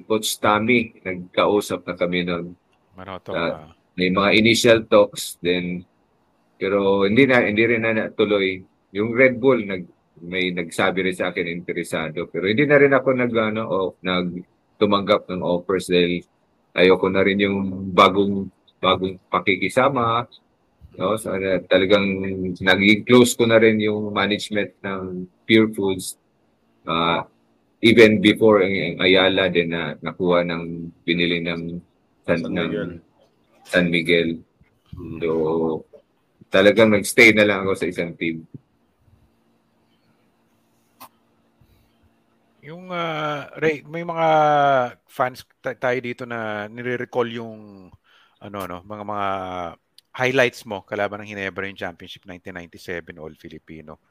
Coach 0.08 0.40
Tammy, 0.40 0.96
nagkausap 1.04 1.84
na 1.84 1.94
kami 1.94 2.24
noon. 2.24 2.56
Manoto. 2.96 3.36
Ah. 3.36 3.68
ah. 3.68 3.70
May 4.00 4.08
mga 4.08 4.30
initial 4.32 4.78
talks, 4.88 5.36
then, 5.44 5.84
pero 6.56 7.04
hindi 7.04 7.28
na, 7.28 7.44
hindi 7.44 7.64
rin 7.68 7.84
na 7.84 7.92
natuloy. 7.92 8.64
Yung 8.96 9.12
Red 9.12 9.36
Bull, 9.36 9.68
nag, 9.68 9.84
may 10.24 10.48
nagsabi 10.56 11.04
rin 11.04 11.16
sa 11.16 11.28
akin 11.28 11.44
interesado. 11.44 12.24
Pero 12.32 12.48
hindi 12.48 12.64
na 12.64 12.80
rin 12.80 12.96
ako 12.96 13.08
nag, 13.12 13.32
ano, 13.36 13.62
o, 13.68 13.76
nag, 14.00 14.40
tumanggap 14.80 15.28
ng 15.28 15.44
offers 15.44 15.92
dahil 15.92 16.24
ayoko 16.72 17.12
na 17.12 17.20
rin 17.20 17.44
yung 17.44 17.92
bagong 17.92 18.48
bagong 18.80 19.20
pakikisama. 19.28 20.24
No? 20.98 21.14
So, 21.18 21.30
uh, 21.34 21.60
talagang 21.70 22.06
naging 22.58 23.06
close 23.06 23.36
ko 23.38 23.46
na 23.46 23.60
rin 23.62 23.78
yung 23.78 24.10
management 24.10 24.74
ng 24.82 25.30
Pure 25.46 25.70
Foods. 25.74 26.18
Uh, 26.86 27.22
even 27.84 28.18
before 28.18 28.64
ang, 28.64 28.72
ang 28.72 28.98
Ayala 29.04 29.48
din 29.52 29.70
na 29.70 29.94
nakuha 30.00 30.42
ng 30.46 30.90
binili 31.04 31.44
ng 31.44 31.78
San, 32.26 32.42
San 32.42 32.52
ng 32.52 32.70
Miguel. 32.70 32.92
San 33.64 33.86
Miguel. 33.88 34.30
So, 35.22 35.30
talagang 36.50 36.90
nag-stay 36.90 37.32
na 37.32 37.46
lang 37.46 37.62
ako 37.62 37.72
sa 37.78 37.88
isang 37.88 38.12
team. 38.18 38.42
Yung 42.60 42.92
ah, 42.92 43.48
Ray, 43.56 43.80
may 43.88 44.04
mga 44.04 44.28
fans 45.08 45.48
ta- 45.64 45.78
tayo 45.78 45.98
dito 46.04 46.28
na 46.28 46.68
nire-recall 46.68 47.28
yung 47.32 47.88
ano 48.40 48.58
no, 48.68 48.78
mga 48.84 49.04
mga 49.04 49.28
highlights 50.10 50.66
mo 50.66 50.82
kalaban 50.82 51.22
ng 51.22 51.34
Hinebra 51.34 51.70
yung 51.70 51.78
Championship 51.78 52.26
1997 52.26 53.16
All 53.18 53.34
Filipino. 53.38 54.02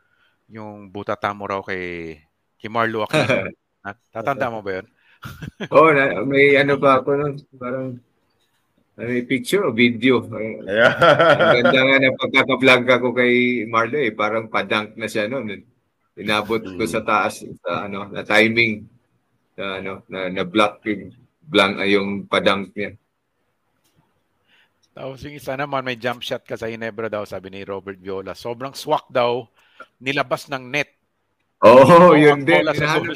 Yung 0.50 0.90
butata 0.90 1.32
mo 1.36 1.46
raw 1.46 1.60
kay 1.62 2.18
kay 2.60 2.70
Marlo 2.72 3.06
Aquino. 3.06 3.52
Na- 3.84 3.96
Tatanda 4.12 4.52
mo 4.52 4.60
ba 4.60 4.80
'yun? 4.80 4.88
oh, 5.76 5.92
na, 5.92 6.24
may 6.24 6.56
ano 6.56 6.80
ba 6.80 7.04
ako 7.04 7.10
nun? 7.16 7.36
Parang 7.60 8.00
may 9.00 9.24
picture 9.24 9.64
o 9.64 9.72
video. 9.72 10.20
Ang 10.28 10.68
Ayan. 10.68 10.92
ganda 11.64 11.80
nga 11.80 11.98
ng 12.04 12.20
pagkakablog 12.20 12.84
ko 13.00 13.10
kay 13.16 13.64
Marlo 13.64 13.96
eh. 13.96 14.12
Parang 14.12 14.52
padunk 14.52 15.00
na 15.00 15.08
siya 15.08 15.32
noon. 15.32 15.64
Inabot 16.20 16.60
ko 16.60 16.84
sa 16.84 17.00
taas 17.00 17.48
sa 17.64 17.88
ano, 17.88 18.12
na 18.12 18.28
timing. 18.28 18.84
Na, 19.56 19.80
ano, 19.80 20.04
na, 20.12 20.28
na 20.28 20.44
block 20.44 20.84
yung 20.84 21.16
blank 21.40 21.80
ay 21.80 21.96
yung 21.96 22.28
padunk 22.28 22.76
niya. 22.76 22.92
Tapos 25.00 25.24
yung 25.24 25.40
isa 25.40 25.56
naman 25.56 25.80
may 25.80 25.96
jump 25.96 26.20
shot 26.20 26.44
ka 26.44 26.60
sa 26.60 26.68
Hinebra 26.68 27.08
daw 27.08 27.24
sabi 27.24 27.48
ni 27.48 27.64
Robert 27.64 27.96
Viola. 28.04 28.36
Sobrang 28.36 28.76
swak 28.76 29.08
daw 29.08 29.48
nilabas 29.96 30.52
ng 30.52 30.68
net. 30.68 30.92
Oo, 31.64 32.12
oh, 32.12 32.20
yun 32.20 32.44
din. 32.44 32.68
Hinahanap, 32.68 33.16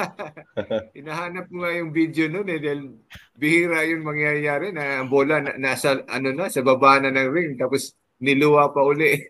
hinahanap 0.96 1.44
ko 1.52 1.56
nga 1.60 1.72
yung 1.76 1.92
video 1.92 2.32
noon 2.32 2.48
eh. 2.48 2.60
Dahil 2.64 2.96
bihira 3.36 3.84
yung 3.92 4.08
mangyayari 4.08 4.72
na 4.72 5.04
ang 5.04 5.12
bola 5.12 5.44
na, 5.44 5.52
nasa, 5.60 6.00
ano 6.08 6.32
na, 6.32 6.48
sa 6.48 6.64
baba 6.64 6.96
na 6.96 7.12
ng 7.12 7.28
ring. 7.28 7.60
Tapos 7.60 7.92
niluwa 8.16 8.72
pa 8.72 8.80
uli. 8.80 9.20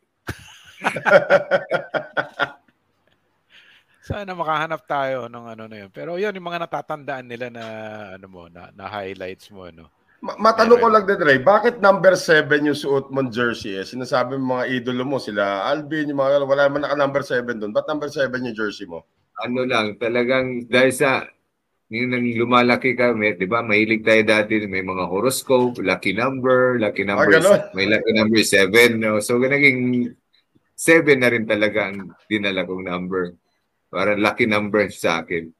Sana 4.06 4.38
makahanap 4.38 4.86
tayo 4.86 5.26
ng 5.26 5.46
ano 5.50 5.66
na 5.66 5.76
yun. 5.82 5.90
Pero 5.90 6.14
yun 6.14 6.30
yung 6.30 6.46
mga 6.46 6.62
natatandaan 6.62 7.26
nila 7.26 7.50
na 7.50 7.64
ano 8.14 8.26
mo 8.30 8.46
na, 8.46 8.70
na 8.70 8.86
highlights 8.86 9.50
mo 9.50 9.66
ano. 9.66 9.90
Ma- 10.20 10.36
Matanong 10.36 10.80
ko 10.80 10.88
lang 10.92 11.04
din, 11.08 11.16
Ray, 11.16 11.40
bakit 11.40 11.80
number 11.80 12.12
7 12.12 12.68
yung 12.68 12.76
suot 12.76 13.08
mong 13.08 13.32
jersey? 13.32 13.80
Eh? 13.80 13.88
Sinasabi 13.88 14.36
mo 14.36 14.60
mga 14.60 14.68
idolo 14.68 15.04
mo, 15.08 15.16
sila 15.16 15.64
Alvin, 15.64 16.12
yung 16.12 16.20
mga, 16.20 16.44
wala 16.44 16.68
man 16.68 16.84
naka 16.84 16.96
number 16.96 17.24
7 17.24 17.56
doon. 17.56 17.72
Ba't 17.72 17.88
number 17.88 18.12
7 18.12 18.28
yung 18.28 18.56
jersey 18.56 18.84
mo? 18.84 19.08
ano 19.40 19.64
lang, 19.64 19.96
talagang 19.96 20.68
dahil 20.68 20.92
sa 20.92 21.24
yung 21.90 22.14
nang 22.14 22.22
lumalaki 22.22 22.94
kami, 22.94 23.34
di 23.34 23.50
ba, 23.50 23.66
mahilig 23.66 24.06
tayo 24.06 24.22
dati, 24.22 24.62
may 24.70 24.78
mga 24.78 25.10
horoscope, 25.10 25.82
lucky 25.82 26.14
number, 26.14 26.78
lucky 26.78 27.02
number, 27.02 27.34
ganon. 27.34 27.66
may 27.74 27.90
lucky 27.90 28.14
number 28.14 28.46
7. 28.46 28.94
No? 28.94 29.18
So, 29.18 29.42
naging 29.42 30.06
7 30.78 31.18
na 31.18 31.34
rin 31.34 31.50
talaga 31.50 31.90
ang 31.90 32.14
dinala 32.30 32.62
kong 32.62 32.86
number. 32.86 33.34
Parang 33.90 34.22
lucky 34.22 34.46
number 34.46 34.86
sa 34.94 35.26
akin. 35.26 35.50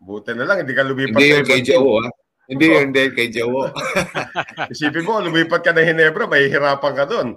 Buti 0.00 0.32
na 0.32 0.48
lang, 0.48 0.64
hindi 0.64 0.72
ka 0.72 0.80
lumipat 0.80 1.12
Hindi 1.12 1.28
sa 1.28 1.28
yun 1.28 1.44
ibang 1.44 1.50
kay. 1.52 1.60
Jowo, 1.68 1.94
ha? 2.00 2.08
Hindi 2.46 2.70
dahil 2.94 3.10
kay 3.10 3.28
Jowo. 3.34 3.74
Isipin 4.72 5.02
mo, 5.02 5.18
lumipat 5.18 5.66
ka 5.66 5.74
na 5.74 5.82
Hinebra, 5.82 6.30
may 6.30 6.46
hirapan 6.46 6.94
ka 6.94 7.04
doon. 7.06 7.28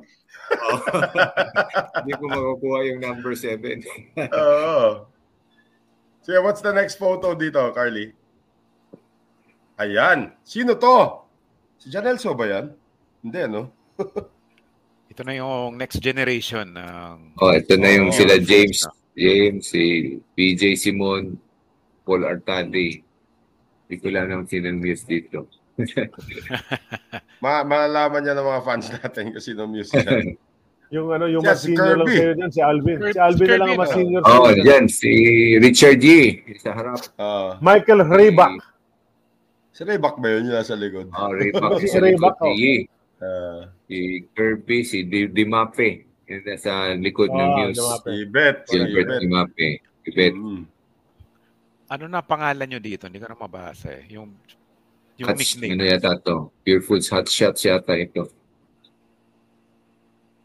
Hindi 2.01 2.13
ko 2.13 2.25
makukuha 2.29 2.77
yung 2.93 2.99
number 3.01 3.33
7. 3.33 3.57
Oo. 4.37 5.09
So, 6.21 6.27
yeah, 6.29 6.45
what's 6.45 6.61
the 6.61 6.73
next 6.73 7.01
photo 7.01 7.33
dito, 7.33 7.57
Carly? 7.73 8.13
Ayan. 9.81 10.37
Sino 10.45 10.77
to? 10.77 11.25
Si 11.81 11.89
Janelso 11.89 12.37
ba 12.37 12.45
yan? 12.45 12.65
Hindi, 13.25 13.41
no? 13.49 13.73
Ito 15.09 15.25
na 15.25 15.33
yung 15.33 15.73
next 15.79 16.05
generation 16.05 16.69
ng 16.77 17.33
oh, 17.41 17.51
ito 17.51 17.73
na 17.81 17.89
yung 17.97 18.13
Oo, 18.13 18.15
sila 18.15 18.37
James, 18.37 18.85
James, 19.17 19.73
si 19.73 20.15
PJ 20.37 20.77
Simon, 20.77 21.33
Paul 22.05 22.29
Artade. 22.29 23.08
Hindi 23.89 23.95
ko 23.97 24.07
lang 24.07 24.29
ang 24.29 24.45
sinang-miss 24.45 25.01
dito. 25.03 25.49
Ma 27.41 27.63
malalaman 27.63 28.21
niya 28.21 28.35
ng 28.35 28.45
mga 28.45 28.61
fans 28.61 28.85
natin 28.91 29.31
kung 29.31 29.41
sino 29.41 29.65
music. 29.65 30.05
Yung 30.89 31.13
ano, 31.13 31.25
yung 31.25 31.45
Yeah, 31.45 31.53
mas 31.53 31.61
si 31.61 31.69
senior 31.69 31.95
lang 31.95 32.01
Kirby. 32.01 32.17
sa'yo 32.17 32.33
dyan, 32.33 32.49
si 32.49 32.61
Alvin. 32.61 32.97
Kirby- 32.97 33.13
Si 33.13 33.21
Alvin 33.21 33.45
na 33.45 33.53
lang 33.53 33.61
ang 33.61 33.69
Kirby, 33.69 33.77
mas 33.77 33.89
no? 33.89 33.93
senior 33.95 34.21
Oh, 34.21 34.29
sa'yo 34.31 34.49
dyan. 34.49 34.65
yan 34.65 34.83
si 34.89 35.11
Richard 35.55 35.97
G. 35.99 36.07
Sa 36.57 36.71
harap. 36.71 37.01
Ah, 37.15 37.49
Michael 37.59 38.01
Raybach. 38.03 38.57
si 39.69 39.81
Rayback 39.83 40.15
ba 40.17 40.27
yun 40.27 40.43
yung 40.43 40.57
nasa 40.57 40.73
likod? 40.73 41.07
Oh, 41.09 41.29
Rayback. 41.29 41.71
Si 41.79 41.87
sa 41.87 41.99
Rayback, 41.99 42.35
likod. 42.35 42.41
oh. 42.41 42.53
Si, 42.55 42.71
Ah, 43.19 43.61
si 43.85 43.97
Kirby, 44.31 44.77
si 44.81 44.97
Di- 45.03 45.29
Dimape. 45.29 45.89
Yan 46.25 46.57
sa 46.57 46.73
likod 46.91 47.29
ng 47.29 47.37
Ah, 47.39 47.53
Muse. 47.59 47.77
Dimape. 47.77 48.09
si 48.09 48.17
Bet. 48.25 48.57
Si 48.65 48.75
Gilbert 48.75 49.05
Bet. 49.07 49.21
Dimape. 49.21 49.69
Ibet. 50.05 50.33
Mm. 50.33 50.61
Ano 51.89 52.05
na 52.05 52.21
pangalan 52.21 52.65
nyo 52.65 52.79
dito? 52.79 53.09
Hindi 53.09 53.17
ko 53.17 53.27
na 53.27 53.35
mabasa 53.35 53.89
eh. 53.91 54.05
Yung 54.13 54.29
yung 55.19 55.27
Hot, 55.27 55.35
nickname. 55.35 55.75
ano 55.75 55.83
yata 55.83 56.15
to? 56.15 56.53
Pure 56.63 56.81
Foods 56.81 57.09
Hot 57.11 57.27
Shots 57.27 57.65
yata 57.65 57.91
ito. 57.91 58.29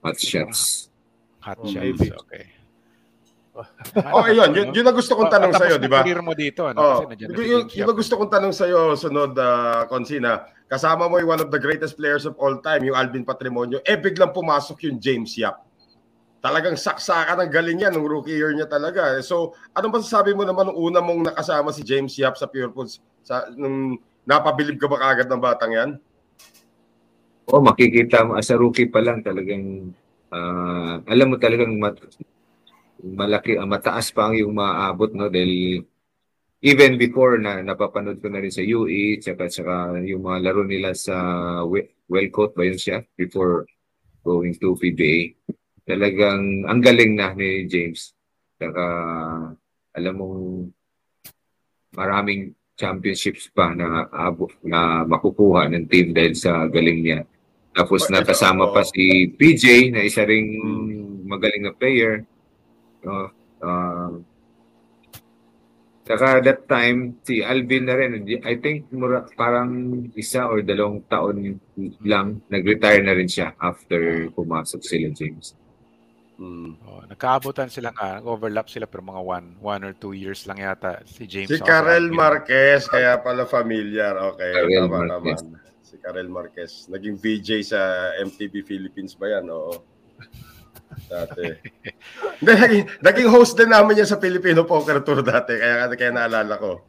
Hot 0.02 0.18
Shots. 0.18 0.90
Hot 1.40 1.58
Oh, 1.60 1.68
shots. 1.68 1.78
maybe. 1.80 2.08
Okay. 2.10 2.44
Oh, 4.10 4.26
ayun. 4.26 4.50
Yun, 4.50 4.68
yun 4.74 4.82
ang 4.82 4.98
gusto 4.98 5.14
kong 5.14 5.30
tanong 5.30 5.54
Patapos 5.54 5.70
sa'yo, 5.70 5.76
di 5.78 5.86
ba? 5.86 6.02
career 6.02 6.18
mo 6.18 6.34
dito, 6.34 6.66
ano? 6.66 6.74
Oh, 6.74 6.98
Kasi 7.06 7.22
yun, 7.46 7.62
yun, 7.70 7.86
ang 7.86 7.94
gusto 7.94 8.18
kong 8.18 8.26
tanong 8.26 8.50
sa'yo, 8.50 8.98
sunod, 8.98 9.30
uh, 9.38 9.86
Consina. 9.86 10.42
Kasama 10.66 11.06
mo 11.06 11.22
yung 11.22 11.30
one 11.30 11.38
of 11.38 11.54
the 11.54 11.60
greatest 11.62 11.94
players 11.94 12.26
of 12.26 12.34
all 12.42 12.58
time, 12.58 12.82
yung 12.82 12.98
Alvin 12.98 13.22
Patrimonio. 13.22 13.78
Eh, 13.86 13.94
biglang 13.94 14.34
pumasok 14.34 14.90
yung 14.90 14.98
James 14.98 15.38
Yap. 15.38 15.62
Talagang 16.44 16.76
saksakan 16.76 17.40
ng 17.40 17.48
galing 17.48 17.80
niya 17.80 17.88
nung 17.88 18.04
rookie 18.04 18.36
year 18.36 18.52
niya 18.52 18.68
talaga. 18.68 19.16
So, 19.24 19.56
anong 19.72 19.96
masasabi 19.96 20.36
mo 20.36 20.44
naman 20.44 20.68
nung 20.68 20.76
una 20.76 21.00
mong 21.00 21.32
nakasama 21.32 21.72
si 21.72 21.80
James 21.80 22.12
Yap 22.20 22.36
sa 22.36 22.44
Pure 22.44 22.68
Foods? 22.68 23.00
Sa, 23.24 23.48
nung 23.56 23.96
napabilib 24.28 24.76
ka 24.76 24.84
ba 24.84 25.00
kagad 25.00 25.32
ng 25.32 25.40
batang 25.40 25.72
yan? 25.72 25.90
Oh, 27.48 27.64
makikita 27.64 28.28
mo 28.28 28.36
as 28.36 28.52
a 28.52 28.60
rookie 28.60 28.92
pa 28.92 29.00
lang 29.00 29.24
talagang 29.24 29.88
ah, 30.28 31.00
alam 31.08 31.32
mo 31.32 31.40
talagang 31.40 31.80
mat, 31.80 31.96
malaki 33.00 33.56
ah, 33.56 33.64
mataas 33.64 34.12
pa 34.12 34.28
ang 34.28 34.36
yung 34.36 34.52
maaabot 34.52 35.16
no 35.16 35.32
dahil 35.32 35.80
even 36.60 37.00
before 37.00 37.40
na 37.40 37.64
napapanood 37.64 38.20
ko 38.20 38.28
na 38.28 38.44
rin 38.44 38.52
sa 38.52 38.64
UE 38.64 39.20
tsaka 39.20 39.48
tsaka 39.48 39.96
yung 40.04 40.24
mga 40.24 40.44
laro 40.44 40.64
nila 40.64 40.92
sa 40.92 41.16
We- 41.68 41.92
Wellcoat 42.04 42.52
ba 42.52 42.68
yun 42.68 42.80
siya 42.80 43.00
before 43.16 43.68
going 44.24 44.56
to 44.56 44.72
PBA 44.76 45.43
talagang 45.84 46.64
ang 46.64 46.80
galing 46.80 47.12
na 47.16 47.36
ni 47.36 47.68
James 47.68 48.16
tsaka 48.56 48.84
alam 49.94 50.14
mong 50.16 50.40
maraming 51.94 52.56
championships 52.74 53.46
pa 53.54 53.70
na 53.70 54.10
abo 54.10 54.50
na 54.66 55.06
makukuha 55.06 55.70
ng 55.70 55.86
team 55.86 56.10
dahil 56.10 56.34
sa 56.34 56.66
galing 56.66 57.00
niya. 57.06 57.20
Tapos 57.74 58.10
nakasama 58.10 58.70
pa 58.74 58.82
si 58.82 59.30
PJ 59.30 59.94
na 59.94 60.02
isa 60.02 60.26
ring 60.26 60.58
magaling 61.26 61.62
na 61.62 61.74
player. 61.74 62.26
No? 63.02 63.30
Uh, 63.62 64.22
Saka 66.04 66.44
that 66.44 66.68
time, 66.68 67.16
si 67.24 67.40
Alvin 67.40 67.88
na 67.88 67.96
rin, 67.96 68.28
I 68.44 68.60
think 68.60 68.92
mura, 68.92 69.24
parang 69.40 70.04
isa 70.12 70.44
or 70.44 70.60
dalawang 70.60 71.00
taon 71.08 71.56
lang, 72.04 72.44
nag-retire 72.52 73.00
na 73.00 73.16
rin 73.16 73.24
siya 73.24 73.56
after 73.56 74.28
pumasok 74.36 74.84
sila 74.84 75.08
James. 75.16 75.56
Mm. 76.34 76.74
Oh, 76.82 77.02
nagkaabutan 77.06 77.70
sila 77.70 77.94
nga, 77.94 78.18
overlap 78.26 78.66
sila 78.66 78.90
pero 78.90 79.06
mga 79.06 79.22
one, 79.22 79.46
one 79.62 79.82
or 79.86 79.94
two 79.94 80.18
years 80.18 80.42
lang 80.50 80.58
yata 80.58 80.98
si 81.06 81.30
James. 81.30 81.46
Si 81.46 81.62
Karel. 81.62 82.10
Marquez, 82.10 82.90
kaya 82.90 83.22
pala 83.22 83.46
familiar. 83.46 84.18
Okay, 84.34 84.50
Karel 84.50 84.70
tama 84.82 84.98
Marquez. 85.06 85.40
naman. 85.46 85.62
Si 85.86 85.94
Karel 86.02 86.30
Marquez. 86.30 86.72
Naging 86.90 87.16
VJ 87.22 87.48
sa 87.70 87.80
MTV 88.18 88.66
Philippines 88.66 89.14
ba 89.14 89.38
yan? 89.38 89.46
Oo. 89.46 89.78
Dati. 91.10 91.50
Naging, 92.46 92.86
naging 93.02 93.28
host 93.30 93.54
din 93.58 93.70
namin 93.70 94.02
yan 94.02 94.10
sa 94.10 94.18
Filipino 94.18 94.66
Poker 94.66 95.02
Tour 95.06 95.22
dati. 95.22 95.54
Kaya, 95.54 95.90
kaya 95.94 96.12
naalala 96.12 96.54
ko. 96.58 96.86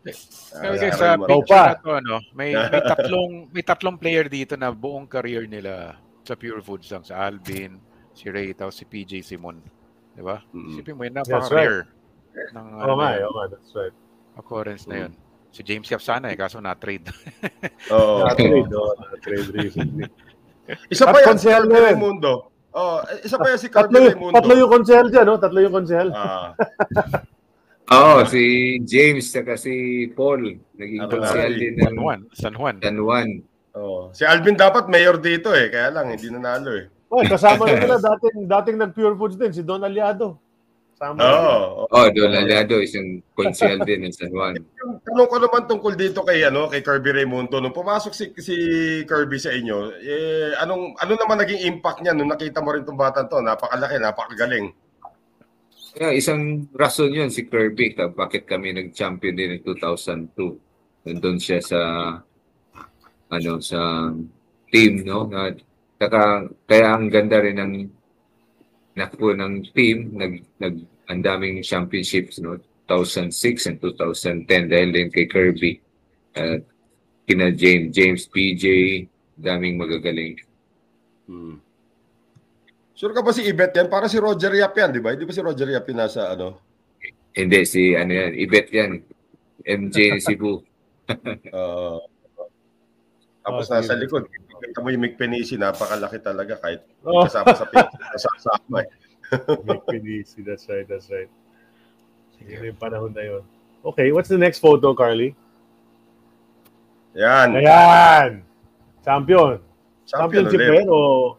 Ah, 0.58 0.74
Karel 0.74 0.94
sa 0.94 1.18
Marquez. 1.18 1.30
Ikaw 1.30 1.30
picture 1.30 1.54
pa. 1.54 1.64
na 1.70 1.78
to, 1.78 1.92
ano, 2.02 2.16
may, 2.34 2.50
may 2.54 2.82
tatlong 2.82 3.32
may 3.54 3.64
tatlong 3.66 3.98
player 3.98 4.26
dito 4.26 4.54
na 4.58 4.74
buong 4.74 5.06
career 5.06 5.46
nila 5.46 6.02
sa 6.26 6.34
Pure 6.34 6.66
Foods 6.66 6.90
lang. 6.90 7.06
Si 7.06 7.14
Alvin, 7.14 7.78
si 8.16 8.32
Ray, 8.32 8.56
tapos 8.56 8.74
si 8.74 8.84
PJ 8.84 9.20
Simon. 9.22 9.60
Di 10.12 10.24
ba? 10.24 10.40
Mm. 10.50 10.68
Isipin 10.72 10.96
mo 10.96 11.04
yun, 11.04 11.14
That's 11.14 11.28
napaka-rare 11.28 11.80
ng 12.52 12.68
Oo 12.82 12.96
nga, 12.96 13.06
na 13.06 13.12
eh, 13.12 13.20
yun, 13.20 13.28
oo 13.28 13.34
nga, 13.34 13.46
that's 13.52 13.72
right. 13.76 13.96
occurrence 14.36 14.88
na 14.88 14.96
Mm. 14.96 15.02
yun. 15.04 15.14
Si 15.52 15.62
James 15.62 15.88
Yap 15.88 16.00
sana 16.00 16.28
eh, 16.28 16.36
kaso 16.36 16.60
na-trade. 16.60 17.08
Oo. 17.96 18.24
Na-trade, 18.28 18.72
oo, 18.72 18.92
na-trade 18.98 19.48
recently. 19.54 20.04
Isa 20.92 21.06
At 21.06 21.14
pa 21.14 21.20
yan 21.22 21.38
si 21.38 21.48
na 21.48 21.60
yun. 21.62 21.70
Raimundo. 21.70 22.34
Oh, 22.76 23.00
isa 23.24 23.40
pa 23.40 23.56
yan 23.56 23.60
si 23.62 23.72
yung- 23.72 23.88
Raimundo. 23.88 24.36
tatlo 24.36 24.52
yung 24.58 24.72
konsehal 24.74 25.08
dyan, 25.08 25.26
no? 25.26 25.40
Tatlo 25.40 25.60
yung 25.64 25.72
konsehal. 25.72 26.10
Ah, 26.12 26.52
Oo, 27.86 28.26
si 28.26 28.42
James 28.82 29.30
saka 29.30 29.56
si 29.56 29.72
Paul. 30.12 30.58
Naging 30.74 31.06
Ano 31.06 31.12
konsehal 31.14 31.54
na, 31.54 31.60
din 31.62 31.74
San 31.78 31.86
ng 31.86 31.98
Juan. 32.02 32.20
San 32.34 32.54
Juan. 32.58 32.76
San 32.82 32.98
Juan. 32.98 33.30
oh. 33.76 34.10
Si 34.12 34.26
Alvin 34.26 34.58
dapat 34.58 34.90
mayor 34.90 35.22
dito 35.22 35.54
eh. 35.54 35.70
Kaya 35.70 35.94
lang, 35.94 36.10
hindi 36.10 36.28
nanalo 36.28 36.74
eh. 36.76 36.90
Oh, 37.10 37.22
kasama 37.24 37.70
na 37.70 37.78
nila 37.80 37.98
dating 38.18 38.50
dating 38.50 38.78
nag-Pure 38.82 39.16
Foods 39.16 39.38
din 39.38 39.54
si 39.54 39.62
Don 39.62 39.84
Aliado. 39.86 40.42
Sama. 40.96 41.20
Oh, 41.20 41.92
Oh, 41.92 42.08
Don 42.08 42.32
Aliado, 42.32 42.80
isang 42.80 43.20
konsehal 43.36 43.84
din 43.84 44.08
ng 44.08 44.16
San 44.16 44.32
Juan. 44.32 44.56
Yung 44.80 45.04
tanong 45.04 45.28
ko 45.28 45.38
naman 45.44 45.64
tungkol 45.68 45.94
dito 45.94 46.24
kay 46.24 46.48
ano 46.48 46.72
kay 46.72 46.80
Kirby 46.80 47.12
Raimundo 47.12 47.60
nung 47.60 47.76
pumasok 47.76 48.16
si 48.16 48.32
si 48.40 48.56
Kirby 49.04 49.36
sa 49.36 49.52
inyo 49.52 49.92
eh 50.00 50.56
anong 50.56 50.96
ano 50.96 51.14
naman 51.20 51.44
naging 51.44 51.68
impact 51.68 52.00
niya 52.00 52.16
nung 52.16 52.32
nakita 52.32 52.64
mo 52.64 52.72
rin 52.72 52.88
tong 52.88 52.96
batang 52.96 53.28
to 53.28 53.44
napakalaki 53.44 54.00
napakagaling 54.00 54.72
Kaya 55.96 56.12
isang 56.12 56.68
rason 56.76 57.08
yun 57.12 57.32
si 57.32 57.48
Kirby 57.48 57.96
ka 57.96 58.12
bakit 58.12 58.44
kami 58.44 58.76
nag-champion 58.76 59.36
din 59.36 59.56
in 59.56 59.62
2002. 59.64 61.08
Nandun 61.08 61.40
siya 61.40 61.60
sa 61.64 61.82
ano 63.32 63.52
sa 63.64 64.12
team 64.72 65.08
no 65.08 65.24
na 65.28 65.56
saka 65.96 66.50
kaya 66.68 66.88
ang 66.96 67.08
ganda 67.08 67.40
rin 67.40 67.58
ng 67.60 67.74
nakpo 68.96 69.32
ng 69.36 69.72
team 69.76 70.16
nag 70.16 70.44
nag 70.60 70.76
ang 71.12 71.20
daming 71.22 71.62
championships 71.62 72.40
no 72.42 72.58
2006 72.88 73.70
and 73.70 73.78
2010 73.82 74.72
dahil 74.72 74.90
din 74.94 75.10
kay 75.10 75.26
Kirby 75.26 75.80
at 76.36 76.62
kina 77.26 77.50
James 77.56 77.90
James 77.96 78.24
PJ 78.30 78.66
daming 79.40 79.80
magagaling 79.80 80.40
hmm. 81.28 81.58
Sure 82.96 83.12
ka 83.12 83.20
ba 83.20 83.36
si 83.36 83.44
Ibet 83.44 83.76
yan? 83.76 83.92
Para 83.92 84.08
si 84.08 84.16
Roger 84.16 84.56
Yap 84.56 84.72
yan, 84.72 84.96
di 84.96 85.04
ba? 85.04 85.12
Hindi 85.12 85.28
ba 85.28 85.36
si 85.36 85.44
Roger 85.44 85.68
Yap 85.68 85.84
yung 85.84 86.00
nasa 86.00 86.32
ano? 86.32 86.64
hindi 87.36 87.68
si 87.68 87.92
ano 87.94 88.12
yan 88.16 88.32
Ibet 88.40 88.68
yan 88.72 88.92
MJ 89.68 89.96
ni 90.16 90.22
Cebu 90.24 90.64
Uh, 91.06 92.02
tapos 93.46 93.70
Oh, 93.70 93.72
nasa 93.72 93.94
sige. 93.94 94.02
likod, 94.02 94.26
kita 94.60 94.82
mo 94.82 94.90
yung 94.90 95.04
Mick 95.04 95.16
Penisi, 95.16 95.54
napakalaki 95.54 96.18
talaga 96.18 96.58
kahit 96.58 96.82
Oh, 97.02 97.24
kasama 97.24 97.54
sa 97.54 97.70
kasama 98.10 98.82
eh. 98.84 98.90
Mick 99.62 99.86
Pinisi, 99.86 100.42
that's 100.42 100.66
right, 100.66 100.84
that's 100.84 101.08
right. 101.08 101.30
Yun 102.42 102.68
yung 102.68 102.80
panahon 102.82 103.14
na 103.14 103.22
yun. 103.24 103.44
Okay, 103.86 104.10
what's 104.10 104.28
the 104.28 104.38
next 104.38 104.58
photo, 104.58 104.92
Carly? 104.92 105.38
Yan. 107.14 107.56
Ayan! 107.56 108.44
Champion. 109.02 109.62
Champion 110.04 110.44
Championship 110.46 110.60
ulit. 110.60 110.86
O... 110.90 111.38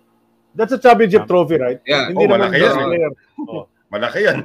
That's 0.57 0.73
a 0.73 0.81
championship 0.81 1.29
trophy, 1.29 1.61
right? 1.61 1.79
Yeah. 1.85 2.09
Hindi 2.09 2.25
Oh, 2.25 2.29
naman 2.31 2.39
malaki 2.49 2.57
yan. 2.57 2.75
player. 2.81 3.13
Malaki 3.93 4.19
yan. 4.25 4.39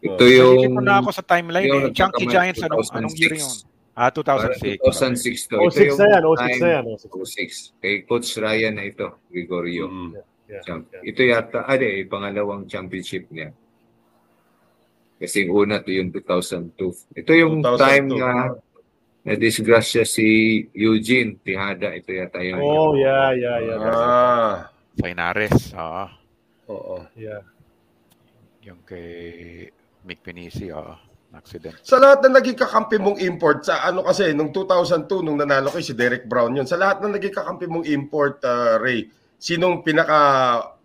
ito 0.00 0.24
yung 0.24 0.56
Nakikita 0.70 0.80
na 0.80 0.94
ako 1.00 1.10
sa 1.10 1.24
timeline 1.24 1.66
yung 1.66 1.86
eh. 1.88 1.92
Chunky 1.92 2.24
Giants, 2.24 2.60
anong, 2.60 2.84
2006. 2.86 2.96
anong 2.96 3.14
year 3.18 3.34
yun? 3.34 3.52
Ah, 3.94 4.10
2006. 4.10 4.82
2006 4.82 5.46
to. 5.46 5.54
Oh, 5.56 5.70
Ito 5.70 5.78
06 5.78 5.86
yung 5.86 5.98
na 5.98 6.06
yan, 6.10 6.22
06 6.22 6.38
time- 6.42 6.58
na 6.58 6.68
yan. 6.68 6.84
06. 6.98 7.14
06. 7.14 7.78
Kay 7.78 7.94
Coach 8.02 8.28
Ryan 8.36 8.74
na 8.74 8.84
ito, 8.84 9.06
Gregorio. 9.30 9.86
Mm. 9.86 10.10
Yeah, 10.44 10.60
Champ- 10.60 10.90
yeah. 10.90 11.02
Ito 11.06 11.20
yata, 11.22 11.58
ah, 11.62 11.76
di, 11.78 12.04
pangalawang 12.04 12.66
championship 12.66 13.30
niya. 13.30 13.54
Kasi 15.16 15.46
yung 15.46 15.54
una 15.56 15.78
to 15.78 15.88
yung 15.88 16.10
2002. 16.10 17.14
Ito 17.14 17.30
yung 17.32 17.62
2002. 17.62 17.78
time 17.78 18.06
na 18.12 18.30
na-disgrasya 19.24 20.04
si 20.04 20.26
Eugene 20.74 21.38
Tihada. 21.40 21.94
Ito 21.94 22.10
yata 22.12 22.42
yung 22.42 22.60
Oh, 22.60 22.92
yeah, 22.92 23.30
yeah, 23.32 23.56
yeah. 23.62 23.78
it. 23.78 23.94
Ah. 23.94 24.54
Fainares. 25.00 25.72
Oo. 25.72 26.04
Oo. 26.68 26.96
Yeah. 27.16 27.40
Yung 28.66 28.82
kay 28.84 29.70
Mick 30.02 30.20
Pinisi. 30.20 30.68
Oo. 30.68 30.92
Accident. 31.34 31.74
Sa 31.82 31.98
lahat 31.98 32.22
na 32.24 32.38
naging 32.38 32.54
kakampi 32.54 32.96
mong 33.02 33.18
import, 33.18 33.66
sa 33.66 33.82
ano 33.82 34.06
kasi, 34.06 34.30
nung 34.30 34.54
2002, 34.54 35.26
nung 35.26 35.34
nanalo 35.34 35.74
kayo 35.74 35.82
si 35.82 35.94
Derek 35.98 36.30
Brown 36.30 36.54
yun, 36.54 36.64
sa 36.64 36.78
lahat 36.78 37.02
na 37.02 37.18
naging 37.18 37.34
kakampi 37.34 37.66
mong 37.66 37.86
import, 37.90 38.38
uh, 38.46 38.78
Ray, 38.78 39.10
sinong 39.36 39.82
pinaka 39.82 40.18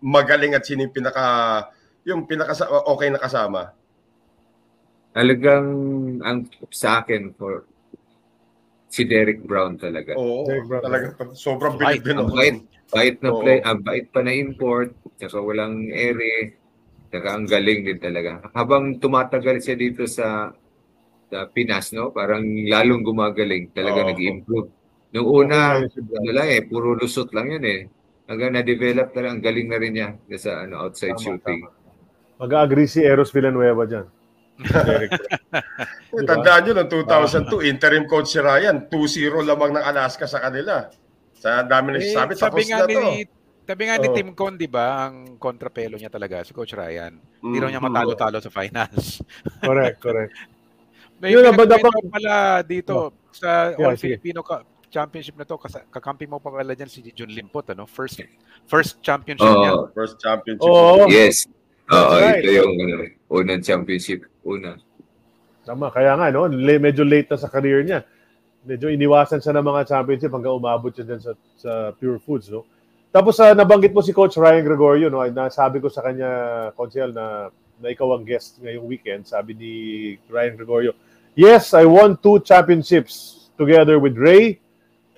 magaling 0.02 0.58
at 0.58 0.66
sino 0.66 0.90
yung 0.90 0.96
pinaka, 0.96 1.26
yung 2.04 2.26
pinaka 2.26 2.58
okay 2.90 3.14
na 3.14 3.22
kasama? 3.22 3.72
Talagang 5.14 5.68
ang 6.26 6.50
sa 6.74 7.06
akin 7.06 7.34
for 7.38 7.66
si 8.90 9.06
Derek 9.06 9.46
Brown 9.46 9.78
talaga. 9.78 10.18
Oo, 10.18 10.50
Derek 10.50 10.66
Brown. 10.66 10.82
talaga, 10.82 11.06
sobrang 11.38 11.78
bilib 11.78 12.02
din 12.02 12.18
Ang 12.18 12.34
bait, 12.34 12.58
bait 12.90 13.18
na 13.22 13.30
Oo. 13.30 13.40
play, 13.46 13.62
ang 13.62 13.80
bait 13.86 14.10
pa 14.10 14.26
na 14.26 14.34
import, 14.34 14.92
saka 15.22 15.38
walang 15.38 15.94
ere, 15.94 16.59
saka 17.10 17.28
ang 17.34 17.46
galing 17.50 17.82
din 17.86 18.00
talaga. 18.00 18.46
Habang 18.54 19.02
tumatagal 19.02 19.62
siya 19.62 19.76
dito 19.76 20.06
sa 20.06 20.54
sa 21.30 21.46
Pinas, 21.46 21.94
no? 21.94 22.10
Parang 22.10 22.42
lalong 22.42 23.06
gumagaling, 23.06 23.70
talaga 23.70 24.02
Oo. 24.02 24.10
nag-improve. 24.10 24.68
Nung 25.14 25.30
una, 25.30 25.78
ano 25.82 26.30
lang 26.34 26.48
eh, 26.50 26.66
puro 26.66 26.98
lusot 26.98 27.30
lang 27.38 27.54
yun 27.54 27.66
eh. 27.66 27.82
Hanggang 28.26 28.54
na-develop 28.58 29.14
talaga, 29.14 29.34
ang 29.38 29.42
galing 29.42 29.68
na 29.70 29.78
rin 29.78 29.94
niya 29.94 30.10
sa 30.38 30.66
ano, 30.66 30.86
outside 30.86 31.18
Tama, 31.18 31.26
shooting. 31.26 31.60
Mag-agree 32.42 32.90
si 32.90 33.02
Eros 33.06 33.30
Villanueva 33.30 33.86
dyan. 33.86 34.08
Eh, 36.10 36.26
Diba? 36.26 36.36
Tandaan 36.36 36.62
nyo, 36.66 36.74
noong 36.82 36.92
2002, 37.06 37.70
interim 37.70 38.04
coach 38.10 38.34
si 38.34 38.42
Ryan, 38.42 38.90
2-0 38.90 39.46
lamang 39.46 39.78
ng 39.78 39.86
Alaska 39.86 40.26
sa 40.26 40.42
kanila. 40.42 40.90
Sa 41.38 41.62
dami 41.64 41.94
na 41.96 42.02
Eh, 42.02 42.10
sabi, 42.12 42.34
sabi 42.34 42.66
tapos 42.66 42.68
nga 42.68 42.78
na 42.82 42.86
to. 42.90 43.00
ni 43.00 43.24
sabi 43.70 43.86
nga 43.86 44.02
ni 44.02 44.10
Oo. 44.10 44.16
Tim 44.18 44.34
Con, 44.34 44.58
di 44.58 44.66
ba, 44.66 45.06
ang 45.06 45.38
kontrapelo 45.38 45.94
niya 45.94 46.10
talaga, 46.10 46.42
si 46.42 46.58
Coach 46.58 46.74
Ryan. 46.74 47.14
Hindi 47.38 47.54
Mm. 47.54 47.62
raw 47.62 47.70
niya 47.70 47.86
matalo-talo 47.86 48.42
sa 48.42 48.50
finals. 48.50 49.22
Correct, 49.62 50.02
correct. 50.02 50.34
May 51.22 51.38
Yun, 51.38 51.54
ba- 51.54 51.70
dapat- 51.70 52.10
pala 52.10 52.34
dito 52.66 53.14
sa 53.30 53.78
Yeah, 53.78 53.94
All. 53.94 54.00
Filipino 54.00 54.42
Cup 54.42 54.66
Championship 54.90 55.38
na 55.38 55.46
to, 55.46 55.54
kas- 55.54 55.86
kakampi 55.94 56.26
mo 56.26 56.42
pa 56.42 56.50
pala 56.50 56.74
dyan 56.74 56.90
si 56.90 57.06
Jun 57.14 57.30
Limpot, 57.30 57.62
ano? 57.70 57.86
First 57.86 58.26
first 58.66 58.98
championship 59.06 59.46
niya. 59.46 59.78
Oo, 59.78 59.94
First 59.94 60.18
championship. 60.18 60.66
Oo. 60.66 61.06
yes. 61.06 61.46
Oo, 61.94 62.18
right. 62.18 62.42
ito 62.42 62.50
yung 62.58 62.74
ano, 62.74 62.96
unang 63.30 63.62
championship. 63.62 64.26
Una. 64.42 64.82
Tama, 65.62 65.94
kaya 65.94 66.18
nga, 66.18 66.34
no? 66.34 66.50
Le- 66.50 66.82
medyo 66.82 67.06
late 67.06 67.30
na 67.30 67.38
sa 67.38 67.46
career 67.46 67.86
niya. 67.86 68.02
Medyo 68.66 68.90
iniwasan 68.90 69.38
siya 69.38 69.54
ng 69.54 69.68
mga 69.68 69.82
championship 69.86 70.34
hanggang 70.34 70.58
umabot 70.58 70.90
siya 70.90 71.06
dyan 71.06 71.22
sa, 71.22 71.32
sa 71.54 71.72
Pure 71.94 72.18
Foods, 72.18 72.50
no? 72.50 72.66
Tapos 73.10 73.34
sa 73.38 73.58
nabanggit 73.58 73.90
mo 73.90 74.06
si 74.06 74.14
Coach 74.14 74.38
Ryan 74.38 74.62
Gregorio, 74.62 75.10
no? 75.10 75.26
Nasabi 75.26 75.82
ko 75.82 75.90
sa 75.90 76.06
kanya, 76.06 76.30
Konsel, 76.78 77.10
na, 77.10 77.50
na 77.82 77.88
ikaw 77.90 78.14
ang 78.14 78.22
guest 78.22 78.62
ngayong 78.62 78.86
weekend. 78.86 79.26
Sabi 79.26 79.58
ni 79.58 79.72
Ryan 80.30 80.54
Gregorio, 80.54 80.94
Yes, 81.34 81.74
I 81.74 81.86
won 81.86 82.18
two 82.20 82.44
championships 82.44 83.48
together 83.58 83.98
with 83.98 84.18
Ray. 84.18 84.60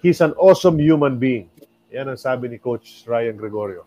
He's 0.02 0.22
an 0.22 0.38
awesome 0.38 0.78
human 0.80 1.18
being. 1.18 1.50
Yan 1.92 2.08
ang 2.08 2.20
sabi 2.20 2.48
ni 2.48 2.62
Coach 2.62 3.04
Ryan 3.04 3.36
Gregorio. 3.36 3.84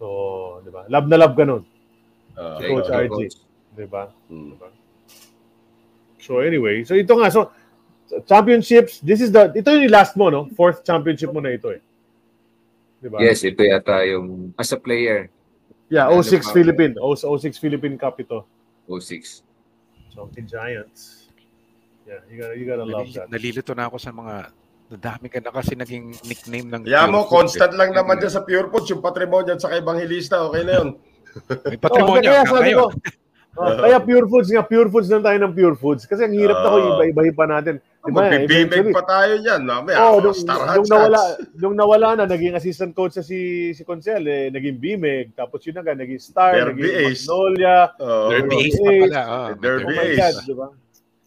So, 0.00 0.60
di 0.66 0.70
ba? 0.74 0.88
Love 0.90 1.06
na 1.06 1.16
love 1.20 1.34
ka 1.38 1.44
nun. 1.46 1.62
Ah, 2.34 2.58
Thank 2.58 2.70
Coach 2.74 2.90
RG. 2.90 3.10
Coach. 3.14 3.36
Di 3.78 3.86
ba? 3.86 4.10
So 6.24 6.40
anyway, 6.40 6.82
so 6.88 6.96
ito 6.96 7.12
nga, 7.20 7.28
so 7.28 7.52
championships, 8.24 9.04
this 9.04 9.20
is 9.20 9.28
the, 9.28 9.52
ito 9.52 9.68
yung 9.68 9.92
last 9.92 10.16
mo, 10.16 10.32
no? 10.32 10.48
Fourth 10.56 10.80
championship 10.80 11.28
mo 11.30 11.44
na 11.44 11.52
ito 11.52 11.68
eh. 11.68 11.84
Di 13.04 13.12
ba? 13.12 13.20
Yes, 13.20 13.44
ito 13.44 13.60
yata 13.60 14.00
yung 14.02 14.56
as 14.56 14.72
a 14.72 14.80
player, 14.80 15.28
Yeah, 15.92 16.08
Ano 16.08 16.24
06 16.24 16.40
pa? 16.40 16.56
Philippine. 16.56 16.96
06 16.96 17.60
Philippine 17.60 18.00
Cup 18.00 18.16
ito. 18.16 18.48
06. 18.88 19.44
So, 20.08 20.32
the 20.32 20.40
Giants. 20.40 21.28
Yeah, 22.08 22.24
you 22.24 22.36
gotta, 22.36 22.54
you 22.56 22.64
gotta 22.64 22.84
love 22.84 23.12
that. 23.12 23.28
nalilito 23.28 23.72
na 23.72 23.86
ako 23.86 24.00
sa 24.00 24.08
mga 24.08 24.48
dami 24.90 25.28
ka 25.28 25.40
na 25.40 25.52
kasi 25.52 25.72
naging 25.74 26.16
nickname 26.22 26.68
ng 26.68 26.82
Kaya 26.84 27.04
mo, 27.04 27.24
constant 27.24 27.72
eh. 27.72 27.78
lang 27.78 27.92
naman 27.92 28.16
dyan 28.16 28.32
sa 28.32 28.40
Pure 28.40 28.68
Foods, 28.68 28.88
yung 28.88 29.00
patrimonyo 29.00 29.52
at 29.52 29.60
sa 29.60 29.72
Evangelista, 29.72 30.40
okay 30.40 30.62
na 30.62 30.72
yun. 30.74 30.88
May 31.64 31.76
patrimonyo 31.76 32.30
Oh, 32.30 32.34
kaya 32.34 32.44
sabi 32.46 32.70
ngayon. 32.70 32.78
ko, 32.78 32.84
oh, 33.56 33.76
kaya 33.76 33.98
Pure 33.98 34.26
Foods 34.26 34.48
nga, 34.48 34.62
Pure 34.62 34.88
Foods 34.88 35.08
lang 35.08 35.20
tayo 35.20 35.38
ng 35.38 35.52
Pure 35.52 35.76
Foods. 35.76 36.04
Kasi 36.04 36.22
ang 36.22 36.32
hirap 36.32 36.56
na 36.56 36.68
ko, 36.68 36.76
Oo. 36.76 36.88
iba-ibahin 36.94 37.32
pa 37.32 37.46
natin. 37.46 37.74
Di 37.78 38.10
ba? 38.10 38.20
Magbibimig 38.22 38.68
Eventually- 38.68 38.92
pa 38.92 39.04
tayo 39.04 39.32
yan. 39.38 39.60
Mamaya, 39.62 39.96
Oh, 39.98 40.10
oh, 40.10 40.18
nung, 40.20 40.36
Star 40.36 40.58
nung 40.74 40.86
nawala, 40.86 41.20
nung 41.60 41.74
nawala 41.74 42.08
na, 42.14 42.24
naging 42.24 42.52
assistant 42.52 42.92
coach 42.92 43.14
na 43.14 43.22
si 43.22 43.38
si 43.70 43.82
Consel, 43.82 44.22
eh, 44.22 44.46
naging 44.48 44.76
Bimig, 44.76 45.32
tapos 45.32 45.62
yun 45.62 45.74
na 45.74 45.82
nga, 45.82 45.94
naging 45.94 46.18
Star, 46.18 46.52
Derby 46.54 46.84
naging 46.84 46.94
Ace. 47.08 47.24
Magnolia. 47.24 47.76
Oh, 47.96 48.28
Derby 48.28 48.42
Derby 48.44 48.56
Ace 48.60 48.76
pa 48.76 48.84
Ace. 48.84 49.00
pala. 49.00 49.22
Oh, 49.24 49.48
Derby 49.56 49.84
Oh 49.84 49.88
my 49.90 50.04
Ace. 50.04 50.18
God, 50.18 50.34
di 50.42 50.54
ba? 50.54 50.66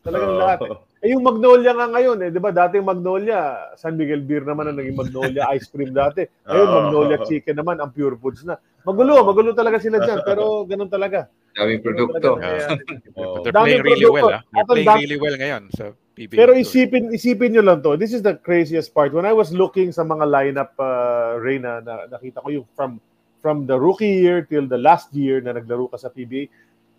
Talagang 0.02 0.32
Oh. 0.32 0.40
lahat. 0.40 0.60
Eh. 0.62 0.78
Eh, 0.98 1.14
yung 1.14 1.22
Magnolia 1.22 1.72
nga 1.72 1.88
ngayon, 1.88 2.18
eh, 2.20 2.30
di 2.30 2.40
ba? 2.40 2.49
Dating 2.49 2.82
Magnolia, 2.82 3.40
San 3.74 3.94
Miguel 3.94 4.22
Beer 4.22 4.41
naman 4.41 4.66
ang 4.66 4.78
naging 4.78 4.98
Magnolia 4.98 5.45
ice 5.54 5.70
cream 5.70 5.94
dati. 5.94 6.26
Ngayon. 6.44 6.70
Magnolia 6.74 7.18
chicken 7.22 7.54
naman, 7.56 7.78
ang 7.78 7.94
pure 7.94 8.18
foods 8.18 8.41
na. 8.41 8.58
Magulo, 8.88 9.19
magulo 9.27 9.51
talaga 9.51 9.84
sila 9.84 9.99
dyan, 9.99 10.23
pero 10.23 10.64
ganun 10.64 10.88
talaga. 10.88 11.27
Daming 11.51 11.84
produkto. 11.84 12.39
talaga. 12.39 12.80
Oh. 13.19 13.43
But 13.43 13.43
they're 13.43 13.51
Daming 13.51 13.84
playing 13.84 13.84
really 13.84 14.07
produkto. 14.07 14.15
well. 14.15 14.31
Ah. 14.31 14.41
They're 14.47 14.69
playing 14.72 15.03
really 15.03 15.19
well 15.19 15.35
ngayon 15.35 15.64
sa 15.76 15.84
PBA. 16.15 16.38
Pero 16.39 16.51
isipin 16.55 17.11
isipin 17.11 17.51
nyo 17.51 17.64
lang 17.68 17.84
to. 17.84 17.99
This 17.99 18.15
is 18.15 18.23
the 18.23 18.39
craziest 18.39 18.95
part. 18.95 19.11
When 19.11 19.27
I 19.27 19.35
was 19.35 19.51
looking 19.51 19.91
sa 19.91 20.07
mga 20.07 20.23
lineup 20.23 20.72
uh, 20.80 21.35
Reyna 21.35 21.84
na 21.84 22.07
nakita 22.07 22.39
ko 22.39 22.49
yung 22.49 22.68
from 22.80 23.03
from 23.43 23.68
the 23.68 23.76
rookie 23.77 24.23
year 24.23 24.47
till 24.47 24.65
the 24.65 24.80
last 24.80 25.11
year 25.11 25.43
na 25.43 25.53
naglaro 25.53 25.91
ka 25.91 25.99
sa 25.99 26.09
PBA. 26.09 26.47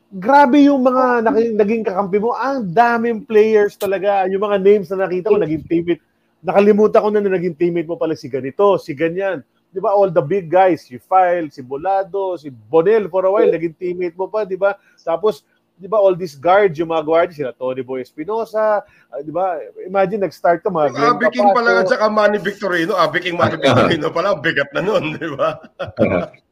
Grabe 0.09 0.65
yung 0.65 0.85
mga 0.85 1.25
naki- 1.25 1.57
naging 1.57 1.83
kakampi 1.89 2.21
mo. 2.21 2.37
Ang 2.37 2.71
daming 2.71 3.25
players 3.25 3.75
talaga. 3.81 4.29
Yung 4.29 4.45
mga 4.45 4.57
names 4.61 4.87
na 4.93 5.09
nakita 5.09 5.33
ko 5.33 5.37
naging 5.37 5.65
teammate. 5.67 6.05
Nakalimutan 6.39 7.03
ko 7.03 7.09
na 7.11 7.21
na 7.21 7.35
naging 7.35 7.59
teammate 7.59 7.91
mo 7.91 7.99
pala 7.99 8.15
si 8.15 8.31
ganito, 8.31 8.79
si 8.79 8.95
ganyan. 8.95 9.43
Di 9.69 9.81
ba? 9.81 9.93
All 9.93 10.09
the 10.09 10.25
big 10.25 10.49
guys, 10.49 10.89
si 10.89 10.97
File, 10.97 11.53
si 11.53 11.61
Bolado, 11.61 12.41
si 12.41 12.49
Bonel 12.49 13.09
for 13.13 13.25
a 13.25 13.31
while, 13.31 13.49
naging 13.49 13.77
teammate 13.77 14.17
mo 14.17 14.27
pa, 14.27 14.49
di 14.49 14.57
ba? 14.57 14.75
Tapos, 15.05 15.45
di 15.77 15.87
ba, 15.87 16.01
all 16.01 16.17
these 16.17 16.35
guards, 16.35 16.81
yung 16.81 16.91
mga 16.91 17.05
guards, 17.05 17.35
sila 17.37 17.53
Tony 17.53 17.85
Boy 17.85 18.03
Espinosa, 18.03 18.83
ah, 18.83 19.21
di 19.21 19.31
ba? 19.31 19.61
Imagine, 19.85 20.25
nag-start 20.25 20.65
ka 20.65 20.73
mga 20.73 20.97
Yung 20.97 21.21
Abi 21.21 21.27
King 21.31 21.53
pala 21.53 21.85
at 21.85 21.89
saka 21.93 22.09
Manny 22.09 22.41
Victorino. 22.41 22.97
Abi 22.97 23.21
King 23.23 23.37
Manny 23.37 23.61
Victorino 23.61 24.09
pala, 24.09 24.35
bigat 24.41 24.73
na 24.73 24.81
nun, 24.81 25.15
di 25.21 25.29
ba? 25.37 25.61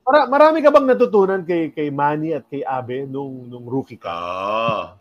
Mara- 0.07 0.31
marami 0.31 0.63
ka 0.63 0.71
bang 0.71 0.87
natutunan 0.87 1.43
kay 1.43 1.75
kay 1.75 1.91
Manny 1.91 2.31
at 2.31 2.47
kay 2.47 2.63
Abe 2.63 3.11
nung 3.11 3.51
nung 3.51 3.67
rookie 3.67 3.99
ka? 3.99 4.15
Ah. 4.15 4.95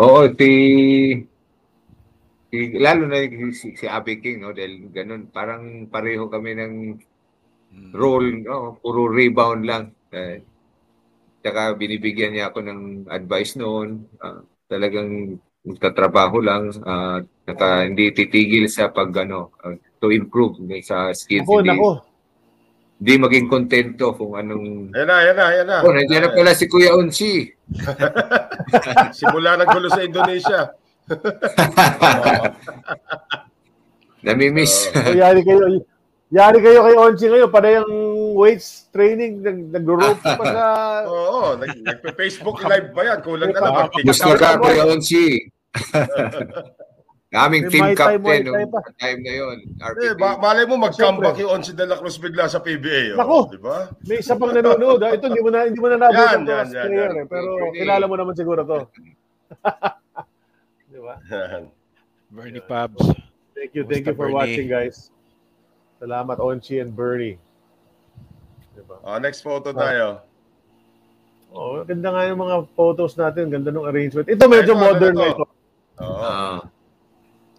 Oo, 0.00 0.32
si 0.32 0.48
lalo 2.52 3.08
na 3.08 3.24
si, 3.56 3.72
si 3.74 3.86
Abe 3.88 4.20
King, 4.20 4.44
no? 4.44 4.52
Dahil 4.52 4.92
ganun, 4.92 5.32
parang 5.32 5.88
pareho 5.88 6.28
kami 6.28 6.52
ng 6.56 6.74
Mm. 7.72 7.92
role, 7.96 8.44
no? 8.44 8.76
Puro 8.84 9.08
rebound 9.08 9.64
lang. 9.64 9.84
Eh, 10.12 10.44
tsaka 11.40 11.72
binibigyan 11.74 12.36
niya 12.36 12.52
ako 12.52 12.60
ng 12.60 12.80
advice 13.08 13.56
noon. 13.56 14.04
Ah, 14.20 14.44
talagang 14.68 15.40
nagtatrabaho 15.64 16.38
lang. 16.42 16.68
Uh, 16.82 17.22
naka, 17.46 17.86
hindi 17.86 18.12
titigil 18.12 18.68
sa 18.68 18.92
pag, 18.92 19.08
ano, 19.24 19.54
ah, 19.64 19.72
to 20.02 20.12
improve 20.12 20.58
sa 20.84 21.14
skills. 21.16 21.48
Ako, 21.48 21.62
hindi, 21.62 21.70
nako. 21.72 21.90
hindi 23.00 23.14
maging 23.18 23.46
kontento 23.48 24.14
kung 24.14 24.34
anong... 24.36 24.92
Ayan 24.92 25.06
na, 25.08 25.16
ayan 25.22 25.36
na, 25.36 25.44
ayan 25.48 25.66
na. 25.66 25.78
Oh, 25.82 25.94
nandiyan 25.94 26.22
na 26.28 26.30
pala 26.34 26.52
si 26.52 26.66
Kuya 26.68 26.92
Unsi. 26.92 27.46
Simula 29.18 29.56
naggulo 29.58 29.88
sa 29.88 30.04
Indonesia. 30.04 30.76
Namimiss. 34.22 34.86
So, 34.94 35.18
yari 35.18 35.42
kayo, 35.42 35.82
yari 36.30 36.58
kayo 36.62 36.86
kay 36.86 36.94
Onchi 36.94 37.26
ngayon, 37.26 37.50
panay 37.50 37.82
ang 37.82 37.90
weights 38.38 38.86
training, 38.94 39.42
nag, 39.42 39.58
nag-rope 39.74 40.22
pa 40.22 40.44
sa... 40.46 40.64
Oo, 41.10 41.58
nag, 41.58 41.74
nagpe-Facebook 41.82 42.62
live 42.62 42.94
pa 42.94 43.02
yan. 43.02 43.18
Kulang 43.20 43.50
na 43.50 43.60
lang. 43.60 43.90
Gusto 44.06 44.30
ka, 44.38 44.62
Kuya 44.62 44.86
Unsi. 44.86 45.42
Aming 47.32 47.72
team 47.72 47.96
captain 47.96 48.44
nung 48.44 48.68
time 49.00 49.24
na 49.24 49.32
yun. 49.32 49.56
Eh, 49.80 49.88
RPP. 49.88 50.20
ba, 50.20 50.36
malay 50.36 50.68
mo 50.68 50.76
mag-comeback 50.76 51.40
yung 51.40 51.56
Onsi 51.56 51.72
de 51.72 51.88
la 51.88 51.96
Cruz 51.96 52.20
bigla 52.20 52.44
sa 52.44 52.60
PBA. 52.60 53.16
Oh, 53.16 53.24
Nako. 53.24 53.38
Di 53.56 53.56
ba? 53.56 53.88
May 54.04 54.20
isa 54.20 54.36
pang 54.36 54.52
nanonood. 54.52 55.00
ha? 55.00 55.16
Ito, 55.16 55.32
hindi 55.32 55.40
mo 55.40 55.48
na, 55.48 55.64
hindi 55.64 55.80
mo 55.80 55.88
na 55.88 55.96
nabutan 55.96 56.44
Yan, 56.44 56.46
yan, 56.46 56.60
as 56.60 56.72
yan, 56.76 56.84
player. 56.92 57.08
yan. 57.08 57.12
Eh, 57.16 57.24
pero 57.24 57.48
kilala 57.72 58.04
mo 58.04 58.20
naman 58.20 58.36
siguro 58.36 58.60
to. 58.68 58.84
Ba? 61.02 61.18
Bernie 62.30 62.62
Pabs. 62.62 63.02
Thank 63.58 63.74
you, 63.74 63.82
thank 63.82 64.06
you 64.06 64.14
for 64.14 64.30
Bernie? 64.30 64.38
watching, 64.38 64.68
guys. 64.70 65.10
Salamat, 65.98 66.38
Onchi 66.38 66.78
and 66.78 66.94
Bernie. 66.94 67.42
Diba? 68.78 69.02
oh, 69.02 69.18
next 69.18 69.42
photo 69.42 69.74
tayo. 69.74 70.22
Oh, 71.52 71.84
ganda 71.84 72.08
nga 72.08 72.22
yung 72.30 72.40
mga 72.40 72.56
photos 72.72 73.12
natin. 73.18 73.52
Ganda 73.52 73.68
ng 73.68 73.84
arrangement. 73.84 74.24
Ito 74.24 74.48
medyo 74.48 74.72
Ito, 74.72 74.78
ano 74.78 74.84
modern 74.88 75.14
na 75.14 75.20
na 75.20 75.26
to? 75.26 75.34
ito. 75.34 75.44
Oo. 76.00 76.22
Ah. 76.24 76.58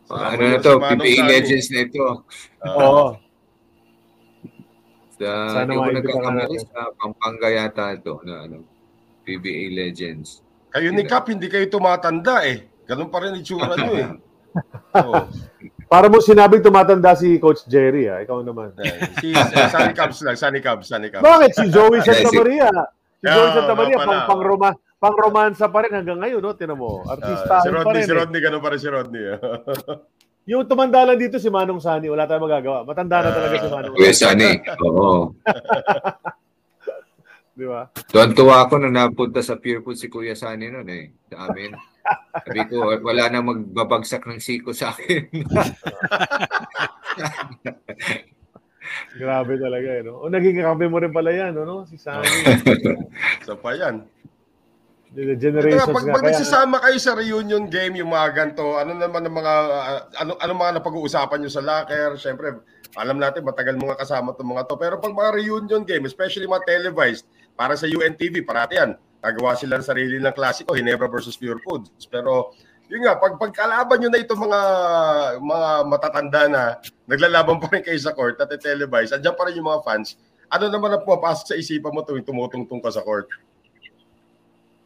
Salamat 0.03 0.34
ano 0.34 0.41
na 0.41 0.49
yun 0.49 0.60
to, 0.60 0.74
si 0.74 0.82
Manong 0.82 0.90
PBA 0.90 1.14
Sani. 1.14 1.30
Legends 1.30 1.68
na 1.70 1.80
ito. 1.86 2.06
Oo. 2.65 2.80
Oo. 2.82 3.06
Sa, 5.14 5.28
Sana 5.53 5.70
hindi 5.70 5.78
ko 5.78 5.91
nagkakamali 5.94 6.57
sa 6.57 6.80
Pampanga 6.98 7.49
yata 7.53 7.86
ito 7.94 8.14
na 8.26 8.34
ano, 8.49 8.57
PBA 9.28 9.64
Legends. 9.78 10.41
Kayo 10.74 10.90
ni 10.90 11.06
Cap, 11.06 11.30
hindi 11.30 11.45
kayo 11.45 11.70
tumatanda 11.70 12.41
eh. 12.49 12.73
Ganun 12.84 13.07
pa 13.07 13.18
rin 13.23 13.39
itsura 13.39 13.73
nyo 13.76 13.93
eh. 13.95 14.10
Oo. 15.01 15.22
Para 15.89 16.10
mo 16.10 16.22
sinabing 16.22 16.61
tumatanda 16.61 17.14
si 17.14 17.38
Coach 17.38 17.65
Jerry, 17.65 18.10
ah. 18.10 18.22
Ikaw 18.22 18.41
naman. 18.41 18.73
Eh, 18.81 18.97
si 19.22 19.30
eh, 19.34 19.69
Sunny 19.69 19.93
Cubs 19.93 20.19
lang, 20.22 20.38
Sunny 20.38 20.61
Cubs, 20.61 20.85
Sunny 20.89 21.10
Cubs. 21.10 21.22
Bakit? 21.22 21.51
Si 21.53 21.65
Joey 21.69 21.99
Santa 22.01 22.30
si- 22.30 22.38
Maria. 22.38 22.69
Si 22.69 23.26
Joey 23.26 23.39
Yeah, 23.39 23.55
Santa 23.55 23.73
Maria, 23.73 23.95
nga 23.95 24.03
pang, 24.03 24.22
pang, 24.27 24.41
roma, 24.43 24.69
pang 24.99 25.15
romansa 25.15 25.72
pa 25.72 25.88
rin 25.88 25.95
hanggang 25.95 26.19
ngayon, 26.19 26.43
no? 26.43 26.51
Tinan 26.60 26.76
mo. 26.76 27.07
Ah, 27.07 27.15
Artista 27.15 27.64
si 27.64 27.72
pa 27.72 27.80
Rodney, 27.80 28.03
rin. 28.03 28.03
si 28.03 28.11
eh. 28.11 28.18
Rodney, 28.19 28.39
ganun 28.43 28.60
pa 28.60 28.69
rin 28.76 28.80
si 28.84 28.89
Rodney. 28.91 29.23
eh. 29.23 29.38
Yung 30.51 30.68
tumanda 30.68 31.07
lang 31.07 31.15
dito 31.15 31.39
si 31.39 31.47
Manong 31.47 31.80
Sani, 31.80 32.11
wala 32.11 32.27
tayong 32.27 32.43
magagawa. 32.43 32.84
Matanda 32.84 33.23
na 33.23 33.31
talaga 33.31 33.55
si 33.64 33.69
Manong 33.72 33.95
Kuya 33.95 34.11
Sani. 34.11 34.49
Oo. 34.84 35.31
Di 37.53 37.64
ba? 37.64 37.88
Tuwan-tuwa 38.11 38.65
ako 38.68 38.73
nung 38.81 38.97
napunta 38.97 39.39
sa 39.39 39.55
Pure 39.55 39.85
Food 39.88 39.95
si 39.95 40.11
Kuya 40.11 40.35
Sani 40.35 40.68
noon 40.68 40.89
eh. 40.91 41.15
Sa 41.31 41.47
amin. 41.47 41.72
Sabi 42.44 42.62
ko, 42.68 43.00
wala 43.00 43.32
na 43.32 43.40
magbabagsak 43.40 44.28
ng 44.28 44.42
siko 44.44 44.76
sa 44.76 44.92
akin. 44.92 45.30
Grabe 49.18 49.56
talaga, 49.56 49.90
eh, 49.96 50.04
no? 50.04 50.20
O 50.20 50.28
naging 50.28 50.60
kakampi 50.60 50.92
mo 50.92 51.00
rin 51.00 51.14
pala 51.16 51.32
yan, 51.32 51.56
no? 51.56 51.88
Si 51.88 51.96
Sani. 51.96 52.28
Isa 53.42 53.56
pa 53.56 53.72
yan. 53.78 54.04
The 55.14 55.22
Ito 55.22 55.38
nga, 55.38 55.42
generations 55.46 55.94
pag, 55.94 56.06
nga. 56.10 56.14
pag 56.18 56.26
Kaya, 56.26 56.34
nagsasama 56.34 56.78
kayo 56.82 56.98
sa 56.98 57.14
reunion 57.14 57.70
game, 57.70 58.02
yung 58.02 58.10
mga 58.10 58.28
ganito, 58.34 58.82
ano 58.82 58.98
naman 58.98 59.22
ang 59.30 59.36
mga, 59.38 59.54
ah, 59.70 60.02
ano, 60.26 60.32
ano 60.42 60.52
mga 60.58 60.82
napag-uusapan 60.82 61.38
nyo 61.38 61.52
sa 61.54 61.62
locker? 61.62 62.18
Siyempre, 62.18 62.66
alam 62.98 63.22
natin, 63.22 63.46
matagal 63.46 63.78
mo 63.78 63.94
nga 63.94 64.02
kasama 64.02 64.34
itong 64.34 64.58
mga 64.58 64.66
to. 64.66 64.76
Pero 64.82 64.98
pag 64.98 65.14
mga 65.14 65.32
reunion 65.38 65.84
game, 65.86 66.10
especially 66.10 66.50
mga 66.50 66.66
televised, 66.66 67.30
para 67.54 67.78
sa 67.78 67.86
UNTV, 67.86 68.42
parati 68.42 68.82
yan. 68.82 68.98
Nagawa 69.24 69.56
sila 69.56 69.80
ng 69.80 69.88
sarili 69.88 70.20
ng 70.20 70.36
klasiko, 70.36 70.76
Hinebra 70.76 71.08
versus 71.08 71.40
Pure 71.40 71.64
Foods. 71.64 72.06
Pero, 72.12 72.52
yun 72.91 73.08
nga, 73.08 73.16
pag 73.16 73.40
pagkalaban 73.40 73.98
nyo 74.04 74.10
na 74.12 74.20
itong 74.20 74.44
mga 74.44 74.62
mga 75.40 75.70
matatanda 75.88 76.41
na 76.52 76.62
naglalaban 77.08 77.58
pa 77.64 77.72
rin 77.72 77.82
kayo 77.82 77.95
sa 77.98 78.12
court 78.12 78.36
at 78.38 78.52
televised, 78.60 79.16
andyan 79.16 79.34
pa 79.34 79.48
rin 79.48 79.58
yung 79.58 79.72
mga 79.72 79.84
fans, 79.88 80.20
ano 80.52 80.68
naman 80.68 80.91
ang 80.94 81.02
pumapasok 81.08 81.56
sa 81.56 81.58
isipan 81.58 81.95
mo 81.95 82.04
tuwing 82.04 82.28
tumutungtong 82.28 82.84
ka 82.84 82.91
sa 82.91 83.02
court? 83.02 83.32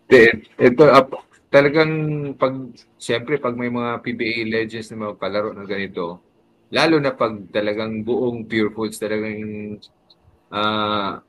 Ito, 0.07 0.39
ito 0.55 0.84
ap- 0.88 1.27
talagang 1.51 1.91
pag, 2.39 2.53
siyempre 2.95 3.35
pag 3.41 3.57
may 3.57 3.68
mga 3.68 3.99
PBA 3.99 4.47
legends 4.47 4.88
na 4.93 5.09
mga 5.09 5.19
palaro 5.19 5.51
na 5.51 5.68
ganito, 5.68 6.23
lalo 6.72 6.95
na 7.01 7.11
pag 7.11 7.35
talagang 7.51 8.07
buong 8.07 8.47
Pure 8.47 8.72
Foods 8.72 8.99
talagang 9.01 9.41
ah 10.47 11.19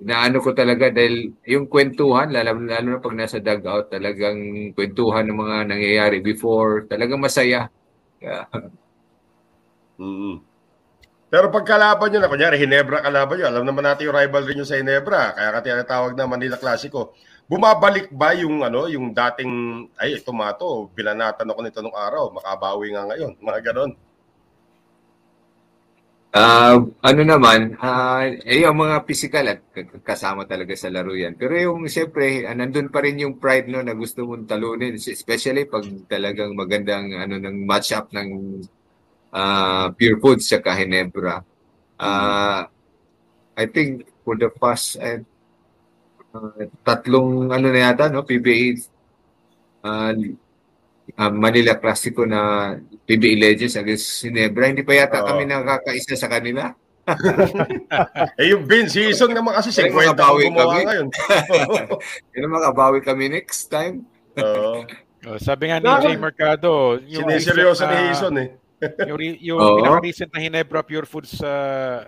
naano 0.00 0.44
ko 0.44 0.52
talaga 0.52 0.92
dahil 0.92 1.32
yung 1.48 1.72
kwentuhan, 1.72 2.28
lalo, 2.28 2.60
lalo 2.60 2.86
na 2.96 3.00
pag 3.00 3.16
nasa 3.16 3.40
dugout, 3.40 3.88
talagang 3.88 4.70
kwentuhan 4.76 5.24
ng 5.24 5.38
mga 5.40 5.56
nangyayari 5.72 6.18
before, 6.20 6.84
talagang 6.84 7.20
masaya. 7.20 7.72
Kaya, 8.20 8.44
mm 9.96 10.36
Pero 11.26 11.50
pag 11.50 11.66
kalaban 11.66 12.06
nyo 12.12 12.20
na, 12.22 12.30
kunyari, 12.30 12.56
Hinebra 12.60 13.02
kalaban 13.02 13.34
nyo, 13.40 13.46
alam 13.50 13.64
naman 13.66 13.82
natin 13.82 14.06
yung 14.06 14.16
rivalry 14.16 14.52
nyo 14.54 14.66
sa 14.68 14.78
Hinebra, 14.78 15.34
kaya 15.34 15.50
ka 15.58 15.60
tinatawag 15.64 16.12
na 16.14 16.28
Manila 16.28 16.56
Clasico. 16.60 17.16
bumabalik 17.46 18.10
ba 18.10 18.34
yung 18.34 18.62
ano, 18.66 18.90
yung 18.90 19.14
dating 19.14 19.86
ay 19.98 20.18
ito 20.18 20.30
mato, 20.34 20.90
binanatan 20.94 21.46
ako 21.46 21.60
nito 21.62 21.78
nung 21.82 21.94
araw, 21.94 22.30
makabawi 22.34 22.94
nga 22.94 23.06
ngayon, 23.10 23.32
mga 23.38 23.60
ganon. 23.72 23.90
Ah, 26.36 26.76
ano 27.08 27.22
naman, 27.32 27.60
ah, 27.80 28.20
eh, 28.28 28.60
yung 28.60 28.76
mga 28.84 28.96
physical 29.08 29.44
at 29.56 29.60
kasama 30.04 30.42
talaga 30.44 30.76
sa 30.76 30.92
laro 30.92 31.16
yan. 31.16 31.32
Pero 31.40 31.56
yung 31.56 31.88
siyempre, 31.88 32.44
ah, 32.44 32.52
nandun 32.52 32.92
pa 32.92 33.00
rin 33.04 33.16
yung 33.24 33.40
pride 33.42 33.72
no 33.72 33.80
na 33.80 33.96
gusto 33.96 34.20
mong 34.28 34.44
talunin, 34.50 35.00
especially 35.00 35.64
pag 35.64 35.84
talagang 36.12 36.52
magandang 36.52 37.06
ano 37.16 37.40
ng 37.40 37.56
match-up 37.64 38.12
ng 38.12 38.28
ah, 39.32 39.88
Pure 39.96 40.18
Foods 40.20 40.44
sa 40.50 40.60
Ginebra. 40.60 41.40
Ah, 41.96 42.68
I 43.56 43.64
think 43.74 44.04
for 44.24 44.36
the 44.36 44.50
past 44.52 45.00
ah, 45.00 45.20
tatlong 46.86 47.48
ano 47.48 47.66
na 47.72 47.80
yata 47.90 48.12
no 48.12 48.24
PBA 48.28 48.76
ah, 49.88 50.12
ah, 51.16 51.32
Manila 51.32 51.78
Classico 51.80 52.28
na 52.28 52.40
PBA 53.06 53.38
Legends 53.38 53.74
against 53.74 54.06
Ginebra. 54.20 54.66
Hindi 54.66 54.82
pa 54.82 54.92
yata 54.96 55.22
Oo. 55.22 55.28
kami 55.28 55.46
nakakaisa 55.46 56.14
sa 56.14 56.26
kanila. 56.26 56.74
Eh 58.34 58.50
yung 58.50 58.66
bin 58.66 58.90
season 58.90 59.30
naman 59.30 59.54
kasi 59.54 59.70
Ay, 59.78 59.94
50 59.94 60.18
ang 60.18 60.42
gumawa 60.42 60.74
kami. 60.74 60.84
ngayon. 60.84 61.06
Kaya 62.34 62.46
makabawi 62.50 62.98
kami 62.98 63.30
next 63.30 63.70
time. 63.70 64.02
Oo. 64.36 64.82
Oh, 65.24 65.38
sabi 65.38 65.70
nga 65.70 65.78
ni? 65.78 65.86
Jay 66.02 66.18
Mercado, 66.18 66.98
yung 67.02 67.26
Siniseryoso 67.26 67.82
recent 67.82 67.88
ni 67.88 67.96
na- 67.96 68.06
Hison 68.10 68.36
eh. 68.36 68.48
Yung, 69.08 69.16
re- 69.16 69.40
yung 69.40 69.56
Oo. 69.56 69.80
pinaka-recent 69.80 70.28
na 70.28 70.40
Hinebra 70.42 70.84
Pure 70.84 71.08
Foods 71.08 71.40
sa 71.40 71.48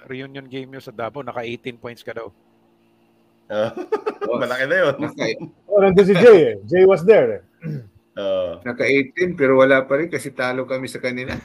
reunion 0.05 0.45
game 0.45 0.69
nyo 0.69 0.79
sa 0.79 0.93
Davao, 0.93 1.25
naka 1.25 1.41
18 1.41 1.81
points 1.81 2.05
ka 2.05 2.13
daw. 2.13 2.29
Oo. 3.49 4.35
Malaki 4.37 4.69
na 4.69 4.77
yun. 4.83 4.95
Naka, 5.01 5.25
Oh, 5.65 5.81
nandun 5.81 6.05
si 6.05 6.13
Jay 6.13 6.39
eh. 6.45 6.55
Jay 6.69 6.85
was 6.85 7.01
there 7.03 7.41
eh. 7.41 7.43
Oo. 8.19 8.59
naka 8.67 8.83
18 8.83 9.39
pero 9.39 9.63
wala 9.63 9.87
pa 9.87 9.95
rin 10.03 10.11
kasi 10.11 10.35
talo 10.35 10.67
kami 10.67 10.91
sa 10.91 10.99
kanila. 10.99 11.39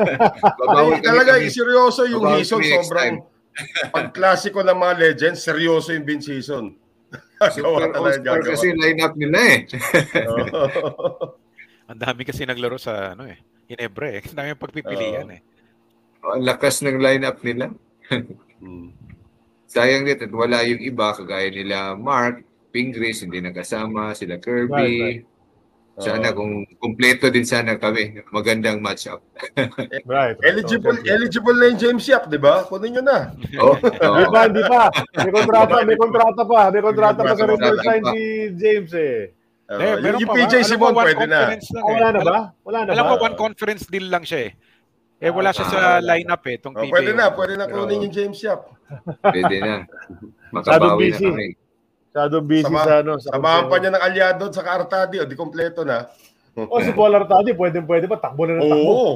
Ay, 0.76 1.00
talaga, 1.00 1.40
kami. 1.40 1.48
seryoso 1.48 2.04
yung 2.04 2.28
Hison. 2.36 2.60
Sobrang 2.60 3.24
pag 3.94 4.12
klasiko 4.12 4.60
ng 4.60 4.76
mga 4.76 4.94
legends, 5.00 5.40
seryoso 5.40 5.96
yung 5.96 6.04
bin 6.04 6.20
season. 6.20 6.76
Gawa 7.40 7.50
Super 7.50 7.88
talaga 7.90 8.36
all-star 8.36 8.40
kasi 8.44 8.66
lineup 8.76 9.16
nila 9.16 9.38
eh. 9.40 9.58
Ang 11.90 11.98
dami 11.98 12.22
kasi 12.22 12.44
naglaro 12.44 12.76
sa 12.76 13.16
ano 13.16 13.26
eh, 13.26 13.40
Hinebra 13.66 14.12
eh. 14.14 14.20
Ang 14.22 14.36
dami 14.36 14.48
yung 14.54 14.62
pagpipilian 14.62 15.28
eh. 15.34 15.40
Ang 16.20 16.44
lakas 16.44 16.84
ng 16.84 17.00
lineup 17.00 17.40
nila. 17.40 17.72
Hmm. 18.60 18.92
Sayang 19.70 20.04
din 20.04 20.20
at 20.20 20.30
wala 20.34 20.66
yung 20.68 20.82
iba 20.84 21.16
kagaya 21.16 21.48
nila 21.48 21.96
Mark, 21.96 22.44
Pingris, 22.70 23.24
hindi 23.24 23.40
nakasama, 23.40 24.12
sila 24.12 24.38
Kirby. 24.38 24.74
Right, 25.00 25.29
Sana 25.96 26.30
kung 26.30 26.62
kumpleto 26.76 27.28
din 27.28 27.42
sana 27.42 27.74
kami. 27.74 28.22
Magandang 28.30 28.78
matchup. 28.78 29.20
Right. 30.06 30.06
right. 30.06 30.36
Eligible, 30.40 30.92
Oh, 30.92 30.96
siyempre. 30.96 31.12
eligible 31.12 31.56
na 31.56 31.64
yung 31.66 31.78
James 31.78 32.04
Yap, 32.04 32.24
di 32.26 32.36
ba? 32.36 32.62
Kunin 32.64 32.94
nyo 32.94 33.02
na. 33.02 33.18
Oh, 33.60 33.74
Hindi 33.74 34.24
pa, 34.26 34.40
hindi 34.46 34.62
pa. 34.62 34.82
May 35.18 35.32
kontrata, 35.34 35.74
may 35.82 35.96
kontrata 35.96 36.42
pa. 36.42 36.60
May 36.68 36.80
kontrata 36.80 37.20
pa 37.20 37.32
sa 37.34 37.44
reverse 37.44 37.80
sign 37.80 38.02
pa. 38.02 38.12
si 38.12 38.22
James 38.54 38.92
eh. 38.92 39.18
Oo, 39.66 39.76
Eh, 39.76 39.86
yung, 39.86 40.00
meron 40.00 40.18
yung 40.18 40.30
pa 40.30 40.34
PJ 40.34 40.42
ba? 40.42 40.56
Alam 40.56 40.66
Simon 40.66 40.92
pwede 40.96 41.24
na. 41.24 41.38
lang 41.38 41.50
Ah, 41.50 41.58
eh. 41.60 41.84
wala 41.84 42.08
na 42.08 42.20
ba? 42.20 42.30
Alam- 42.32 42.48
Wala 42.60 42.78
na 42.80 42.90
Alam 42.90 43.04
ba? 43.04 43.10
mo, 43.10 43.14
one 43.20 43.36
conference 43.36 43.82
deal 43.84 44.06
lang 44.06 44.22
siya 44.22 44.40
eh. 44.46 44.52
Eh, 45.20 45.28
wala 45.28 45.52
siya 45.52 45.64
sa 45.64 45.76
Ah, 45.76 45.82
wala. 45.96 46.08
lineup 46.10 46.42
eh, 46.42 46.54
itong 46.56 46.74
Oh, 46.74 46.80
PBA. 46.80 46.92
pwede 46.92 47.10
na, 47.12 47.24
pwede 47.30 47.54
na 47.54 47.66
kunin 47.66 48.02
yung 48.02 48.14
James 48.14 48.40
Yap. 48.40 48.60
pwede 49.22 49.56
na. 49.60 49.74
Makabawi 50.50 51.06
na 51.08 51.18
kami. 51.20 51.46
Masyadong 52.10 52.44
busy 52.46 52.66
Sama- 52.66 52.86
sa 52.86 52.94
ano. 53.06 53.12
Sa 53.22 53.30
Samahan 53.38 53.64
pa 53.70 53.76
niya 53.78 53.92
ng 53.94 54.02
alyado 54.02 54.44
sa 54.50 54.66
Artadi, 54.66 55.22
o 55.22 55.26
di 55.26 55.38
kompleto 55.38 55.86
na. 55.86 56.10
O 56.58 56.82
si 56.82 56.90
Paul 56.90 57.14
Artadi, 57.14 57.54
pwede 57.54 57.78
pwede 57.86 58.10
pa. 58.10 58.18
Takbo 58.18 58.50
na 58.50 58.58
ng 58.58 58.66
takbo. 58.66 58.90
Oo. 58.90 59.12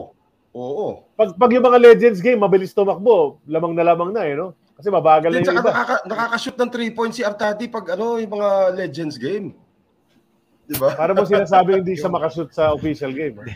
Oo. 0.54 0.86
Pag, 1.18 1.34
pag 1.34 1.50
yung 1.50 1.66
mga 1.66 1.82
Legends 1.82 2.22
game, 2.22 2.38
mabilis 2.38 2.70
tumakbo, 2.70 3.42
lamang 3.50 3.74
na 3.74 3.82
lamang 3.82 4.14
na 4.14 4.22
eh, 4.22 4.38
no? 4.38 4.54
Kasi 4.78 4.86
mabagal 4.86 5.30
na 5.34 5.42
yung 5.42 5.50
saka 5.50 5.58
iba. 5.58 5.70
nakaka, 5.70 5.96
nakaka-shoot 6.06 6.56
ng 6.58 6.70
3 6.70 6.94
points 6.98 7.16
si 7.18 7.22
Artadi 7.26 7.66
pag 7.66 7.98
ano, 7.98 8.22
yung 8.22 8.32
mga 8.38 8.50
Legends 8.78 9.18
game. 9.18 9.50
Di 10.64 10.78
ba? 10.78 10.94
Para 10.94 11.10
mo 11.10 11.26
sinasabi 11.26 11.74
hindi 11.82 11.98
siya 11.98 12.06
makashoot 12.06 12.54
sa 12.54 12.70
official 12.70 13.10
game. 13.10 13.34
ah. 13.42 13.46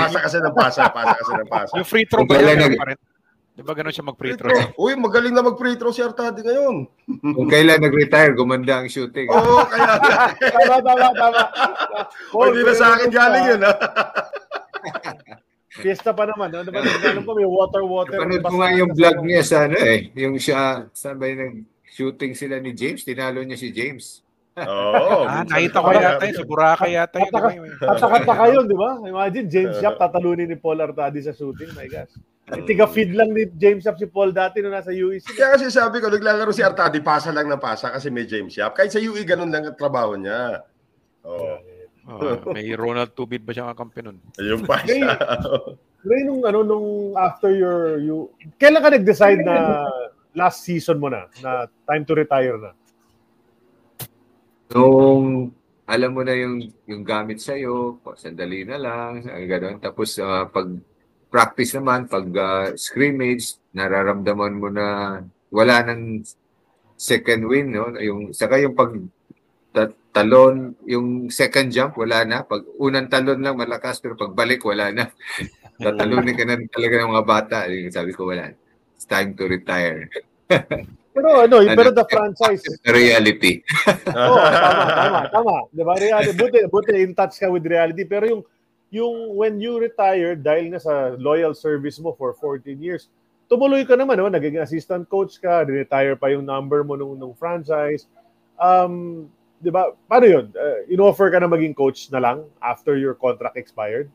pasa 0.00 0.18
kasi 0.24 0.36
ng 0.40 0.56
pasa, 0.56 0.88
pasa 0.88 1.14
kasi 1.20 1.32
ng 1.36 1.48
pasa. 1.52 1.72
Yung 1.76 1.88
free 1.88 2.08
throw 2.08 2.24
ba 2.24 2.40
kailan 2.40 2.96
Di 3.56 3.64
ba 3.64 3.72
ganun 3.72 3.88
siya 3.88 4.04
mag-free 4.04 4.32
Free 4.32 4.36
throw? 4.36 4.52
throw. 4.52 4.68
Uy, 4.76 4.92
magaling 4.94 5.32
na 5.32 5.40
mag-free 5.40 5.74
throw 5.74 5.88
si 5.88 6.04
Artadi 6.04 6.44
ngayon. 6.44 6.84
Kung 7.32 7.48
kailan 7.48 7.80
nag-retire, 7.80 8.36
gumanda 8.36 8.78
ang 8.78 8.86
shooting. 8.86 9.26
Oo, 9.26 9.64
kaya 9.64 9.96
tama, 10.36 10.76
tama, 10.84 11.08
tama. 11.16 11.40
oh, 12.36 12.44
hindi 12.46 12.60
na 12.60 12.72
sa 12.76 12.92
akin 12.92 13.08
galing 13.08 13.44
yun. 13.48 13.60
Ha? 13.64 13.72
Fiesta 15.76 16.12
pa 16.12 16.24
naman. 16.24 16.52
Ano 16.52 16.68
ba? 16.68 16.84
Alam 16.84 17.24
ko 17.24 17.32
may 17.32 17.48
water, 17.48 17.82
water. 17.84 18.18
Panood 18.18 18.44
ko 18.44 18.54
nga 18.56 18.68
yung 18.72 18.92
vlog 18.92 19.16
niya 19.24 19.40
sa 19.40 19.64
ano 19.64 19.76
eh. 19.76 20.12
Yung 20.14 20.36
siya, 20.36 20.84
saan 20.92 21.16
ba 21.16 21.24
yung 21.24 21.64
shooting 21.86 22.32
sila 22.32 22.60
ni 22.60 22.72
James? 22.72 23.04
Tinalo 23.04 23.40
niya 23.40 23.56
si 23.56 23.72
James. 23.72 24.20
Oo. 24.56 25.24
Ah, 25.24 25.44
minsan 25.44 25.52
nakita 25.52 25.78
ko 25.80 25.88
yata 25.92 26.24
yun. 26.24 26.36
Sa 26.36 26.44
Boracay 26.44 26.90
yata 26.92 27.16
yun. 27.20 27.26
di 27.26 27.34
ba? 27.34 27.50
Yung- 27.52 27.76
Kata-kata 27.76 28.32
kayo, 28.36 28.58
di 28.64 28.76
ba? 28.76 28.90
Imagine, 29.00 29.46
James 29.48 29.76
Yap 29.80 29.96
tatalunin 29.96 30.44
ni 30.44 30.56
Paul 30.56 30.80
Artadi 30.80 31.20
sa 31.20 31.32
shooting. 31.32 31.72
My 31.72 31.88
gosh. 31.88 32.12
Eh, 32.46 32.62
tiga-feed 32.62 33.10
lang 33.10 33.34
ni 33.34 33.50
James 33.58 33.82
Yap 33.82 33.98
si 33.98 34.06
Paul 34.06 34.30
dati 34.30 34.62
nung 34.62 34.70
nasa 34.70 34.94
UEC. 34.94 35.34
Kaya 35.34 35.58
kasi 35.58 35.66
sabi 35.66 35.98
ko, 35.98 36.06
naglalaro 36.06 36.54
si 36.54 36.62
Artadi, 36.62 37.02
pasa 37.02 37.34
lang 37.34 37.50
ng 37.50 37.58
pasa 37.58 37.90
kasi 37.90 38.06
may 38.06 38.22
James 38.22 38.54
Yap. 38.54 38.78
Kahit 38.78 38.94
sa 38.94 39.02
UE, 39.02 39.26
ganun 39.26 39.50
lang 39.50 39.66
ang 39.66 39.74
trabaho 39.74 40.14
niya. 40.14 40.62
Oo. 41.26 41.58
Oh, 42.06 42.54
may 42.54 42.70
Ronald 42.78 43.18
Tubid 43.18 43.42
ba 43.42 43.50
siyang 43.50 43.74
kakampi 43.74 43.98
nun? 43.98 44.22
Ayun 44.38 44.62
pa 44.62 44.78
siya. 44.86 45.18
Ray, 46.06 46.22
nung, 46.22 46.46
ano, 46.46 46.62
nung 46.62 47.18
after 47.18 47.50
your, 47.50 47.98
you, 47.98 48.30
kailan 48.62 48.78
ka 48.78 48.94
nag-decide 48.94 49.42
na 49.42 49.82
last 50.38 50.62
season 50.62 51.02
mo 51.02 51.10
na, 51.10 51.26
na 51.42 51.66
time 51.82 52.06
to 52.06 52.14
retire 52.14 52.62
na? 52.62 52.70
Nung 54.70 55.50
alam 55.86 56.10
mo 56.14 56.22
na 56.22 56.34
yung 56.34 56.62
yung 56.86 57.02
gamit 57.02 57.42
sa 57.42 57.58
iyo, 57.58 57.98
sandali 58.18 58.62
na 58.66 58.78
lang, 58.78 59.22
ang 59.26 59.46
gano'n. 59.46 59.76
Tapos 59.82 60.18
ah, 60.22 60.46
pag 60.46 60.70
practice 61.28 61.76
naman, 61.76 62.06
pag 62.06 62.26
ah, 62.38 62.66
scrimmage, 62.78 63.58
nararamdaman 63.76 64.54
mo 64.56 64.68
na 64.72 64.86
wala 65.52 65.82
nang 65.84 66.24
second 66.96 67.44
win, 67.46 67.70
no? 67.76 67.92
Yung 68.00 68.32
saka 68.32 68.56
yung 68.58 68.72
pag 68.72 68.96
ta- 69.70 69.94
talon, 70.16 70.72
yung 70.88 71.28
second 71.28 71.68
jump 71.68 72.00
wala 72.00 72.24
na. 72.24 72.40
Pag 72.42 72.64
unang 72.80 73.12
talon 73.12 73.40
lang 73.44 73.60
malakas 73.60 74.00
pero 74.00 74.16
pagbalik 74.16 74.64
wala 74.64 74.90
na. 74.90 75.04
Tatalunin 75.84 76.32
ka 76.32 76.44
na 76.48 76.56
talaga 76.72 76.94
ng 77.04 77.12
mga 77.12 77.28
bata. 77.28 77.56
Yung 77.68 77.92
sabi 77.92 78.16
ko 78.16 78.32
wala. 78.32 78.48
It's 78.96 79.04
time 79.04 79.36
to 79.36 79.44
retire. 79.44 80.08
Pero 81.16 81.48
ano, 81.48 81.64
Ano, 81.64 81.72
pero 81.72 81.90
the 81.96 82.04
franchise, 82.12 82.60
The 82.84 82.92
reality. 82.92 83.64
Oo, 84.12 84.36
tama, 84.36 84.84
tama, 84.92 85.20
tama. 85.32 85.54
Di 85.72 85.80
ba? 85.80 85.96
Reality, 85.96 86.36
buti, 86.36 86.58
buti 86.68 86.92
in 87.00 87.16
touch 87.16 87.40
ka 87.40 87.48
with 87.48 87.64
reality. 87.64 88.04
Pero 88.04 88.28
yung, 88.28 88.42
yung 88.96 89.36
when 89.36 89.60
you 89.60 89.76
retired, 89.76 90.40
dahil 90.40 90.72
nga 90.72 90.80
sa 90.80 90.94
loyal 91.20 91.52
service 91.52 92.00
mo 92.00 92.16
for 92.16 92.32
14 92.32 92.72
years, 92.80 93.12
tumuloy 93.46 93.84
ka 93.84 93.94
naman, 93.94 94.16
no? 94.16 94.32
naging 94.32 94.58
assistant 94.58 95.04
coach 95.12 95.38
ka, 95.38 95.62
retire 95.68 96.16
pa 96.16 96.32
yung 96.32 96.48
number 96.48 96.82
mo 96.82 96.96
nung, 96.96 97.14
nung 97.20 97.36
franchise. 97.36 98.08
Um, 98.56 99.28
di 99.60 99.68
ba? 99.68 99.92
Paano 100.08 100.26
yun? 100.26 100.46
Uh, 100.56 100.88
in-offer 100.88 101.28
ka 101.28 101.38
na 101.38 101.46
maging 101.46 101.76
coach 101.76 102.08
na 102.08 102.18
lang 102.18 102.48
after 102.58 102.96
your 102.96 103.14
contract 103.14 103.60
expired? 103.60 104.08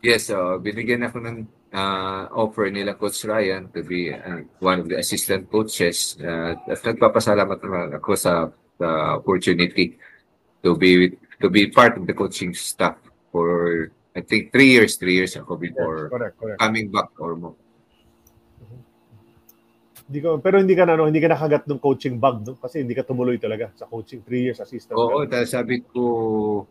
Yes, 0.00 0.32
so 0.32 0.56
binigyan 0.56 1.04
ako 1.04 1.20
ng 1.20 1.36
uh, 1.76 2.24
offer 2.32 2.72
nila 2.72 2.96
Coach 2.96 3.20
Ryan 3.28 3.68
to 3.68 3.84
be 3.84 4.08
uh, 4.08 4.48
one 4.64 4.80
of 4.80 4.88
the 4.88 4.96
assistant 4.96 5.52
coaches. 5.52 6.16
Uh, 6.16 6.56
at 6.56 6.80
nagpapasalamat 6.80 7.60
naman 7.60 7.92
ako 8.00 8.16
sa 8.16 8.48
the 8.80 9.20
opportunity 9.20 10.00
to 10.64 10.72
be 10.72 11.12
to 11.40 11.52
be 11.52 11.68
part 11.68 12.00
of 12.00 12.08
the 12.08 12.16
coaching 12.16 12.56
staff 12.56 12.96
for 13.28 13.92
I 14.10 14.20
think 14.26 14.50
three 14.50 14.74
years, 14.74 14.98
three 14.98 15.14
years 15.14 15.38
ako 15.38 15.54
before 15.54 16.10
correct, 16.10 16.34
correct. 16.38 16.58
coming 16.58 16.90
back 16.90 17.14
or 17.22 17.38
more. 17.38 17.58
Hindi 20.10 20.26
ko, 20.26 20.42
pero 20.42 20.58
hindi 20.58 20.74
ka 20.74 20.82
na, 20.90 20.98
no, 20.98 21.06
hindi 21.06 21.22
ka 21.22 21.30
nakagat 21.30 21.70
ng 21.70 21.78
coaching 21.78 22.18
bug, 22.18 22.42
no? 22.42 22.58
Kasi 22.58 22.82
hindi 22.82 22.98
ka 22.98 23.06
tumuloy 23.06 23.38
talaga 23.38 23.70
sa 23.78 23.86
coaching. 23.86 24.26
Three 24.26 24.50
years 24.50 24.58
assistant. 24.58 24.98
Oo, 24.98 25.22
dahil 25.22 25.46
sabi 25.46 25.86
ko, 25.86 26.66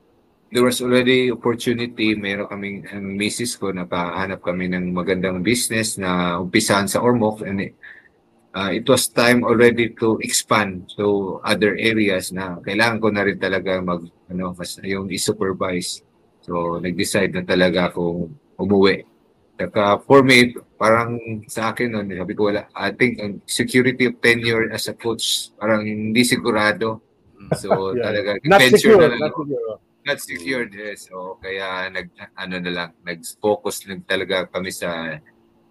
there 0.52 0.68
was 0.68 0.84
already 0.84 1.32
opportunity. 1.32 2.20
Meron 2.20 2.52
kaming, 2.52 2.84
ang 2.92 3.16
misis 3.16 3.56
ko, 3.56 3.72
napahanap 3.72 4.44
kami 4.44 4.68
ng 4.68 4.92
magandang 4.92 5.40
business 5.40 5.96
na 5.96 6.36
umpisahan 6.44 6.92
sa 6.92 7.00
Ormoc. 7.00 7.40
And 7.48 7.72
uh, 8.52 8.76
it 8.76 8.84
was 8.84 9.08
time 9.08 9.48
already 9.48 9.96
to 10.04 10.20
expand 10.20 10.92
to 11.00 11.40
other 11.48 11.80
areas 11.80 12.36
na 12.36 12.60
kailangan 12.60 13.00
ko 13.00 13.08
na 13.08 13.24
rin 13.24 13.40
talaga 13.40 13.80
mag, 13.80 14.04
ano, 14.28 14.52
mas, 14.52 14.76
yung 14.84 15.08
i-supervise. 15.08 16.04
So, 16.50 16.82
nag-decide 16.82 17.30
na 17.32 17.46
talaga 17.46 17.94
akong 17.94 18.34
umuwi. 18.58 19.06
Saka 19.54 20.02
for 20.02 20.24
me, 20.24 20.56
parang 20.76 21.20
sa 21.46 21.70
akin 21.70 21.94
nun, 21.94 22.10
sabi 22.10 22.34
ko 22.34 22.50
wala, 22.50 22.66
I 22.74 22.90
think 22.90 23.20
ang 23.20 23.44
security 23.46 24.08
of 24.08 24.18
tenure 24.18 24.72
as 24.72 24.90
a 24.90 24.96
coach, 24.96 25.54
parang 25.56 25.86
hindi 25.86 26.26
sigurado 26.26 27.06
So 27.56 27.70
Yeah. 27.96 28.04
talaga 28.04 28.30
Not 28.44 28.60
venture 28.60 28.78
secure. 28.96 29.00
na 29.00 29.08
lang 29.10 29.22
Not 29.22 29.36
secure. 29.36 29.76
not 30.06 30.20
secured 30.20 30.72
eh. 30.76 30.96
So 30.96 31.14
kaya 31.38 31.88
nag 31.88 32.08
ano 32.36 32.56
na 32.58 32.72
lang, 32.72 32.90
nag-focus 33.00 33.86
lang 33.86 34.04
talaga 34.04 34.48
kami 34.48 34.72
sa 34.72 35.18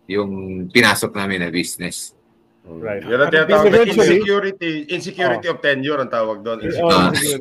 yung 0.06 0.30
pinasok 0.68 1.12
namin 1.12 1.42
na 1.42 1.50
business. 1.50 2.12
Right. 2.64 3.00
Yan 3.00 3.20
ang 3.20 3.32
tinatawag 3.32 3.72
na 3.72 3.84
insecurity, 3.84 4.84
insecurity 4.88 5.48
of 5.48 5.60
tenure 5.60 6.00
ang 6.00 6.12
tawag 6.12 6.44
doon. 6.44 6.60
Oh, 6.76 6.88
Ah. 6.88 7.09
secure. 7.16 7.40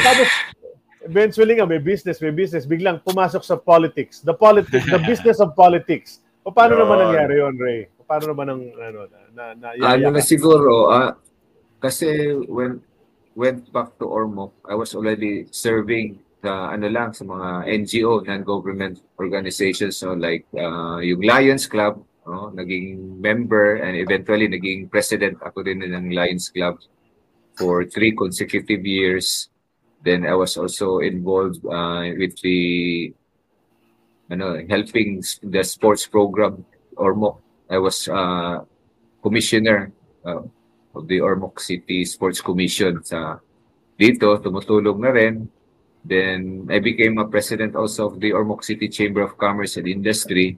Tapos, 0.00 0.28
eventually 1.08 1.56
nga, 1.56 1.64
may 1.64 1.80
business, 1.80 2.20
may 2.20 2.30
business. 2.30 2.68
Biglang 2.68 3.00
pumasok 3.00 3.40
sa 3.40 3.56
politics. 3.56 4.20
The 4.20 4.36
politics, 4.36 4.84
the 4.84 5.00
business 5.10 5.40
of 5.40 5.56
politics. 5.56 6.20
O, 6.44 6.52
paano 6.52 6.76
Yun. 6.76 6.80
naman 6.84 6.96
nangyari 7.08 7.34
yun, 7.40 7.54
Ray? 7.56 7.80
O, 7.96 8.04
paano 8.04 8.30
naman 8.32 8.46
ang, 8.52 8.62
ano, 8.76 8.98
na, 9.32 9.44
na, 9.56 9.68
na, 9.74 9.86
ano 9.96 10.06
na 10.12 10.22
siguro, 10.22 10.92
ah, 10.92 11.16
kasi 11.80 12.36
when 12.46 12.84
went 13.38 13.70
back 13.70 13.94
to 14.02 14.04
Ormoc, 14.04 14.50
I 14.66 14.74
was 14.74 14.98
already 14.98 15.46
serving 15.54 16.18
sa 16.42 16.74
ano 16.74 16.86
lang 16.90 17.14
sa 17.14 17.22
mga 17.22 17.66
NGO, 17.66 18.26
non-government 18.26 19.02
organizations 19.18 19.98
so 19.98 20.14
like 20.14 20.46
ah, 20.58 20.98
yung 20.98 21.22
Lions 21.22 21.66
Club, 21.66 22.02
no, 22.26 22.50
naging 22.50 23.18
member 23.22 23.78
and 23.78 23.94
eventually 23.94 24.50
naging 24.50 24.90
president 24.90 25.38
ako 25.42 25.62
din 25.62 25.82
ng 25.82 26.10
Lions 26.10 26.50
Club 26.50 26.78
for 27.58 27.82
three 27.86 28.14
consecutive 28.14 28.86
years. 28.86 29.50
Then 30.04 30.26
I 30.26 30.34
was 30.34 30.56
also 30.56 30.98
involved 30.98 31.64
uh, 31.66 32.14
with 32.14 32.38
the 32.40 33.12
ano 34.30 34.62
helping 34.68 35.24
the 35.42 35.62
sports 35.64 36.06
program 36.06 36.64
Ormoc. 36.94 37.40
I 37.70 37.78
was 37.78 38.08
uh, 38.08 38.62
commissioner 39.22 39.92
uh, 40.24 40.42
of 40.94 41.08
the 41.08 41.18
Ormoc 41.18 41.60
City 41.60 42.04
Sports 42.04 42.40
Commission 42.40 43.02
sa 43.02 43.42
dito. 43.98 44.38
Tumutulong 44.38 44.98
na 45.02 45.10
rin. 45.10 45.50
Then 46.06 46.70
I 46.70 46.78
became 46.78 47.18
a 47.18 47.26
president 47.26 47.74
also 47.74 48.08
of 48.08 48.22
the 48.22 48.30
Ormoc 48.30 48.62
City 48.62 48.88
Chamber 48.88 49.26
of 49.26 49.36
Commerce 49.36 49.76
and 49.76 49.90
Industry. 49.90 50.56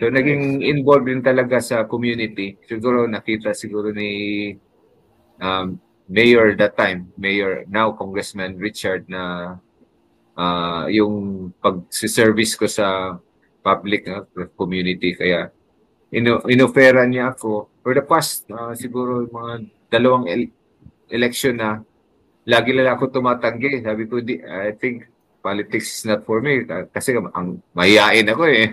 So 0.00 0.08
naging 0.08 0.64
involved 0.64 1.06
din 1.06 1.22
talaga 1.22 1.60
sa 1.62 1.84
community. 1.84 2.56
Siguro 2.66 3.06
nakita 3.06 3.52
siguro 3.52 3.92
ni 3.92 4.52
um, 5.38 5.76
mayor 6.10 6.58
that 6.58 6.74
time 6.74 7.06
mayor 7.14 7.62
now 7.70 7.94
congressman 7.94 8.58
Richard 8.58 9.06
na 9.06 9.54
ah, 10.34 10.90
yung 10.90 11.48
pag-service 11.62 12.58
ko 12.58 12.66
sa 12.66 13.16
public 13.62 14.08
uh, 14.10 14.26
community. 14.58 15.14
Kaya 15.14 15.52
ino 16.10 16.42
inofera 16.50 17.06
niya 17.06 17.30
ako 17.30 17.70
for 17.84 17.94
the 17.94 18.02
past 18.02 18.50
ah, 18.50 18.74
siguro 18.74 19.30
mga 19.30 19.70
dalawang 19.86 20.26
el- 20.26 20.52
election 21.12 21.54
na 21.54 21.78
lagi 22.48 22.74
lang 22.74 22.90
ako 22.90 23.14
tumatanggi. 23.14 23.84
Sabi 23.84 24.10
ko 24.10 24.18
di 24.18 24.42
I 24.42 24.74
think 24.74 25.06
politics 25.44 26.02
is 26.02 26.04
not 26.08 26.26
for 26.26 26.42
me. 26.42 26.66
Kasi 26.66 27.14
ang 27.14 27.62
mahihain 27.76 28.26
ako 28.26 28.44
eh. 28.50 28.66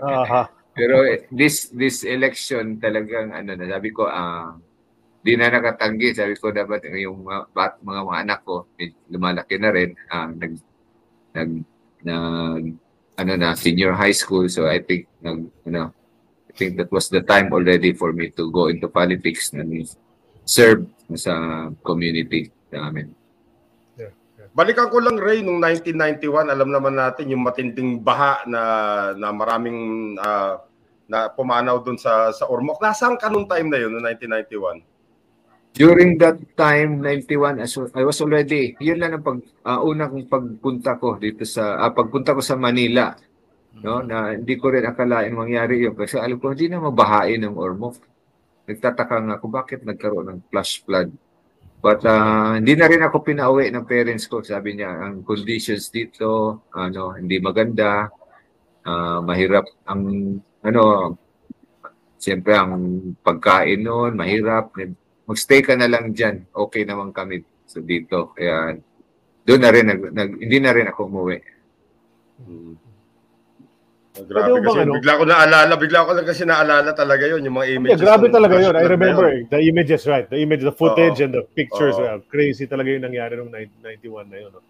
Aha. 0.00 0.48
pero 0.70 1.02
this 1.34 1.68
this 1.74 2.06
election 2.06 2.78
talagang 2.78 3.34
ano 3.34 3.58
na 3.58 3.66
sabi 3.66 3.90
ko 3.90 4.06
ah 4.06 4.54
di 5.20 5.36
na 5.36 5.52
nakatanggi 5.52 6.16
sabi 6.16 6.32
ko 6.40 6.48
dapat 6.48 6.88
yung 6.96 7.28
mga, 7.28 7.52
bat, 7.52 7.72
mga, 7.84 8.00
mga 8.08 8.20
anak 8.24 8.40
ko 8.40 8.56
eh, 8.80 8.88
lumalaki 9.12 9.56
na 9.60 9.70
rin 9.70 9.92
ah, 10.08 10.32
nag 10.32 10.52
nag 11.36 11.50
nag 12.00 12.64
ano 13.20 13.32
na 13.36 13.52
senior 13.52 13.92
high 13.92 14.16
school 14.16 14.48
so 14.48 14.64
I 14.64 14.80
think 14.80 15.04
nag 15.20 15.44
ano 15.68 15.92
I 16.48 16.52
think 16.56 16.80
that 16.80 16.88
was 16.88 17.12
the 17.12 17.20
time 17.20 17.52
already 17.52 17.92
for 17.92 18.16
me 18.16 18.32
to 18.34 18.48
go 18.48 18.72
into 18.72 18.88
politics 18.88 19.52
and 19.52 19.84
serve 20.48 20.88
sa 21.14 21.68
community 21.86 22.50
namin. 22.74 23.14
Balikan 24.50 24.90
ko 24.90 24.98
lang 24.98 25.14
Ray 25.14 25.46
nung 25.46 25.62
1991, 25.62 26.50
alam 26.50 26.74
naman 26.74 26.98
natin 26.98 27.30
yung 27.30 27.46
matinding 27.46 28.02
baha 28.02 28.42
na 28.50 28.62
na 29.14 29.30
maraming 29.30 29.78
ah, 30.18 30.58
na 31.06 31.30
pumanaw 31.30 31.78
doon 31.86 31.94
sa 31.94 32.34
sa 32.34 32.50
Ormoc. 32.50 32.82
Nasaan 32.82 33.14
ka 33.14 33.30
nung 33.30 33.46
time 33.46 33.70
na 33.70 33.78
yun, 33.78 33.94
noong 33.94 34.10
1991? 34.10 34.89
During 35.70 36.18
that 36.18 36.36
time, 36.58 36.98
91, 36.98 37.62
as 37.62 37.78
I 37.94 38.02
was 38.02 38.18
already, 38.20 38.74
yun 38.82 38.98
lang 38.98 39.14
ang 39.14 39.22
pag, 39.22 39.38
ah, 39.62 39.80
unang 39.80 40.26
pagpunta 40.26 40.98
ko 40.98 41.14
dito 41.14 41.46
sa, 41.46 41.78
ah, 41.78 41.94
pagpunta 41.94 42.34
ko 42.34 42.42
sa 42.42 42.58
Manila. 42.58 43.14
No, 43.80 44.02
na 44.02 44.34
hindi 44.34 44.58
ko 44.58 44.74
rin 44.74 44.82
akalain 44.82 45.30
mangyari 45.30 45.86
yun 45.86 45.94
kasi 45.94 46.18
alam 46.18 46.42
ko 46.42 46.50
hindi 46.50 46.66
na 46.66 46.82
mabahain 46.82 47.38
ng 47.38 47.54
Ormoc. 47.54 48.02
Nagtataka 48.66 49.16
nga 49.22 49.34
ako 49.38 49.46
bakit 49.46 49.86
nagkaroon 49.86 50.26
ng 50.26 50.40
flash 50.50 50.82
flood. 50.82 51.14
But 51.80 52.04
ah, 52.04 52.58
hindi 52.58 52.74
na 52.76 52.90
rin 52.90 53.00
ako 53.00 53.22
pinauwi 53.24 53.70
ng 53.70 53.86
parents 53.86 54.26
ko. 54.26 54.42
Sabi 54.42 54.76
niya, 54.76 54.90
ang 54.90 55.22
conditions 55.24 55.88
dito, 55.88 56.60
ano, 56.74 57.14
hindi 57.14 57.38
maganda. 57.40 58.10
Ah, 58.84 59.22
mahirap 59.22 59.64
ang, 59.86 60.02
ano, 60.66 60.82
siyempre 62.20 62.52
ang 62.58 62.74
pagkain 63.24 63.80
noon, 63.80 64.12
mahirap. 64.18 64.76
Magstay 65.30 65.62
ka 65.62 65.78
na 65.78 65.86
lang 65.86 66.10
dyan. 66.10 66.42
Okay 66.50 66.82
naman 66.82 67.14
kami 67.14 67.46
so 67.64 67.78
dito. 67.78 68.34
Kaya 68.34 68.74
doon 69.46 69.62
na 69.62 69.70
rin, 69.70 69.86
nag, 69.86 70.00
nag- 70.10 70.38
hindi 70.42 70.58
na 70.58 70.74
rin 70.74 70.90
ako 70.90 71.00
umuwi. 71.06 71.38
Hmm. 72.42 72.74
Pwede 74.10 74.26
Grabe 74.26 74.58
kasi 74.66 74.78
ano? 74.82 74.92
bigla 74.98 75.12
ko 75.16 75.24
naalala, 75.24 75.72
bigla 75.78 75.98
ko 76.02 76.10
lang 76.18 76.26
kasi 76.26 76.42
naalala 76.42 76.90
talaga 76.92 77.30
yun, 77.30 77.46
yung 77.46 77.56
mga 77.56 77.66
Yeah, 77.70 77.78
images. 77.78 78.00
grabe 78.02 78.26
ng 78.26 78.34
talaga 78.34 78.54
yun. 78.58 78.74
I 78.74 78.84
remember 78.90 79.26
yun. 79.30 79.46
eh. 79.46 79.50
the 79.54 79.60
images, 79.62 80.02
right? 80.10 80.26
The 80.26 80.40
image, 80.42 80.66
the 80.66 80.74
footage 80.74 81.22
Oo. 81.22 81.24
and 81.24 81.32
the 81.38 81.46
pictures. 81.54 81.94
Yeah, 81.94 82.18
crazy 82.26 82.66
talaga 82.66 82.90
yung 82.90 83.06
nangyari 83.06 83.38
nung 83.38 83.54
1991 83.54 84.34
na 84.34 84.38
yun. 84.42 84.50
No? 84.50 84.60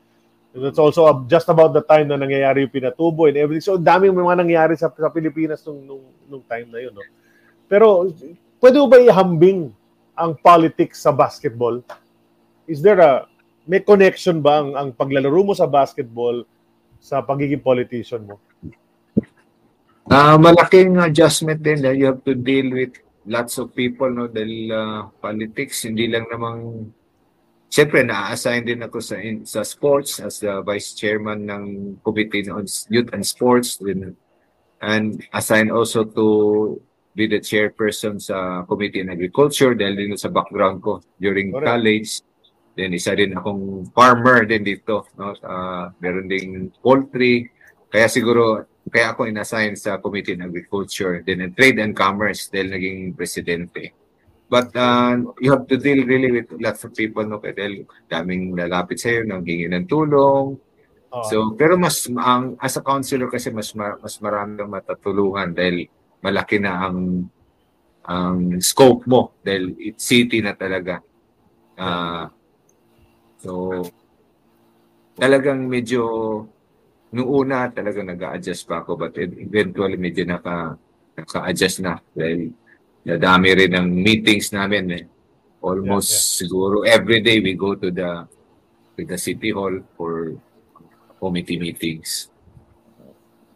And 0.53 0.61
it's 0.69 0.83
also 0.83 1.25
just 1.25 1.49
about 1.49 1.73
the 1.73 1.81
time 1.81 2.13
na 2.13 2.21
nangyayari 2.21 2.69
yung 2.69 2.75
pinatubo 2.75 3.33
and 3.33 3.41
everything. 3.41 3.65
So, 3.65 3.81
daming 3.81 4.13
mga 4.13 4.45
nangyari 4.45 4.75
sa, 4.77 4.93
sa 4.93 5.09
Pilipinas 5.09 5.65
nung, 5.65 5.89
nung, 5.89 6.05
nung 6.29 6.45
time 6.45 6.69
na 6.69 6.79
yun. 6.85 6.93
No? 6.93 7.03
Pero, 7.65 8.13
pwede 8.61 8.77
ba 8.85 8.99
ihambing 9.01 9.73
ang 10.21 10.37
politics 10.37 11.01
sa 11.01 11.11
basketball? 11.17 11.81
Is 12.69 12.85
there 12.85 13.01
a, 13.01 13.25
may 13.65 13.81
connection 13.81 14.45
ba 14.45 14.61
ang, 14.61 14.71
ang 14.77 14.89
paglalaro 14.93 15.41
mo 15.41 15.55
sa 15.57 15.65
basketball 15.65 16.45
sa 17.01 17.25
pagiging 17.25 17.65
politician 17.65 18.29
mo? 18.29 18.37
Ah, 20.11 20.37
malaking 20.37 21.01
adjustment 21.01 21.65
din 21.65 21.81
dahil 21.81 21.97
you 21.97 22.07
have 22.13 22.23
to 22.27 22.37
deal 22.37 22.69
with 22.69 22.99
lots 23.25 23.57
of 23.57 23.73
people 23.73 24.11
no 24.11 24.29
dahil 24.29 24.69
ah, 24.75 25.09
politics 25.23 25.89
hindi 25.89 26.11
lang 26.11 26.29
namang 26.29 26.93
Siyempre, 27.71 28.03
na-assign 28.03 28.67
din 28.67 28.83
ako 28.83 28.99
sa 28.99 29.15
in- 29.23 29.47
sa 29.47 29.63
sports 29.63 30.19
as 30.19 30.43
the 30.43 30.59
vice 30.67 30.91
chairman 30.91 31.47
ng 31.47 31.65
Committee 32.03 32.51
on 32.51 32.67
Youth 32.91 33.15
and 33.15 33.23
Sports 33.23 33.79
din 33.79 34.19
and 34.83 35.23
assigned 35.31 35.71
also 35.71 36.03
to 36.03 36.27
be 37.15 37.27
the 37.27 37.43
chairperson 37.43 38.23
sa 38.23 38.63
Committee 38.65 39.03
on 39.03 39.15
Agriculture 39.15 39.75
dahil 39.75 39.95
din 39.99 40.15
sa 40.15 40.31
background 40.31 40.79
ko 40.79 41.03
during 41.19 41.51
Correct. 41.51 41.67
college. 41.67 42.11
Then 42.79 42.95
isa 42.95 43.19
din 43.19 43.35
akong 43.35 43.91
farmer 43.91 44.47
din 44.47 44.63
dito, 44.63 45.11
no? 45.19 45.35
Ah, 45.43 45.91
meron 45.99 46.31
ding 46.31 46.71
poultry. 46.79 47.51
Kaya 47.91 48.07
siguro 48.07 48.63
kaya 48.89 49.13
ako 49.13 49.27
inassign 49.27 49.75
sa 49.75 49.99
Committee 49.99 50.39
on 50.39 50.49
Agriculture, 50.51 51.23
then 51.27 51.43
in 51.43 51.53
Trade 51.53 51.83
and 51.83 51.95
Commerce 51.95 52.49
dahil 52.49 52.75
naging 52.75 53.15
presidente. 53.15 53.95
But 54.51 54.75
uh, 54.75 55.31
you 55.39 55.55
have 55.55 55.71
to 55.71 55.79
deal 55.79 56.03
really 56.03 56.43
with 56.43 56.51
lots 56.59 56.83
of 56.83 56.91
people, 56.95 57.23
no? 57.23 57.39
Kaya 57.39 57.55
dahil 57.55 57.87
daming 58.11 58.59
lalapit 58.59 58.99
sa'yo, 58.99 59.23
nang 59.23 59.47
hingi 59.47 59.71
ng 59.71 59.87
tulong. 59.87 60.59
Oo. 61.11 61.27
So, 61.27 61.55
pero 61.55 61.79
mas, 61.79 62.07
ang, 62.11 62.59
as 62.59 62.75
a 62.75 62.83
counselor 62.83 63.31
kasi 63.31 63.55
mas, 63.55 63.71
ma- 63.79 63.99
mas 63.99 64.19
marami 64.19 64.59
kang 64.59 64.71
matatulungan 64.75 65.55
dahil 65.55 65.87
malaki 66.21 66.61
na 66.61 66.89
ang 66.89 67.29
ang 68.05 68.59
scope 68.65 69.05
mo 69.07 69.37
dahil 69.45 69.77
it's 69.77 70.09
city 70.09 70.41
na 70.41 70.57
talaga. 70.57 71.05
Ah, 71.77 72.29
so, 73.41 73.85
talagang 75.17 75.69
medyo 75.69 76.03
nung 77.11 77.29
una 77.29 77.69
talagang 77.69 78.07
nag-a-adjust 78.07 78.65
pa 78.71 78.81
ako 78.87 78.95
but 78.95 79.13
eventually 79.19 79.99
medyo 79.99 80.23
naka 80.23 80.79
naka-adjust 81.19 81.83
na 81.83 81.99
dahil 82.15 82.55
nadami 83.03 83.49
rin 83.57 83.73
ng 83.75 83.89
meetings 83.91 84.55
namin 84.55 84.85
eh. 84.95 85.05
Almost 85.61 86.41
siguro 86.41 86.89
every 86.89 87.21
day 87.21 87.43
we 87.45 87.53
go 87.53 87.77
to 87.77 87.93
the 87.93 88.25
to 88.97 89.05
the 89.05 89.19
city 89.21 89.53
hall 89.53 89.77
for 89.93 90.33
committee 91.21 91.61
meetings. 91.61 92.33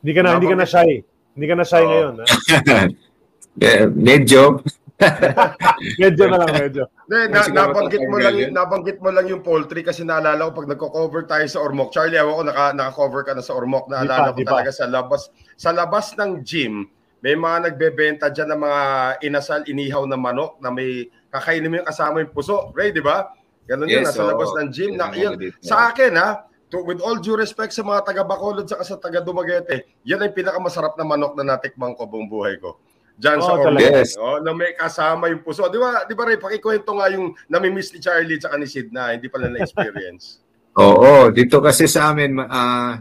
Hindi 0.04 0.12
ka 0.12 0.20
na, 0.20 0.36
hindi 0.36 0.52
ka 0.52 0.58
na 0.60 0.68
shy. 0.68 1.00
Hindi 1.34 1.44
ka 1.50 1.54
na 1.58 1.66
shy 1.66 1.82
Oo. 1.82 1.90
ngayon. 1.90 2.14
Ha? 2.18 2.24
yeah, 3.62 3.84
medyo 3.90 4.62
Medyo 6.00 6.30
na 6.30 6.38
lang, 6.38 6.54
medyo. 6.54 6.86
Hindi, 7.10 7.34
na, 7.34 7.66
nabanggit 7.66 8.02
mo 8.06 8.16
lang 8.22 8.34
yun. 8.38 8.50
nabanggit 8.54 8.98
mo 9.02 9.10
lang 9.10 9.26
yung 9.26 9.42
poultry 9.42 9.82
kasi 9.82 10.06
naalala 10.06 10.48
ko 10.48 10.62
pag 10.62 10.70
nagko-cover 10.70 11.26
tayo 11.26 11.44
sa 11.50 11.60
Ormoc. 11.60 11.90
Charlie, 11.90 12.16
ako 12.16 12.30
ko 12.30 12.42
naka 12.46 12.64
naka-cover 12.72 13.22
ka 13.26 13.32
na 13.34 13.42
sa 13.42 13.58
Ormoc. 13.58 13.90
Naalala 13.90 14.32
ko 14.32 14.46
talaga 14.46 14.70
sa 14.70 14.86
labas 14.86 15.34
sa 15.58 15.74
labas 15.74 16.14
ng 16.14 16.46
gym, 16.46 16.86
may 17.26 17.34
mga 17.34 17.72
nagbebenta 17.72 18.30
diyan 18.30 18.48
ng 18.54 18.60
mga 18.60 18.82
inasal 19.24 19.60
inihaw 19.66 20.04
na 20.06 20.14
manok 20.20 20.60
na 20.62 20.70
may 20.70 21.10
kakainin 21.34 21.72
mo 21.72 21.76
yung 21.82 21.88
kasama 21.88 22.22
yung 22.22 22.30
puso. 22.30 22.70
Ray, 22.76 22.94
di 22.94 23.02
ba? 23.02 23.32
Ganun 23.64 23.88
yun, 23.88 24.04
Yes, 24.04 24.12
nasa 24.12 24.22
oo. 24.22 24.30
labas 24.30 24.50
ng 24.60 24.68
gym. 24.70 24.92
Na, 24.94 25.08
dito. 25.10 25.56
sa 25.64 25.88
akin 25.90 26.12
ha, 26.20 26.44
to, 26.74 26.82
with 26.82 26.98
all 26.98 27.14
due 27.14 27.38
respect 27.38 27.70
sa 27.70 27.86
mga 27.86 28.02
taga 28.02 28.26
Bacolod 28.26 28.66
sa 28.66 28.82
sa 28.82 28.98
taga 28.98 29.22
Dumaguete, 29.22 29.86
yan 30.02 30.18
ang 30.18 30.34
pinakamasarap 30.34 30.98
na 30.98 31.06
manok 31.06 31.38
na 31.38 31.54
natikman 31.54 31.94
ko 31.94 32.10
buong 32.10 32.26
buhay 32.26 32.58
ko. 32.58 32.82
Diyan 33.14 33.38
sa 33.38 33.54
Oh, 33.54 33.62
Ormoc. 33.62 33.66
talaga? 33.78 33.86
Yes. 33.94 34.18
Oh, 34.18 34.42
na 34.42 34.50
may 34.50 34.74
kasama 34.74 35.30
yung 35.30 35.46
puso. 35.46 35.70
Di 35.70 35.78
ba, 35.78 36.02
di 36.02 36.18
ba 36.18 36.26
Ray, 36.26 36.34
pakikwento 36.34 36.98
nga 36.98 37.06
yung 37.14 37.30
namimiss 37.46 37.94
ni 37.94 38.02
Charlie 38.02 38.42
at 38.42 38.58
ni 38.58 38.66
Sid 38.66 38.90
na 38.90 39.14
hindi 39.14 39.30
pala 39.30 39.46
na-experience. 39.46 40.42
Oo, 40.82 41.30
dito 41.30 41.62
kasi 41.62 41.86
sa 41.86 42.10
amin, 42.10 42.42
ah, 42.42 42.98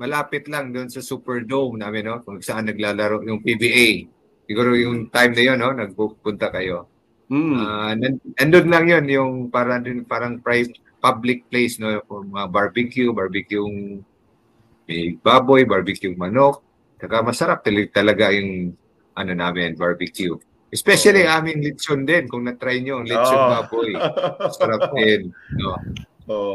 malapit 0.00 0.48
lang 0.48 0.72
doon 0.72 0.88
sa 0.88 1.04
Superdome 1.04 1.76
namin, 1.76 2.08
no? 2.08 2.24
Kung 2.24 2.40
saan 2.40 2.72
naglalaro 2.72 3.20
yung 3.28 3.44
PBA. 3.44 4.08
Siguro 4.48 4.72
yung 4.72 5.12
time 5.12 5.32
na 5.36 5.42
yun, 5.44 5.58
no? 5.60 5.76
Nagpupunta 5.76 6.48
kayo. 6.48 6.88
Hmm. 7.28 7.52
Ah, 7.52 7.92
nan- 7.92 8.20
nandun 8.40 8.68
lang 8.72 8.88
yun, 8.88 9.04
yung 9.12 9.32
parang, 9.52 9.84
parang 10.08 10.40
private 10.40 10.80
public 11.02 11.50
place, 11.50 11.76
no? 11.76 11.98
For 12.06 12.22
mga 12.22 12.46
barbecue, 12.48 13.10
barbecue 13.10 13.66
may 14.84 15.14
baboy, 15.16 15.62
barbecue 15.64 16.14
manok. 16.14 16.62
Saka 16.96 17.20
masarap 17.20 17.60
tal- 17.60 17.90
talaga 17.90 18.30
yung 18.30 18.70
ano 19.12 19.32
namin, 19.32 19.74
barbecue. 19.74 20.38
Especially 20.70 21.28
aming 21.28 21.60
lechon 21.60 22.02
din, 22.02 22.24
kung 22.24 22.42
na-try 22.42 22.80
nyo, 22.80 23.02
ang 23.02 23.06
lechon 23.06 23.36
Oo. 23.36 23.50
baboy. 23.52 23.90
Sarap 24.48 24.88
din. 24.96 25.28
No? 25.52 25.74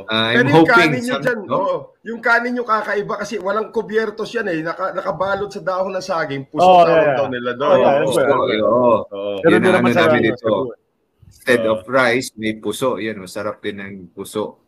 Ah, 0.08 0.32
Pero 0.32 0.42
I'm 0.42 0.48
yung 0.48 0.56
hoping 0.58 0.74
kanin 0.74 1.02
nyo 1.04 1.14
some- 1.14 1.24
dyan, 1.28 1.40
no? 1.44 1.54
oo. 1.54 1.76
yung 2.02 2.22
kanin 2.24 2.52
nyo 2.56 2.64
kakaiba 2.64 3.14
kasi 3.20 3.36
walang 3.38 3.70
kubyertos 3.70 4.32
yan 4.32 4.48
eh. 4.48 4.64
Naka, 4.64 4.96
nakabalot 4.96 5.52
sa 5.52 5.60
dahon 5.62 5.92
ng 5.92 6.02
saging. 6.02 6.48
Puso 6.48 6.64
tawag 6.64 6.88
yeah, 6.88 7.04
yeah. 7.04 7.18
daw 7.20 7.28
nila 7.28 7.52
doon. 7.54 7.70
Oh, 7.70 7.84
yeah, 7.84 8.00
right. 8.26 8.64
oo. 8.64 8.96
Oo. 9.06 9.38
Pero 9.44 9.54
Yun 9.54 9.62
ang 9.62 9.76
naman 9.76 9.92
ano 9.92 9.94
sa 9.94 10.04
namin 10.08 10.24
ito. 10.26 10.40
sa- 10.40 10.87
Instead 11.28 11.62
Oo. 11.64 11.80
of 11.80 11.88
rice, 11.88 12.32
may 12.36 12.56
puso. 12.56 12.96
Yan, 12.98 13.20
masarap 13.20 13.60
din 13.60 13.78
ng 13.78 13.96
puso. 14.12 14.60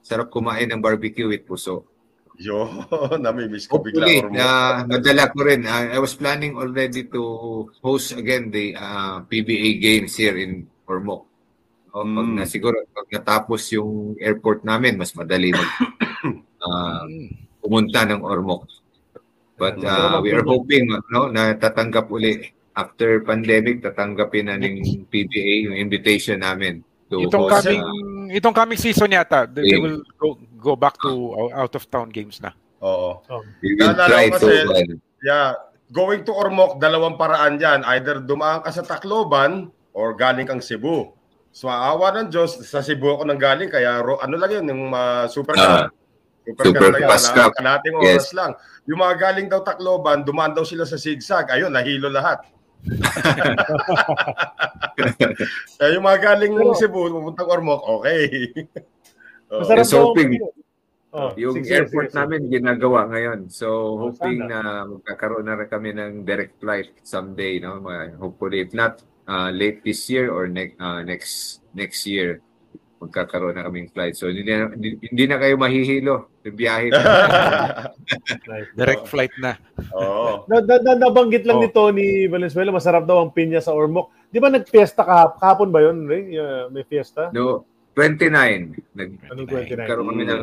Sarap 0.00 0.28
kumain 0.28 0.68
ng 0.68 0.80
barbecue 0.80 1.26
with 1.26 1.44
puso. 1.44 1.88
Yo, 2.36 2.64
namimiss 3.22 3.68
ko 3.68 3.78
bigla. 3.78 4.02
Hopefully, 4.02 4.24
Ormo. 4.24 4.32
na 4.34 4.46
madala 4.88 5.28
ko 5.28 5.44
rin. 5.44 5.62
Ah, 5.64 5.84
I 5.88 6.00
was 6.00 6.16
planning 6.16 6.56
already 6.56 7.04
to 7.06 7.20
host 7.80 8.16
again 8.16 8.48
the 8.48 8.72
ah, 8.74 9.20
PBA 9.22 9.78
games 9.78 10.16
here 10.16 10.36
in 10.36 10.64
Ormoc. 10.88 11.28
O, 11.92 12.08
pag 12.08 12.24
Mm. 12.24 12.40
na, 12.40 12.48
siguro, 12.48 12.80
pag 12.88 13.04
natapos 13.12 13.68
yung 13.76 14.16
airport 14.16 14.64
namin, 14.64 14.96
mas 14.96 15.12
madali 15.12 15.52
mag 15.52 15.70
ah, 16.64 17.04
Mm. 17.08 17.28
pumunta 17.60 18.08
ng 18.08 18.24
Ormoc. 18.24 18.64
But 19.54 19.78
ah, 19.84 20.18
we 20.18 20.32
are 20.32 20.42
hoping 20.42 20.88
no, 21.12 21.28
na 21.28 21.52
tatanggap 21.54 22.08
uli 22.08 22.48
after 22.72 23.20
pandemic, 23.22 23.84
tatanggapin 23.84 24.48
na 24.48 24.56
ng 24.56 25.06
PBA 25.08 25.68
yung 25.68 25.76
invitation 25.76 26.40
namin 26.40 26.80
to 27.12 27.28
Itong 27.28 27.44
host, 27.44 27.68
coming 27.68 27.80
ah, 27.84 28.26
itong 28.32 28.56
coming 28.56 28.80
season 28.80 29.12
yata, 29.12 29.44
they, 29.44 29.76
they 29.76 29.78
will 29.78 30.00
go, 30.16 30.40
go 30.56 30.72
back 30.72 30.96
to 31.04 31.36
out 31.52 31.72
of 31.76 31.84
town 31.92 32.08
games 32.08 32.40
na. 32.40 32.56
Oo. 32.80 33.20
we 33.60 33.76
will 33.76 33.92
Naalala 33.92 34.08
try 34.08 34.24
to 34.32 34.36
kasi- 34.40 35.00
Yeah, 35.22 35.54
going 35.94 36.26
to 36.26 36.34
Ormoc, 36.34 36.82
dalawang 36.82 37.14
paraan 37.14 37.54
yan. 37.54 37.86
Either 37.86 38.18
dumaan 38.18 38.64
ka 38.66 38.74
sa 38.74 38.82
Tacloban 38.82 39.70
or 39.94 40.18
galing 40.18 40.50
kang 40.50 40.58
Cebu. 40.58 41.14
So, 41.52 41.68
awa 41.70 42.10
ng 42.16 42.32
Diyos, 42.32 42.58
sa 42.64 42.82
Cebu 42.82 43.12
ako 43.12 43.28
nang 43.28 43.38
galing, 43.38 43.70
kaya 43.70 44.00
ro, 44.02 44.18
ano 44.18 44.34
lang 44.34 44.50
yun, 44.50 44.64
yung 44.72 44.84
uh, 44.90 45.28
super 45.30 45.54
cup. 45.54 45.94
Super, 46.42 46.64
Super 46.74 46.90
Fast 47.06 47.30
yun, 47.38 47.54
kalating 47.54 47.94
Yes. 48.02 48.34
lang. 48.34 48.50
Yung 48.90 48.98
mga 48.98 49.14
galing 49.14 49.46
daw 49.46 49.62
Tacloban, 49.62 50.26
dumaan 50.26 50.50
daw 50.50 50.66
sila 50.66 50.82
sa 50.82 50.98
zigzag. 50.98 51.54
Ayun, 51.54 51.70
nahilo 51.70 52.10
lahat. 52.10 52.42
Kaya 55.78 55.90
yung 55.94 56.04
mga 56.04 56.20
galing 56.20 56.52
Pero- 56.54 56.74
Cebu, 56.74 57.00
pupuntang 57.10 57.48
Ormoc, 57.48 57.82
okay. 57.84 58.22
Oo. 59.52 59.60
Masarap 59.62 59.84
ang- 59.84 60.04
hoping. 60.08 60.30
Oh, 61.12 61.28
Yung 61.36 61.60
sige, 61.60 61.76
airport 61.76 62.08
sige, 62.08 62.16
sige. 62.16 62.20
namin 62.24 62.40
ginagawa 62.48 63.04
ngayon. 63.04 63.52
So 63.52 63.68
Oh, 63.68 64.08
hoping 64.08 64.48
sana. 64.48 64.48
na 64.48 64.60
magkakaroon 64.88 65.44
na 65.44 65.60
rin 65.60 65.68
kami 65.68 65.92
ng 65.92 66.24
direct 66.24 66.56
flight 66.56 66.88
someday, 67.04 67.60
no? 67.60 67.84
Hopefully 68.16 68.64
if 68.64 68.72
not 68.72 69.04
uh, 69.28 69.52
late 69.52 69.84
this 69.84 70.08
year 70.08 70.32
or 70.32 70.48
next 70.48 70.80
next 71.04 71.32
next 71.76 72.08
year 72.08 72.40
magkakaroon 72.96 73.60
na 73.60 73.68
kaming 73.68 73.92
flight. 73.92 74.16
So 74.16 74.32
hindi 74.32 74.48
na, 74.48 74.72
hindi, 74.72 74.96
hindi 75.04 75.24
na 75.28 75.36
kayo 75.36 75.60
mahihilo 75.60 76.31
sa 76.42 76.50
biyahe. 76.50 76.86
Nice. 76.90 78.68
Direct 78.78 79.06
flight 79.06 79.34
na. 79.38 79.54
Oo. 79.92 80.42
Na, 80.46 80.58
na, 80.58 80.74
na- 80.80 81.00
nabanggit 81.00 81.46
lang 81.46 81.58
Oh. 81.58 81.62
ni 81.62 81.70
Tony 81.70 82.06
Valenzuela, 82.26 82.70
masarap 82.70 83.06
daw 83.06 83.22
ang 83.22 83.30
pinya 83.30 83.62
sa 83.62 83.70
Ormoc. 83.70 84.10
Di 84.26 84.38
ba 84.38 84.48
nag-fiesta 84.48 85.02
kahap, 85.02 85.38
kahapon 85.38 85.70
ba 85.70 85.80
yun, 85.80 86.04
Ray? 86.04 86.34
Yeah, 86.34 86.66
may 86.68 86.82
fiesta? 86.82 87.30
no, 87.30 87.62
29. 87.94 88.32
Anong 89.28 89.46
29? 89.46 89.76
Nagkaroon 89.76 90.06
kami 90.08 90.24
ng 90.24 90.42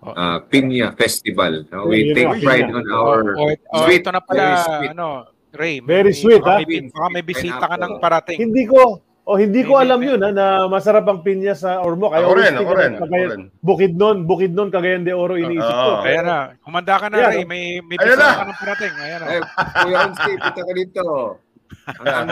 Oh. 0.00 0.16
uh, 0.16 0.40
Pinya 0.48 0.96
Festival. 0.96 1.68
No? 1.68 1.84
We 1.84 2.16
take 2.16 2.40
pride 2.40 2.72
on 2.72 2.88
our 2.88 3.36
Oh, 3.36 3.52
oh, 3.52 3.84
sweet, 3.84 4.00
ito 4.00 4.08
na 4.08 4.24
pala, 4.24 4.40
very 4.40 4.56
sweet. 4.64 4.90
ano, 4.96 5.08
Ray. 5.52 5.74
Very 5.84 6.12
sweet, 6.16 6.40
baka 6.40 6.56
ha? 6.56 6.64
May, 6.64 6.80
baka 6.88 7.08
may 7.12 7.20
bisita 7.20 7.64
ka 7.66 7.76
ng 7.76 7.92
parating. 8.00 8.38
Hindi 8.40 8.64
ko, 8.64 8.96
oh, 9.30 9.38
hindi 9.38 9.62
ko 9.62 9.78
alam 9.78 10.02
yun, 10.02 10.18
ha, 10.18 10.34
na 10.34 10.46
masarap 10.66 11.06
ang 11.06 11.22
pinya 11.22 11.54
sa 11.54 11.78
Ormoc. 11.78 12.10
Ako 12.10 12.34
rin, 12.34 12.54
ako 12.58 12.72
rin, 12.74 12.92
Cagayan- 12.98 13.30
rin. 13.30 13.42
Bukidnon, 13.62 14.16
Bukidnon, 14.26 14.68
Cagayan 14.74 15.06
de 15.06 15.14
Oro, 15.14 15.38
iniisip 15.38 15.70
ko. 15.70 15.88
Oo. 15.94 16.02
Ayan 16.02 16.26
na. 16.26 16.38
Humanda 16.66 16.98
ka 16.98 17.06
na, 17.06 17.30
Ray. 17.30 17.46
oh. 17.46 17.48
May, 17.48 17.78
may 17.86 17.96
na. 17.96 18.18
ka 18.18 18.44
ng 18.50 18.58
parating. 18.58 18.94
Ayan 18.98 19.18
na. 19.22 19.26
Eh, 19.30 19.42
Kuya 19.86 19.98
Onski, 20.10 20.32
punta 20.34 20.62
ka 20.66 20.72
dito. 20.74 21.04
Ang, 22.02 22.28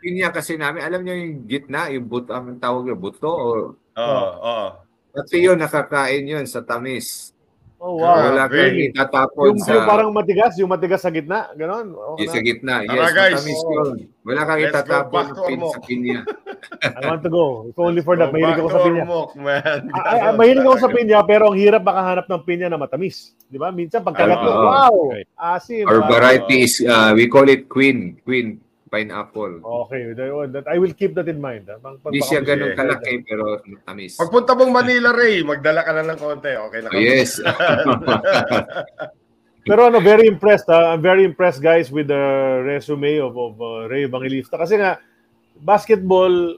pinya 0.00 0.28
kasi 0.32 0.56
namin, 0.56 0.80
alam 0.80 1.04
niyo 1.04 1.14
yung 1.14 1.34
gitna, 1.44 1.92
yung 1.92 2.08
buto, 2.08 2.32
ang 2.32 2.56
tawag 2.56 2.88
yung 2.88 3.00
buto, 3.00 3.28
o 3.28 3.48
Oo, 3.76 4.24
oo. 4.40 4.66
pati 5.12 5.36
yun, 5.44 5.60
nakakain 5.60 6.24
yun 6.24 6.46
sa 6.48 6.64
tamis. 6.64 7.36
Oh, 7.78 7.94
wow. 8.02 8.34
Wala 8.34 8.50
kang 8.50 8.74
itatapon 8.74 9.54
Yung, 9.54 9.62
sa, 9.62 9.78
yung 9.78 9.86
parang 9.86 10.10
matigas, 10.10 10.58
yung 10.58 10.66
matigas 10.66 10.98
sa 10.98 11.14
gitna, 11.14 11.46
ganon. 11.54 11.94
Oh, 11.94 12.18
yung 12.18 12.26
sa 12.26 12.42
gitna. 12.42 12.82
Tara, 12.82 13.06
Yes, 13.06 13.14
guys. 13.14 13.34
matamis 13.38 13.62
yun. 13.62 13.96
Wala 14.26 14.40
kang 14.42 14.58
Let's 14.58 14.66
go 14.66 14.74
itatapon 14.74 15.24
ng 15.30 15.38
pin 15.46 15.60
sa 15.62 15.80
pinya. 15.86 16.18
I 16.98 17.00
want 17.06 17.22
to 17.22 17.30
go. 17.30 17.70
If 17.70 17.78
only 17.78 18.02
for 18.02 18.18
that, 18.18 18.28
Go 18.28 18.34
mahilig 18.34 18.58
back 18.58 18.58
ako 18.58 18.68
to 18.68 18.74
sa 18.74 18.80
pinya. 18.82 19.04
Ormoc, 19.06 19.30
man. 19.38 19.80
Ay, 19.94 20.18
ay, 20.18 20.32
mahilig 20.34 20.66
ako 20.66 20.76
sa 20.82 20.90
pinya, 20.90 21.18
pero 21.22 21.42
ang 21.54 21.56
hirap 21.56 21.82
makahanap 21.86 22.26
ng 22.26 22.42
pinya 22.42 22.66
na 22.66 22.78
matamis. 22.82 23.38
Di 23.46 23.58
ba? 23.62 23.70
Minsan 23.70 24.02
pagkagat 24.02 24.38
mo, 24.42 24.50
wow! 24.50 24.94
Asim. 25.38 25.86
Our 25.86 26.02
variety 26.10 26.66
is, 26.66 26.82
uh, 26.82 27.14
we 27.14 27.30
call 27.30 27.46
it 27.46 27.70
queen. 27.70 28.18
Queen 28.26 28.58
pineapple. 28.88 29.60
Okay, 29.86 30.12
that- 30.12 30.50
that- 30.52 30.68
I 30.68 30.76
will 30.76 30.92
keep 30.92 31.12
that 31.14 31.28
in 31.28 31.38
mind. 31.38 31.68
ah. 31.68 31.76
Pag, 31.78 32.00
Hindi 32.08 32.24
siya 32.24 32.40
ganun 32.42 32.72
kalaki, 32.74 33.22
pero 33.22 33.60
matamis. 33.62 34.16
Pagpunta 34.16 34.56
mong 34.56 34.72
Manila, 34.72 35.12
Ray, 35.12 35.44
magdala 35.44 35.84
ka 35.84 35.92
na 35.92 36.08
ng 36.08 36.18
konti. 36.18 36.52
Okay 36.56 36.80
na 36.82 36.88
Oh, 36.90 36.98
yes. 36.98 37.38
Pero 39.68 39.84
ano, 39.92 40.00
very 40.00 40.24
impressed. 40.24 40.64
ah. 40.72 40.96
I'm 40.96 41.04
very 41.04 41.24
impressed, 41.24 41.60
guys, 41.60 41.92
with 41.92 42.08
the 42.08 42.24
resume 42.64 43.20
of, 43.20 43.36
of 43.36 43.52
uh, 43.60 43.84
Ray 43.84 44.08
Evangelista. 44.08 44.56
Kasi 44.56 44.80
nga, 44.80 44.96
basketball, 45.60 46.56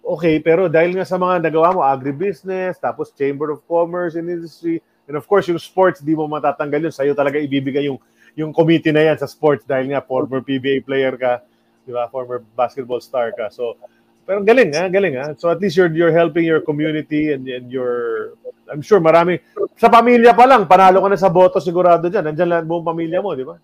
okay, 0.00 0.40
pero 0.40 0.72
dahil 0.72 0.96
nga 0.96 1.04
sa 1.04 1.20
mga 1.20 1.44
nagawa 1.44 1.76
mo, 1.76 1.80
agribusiness, 1.84 2.80
tapos 2.80 3.12
Chamber 3.12 3.52
of 3.52 3.60
Commerce 3.68 4.16
and 4.16 4.32
Industry, 4.32 4.80
and 5.04 5.20
of 5.20 5.28
course, 5.28 5.52
yung 5.52 5.60
sports, 5.60 6.00
di 6.00 6.16
mo 6.16 6.24
matatanggal 6.24 6.88
yun. 6.88 6.94
Sa'yo 6.94 7.12
talaga 7.12 7.36
ibibigay 7.36 7.92
yung, 7.92 8.00
yung 8.34 8.50
committee 8.50 8.90
na 8.90 9.06
yan 9.10 9.18
sa 9.18 9.30
sports 9.30 9.62
dahil 9.62 9.94
nga 9.94 10.02
former 10.02 10.42
PBA 10.42 10.82
player 10.82 11.14
ka, 11.14 11.42
di 11.86 11.94
ba? 11.94 12.10
Former 12.10 12.42
basketball 12.58 12.98
star 12.98 13.30
ka. 13.30 13.50
So, 13.50 13.78
pero 14.24 14.40
galing, 14.40 14.72
ha? 14.74 14.88
Galing, 14.88 15.14
ha? 15.20 15.26
So 15.36 15.52
at 15.52 15.60
least 15.60 15.76
you're, 15.76 15.92
you're 15.92 16.14
helping 16.14 16.48
your 16.48 16.64
community 16.64 17.32
and, 17.32 17.46
and 17.46 17.68
your, 17.68 18.34
I'm 18.66 18.80
sure 18.80 18.98
marami, 18.98 19.38
sa 19.76 19.92
pamilya 19.92 20.32
pa 20.32 20.48
lang, 20.48 20.64
panalo 20.64 21.04
ka 21.04 21.08
na 21.12 21.20
sa 21.20 21.28
boto 21.28 21.60
sigurado 21.60 22.08
dyan. 22.08 22.32
Nandiyan 22.32 22.48
lang 22.48 22.64
buong 22.64 22.84
pamilya 22.88 23.20
mo, 23.20 23.36
di 23.36 23.44
ba? 23.44 23.60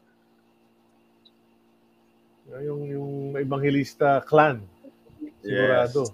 Yung, 2.60 2.82
yung 2.84 3.12
Evangelista 3.40 4.20
clan. 4.28 4.60
Sigurado. 5.40 6.12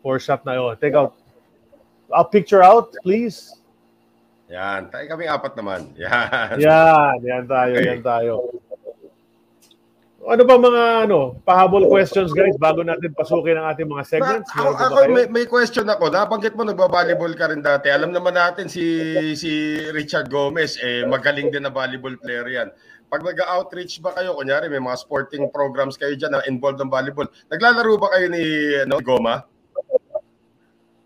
Four 0.00 0.22
shot 0.22 0.46
na 0.46 0.54
yun. 0.54 0.78
Take 0.78 0.94
out. 0.94 1.18
A 2.14 2.22
picture 2.22 2.62
out, 2.62 2.94
please. 3.02 3.50
Yan, 4.46 4.86
tayo 4.94 5.04
kami 5.10 5.26
apat 5.26 5.52
naman. 5.58 5.90
Yan. 6.02 6.54
Yan, 6.62 7.18
yan 7.18 7.44
tayo, 7.50 7.74
yan 7.82 8.02
tayo. 8.02 8.34
Ano 10.26 10.42
ba 10.42 10.58
mga 10.58 10.82
ano, 11.06 11.38
pahabol 11.46 11.86
questions 11.86 12.34
guys 12.34 12.58
bago 12.58 12.82
natin 12.82 13.14
pasukin 13.14 13.62
ang 13.62 13.70
ating 13.70 13.86
mga 13.86 14.02
segments? 14.02 14.50
Ako, 14.58 14.74
ba 14.74 14.90
ako 14.90 14.98
kayo? 14.98 15.14
may, 15.14 15.26
may 15.30 15.46
question 15.46 15.86
ako. 15.86 16.10
Nabanggit 16.10 16.58
mo 16.58 16.66
nagba-volleyball 16.66 17.30
ka 17.38 17.46
rin 17.54 17.62
dati. 17.62 17.94
Alam 17.94 18.10
naman 18.10 18.34
natin 18.34 18.66
si 18.66 18.82
si 19.38 19.78
Richard 19.94 20.26
Gomez 20.26 20.82
eh 20.82 21.06
magaling 21.06 21.54
din 21.54 21.62
na 21.62 21.70
volleyball 21.70 22.18
player 22.18 22.42
'yan. 22.42 22.74
Pag 23.06 23.22
nag-outreach 23.22 24.02
ba 24.02 24.18
kayo, 24.18 24.34
kunyari 24.34 24.66
may 24.66 24.82
mga 24.82 24.98
sporting 24.98 25.46
programs 25.54 25.94
kayo 25.94 26.18
diyan 26.18 26.34
na 26.34 26.42
involved 26.50 26.82
ng 26.82 26.90
volleyball. 26.90 27.30
Naglalaro 27.46 27.94
ba 27.94 28.10
kayo 28.18 28.26
ni 28.26 28.42
ano, 28.82 28.98
Goma? 28.98 29.46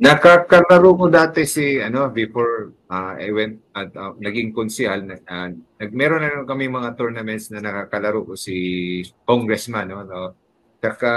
Nakakalaro 0.00 0.96
ko 0.96 1.06
dati 1.12 1.44
si 1.44 1.76
ano 1.76 2.08
before 2.08 2.72
uh, 2.88 3.20
I 3.20 3.28
went 3.36 3.60
at 3.76 3.92
uh, 3.92 4.16
naging 4.16 4.56
konsihal 4.56 5.04
na 5.04 5.20
uh, 5.28 5.52
nagmeron 5.76 6.24
na 6.24 6.48
kami 6.48 6.72
mga 6.72 6.96
tournaments 6.96 7.52
na 7.52 7.60
nakakalaro 7.60 8.24
ko 8.24 8.32
si 8.32 8.56
congressman 9.28 9.92
no 9.92 10.00
no 10.00 10.32
Saka 10.80 11.12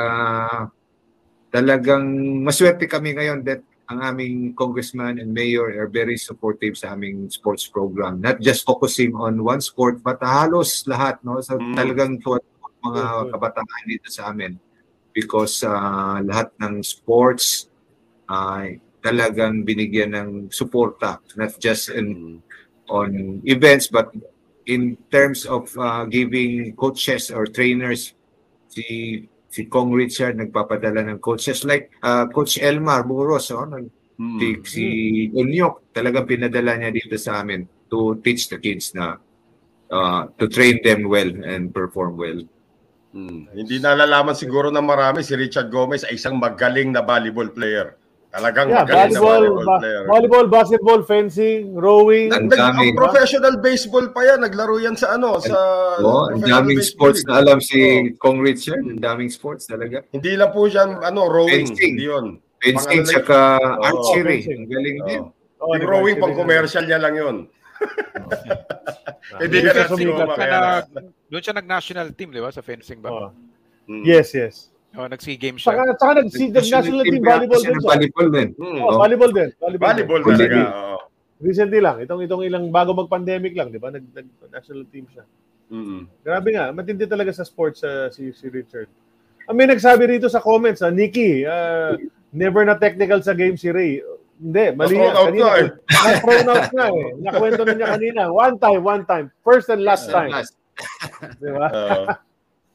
talagang 1.47 2.03
maswerte 2.43 2.83
kami 2.83 3.15
ngayon 3.15 3.39
that 3.47 3.63
ang 3.87 4.03
aming 4.03 4.51
congressman 4.51 5.15
and 5.19 5.31
mayor 5.31 5.71
are 5.79 5.87
very 5.87 6.19
supportive 6.19 6.75
sa 6.75 6.91
aming 6.95 7.31
sports 7.31 7.67
program. 7.67 8.19
Not 8.19 8.43
just 8.43 8.67
focusing 8.67 9.15
on 9.15 9.39
one 9.39 9.63
sport, 9.63 10.03
but 10.03 10.19
halos 10.19 10.83
lahat. 10.87 11.19
No? 11.23 11.39
So, 11.39 11.59
Mm. 11.59 11.75
talagang 11.75 12.13
tuwa 12.19 12.39
mga 12.83 13.03
good. 13.03 13.31
kabataan 13.31 13.83
dito 13.87 14.07
sa 14.11 14.31
amin. 14.31 14.59
Because 15.15 15.63
ah, 15.63 16.19
lahat 16.19 16.51
ng 16.59 16.83
sports 16.83 17.71
ay 18.29 18.79
talagang 19.03 19.67
binigyan 19.67 20.15
ng 20.15 20.29
suporta. 20.53 21.19
Not 21.35 21.59
just 21.59 21.91
in, 21.91 22.39
on 22.87 23.41
events, 23.43 23.87
but 23.91 24.11
in 24.65 24.95
terms 25.11 25.43
of 25.43 25.67
uh, 25.75 26.07
giving 26.07 26.71
coaches 26.79 27.31
or 27.31 27.43
trainers 27.47 28.15
si 28.71 29.27
si 29.51 29.67
Kong 29.69 29.91
Richard 29.91 30.39
nagpapadala 30.39 31.03
ng 31.03 31.19
coaches 31.19 31.67
like 31.67 31.91
uh, 32.01 32.25
Coach 32.31 32.57
Elmar 32.57 33.03
Buros 33.05 33.51
oh, 33.51 33.67
nag- 33.67 33.91
Mm. 34.13 34.37
si, 34.37 34.47
si 34.69 34.83
Unyok 35.33 35.89
talagang 35.89 36.29
pinadala 36.29 36.77
niya 36.77 36.93
dito 36.93 37.17
sa 37.17 37.41
amin 37.41 37.65
to 37.89 38.21
teach 38.21 38.45
the 38.45 38.61
kids 38.61 38.93
na 38.93 39.17
uh, 39.89 40.29
to 40.37 40.45
train 40.45 40.77
them 40.85 41.09
well 41.09 41.29
and 41.45 41.73
perform 41.73 42.13
well. 42.13 42.37
Mm. 43.13 43.49
Hindi 43.53 43.81
nalalaman 43.81 44.37
siguro 44.37 44.69
ng 44.69 44.85
marami 44.85 45.25
si 45.25 45.33
Richard 45.33 45.73
Gomez 45.73 46.05
ay 46.05 46.17
isang 46.17 46.37
magaling 46.37 46.93
na 46.93 47.01
volleyball 47.01 47.49
player. 47.49 47.97
Talagang 48.33 48.65
Yeah, 48.65 48.81
magaling 48.81 49.13
na 49.13 49.19
volleyball, 49.21 49.29
volleyball 49.45 49.61
ba- 49.63 49.77
player. 49.77 50.03
volleyball, 50.09 50.47
basketball, 50.49 50.99
fencing, 51.05 51.61
rowing. 51.71 52.33
Ang 52.33 52.49
Nag, 52.49 52.57
dami, 52.57 52.89
ang 52.89 52.97
professional 52.97 53.61
baseball 53.61 54.09
pa 54.09 54.25
yan. 54.25 54.41
Naglaro 54.41 54.81
yan 54.81 54.97
sa 54.97 55.13
ano, 55.13 55.37
sa 55.37 55.53
Oh, 56.01 56.33
ang 56.33 56.41
daming 56.41 56.81
sports 56.81 57.21
league. 57.21 57.29
na 57.29 57.37
alam 57.39 57.61
si 57.61 57.77
Oh. 57.77 58.17
Kong 58.17 58.41
Richard, 58.41 58.81
ang 58.81 58.97
daming 58.97 59.29
sports 59.29 59.69
talaga. 59.69 60.01
Hindi 60.09 60.33
lang 60.33 60.49
po 60.49 60.65
siya 60.65 60.97
ano, 60.99 61.29
rowing. 61.29 61.69
Fencing. 61.69 61.93
Hindi 61.93 62.09
yun. 62.09 62.25
Fencing 62.57 63.05
Pang- 63.05 63.13
saka 63.13 63.39
Oh, 63.61 63.85
archery, 63.85 64.41
fencing. 64.41 64.57
ang 64.57 64.67
galing 64.67 64.97
din. 65.05 65.21
Oh. 65.21 65.61
Oh, 65.63 65.77
yung 65.77 65.85
rowing 65.85 66.17
pang 66.17 66.33
commercial 66.33 66.83
niya 66.83 66.97
lang 66.97 67.13
yun. 67.13 67.35
Hindi 69.39 69.57
ka 69.61 69.71
na 69.77 70.33
kaya 70.33 70.57
nag, 70.89 71.05
doon 71.29 71.41
siya 71.41 71.53
nag-national 71.53 72.07
team, 72.13 72.33
di 72.33 72.41
ba? 72.41 72.49
Sa 72.49 72.59
fencing 72.59 72.97
ba? 72.97 73.09
Oh. 73.13 73.29
Mm. 73.85 74.03
Yes, 74.03 74.33
yes. 74.33 74.72
Oh, 74.93 75.09
nag-SEA 75.09 75.37
Games 75.41 75.57
siya. 75.65 75.73
Saka, 75.73 75.83
saka 75.97 76.11
nag-seed 76.21 76.53
national 76.53 77.01
team 77.01 77.23
volleyball 77.25 77.61
din 77.65 77.73
siya. 77.73 77.81
volleyball 77.81 78.29
din. 78.29 78.47
Mm. 78.61 78.77
Oh, 78.79 78.93
volleyball 78.93 79.31
din. 79.33 79.49
Volleyball, 79.57 79.89
Volleyball 79.97 80.21
din. 80.21 80.37
talaga. 80.37 80.53
Volleyball. 80.53 80.93
oo. 80.93 80.97
Recently 81.43 81.79
lang. 81.81 81.97
Itong 81.99 82.21
itong 82.23 82.43
ilang 82.45 82.65
bago 82.69 82.93
mag-pandemic 82.93 83.57
lang, 83.57 83.73
di 83.73 83.81
ba? 83.81 83.89
Nag, 83.89 84.05
nag 84.13 84.27
national 84.53 84.85
team 84.93 85.09
siya. 85.09 85.25
Mm. 85.73 86.05
Grabe 86.21 86.49
nga, 86.53 86.69
matindi 86.69 87.09
talaga 87.09 87.33
sa 87.33 87.41
sports 87.41 87.81
uh, 87.81 88.05
si 88.13 88.29
si 88.31 88.45
Richard. 88.47 88.85
Ang 89.49 89.57
may 89.57 89.65
nagsabi 89.65 90.05
rito 90.07 90.29
sa 90.29 90.39
comments, 90.39 90.79
ah, 90.79 90.93
Nikki, 90.93 91.41
uh, 91.43 91.97
never 92.31 92.61
na 92.63 92.77
technical 92.77 93.19
sa 93.19 93.33
game 93.33 93.57
si 93.57 93.73
Ray. 93.73 93.99
Hindi, 94.37 94.65
mali 94.71 94.93
Na-thrown 94.93 95.03
yan. 95.03 95.15
out 95.15 95.25
Kanina, 95.25 95.43
na 95.43 95.53
eh. 95.57 95.67
na-thrown 95.89 96.47
out 96.47 96.67
na 96.71 96.85
eh. 96.85 97.07
Nakwento 97.17 97.61
na 97.65 97.73
niya 97.73 97.87
kanina. 97.97 98.21
One 98.29 98.55
time, 98.55 98.81
one 98.85 99.03
time. 99.03 99.25
First 99.41 99.67
and 99.67 99.81
last 99.81 100.07
time. 100.07 100.29
Last. 100.31 100.53
Di 101.41 101.49
ba? 101.49 101.67
Oo. 101.73 102.05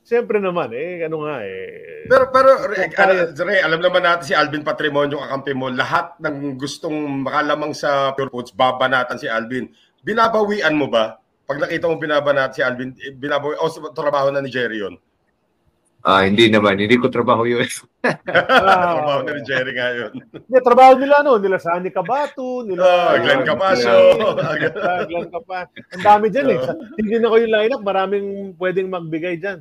Siyempre 0.08 0.40
naman, 0.40 0.72
eh, 0.72 1.04
ano 1.04 1.20
nga 1.28 1.44
eh. 1.44 2.08
Pero 2.08 2.32
pero 2.32 2.48
Ray, 2.64 2.88
ano, 2.96 3.28
Ray, 3.28 3.60
alam 3.60 3.80
naman 3.84 4.00
natin 4.00 4.24
si 4.24 4.32
Alvin 4.32 4.64
Patrimonio 4.64 5.20
kakampi 5.20 5.52
mo, 5.52 5.68
lahat 5.68 6.16
ng 6.16 6.56
gustong 6.56 7.28
makalamang 7.28 7.76
sa 7.76 8.16
Pure 8.16 8.32
Foods, 8.32 8.56
babanatan 8.56 9.20
si 9.20 9.28
Alvin. 9.28 9.68
Binabawian 10.00 10.72
mo 10.72 10.88
ba? 10.88 11.20
Pag 11.44 11.60
nakita 11.60 11.92
mo 11.92 12.00
binabanat 12.00 12.56
si 12.56 12.64
Alvin, 12.64 12.96
eh, 13.04 13.12
binabawi, 13.12 13.60
o 13.60 13.68
sa 13.68 13.84
trabaho 13.92 14.32
na 14.32 14.40
ni 14.40 14.48
Jerry 14.48 14.80
yun. 14.80 14.96
Ah, 16.00 16.24
hindi 16.24 16.48
naman, 16.48 16.80
hindi 16.80 16.96
ko 16.96 17.12
trabaho 17.12 17.44
yun. 17.44 17.68
trabaho 18.24 19.28
na 19.28 19.32
ni 19.36 19.44
Jerry 19.44 19.76
nga 19.76 19.92
yun. 19.92 20.12
Hindi, 20.24 20.58
trabaho 20.64 20.92
nila, 20.96 21.20
no? 21.20 21.36
Nila 21.36 21.60
Sani 21.60 21.92
Cabato, 21.92 22.64
nila... 22.64 23.12
Oh, 23.12 23.12
Glenn 23.20 23.44
Capacio. 23.44 24.24
Ah, 24.40 25.04
Glenn 25.04 25.28
Capa. 25.28 25.68
Ang 25.68 26.00
dami 26.00 26.32
dyan 26.32 26.56
eh. 26.56 26.58
Sa- 26.64 26.80
Tingnan 26.96 27.28
ko 27.28 27.36
yung 27.36 27.52
lineup, 27.52 27.82
maraming 27.84 28.56
pwedeng 28.56 28.88
magbigay 28.88 29.36
dyan. 29.36 29.60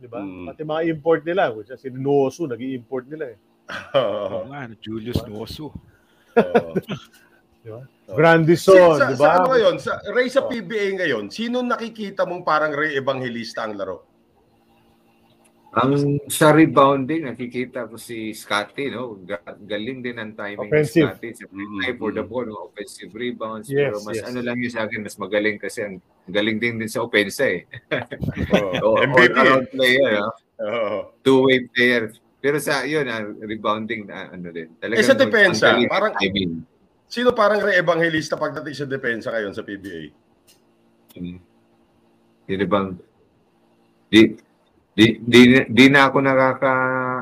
Di 0.00 0.08
ba? 0.08 0.24
Mm. 0.24 0.48
Pati 0.48 0.62
mga 0.64 0.82
import 0.88 1.20
nila. 1.28 1.52
Which 1.52 1.68
is, 1.68 1.76
si 1.76 1.92
Nuosu, 1.92 2.48
nag-i-import 2.48 3.04
nila 3.04 3.36
eh. 3.36 3.38
Oo 4.00 4.48
nga, 4.48 4.64
ano, 4.64 4.74
Julius 4.80 5.20
Nuosu. 5.28 5.68
Oo. 5.68 6.72
Grandison, 8.10 8.96
sa, 8.96 9.12
di 9.12 9.20
sa 9.20 9.38
ano 9.38 9.46
ba? 9.46 9.50
ngayon, 9.54 9.76
sa 9.78 10.00
Ray 10.10 10.32
sa 10.32 10.48
PBA 10.48 10.98
ngayon, 10.98 11.28
sino 11.28 11.60
nakikita 11.60 12.24
mong 12.24 12.42
parang 12.42 12.72
Ray 12.72 12.96
Evangelista 12.96 13.68
ang 13.68 13.76
laro? 13.76 14.09
Ang 15.70 16.18
sa 16.26 16.50
rebounding, 16.50 17.30
nakikita 17.30 17.86
ko 17.86 17.94
si 17.94 18.34
Scotty, 18.34 18.90
no? 18.90 19.22
Ga- 19.22 19.54
Galing 19.54 20.02
din 20.02 20.18
ang 20.18 20.34
timing 20.34 20.66
Offensive. 20.66 21.14
ni 21.22 21.30
Scotty. 21.30 21.30
Sa 21.30 21.46
play 21.46 21.92
for 21.94 22.10
the 22.10 22.26
ball, 22.26 22.42
no? 22.42 22.66
offensive 22.66 23.14
rebounds. 23.14 23.70
Yes, 23.70 23.94
pero 23.94 23.96
mas 24.02 24.18
yes. 24.18 24.26
ano 24.26 24.38
lang 24.42 24.58
yun 24.58 24.72
sa 24.74 24.82
akin, 24.84 24.98
mas 24.98 25.14
magaling 25.14 25.62
kasi 25.62 25.86
ang 25.86 26.02
galing 26.26 26.58
din 26.58 26.74
din 26.74 26.90
sa 26.90 27.06
opensa 27.06 27.46
eh. 27.46 27.70
Oh, 28.82 28.98
MVP. 28.98 29.30
all-around 29.30 29.66
player, 29.70 30.10
no? 30.18 30.30
Oo. 30.58 30.98
two-way 31.22 31.70
player. 31.70 32.10
Pero 32.42 32.58
sa 32.58 32.82
yun, 32.82 33.06
ang 33.06 33.38
rebounding 33.38 34.10
na 34.10 34.26
ano 34.26 34.50
din. 34.50 34.74
Talagang 34.76 34.98
Eh, 34.98 35.06
sa 35.06 35.14
depensa, 35.14 35.66
galing 35.70 35.86
parang- 35.86 36.14
sa 36.14 36.18
timing. 36.18 36.52
Sino 37.06 37.30
parang 37.30 37.58
Ray 37.58 37.78
Evangelista 37.78 38.34
pagdating 38.34 38.74
sa 38.74 38.86
depensa 38.86 39.30
ngayon 39.30 39.54
sa 39.54 39.62
PBA? 39.62 40.10
Hmm. 41.14 41.38
Yun 42.46 42.66
bang 42.66 42.88
di 44.06 44.34
di 44.90 45.22
di, 45.22 45.40
di 45.64 45.86
na 45.86 46.10
ako 46.10 46.18
nakaka 46.18 46.72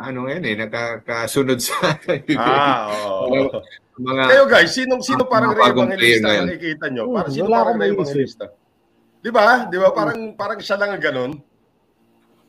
ano 0.02 0.24
ngayon 0.24 0.42
eh 0.42 0.54
nakakasunod 0.56 1.58
sa 1.60 1.76
Ah, 2.40 2.88
oo. 3.20 3.60
mga 3.94 4.22
Kayo 4.26 4.44
guys, 4.46 4.72
sino 4.72 4.98
sino 4.98 5.26
parang 5.26 5.52
Ray 5.52 5.68
Bagong 5.68 5.90
player 5.90 6.18
Evangelista 6.18 6.26
ngayon. 6.26 6.38
ang 6.38 6.48
nakikita 6.48 6.86
nyo? 6.88 7.02
Parang 7.10 7.30
sino 7.30 7.44
wala 7.44 7.52
parang 7.52 7.66
akong 7.66 7.78
Ray 7.78 7.88
maisip. 7.88 7.98
Evangelista? 7.98 8.44
Di 9.18 9.30
ba? 9.30 9.46
Di 9.66 9.76
ba? 9.76 9.88
Parang 9.90 10.18
parang 10.32 10.58
siya 10.58 10.76
lang 10.76 10.90
ang 10.92 11.02
ganun. 11.02 11.32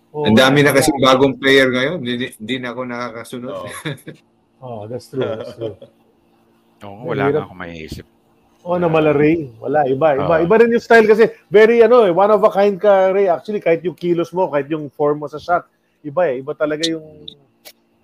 Oo. 0.09 0.25
ang 0.25 0.33
dami 0.33 0.65
na 0.65 0.73
kasi 0.73 0.89
bagong 0.97 1.37
player 1.37 1.69
ngayon 1.69 1.97
hindi, 2.01 2.33
hindi 2.33 2.55
na 2.57 2.73
ako 2.73 2.81
nakakasunod. 2.83 3.51
Oo. 3.51 3.67
Oh, 4.59 4.83
that's 4.91 5.07
true. 5.07 5.23
That's 5.23 5.55
true. 5.55 5.71
Oo, 6.83 7.07
wala 7.07 7.31
nga 7.31 7.47
akong 7.47 7.55
maiisip. 7.55 8.03
Oh, 8.59 8.75
na 8.75 8.91
mala 8.91 9.15
Ray. 9.15 9.47
Wala, 9.57 9.87
iba. 9.87 10.19
Iba, 10.19 10.35
Ah. 10.35 10.43
iba 10.43 10.55
rin 10.57 10.69
yung 10.69 10.83
style 10.83 11.07
kasi 11.07 11.31
very 11.47 11.79
ano 11.79 12.03
eh, 12.03 12.11
one 12.11 12.27
of 12.27 12.43
a 12.43 12.51
kind 12.51 12.75
ka 12.75 13.09
Ray. 13.09 13.25
Actually, 13.25 13.59
kahit 13.59 13.79
yung 13.81 13.95
kilos 13.95 14.35
mo, 14.35 14.51
kahit 14.51 14.67
yung 14.67 14.91
form 14.91 15.23
mo 15.23 15.27
sa 15.27 15.39
shot, 15.39 15.63
iba 16.01 16.27
eh. 16.27 16.43
Iba 16.43 16.51
talaga 16.53 16.83
yung 16.83 17.23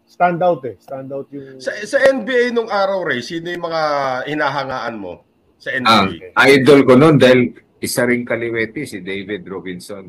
stand 0.07 0.39
out 0.39 0.63
eh. 0.63 0.79
Stand 0.79 1.11
out 1.11 1.27
yung... 1.27 1.59
Sa, 1.59 1.75
sa 1.83 1.99
NBA 1.99 2.55
nung 2.55 2.71
araw, 2.71 3.03
Ray, 3.03 3.19
sino 3.19 3.51
yung 3.51 3.67
mga 3.67 3.81
hinahangaan 4.25 4.95
mo 4.95 5.27
sa 5.59 5.75
Ang 5.75 5.83
NBA? 6.15 6.31
idol 6.39 6.79
ko 6.83 6.93
noon 6.95 7.19
dahil 7.19 7.51
isa 7.77 8.07
ring 8.07 8.23
kaliwete 8.23 8.87
si 8.87 9.03
David 9.03 9.43
Robinson. 9.45 10.07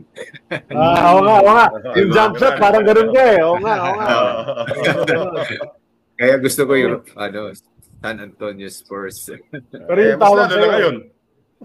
Ah, 0.70 1.10
oo 1.12 1.26
nga, 1.26 1.36
oo 1.42 1.52
nga. 1.52 1.66
Yung 1.98 2.10
jump 2.14 2.38
shot, 2.38 2.54
parang 2.56 2.86
ganun 2.86 3.10
ka 3.10 3.22
eh. 3.34 3.38
Oo 3.42 3.58
nga, 3.58 3.74
oo 3.82 3.94
nga. 3.98 4.06
Kaya 6.22 6.34
gusto 6.38 6.64
ko 6.64 6.72
yung 6.72 7.02
ano 7.12 7.50
San 8.06 8.22
Antonio 8.22 8.68
Spurs. 8.70 9.18
Pero 9.90 9.98
eh, 9.98 10.14
yung 10.14 10.20
mas 10.20 10.22
tawag 10.22 10.38
lalo 10.38 10.46
na 10.46 10.54
sa'yo, 10.54 10.70
ngayon. 10.70 10.96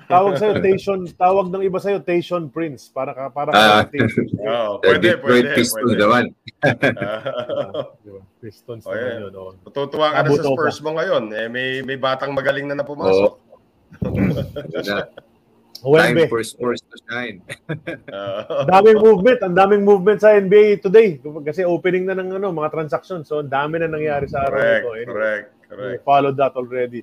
tawag 0.08 0.34
sa'yo, 0.36 0.54
Tation, 0.58 1.00
tawag 1.14 1.46
ng 1.48 1.62
iba 1.62 1.78
sa'yo, 1.78 2.00
Tation 2.02 2.50
Prince. 2.50 2.90
Para 2.90 3.14
ka, 3.14 3.30
para 3.30 3.50
Ah, 3.54 3.86
ka. 3.86 3.94
Oo, 4.42 4.82
The 4.82 4.88
pwede, 4.90 5.02
Detroit 5.14 5.22
pwede. 5.46 5.54
Pistons 5.54 5.86
pwede. 5.86 6.02
naman. 6.02 6.24
Ah, 6.62 7.94
ba? 8.02 8.22
Pistons 8.40 8.84
Oh, 8.86 8.92
naman 8.92 9.02
yeah. 9.04 9.22
yun. 9.22 9.34
oo. 9.36 9.52
Tutuwa 9.70 10.08
ka 10.12 10.20
na 10.20 10.30
sa 10.32 10.44
Spurs 10.44 10.78
mo 10.82 10.90
ngayon. 10.94 11.24
Eh, 11.32 11.46
may, 11.46 11.68
may 11.82 11.98
batang 11.98 12.34
magaling 12.34 12.66
na 12.66 12.74
na 12.74 12.86
pumasok. 12.86 13.38
Time 15.82 16.14
Wembe. 16.14 16.30
for 16.30 16.46
Spurs 16.46 16.78
to 16.84 16.98
shine. 17.06 17.42
Oo. 18.08 18.70
daming 18.70 19.02
movement, 19.02 19.40
ang 19.42 19.58
daming 19.58 19.82
movement 19.82 20.22
sa 20.22 20.38
NBA 20.38 20.78
today 20.78 21.18
kasi 21.42 21.66
opening 21.66 22.06
na 22.06 22.14
ng 22.14 22.38
ano, 22.38 22.50
mga 22.50 22.70
transactions. 22.70 23.26
So, 23.26 23.42
ang 23.42 23.50
dami 23.50 23.82
na 23.82 23.90
nangyari 23.90 24.30
sa 24.30 24.46
araw 24.46 24.62
correct, 24.62 24.78
nito. 24.78 24.90
Anyway, 24.92 25.06
correct, 25.10 25.46
we 25.72 25.78
correct. 25.98 26.04
followed 26.04 26.36
that 26.38 26.54
already. 26.54 27.02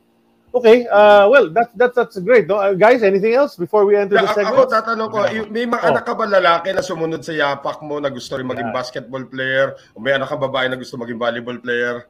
Okay, 0.49 0.89
uh, 0.89 1.29
well, 1.29 1.53
that's 1.53 1.69
that's 1.77 1.93
that's 1.93 2.17
great. 2.25 2.49
No? 2.49 2.57
Uh, 2.57 2.73
guys, 2.73 3.05
anything 3.05 3.37
else 3.37 3.53
before 3.53 3.85
we 3.85 4.01
enter 4.01 4.17
the 4.17 4.25
Yeah, 4.25 4.33
segment? 4.33 4.57
ako 4.57 4.73
tatanong 4.73 5.09
ko, 5.13 5.19
y- 5.29 5.45
may 5.53 5.69
mga 5.69 5.85
Oh. 5.85 5.91
anak 5.93 6.05
ka 6.09 6.17
ba 6.17 6.25
lalaki 6.25 6.73
na 6.73 6.81
sumunod 6.81 7.21
sa 7.21 7.37
yapak 7.37 7.85
mo 7.85 8.01
na 8.01 8.09
gusto 8.09 8.33
rin 8.33 8.49
maging 8.49 8.73
Yeah. 8.73 8.77
basketball 8.81 9.25
player? 9.29 9.77
O 9.93 10.01
may 10.01 10.17
anak 10.17 10.33
ka 10.33 10.41
babae 10.41 10.73
na 10.73 10.81
gusto 10.81 10.97
maging 10.97 11.21
volleyball 11.21 11.61
player? 11.61 12.09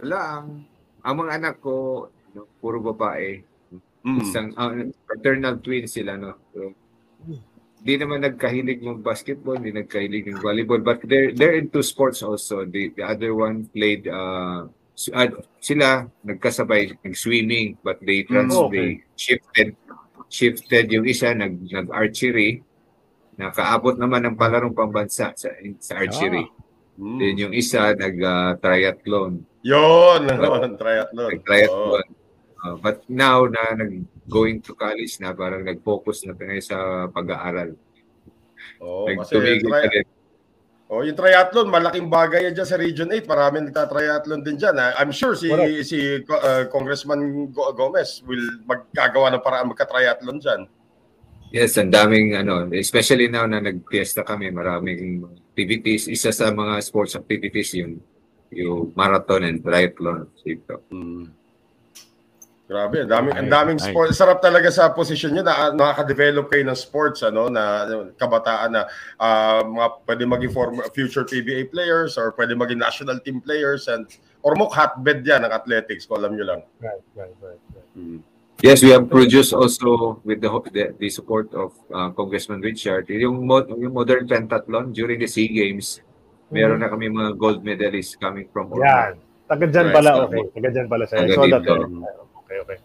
Wala 0.00 0.18
ang 0.40 0.46
ang 1.04 1.14
mga 1.20 1.30
anak 1.36 1.54
ko 1.60 2.08
no, 2.32 2.48
puro 2.56 2.80
babae. 2.80 3.44
Mm. 4.02 4.18
Isang 4.24 4.48
ah, 4.56 4.72
fraternal 5.04 5.60
twins 5.60 5.92
sila 5.92 6.16
no. 6.16 6.40
So, 6.56 6.72
di 7.82 7.94
naman 8.00 8.24
nagkahilig 8.24 8.80
ng 8.80 9.04
basketball, 9.04 9.60
di 9.60 9.76
nagkahilig 9.76 10.24
ng 10.26 10.40
volleyball, 10.40 10.80
but 10.80 11.04
they're 11.04 11.36
they're 11.36 11.54
into 11.54 11.84
sports 11.84 12.24
also. 12.24 12.64
The, 12.64 12.96
the 12.96 13.04
other 13.04 13.36
one 13.36 13.68
played 13.70 14.08
uh, 14.08 14.66
sila 15.58 16.04
nagkasabay 16.22 16.92
nag-swimming 17.00 17.80
but 17.80 17.96
they 18.04 18.22
trans 18.28 18.52
Mm, 18.52 18.66
okay. 18.68 18.72
they 18.76 18.88
shifted 19.16 19.68
shifted 20.28 20.84
yung 20.92 21.08
isa 21.08 21.32
nag 21.32 21.58
nag-archery 21.64 22.60
nakaabot 23.40 23.96
naman 23.96 24.28
ng 24.28 24.36
palarong 24.36 24.76
pambansa 24.76 25.32
sa 25.32 25.48
sa 25.80 25.92
archery. 25.96 26.44
Hmm. 27.00 27.16
Then 27.16 27.40
yung 27.40 27.54
isa, 27.56 27.90
nag-triathlon. 28.02 29.40
Yun, 29.64 30.20
yun, 30.28 30.72
triathlon. 30.76 31.28
Oo. 31.28 31.32
nag-triathlon. 31.32 32.06
Uh, 32.62 32.76
but 32.78 33.02
now 33.08 33.42
na 33.48 33.74
nag-going 33.74 34.60
to 34.62 34.76
college 34.76 35.18
na, 35.18 35.32
parang 35.34 35.64
nag-focus 35.64 36.28
na 36.28 36.36
tayo 36.36 36.60
sa 36.62 36.76
pag-aaral. 37.10 37.74
Oo, 38.84 39.08
kasi 39.08 39.34
Nagtumigil 39.40 39.66
tri-. 39.66 40.21
Oh, 40.92 41.00
yung 41.00 41.16
triathlon, 41.16 41.72
malaking 41.72 42.12
bagay 42.12 42.44
yan 42.46 42.52
dyan 42.52 42.68
sa 42.68 42.76
Region 42.76 43.08
8. 43.08 43.24
Marami 43.24 43.64
nagta-triathlon 43.64 44.44
din 44.44 44.60
dyan. 44.60 44.76
ah. 44.76 44.92
I'm 45.00 45.08
sure 45.08 45.32
si 45.32 45.48
Correct. 45.48 45.88
si 45.88 46.20
uh, 46.20 46.68
Congressman 46.68 47.48
Go- 47.48 47.72
Gomez 47.72 48.20
will 48.28 48.60
magkagawa 48.68 49.32
ng 49.32 49.40
paraan 49.40 49.72
magka-triathlon 49.72 50.36
dyan. 50.36 50.68
Yes, 51.52 51.76
ang 51.76 51.92
daming 51.92 52.36
ano, 52.36 52.68
especially 52.72 53.28
now 53.28 53.44
na 53.44 53.60
nag-fiesta 53.60 54.24
kami, 54.24 54.52
maraming 54.52 55.24
activities. 55.52 56.08
Isa 56.08 56.32
sa 56.32 56.48
mga 56.48 56.80
sports 56.80 57.16
activities 57.16 57.72
yung 57.76 58.00
yung 58.52 58.92
marathon 58.92 59.48
and 59.48 59.64
triathlon 59.64 60.28
dito. 60.44 60.84
Hmm. 60.92 61.41
Grabe, 62.72 63.04
ang 63.04 63.12
daming, 63.12 63.34
ang 63.36 63.50
daming 63.52 63.76
nice. 63.76 63.92
sport. 63.92 64.08
Sarap 64.16 64.40
talaga 64.40 64.72
sa 64.72 64.88
position 64.96 65.36
nyo 65.36 65.44
na 65.44 65.76
nakaka-develop 65.76 66.48
kayo 66.48 66.64
ng 66.64 66.78
sports, 66.78 67.20
ano, 67.20 67.52
na 67.52 67.84
kabataan 68.16 68.72
na 68.72 68.88
ah, 69.20 69.60
mga 69.60 69.88
pwede 70.08 70.22
maging 70.24 70.52
form, 70.56 70.80
future 70.96 71.28
PBA 71.28 71.68
players 71.68 72.16
or 72.16 72.32
pwede 72.32 72.56
maging 72.56 72.80
national 72.80 73.20
team 73.20 73.44
players 73.44 73.92
and 73.92 74.08
or 74.40 74.56
mo 74.56 74.72
hotbed 74.72 75.20
yan 75.20 75.44
ng 75.44 75.52
athletics, 75.52 76.08
kung 76.08 76.24
alam 76.24 76.32
nyo 76.32 76.48
lang. 76.48 76.60
Right, 76.80 77.04
right, 77.12 77.36
right. 77.44 77.60
right. 77.76 77.88
Hmm. 77.92 78.24
Yes, 78.64 78.80
we 78.80 78.94
have 78.94 79.10
produced 79.10 79.52
also 79.52 80.22
with 80.24 80.40
the 80.40 80.48
the, 80.72 80.84
the 80.96 81.10
support 81.12 81.52
of 81.52 81.76
uh, 81.92 82.14
Congressman 82.14 82.62
Richard 82.64 83.10
yung, 83.10 83.44
mo- 83.44 83.66
yung 83.68 83.92
modern 83.92 84.24
pentathlon 84.24 84.96
during 84.96 85.20
the 85.20 85.28
SEA 85.28 85.50
Games. 85.50 86.00
Meron 86.48 86.80
na 86.80 86.88
kami 86.88 87.12
mga 87.12 87.36
gold 87.36 87.60
medalists 87.60 88.16
coming 88.16 88.48
from 88.48 88.72
all 88.72 88.80
Yan. 88.80 89.18
Taga 89.50 89.66
dyan 89.68 89.90
Right, 89.90 89.96
pala, 89.98 90.10
so- 90.14 90.22
okay. 90.30 90.44
Taga 90.56 90.68
dyan 90.72 90.86
pala 90.88 91.04
siya. 91.04 91.16
Saw 91.36 91.44
that. 91.50 92.31
Okay, 92.52 92.60
okay. 92.60 92.78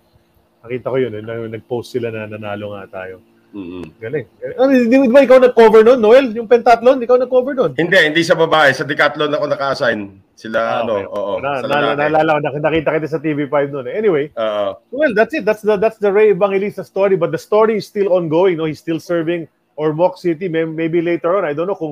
Nakita 0.64 0.88
ko 0.88 0.96
yun. 0.96 1.12
eh, 1.12 1.22
na- 1.22 1.52
Nag-post 1.52 1.92
sila 1.92 2.08
na 2.08 2.24
nanalo 2.24 2.72
nga 2.72 3.04
tayo. 3.04 3.20
Mm-mm. 3.52 3.84
Galing. 4.00 4.28
Ano, 4.60 4.72
hindi 4.72 4.96
di 4.96 5.12
ba 5.12 5.24
ikaw 5.24 5.40
nag-cover 5.40 5.84
nun, 5.84 6.00
Noel? 6.00 6.32
Yung 6.36 6.48
pentathlon, 6.48 7.04
ikaw 7.04 7.16
nag-cover 7.20 7.52
nun? 7.56 7.72
Hindi, 7.76 8.00
hindi 8.00 8.24
sa 8.24 8.36
babae. 8.36 8.72
Sa 8.72 8.84
decathlon 8.84 9.32
ako 9.32 9.44
naka-assign. 9.48 10.00
Sila, 10.38 10.60
Ah, 10.60 10.80
ano, 10.84 10.94
okay. 10.94 11.06
oo. 11.10 11.34
Na, 11.42 11.50
na, 11.60 11.68
lalaki. 11.68 11.96
naalala 12.00 12.30
ko, 12.32 12.40
nak- 12.44 12.64
nakita 12.64 12.90
kita 12.96 13.08
sa 13.10 13.20
TV5 13.20 13.56
nun. 13.72 13.88
eh. 13.88 13.96
Anyway, 13.96 14.32
Oo. 14.36 14.80
well, 14.94 15.12
that's 15.12 15.36
it. 15.36 15.44
That's 15.44 15.64
the 15.64 15.76
that's 15.76 15.98
the 16.00 16.12
Ray 16.12 16.32
Evangelista 16.32 16.84
story. 16.84 17.20
But 17.20 17.36
the 17.36 17.42
story 17.42 17.80
is 17.80 17.88
still 17.88 18.16
ongoing. 18.16 18.56
No, 18.56 18.68
he's 18.68 18.80
still 18.80 19.00
serving 19.04 19.48
Ormoc 19.76 20.16
City. 20.16 20.48
May, 20.48 20.64
maybe 20.64 21.02
later 21.04 21.36
on, 21.36 21.44
I 21.44 21.52
don't 21.52 21.68
know 21.68 21.76
kung 21.76 21.92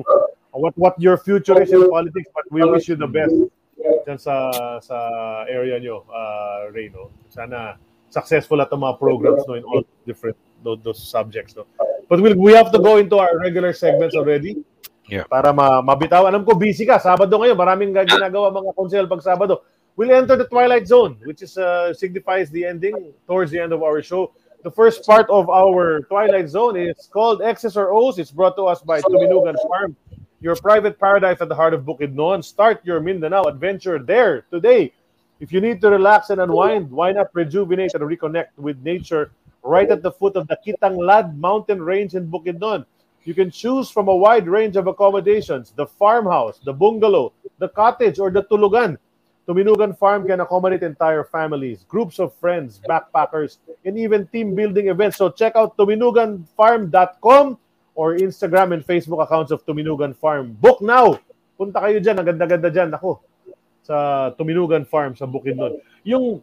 what 0.56 0.72
what 0.80 0.94
your 0.96 1.16
future 1.18 1.60
is 1.60 1.68
in 1.68 1.84
politics, 1.90 2.30
but 2.32 2.46
we 2.48 2.64
wish 2.64 2.88
you 2.88 2.96
the 2.96 3.08
best 3.10 3.34
dyan 4.06 4.18
sa 4.20 4.52
sa 4.80 4.96
area 5.48 5.78
nyo, 5.80 6.04
uh, 6.08 6.70
Ray. 6.72 6.90
No? 6.90 7.10
Sana 7.28 7.78
successful 8.08 8.60
at 8.62 8.70
mga 8.70 8.98
programs 8.98 9.42
no, 9.46 9.54
in 9.54 9.64
all 9.64 9.82
different 10.06 10.36
those, 10.62 10.78
those 10.82 11.00
subjects. 11.02 11.54
No? 11.56 11.66
But 12.08 12.22
we'll, 12.22 12.38
we 12.38 12.54
have 12.54 12.70
to 12.72 12.78
go 12.78 12.98
into 12.98 13.18
our 13.18 13.38
regular 13.38 13.72
segments 13.72 14.14
already. 14.14 14.62
Yeah. 15.06 15.24
Para 15.30 15.54
ma 15.54 15.82
mabitaw. 15.82 16.26
Alam 16.26 16.42
ko, 16.42 16.54
busy 16.58 16.86
ka. 16.86 16.98
Sabado 16.98 17.38
ngayon. 17.38 17.54
Maraming 17.54 17.94
ga- 17.94 18.06
ginagawa 18.06 18.50
mga 18.50 18.74
konsel 18.74 19.06
pag 19.06 19.22
Sabado. 19.22 19.62
We'll 19.96 20.12
enter 20.12 20.36
the 20.36 20.44
Twilight 20.44 20.86
Zone, 20.86 21.16
which 21.24 21.40
is 21.40 21.56
uh, 21.56 21.94
signifies 21.94 22.50
the 22.50 22.66
ending 22.68 23.14
towards 23.24 23.50
the 23.50 23.58
end 23.58 23.72
of 23.72 23.80
our 23.82 24.02
show. 24.02 24.34
The 24.60 24.70
first 24.70 25.06
part 25.06 25.30
of 25.30 25.48
our 25.48 26.02
Twilight 26.10 26.50
Zone 26.50 26.76
is 26.76 27.08
called 27.08 27.40
X's 27.40 27.78
or 27.78 27.94
O's. 27.94 28.18
It's 28.18 28.34
brought 28.34 28.58
to 28.58 28.66
us 28.66 28.82
by 28.82 29.00
Tuminugan 29.00 29.54
Farm, 29.64 29.96
your 30.46 30.54
private 30.54 30.96
paradise 31.00 31.40
at 31.40 31.48
the 31.48 31.56
heart 31.56 31.74
of 31.74 31.82
Bukidnon. 31.82 32.38
Start 32.44 32.78
your 32.86 33.00
Mindanao 33.00 33.50
adventure 33.50 33.98
there 33.98 34.46
today. 34.52 34.92
If 35.40 35.50
you 35.50 35.60
need 35.60 35.80
to 35.80 35.90
relax 35.90 36.30
and 36.30 36.40
unwind, 36.40 36.88
why 36.88 37.10
not 37.10 37.34
rejuvenate 37.34 37.94
and 37.94 38.04
reconnect 38.04 38.54
with 38.56 38.78
nature 38.84 39.32
right 39.64 39.90
at 39.90 40.04
the 40.04 40.12
foot 40.12 40.36
of 40.36 40.46
the 40.46 40.56
Kitanglad 40.64 41.36
mountain 41.36 41.82
range 41.82 42.14
in 42.14 42.30
Bukidnon? 42.30 42.86
You 43.24 43.34
can 43.34 43.50
choose 43.50 43.90
from 43.90 44.06
a 44.06 44.14
wide 44.14 44.46
range 44.46 44.76
of 44.76 44.86
accommodations 44.86 45.72
the 45.74 45.84
farmhouse, 45.84 46.60
the 46.62 46.72
bungalow, 46.72 47.32
the 47.58 47.70
cottage, 47.70 48.20
or 48.20 48.30
the 48.30 48.44
tulugan. 48.44 48.98
Tuminugan 49.48 49.98
Farm 49.98 50.28
can 50.28 50.38
accommodate 50.38 50.84
entire 50.84 51.24
families, 51.24 51.82
groups 51.88 52.20
of 52.20 52.32
friends, 52.34 52.80
backpackers, 52.88 53.58
and 53.84 53.98
even 53.98 54.28
team 54.28 54.54
building 54.54 54.90
events. 54.94 55.16
So 55.16 55.28
check 55.28 55.56
out 55.56 55.76
tuminuganfarm.com 55.76 57.58
or 57.96 58.20
Instagram 58.20 58.76
and 58.76 58.84
Facebook 58.84 59.24
accounts 59.24 59.50
of 59.50 59.64
Tuminugan 59.64 60.12
Farm. 60.14 60.52
Book 60.60 60.84
now! 60.84 61.16
Punta 61.56 61.80
kayo 61.80 61.96
dyan. 61.98 62.20
Ang 62.20 62.28
ganda-ganda 62.36 62.68
dyan. 62.68 62.92
Ako, 62.92 63.24
sa 63.86 64.28
Tuminugan 64.36 64.84
Farm 64.84 65.16
sa 65.16 65.24
Bukidnon. 65.24 65.78
Yung 66.04 66.42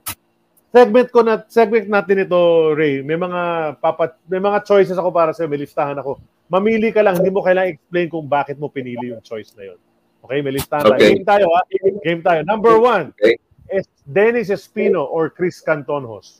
segment 0.73 1.11
ko 1.13 1.21
na 1.21 1.43
segment 1.51 1.85
natin 1.85 2.23
ito, 2.23 2.73
Ray, 2.73 3.03
may 3.03 3.19
mga 3.19 3.75
papat 3.83 4.17
may 4.25 4.39
mga 4.39 4.65
choices 4.65 4.97
ako 4.97 5.11
para 5.11 5.35
sa 5.35 5.45
may 5.45 5.61
listahan 5.61 5.99
ako. 5.99 6.17
Mamili 6.47 6.89
ka 6.89 7.03
lang, 7.03 7.19
hindi 7.19 7.29
mo 7.29 7.43
kailangan 7.43 7.75
explain 7.75 8.07
kung 8.09 8.25
bakit 8.25 8.55
mo 8.57 8.67
pinili 8.71 9.11
yung 9.11 9.21
choice 9.21 9.51
na 9.59 9.69
yun. 9.71 9.79
Okay, 10.23 10.39
may 10.39 10.55
listahan 10.55 10.87
tayo. 10.87 10.95
Okay. 10.95 11.11
Game 11.19 11.27
tayo, 11.27 11.45
ha? 11.51 11.61
Game 12.03 12.21
tayo. 12.23 12.39
Number 12.47 12.79
one, 12.79 13.11
Okay. 13.19 13.35
is 13.75 13.85
Dennis 14.07 14.47
Espino 14.47 15.03
or 15.03 15.27
Chris 15.27 15.59
Cantonhos? 15.59 16.39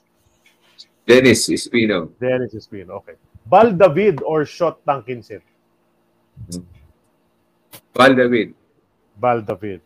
Dennis 1.03 1.51
Espino. 1.51 2.15
Dennis 2.15 2.55
Espino, 2.55 3.03
okay. 3.03 3.19
Bal 3.45 3.75
David 3.75 4.23
or 4.23 4.45
Shot 4.45 4.79
Tankinsit? 4.87 5.43
Val 7.93 8.13
David. 8.15 8.53
Bal 9.19 9.41
David. 9.43 9.81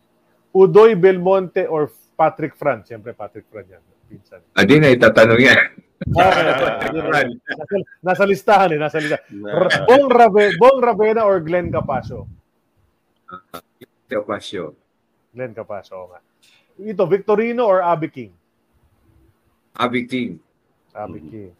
Udoy 0.54 0.96
Belmonte 0.96 1.66
or 1.68 1.90
Patrick 2.16 2.56
Fran? 2.56 2.82
Siyempre, 2.82 3.12
Patrick 3.12 3.46
Fran 3.50 3.66
yan. 3.68 3.82
Pinsan. 4.08 4.40
Ah, 4.56 4.64
di 4.64 4.80
na 4.80 4.88
itatanong 4.88 5.42
yan. 5.42 5.68
Okay, 5.98 6.46
okay. 6.54 7.24
nasa, 7.52 7.76
nasa 8.00 8.24
listahan 8.24 8.72
eh, 8.72 8.80
nasa 8.80 8.96
listahan. 9.02 9.28
Bong, 9.84 10.08
Rave, 10.08 10.56
Bong 10.56 10.78
Ravena 10.80 11.26
or 11.26 11.42
Glenn 11.44 11.68
Capasio? 11.68 12.24
Teopasio. 14.08 14.72
Glenn 15.34 15.52
Capasio, 15.52 16.08
nga. 16.08 16.22
Ito, 16.80 17.04
Victorino 17.04 17.66
or 17.68 17.84
Abby 17.84 18.08
King? 18.08 18.32
Abig 19.78 20.08
Team. 20.08 20.40
Abby 20.94 21.20
King. 21.22 21.52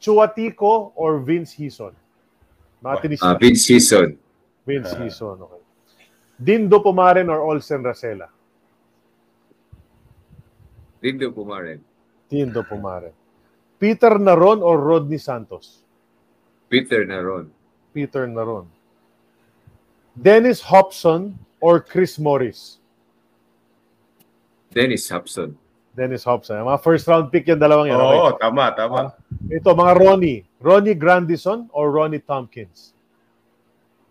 Chuatico 0.00 0.92
or 0.94 1.20
Vince 1.20 1.52
Hison? 1.52 1.92
Mga 2.84 2.96
tinis 3.02 3.22
Uh, 3.22 3.34
Vince 3.38 3.62
Season. 3.66 4.18
Vince 4.66 4.92
Hison, 4.94 5.40
okay. 5.42 5.62
Dindo 6.42 6.82
Pumaren 6.84 7.28
or 7.30 7.40
Olsen 7.40 7.82
Racela? 7.82 8.28
Lindo 11.02 11.30
Pumaren. 11.32 11.80
Dindo 12.30 12.62
Pumaren. 12.62 13.12
Peter 13.78 14.10
Naron 14.18 14.60
or 14.62 14.80
Rodney 14.80 15.18
Santos? 15.18 15.82
Peter 16.68 17.04
Naron. 17.06 17.48
Peter 17.94 18.26
Naron. 18.26 18.66
Dennis 20.20 20.60
Hobson 20.60 21.38
or 21.60 21.80
Chris 21.80 22.18
Morris? 22.18 22.78
Dennis 24.72 25.08
Hobson. 25.08 25.56
Dennis 25.96 26.28
Hobson. 26.28 26.60
Mga 26.60 26.78
first 26.84 27.08
round 27.08 27.32
pick 27.32 27.48
yung 27.48 27.56
dalawang 27.56 27.88
yan. 27.88 27.96
Oo, 27.96 28.36
Okay. 28.36 28.44
tama, 28.44 28.64
tama. 28.76 29.00
Ito, 29.48 29.72
mga 29.72 29.92
Ronnie. 29.96 30.44
Ronnie 30.60 30.92
Grandison 30.92 31.72
or 31.72 31.88
Ronnie 31.88 32.20
Tompkins? 32.20 32.92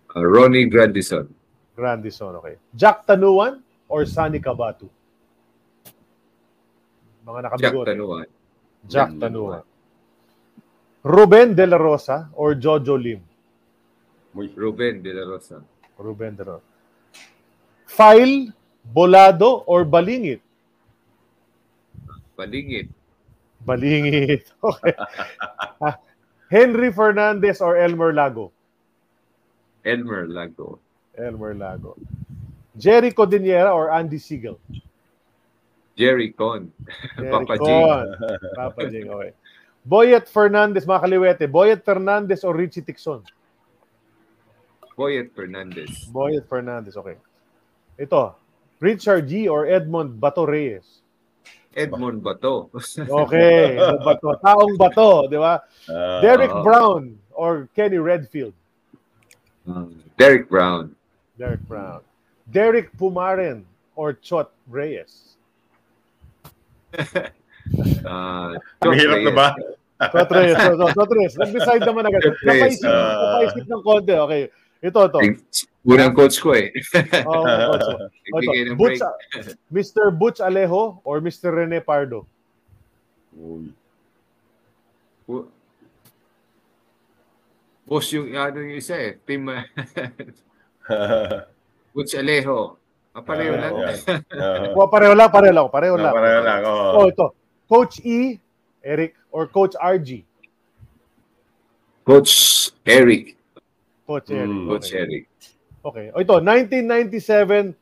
Uh, 0.09 0.25
Ronnie 0.25 0.65
Grandison. 0.65 1.29
Grandison, 1.77 2.33
okay. 2.41 2.57
Jack 2.73 3.05
Tanuan 3.05 3.61
or 3.85 4.07
Sunny 4.09 4.41
Cabatu? 4.41 4.89
Mga 7.21 7.37
Jack 7.37 7.45
nakabigot. 7.53 7.85
Tanuan. 7.85 8.25
Jack 8.25 8.29
Jack 8.89 9.09
Tanuan. 9.21 9.61
Ruben 11.05 11.53
De 11.53 11.65
La 11.69 11.77
Rosa 11.77 12.29
or 12.33 12.55
Jojo 12.57 12.97
Lim? 12.97 13.21
Uy. 14.33 14.49
Ruben 14.57 15.03
De 15.05 15.13
La 15.13 15.21
Rosa. 15.27 15.61
Ruben 16.01 16.33
De 16.33 16.41
La 16.41 16.57
Rosa. 16.57 16.65
File, 17.85 18.49
Bolado 18.81 19.61
or 19.69 19.85
Balingit? 19.85 20.41
Balingit. 22.37 22.89
Balingit. 23.65 24.51
Okay. 24.63 24.93
Ah, 25.81 25.97
Henry 26.51 26.91
Fernandez 26.91 27.61
or 27.61 27.77
Elmer 27.77 28.13
Lago? 28.13 28.51
Elmer 29.83 30.27
Lago. 30.27 30.79
Elmer 31.17 31.53
Lago. 31.53 31.95
Jerry 32.77 33.11
Codiniera 33.11 33.73
or 33.73 33.91
Andy 33.91 34.17
Siegel? 34.17 34.59
Jerry 35.95 36.31
Con. 36.31 36.71
Jerry 37.15 37.29
Papa 37.31 37.55
J. 37.57 37.63
Con. 37.63 38.05
Papa 38.55 38.81
Jing, 38.91 39.09
okay. 39.09 39.31
Boyet 39.85 40.27
Fernandez, 40.27 40.83
mga 40.83 41.01
kaliwete. 41.05 41.45
Boyet 41.47 41.85
Fernandez 41.85 42.43
or 42.43 42.57
Richie 42.57 42.81
Tixon? 42.81 43.23
Boyet 44.97 45.31
Fernandez. 45.31 46.09
Boyet 46.11 46.49
Fernandez, 46.49 46.97
okay. 46.97 47.15
Ito, 47.95 48.35
Richard 48.81 49.29
G. 49.29 49.47
or 49.47 49.69
Edmond 49.69 50.19
Bato 50.19 50.43
Reyes? 50.43 51.04
Edmond 51.75 52.23
Bato. 52.23 52.71
Okay, 53.25 53.75
Bato. 53.77 54.39
Taong 54.39 54.73
Bato, 54.79 55.27
di 55.27 55.37
ba? 55.37 55.59
Ah, 55.91 56.19
Derek. 56.23 56.51
Brown 56.63 57.19
or 57.35 57.67
Kenny 57.75 57.99
Redfield? 57.99 58.55
Um, 59.67 59.99
Derek 60.17 60.47
Brown. 60.47 60.95
Derek 61.37 61.61
Brown. 61.67 61.99
Derek 62.51 62.95
Pumaren 62.95 63.63
or 63.95 64.13
Chot 64.13 64.51
Reyes? 64.67 65.35
Uh, 68.05 68.53
Ang 68.85 68.93
hirap 68.93 69.25
na 69.25 69.33
ba? 69.33 69.47
Chot 70.13 70.29
Reyes. 70.29 70.53
So, 70.53 70.77
so, 70.77 70.85
Chot 70.93 71.09
Reyes. 71.09 71.33
Nag-decide 71.33 71.81
naman 71.81 72.05
agad. 72.05 72.21
Chot 72.21 72.37
Reyes, 72.45 72.77
Napaisip, 72.77 72.93
ah. 72.93 73.17
napaisip 73.17 73.65
ng 73.65 73.81
konti. 73.81 74.13
Okay. 74.13 74.41
Ito, 74.85 74.99
ito. 75.09 75.19
Unang 75.85 76.17
coach 76.17 76.41
ko 76.41 76.57
eh. 76.57 76.73
Oh, 77.29 77.45
oh, 77.45 77.77
so, 77.77 78.09
Nagbigay 78.33 78.61
ito. 78.65 78.73
Butch, 78.73 78.97
break. 78.97 79.53
Mr. 79.69 80.09
Butch 80.09 80.41
Alejo 80.41 80.97
or 81.05 81.21
Mr. 81.21 81.53
Rene 81.53 81.77
Pardo? 81.77 82.25
Uy. 83.37 83.69
Boss 87.85 88.09
yung 88.09 88.33
ano 88.33 88.57
yung 88.65 88.81
isa 88.81 88.97
eh. 88.97 89.13
Team 89.21 89.45
uh, 89.45 89.61
Butch 91.93 92.17
Alejo. 92.17 92.81
Ah, 93.13 93.21
pareho 93.23 93.53
Ah, 93.55 93.61
lang. 93.61 93.73
yeah. 93.79 93.95
Ah, 94.41 94.73
O, 94.75 94.89
pareho 94.89 95.13
lang, 95.15 95.29
pareho 95.31 95.53
lang. 95.53 95.69
Pareho 95.71 95.95
lang. 95.95 96.11
pareho 96.11 96.41
lang. 96.43 96.59
oo. 96.65 96.89
Oh, 96.99 97.07
ito. 97.07 97.31
Coach 97.69 98.01
E, 98.03 98.41
Eric, 98.83 99.15
or 99.31 99.47
Coach 99.47 99.77
RG? 99.79 100.25
Coach 102.03 102.33
Eric. 102.83 103.37
Coach 104.05 104.29
Eric. 104.29 104.49
Mm. 104.51 104.67
Coach. 104.67 104.89
Eric. 104.91 105.23
Okay. 105.85 106.11
O, 106.11 106.21
ito. 106.21 106.41
1997 106.41 107.75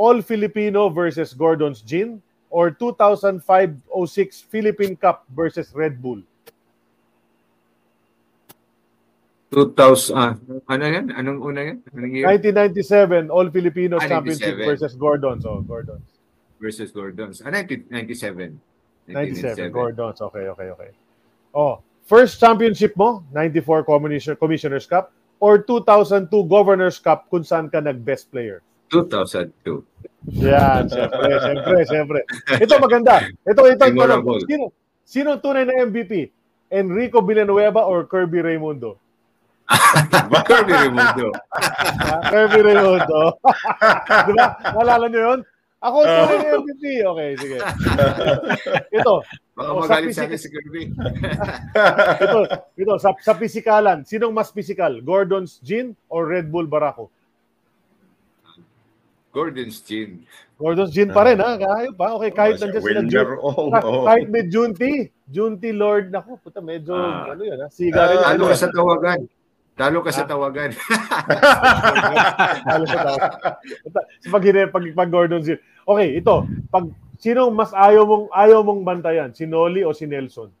All-Filipino 0.00 0.88
versus 0.88 1.36
Gordon's 1.36 1.84
Gin 1.84 2.22
or 2.48 2.72
2005-06 2.72 4.48
Philippine 4.48 4.96
Cup 4.96 5.28
versus 5.36 5.70
Red 5.76 6.00
Bull? 6.00 6.24
2000, 9.50 10.14
ah, 10.14 10.38
ano 10.70 10.84
yan? 10.86 11.10
Anong 11.10 11.38
una 11.42 11.60
yan? 11.60 11.78
Anong 11.92 12.12
year? 12.14 12.26
1997 12.32 13.28
All-Filipinos 13.34 14.00
Ah, 14.00 14.08
Championship 14.08 14.56
97. 14.56 14.70
versus 14.70 14.92
Gordon's. 14.94 15.44
Oh, 15.44 15.60
Gordon's. 15.60 16.06
Versus 16.62 16.94
Gordon's. 16.94 17.42
Ah, 17.42 17.50
1997. 17.50 18.56
97 19.10 19.74
Gordon's. 19.74 20.22
Okay, 20.22 20.46
okay, 20.54 20.68
okay. 20.70 20.90
Oh, 21.50 21.82
first 22.06 22.38
championship 22.38 22.94
mo, 22.94 23.26
94 23.34 23.82
Commissioner, 23.82 24.38
Commissioner's 24.38 24.86
Cup 24.86 25.10
or 25.40 25.64
2002 25.64 26.28
Governor's 26.46 27.00
Cup 27.00 27.26
kung 27.32 27.42
saan 27.42 27.72
ka 27.72 27.80
nag-best 27.80 28.28
player? 28.28 28.60
2002. 28.92 29.80
Yan, 30.44 30.84
siyempre, 30.86 31.30
siyempre, 31.40 31.78
siyempre. 31.88 32.20
Ito 32.64 32.76
maganda. 32.76 33.24
Ito, 33.48 33.62
ito, 33.72 33.84
ito. 33.88 34.04
Sino, 34.44 34.64
sino 35.02 35.30
tunay 35.40 35.64
na 35.64 35.80
MVP? 35.88 36.28
Enrico 36.70 37.24
Villanueva 37.24 37.82
or 37.82 38.04
Kirby 38.06 38.44
Raimundo? 38.44 39.00
Kirby 40.46 40.72
Raimundo. 40.76 41.32
Ah, 41.50 42.20
Kirby 42.30 42.60
Raimundo. 42.62 43.20
Di 44.28 44.32
ba? 44.36 44.46
Nalala 44.76 45.06
nyo 45.08 45.20
yun? 45.34 45.40
Ako 45.80 45.96
ang 45.98 46.08
tunay 46.12 46.36
na 46.36 46.50
MVP. 46.60 46.84
Okay, 47.00 47.28
sige. 47.40 47.56
Ito, 49.00 49.12
Baka 49.56 49.68
Oh, 49.72 49.80
magalit 49.80 50.12
sa 50.12 50.28
akin 50.28 50.36
si 50.36 50.48
Kirby. 50.48 50.92
ito, 52.24 52.38
ito, 52.76 52.92
sa, 52.96 53.16
sa 53.16 53.32
pisikalan, 53.32 54.04
sinong 54.04 54.32
mas 54.32 54.52
pisikal? 54.52 54.92
Gordon's 55.00 55.56
Gin 55.60 55.96
or 56.08 56.28
Red 56.28 56.48
Bull 56.48 56.68
Barako? 56.68 57.08
Gordon's 59.32 59.80
Gin. 59.80 60.26
Gordon's 60.60 60.92
Gin 60.92 61.12
pa 61.12 61.24
rin, 61.24 61.38
ha? 61.40 61.56
Kahit 61.56 61.92
pa. 61.96 62.12
Okay, 62.18 62.30
kahit 62.34 62.54
Oh, 62.58 62.68
nandiyan 62.68 62.82
sila 62.84 63.00
Ong. 63.40 63.70
oo. 63.72 64.04
kahit 64.08 64.26
may 64.28 64.44
Junti, 64.48 64.92
Junti 65.30 65.70
Lord, 65.72 66.10
naku, 66.10 66.36
puta, 66.36 66.60
medyo, 66.60 66.92
Ah. 66.92 67.32
ano 67.32 67.40
yun, 67.40 67.56
ha? 67.56 67.68
Siga 67.70 68.10
rin. 68.10 68.18
Ah, 68.20 68.34
Talo 68.34 68.50
ano, 68.50 68.58
sa 68.58 68.68
tawagan. 68.68 69.20
Talo 69.80 70.04
ka 70.04 70.12
sa 70.12 70.28
tawagan. 70.28 70.76
Talo 72.68 72.84
sa. 72.84 73.00
Sa 74.20 74.28
pag, 74.28 74.44
pag, 74.44 74.84
pag 74.92 75.08
Gordon's 75.08 75.48
Gin. 75.48 75.56
Okay, 75.88 76.20
ito, 76.20 76.44
pag, 76.68 76.92
sinong 77.16 77.56
mas 77.56 77.72
ayaw 77.72 78.04
mong, 78.04 78.26
ayaw 78.28 78.60
mong 78.60 78.84
bantayan? 78.84 79.32
Si 79.32 79.48
Noli 79.48 79.80
o 79.80 79.96
si 79.96 80.04
Nelson? 80.04 80.52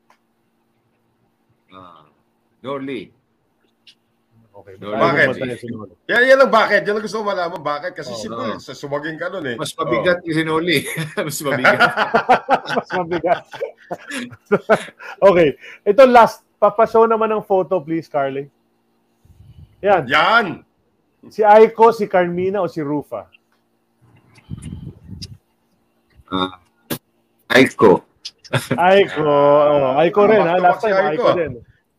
Ah, 1.68 2.08
Norley. 2.64 3.12
Okay, 4.56 4.74
Noli. 4.80 4.96
Bakit? 4.96 5.26
si 5.60 5.68
Noli. 5.68 5.92
Yan, 6.08 6.24
yan 6.24 6.40
ang 6.40 6.52
bakit. 6.52 6.80
Yan 6.88 6.96
ang 6.96 7.04
gusto 7.04 7.20
ko 7.20 7.28
malaman. 7.28 7.60
Bakit? 7.60 7.92
Kasi 7.92 8.16
Oh, 8.16 8.20
simple. 8.24 8.40
no. 8.40 8.56
Sa 8.56 8.72
sumagin 8.72 9.20
ka 9.20 9.28
nun 9.28 9.44
eh. 9.52 9.56
Mas 9.60 9.76
mabigat 9.76 10.24
oh. 10.24 10.32
si 10.32 10.42
Norley. 10.48 10.80
Mas 11.28 11.38
mabigat. 11.44 11.80
mas 12.80 12.90
mabigat. 12.96 13.44
okay. 15.28 15.60
Ito 15.84 16.08
last. 16.08 16.40
Papashow 16.56 17.04
naman 17.04 17.28
ng 17.36 17.44
photo, 17.44 17.84
please, 17.84 18.08
Carly. 18.08 18.48
Yan. 19.82 20.02
Oh. 20.04 20.10
Yan. 20.10 20.46
Si 21.28 21.44
Aiko, 21.44 21.92
si 21.92 22.08
Carmina, 22.08 22.62
o 22.62 22.68
si 22.68 22.80
Rufa? 22.80 23.28
Ah, 26.30 26.60
Aiko. 27.50 28.04
Aiko. 28.78 29.20
Oh, 29.26 29.98
Aiko 30.00 30.20
rin, 30.26 30.40
ha? 30.46 30.56
Last 30.56 30.80
time, 30.80 30.94
Aiko. 30.96 31.28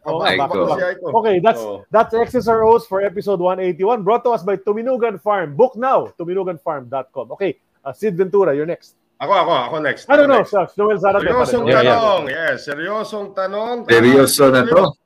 Aiko. 0.02 0.78
Si 0.78 0.84
Aiko. 0.84 1.08
Okay, 1.22 1.38
that's 1.40 1.62
Oo. 1.62 1.86
that's 1.91 2.14
X's 2.18 2.48
or 2.49 2.64
O's 2.66 2.88
for 2.90 3.06
episode 3.06 3.40
181 3.40 4.02
brought 4.02 4.24
to 4.26 4.32
us 4.32 4.41
by 4.41 4.58
Tuminugan 4.58 5.22
Farm. 5.22 5.53
Book 5.56 5.76
now, 5.78 6.10
tuminuganfarm.com. 6.18 7.32
Okay, 7.38 7.60
uh, 7.86 7.94
Sid 7.94 8.18
Ventura, 8.18 8.56
you're 8.56 8.66
next. 8.66 8.95
Ako, 9.22 9.30
ako, 9.30 9.52
ako 9.70 9.76
next. 9.86 10.10
Ano 10.10 10.26
no, 10.26 10.41
next. 10.41 10.49
shucks, 10.49 10.74
Noel 10.82 10.98
Zarate. 10.98 11.30
Seryosong 11.30 11.70
Yeah, 11.70 11.86
yeah. 11.86 11.94
tanong. 11.94 12.22
Yes, 12.26 12.58
seryosong 12.66 13.28
tanong. 13.38 13.76
Seryoso 13.86 14.49
na 14.49 14.66
to. 14.66 14.98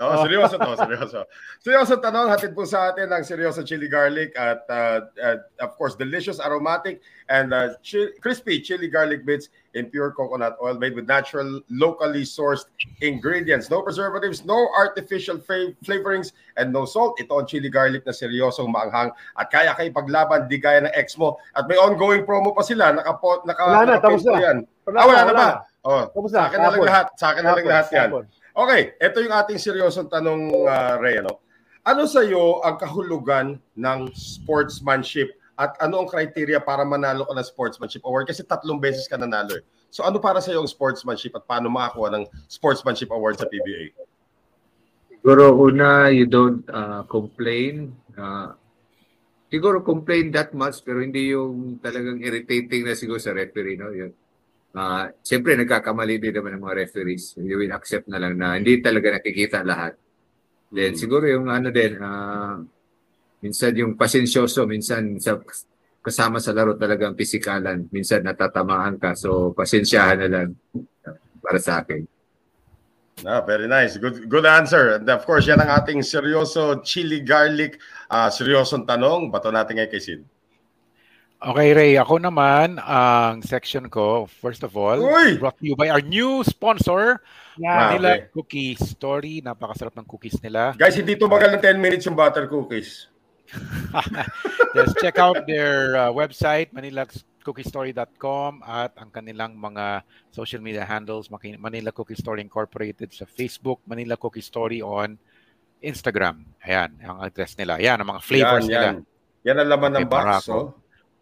Oh, 0.00 0.24
seryoso 0.24 0.56
to, 0.56 0.72
seryoso. 0.80 1.20
Seryoso 1.60 2.00
tanong, 2.00 2.32
hatid 2.32 2.56
po 2.56 2.64
sa 2.64 2.88
atin 2.88 3.12
ang 3.12 3.20
seryoso 3.20 3.60
chili 3.60 3.84
garlic 3.84 4.32
at 4.32 4.64
uh, 4.72 5.04
uh, 5.20 5.36
of 5.60 5.76
course 5.76 5.92
delicious 5.92 6.40
aromatic 6.40 7.04
and 7.28 7.52
uh, 7.52 7.76
chi- 7.84 8.08
crispy 8.24 8.64
chili 8.64 8.88
garlic 8.88 9.28
bits 9.28 9.52
in 9.76 9.92
pure 9.92 10.08
coconut 10.16 10.56
oil 10.64 10.72
made 10.80 10.96
with 10.96 11.04
natural 11.04 11.60
locally 11.68 12.24
sourced 12.24 12.64
ingredients. 13.04 13.68
No 13.68 13.84
preservatives, 13.84 14.40
no 14.48 14.56
artificial 14.72 15.36
fa- 15.36 15.76
flavorings 15.84 16.32
and 16.56 16.72
no 16.72 16.88
salt. 16.88 17.20
Ito 17.20 17.44
ang 17.44 17.46
chili 17.46 17.68
garlic 17.68 18.08
na 18.08 18.16
seryosong 18.16 18.72
maanghang 18.72 19.12
at 19.36 19.46
kaya 19.52 19.76
kayo 19.76 19.92
paglaban 19.92 20.48
di 20.48 20.56
gaya 20.56 20.80
ng 20.88 20.96
ex 20.96 21.20
mo. 21.20 21.36
At 21.52 21.68
may 21.68 21.76
ongoing 21.76 22.24
promo 22.24 22.56
pa 22.56 22.64
sila. 22.64 22.88
Naka, 22.96 23.20
naka, 23.44 23.62
Wala 23.68 23.84
na, 23.84 24.00
tapos 24.00 24.24
po 24.24 24.32
na. 24.32 24.40
yan. 24.40 24.56
Ah, 24.96 25.04
wala 25.04 25.22
na 25.28 25.32
ba? 25.36 25.48
Oh, 25.84 26.08
Tapos 26.08 26.32
sa 26.32 26.40
na, 26.40 26.44
akin 26.48 26.58
na 26.60 26.68
lang 26.72 26.84
lahat. 26.88 27.06
Sa 27.20 27.26
akin 27.36 27.42
na 27.44 27.52
lang 27.52 27.68
lahat 27.68 27.86
yan. 27.92 28.08
tapos. 28.16 28.39
Okay, 28.50 28.98
ito 28.98 29.18
yung 29.22 29.34
ating 29.34 29.58
seryosong 29.58 30.10
tanong, 30.10 30.50
uh, 30.66 30.98
Ray. 30.98 31.22
Ano? 31.22 31.38
ano 31.84 32.04
sa 32.04 32.20
iyo 32.20 32.60
ang 32.60 32.76
kahulugan 32.76 33.56
ng 33.76 34.00
sportsmanship 34.12 35.32
at 35.56 35.76
ano 35.80 36.04
ang 36.04 36.08
criteria 36.08 36.60
para 36.60 36.84
manalo 36.84 37.24
ka 37.28 37.34
ng 37.36 37.48
sportsmanship 37.48 38.04
award? 38.04 38.28
Kasi 38.28 38.44
tatlong 38.44 38.80
beses 38.80 39.08
ka 39.08 39.16
nanalo. 39.16 39.56
Eh. 39.56 39.64
So 39.88 40.04
ano 40.04 40.20
para 40.20 40.44
sa 40.44 40.52
iyo 40.52 40.60
ang 40.60 40.70
sportsmanship 40.70 41.32
at 41.36 41.44
paano 41.48 41.72
makakuha 41.72 42.20
ng 42.20 42.24
sportsmanship 42.48 43.08
award 43.12 43.40
sa 43.40 43.48
PBA? 43.48 43.96
Siguro 45.20 45.52
una, 45.56 46.08
you 46.08 46.24
don't 46.24 46.64
uh, 46.68 47.04
complain. 47.08 47.92
Uh, 48.16 48.56
siguro 49.52 49.84
complain 49.84 50.32
that 50.32 50.52
much 50.52 50.80
pero 50.84 51.00
hindi 51.00 51.32
yung 51.32 51.80
talagang 51.80 52.20
irritating 52.20 52.84
na 52.84 52.96
siguro 52.96 53.20
sa 53.20 53.32
referee. 53.32 53.76
No? 53.76 53.92
Yun. 53.92 54.12
Uh, 54.70 55.10
Siyempre, 55.26 55.58
nagkakamali 55.58 56.22
din 56.22 56.30
naman 56.30 56.54
ng 56.54 56.62
mga 56.62 56.76
referees. 56.86 57.34
You 57.34 57.58
will 57.58 57.74
accept 57.74 58.06
na 58.06 58.22
lang 58.22 58.38
na 58.38 58.54
hindi 58.54 58.78
talaga 58.78 59.18
nakikita 59.18 59.66
lahat. 59.66 59.98
Then 60.70 60.94
Hmm. 60.94 61.00
siguro 61.02 61.26
yung 61.26 61.50
ano 61.50 61.74
din, 61.74 61.98
uh, 61.98 62.62
minsan 63.42 63.74
yung 63.74 63.98
pasensyoso, 63.98 64.62
minsan 64.70 65.18
sa 65.18 65.42
kasama 66.00 66.38
sa 66.40 66.54
laro 66.54 66.78
talagang 66.78 67.18
pisikalan. 67.18 67.90
Minsan 67.92 68.24
natatamaan 68.24 68.96
ka. 68.96 69.12
So, 69.18 69.52
pasensyahan 69.52 70.22
na 70.22 70.28
lang 70.30 70.48
para 71.42 71.58
sa 71.60 71.82
akin. 71.84 72.06
Ah, 73.20 73.44
very 73.44 73.68
nice. 73.68 74.00
Good 74.00 74.32
good 74.32 74.48
answer. 74.48 74.96
And 74.96 75.04
of 75.12 75.28
course, 75.28 75.44
yan 75.44 75.60
ang 75.60 75.68
ating 75.68 76.00
seryoso 76.00 76.80
chili 76.80 77.20
garlic 77.20 77.76
uh, 78.08 78.32
seryosong 78.32 78.88
tanong. 78.88 79.28
Bato 79.28 79.52
natin 79.52 79.76
ngayon 79.76 79.92
kay 79.92 80.00
Sid. 80.00 80.20
Okay, 81.40 81.72
Ray. 81.72 81.92
Ako 81.96 82.20
naman, 82.20 82.76
ang 82.76 83.40
section 83.40 83.88
ko, 83.88 84.28
first 84.28 84.60
of 84.60 84.76
all, 84.76 85.00
Uy! 85.00 85.40
brought 85.40 85.56
to 85.56 85.64
you 85.64 85.72
by 85.72 85.88
our 85.88 86.04
new 86.04 86.44
sponsor, 86.44 87.24
Yeah. 87.60 87.92
Manila 87.92 88.16
okay. 88.16 88.32
Cookie 88.32 88.72
Story. 88.80 89.44
Napakasarap 89.44 89.92
ng 89.92 90.08
cookies 90.08 90.40
nila. 90.40 90.72
Guys, 90.80 90.96
hindi 90.96 91.12
tumagal 91.12 91.52
ng 91.52 91.60
10 91.60 91.76
minutes 91.76 92.08
yung 92.08 92.16
butter 92.16 92.48
cookies. 92.48 93.12
Just 94.76 94.96
check 95.02 95.20
out 95.20 95.44
their 95.44 95.92
uh, 95.98 96.08
website, 96.08 96.72
manilacookie.story.com 96.72 98.64
at 98.64 98.96
ang 98.96 99.12
kanilang 99.12 99.60
mga 99.60 100.00
social 100.32 100.64
media 100.64 100.88
handles, 100.88 101.28
Manila 101.32 101.92
Cookie 101.92 102.16
Story 102.16 102.40
Incorporated 102.40 103.12
sa 103.12 103.28
Facebook, 103.28 103.84
Manila 103.84 104.16
Cookie 104.16 104.40
Story 104.40 104.80
on 104.80 105.20
Instagram. 105.84 106.48
Ayan, 106.64 106.96
ang 107.04 107.20
address 107.20 107.60
nila. 107.60 107.76
Ayan, 107.76 108.00
ang 108.00 108.08
mga 108.08 108.22
flavors 108.24 108.64
yan, 108.64 108.72
nila. 108.72 108.86
yan. 108.88 109.04
Yan 109.44 109.56
ang 109.60 109.68
laman 109.68 109.92
ng 110.00 110.08
box. 110.08 110.24
Barako. 110.24 110.56
Oh. 110.56 110.79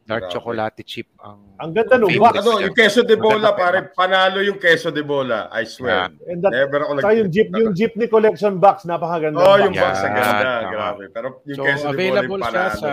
Dark 0.09 0.25
Grabe. 0.25 0.33
chocolate 0.33 0.81
chip 0.83 1.05
ang 1.21 1.53
Ang 1.61 1.77
ganda 1.77 2.01
nung 2.01 2.09
box. 2.17 2.41
Ano, 2.41 2.65
yung 2.65 2.73
queso 2.73 3.05
de 3.05 3.13
bola, 3.15 3.53
pare, 3.53 3.93
panalo 3.93 4.41
yung 4.41 4.57
queso 4.57 4.89
de 4.89 5.05
bola. 5.05 5.53
I 5.53 5.69
swear. 5.69 6.09
And 6.25 6.41
that, 6.41 6.49
Never 6.49 6.81
ako 6.81 6.93
saka 6.99 7.13
yung 7.13 7.29
jeep, 7.29 7.49
yung 7.53 7.75
jeepney 7.77 8.09
collection 8.09 8.57
box, 8.57 8.89
napakaganda. 8.89 9.37
Oh, 9.37 9.61
yung 9.61 9.77
Yan, 9.77 9.85
box 9.85 9.95
ang 10.01 10.15
ganda. 10.17 10.49
tama. 10.65 10.71
Grabe. 10.73 11.05
Pero 11.13 11.27
yung 11.45 11.59
So, 11.61 11.65
queso 11.69 11.85
de 11.85 11.93
bola 11.93 11.93
available 11.93 12.25
yung 12.33 12.41
siya 12.41 12.65
panalo. 12.65 12.81
sa 12.81 12.93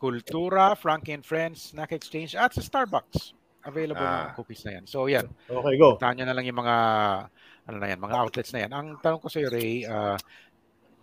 Kultura, 0.00 0.64
Frankie 0.72 1.12
and 1.12 1.26
Friends, 1.26 1.76
Snack 1.76 1.92
Exchange, 1.92 2.32
at 2.32 2.56
sa 2.56 2.62
Starbucks. 2.62 3.36
Available 3.62 4.00
Ah. 4.00 4.30
yung 4.30 4.36
cookies 4.38 4.62
na 4.64 4.80
yan. 4.80 4.84
So, 4.86 5.10
yan. 5.10 5.28
Okay, 5.44 5.74
go. 5.76 5.98
Puntahan 5.98 6.16
nyo 6.16 6.24
na 6.24 6.34
lang 6.34 6.46
yung 6.46 6.56
mga 6.56 6.76
ano 7.66 7.76
na 7.76 7.88
yan, 7.90 7.98
mga 7.98 8.16
outlets 8.16 8.54
na 8.54 8.60
yan. 8.64 8.70
Ang 8.72 8.86
tanong 9.02 9.18
ko 9.18 9.26
sa 9.26 9.42
iyo, 9.42 9.50
Ray, 9.50 9.82
uh, 9.84 10.14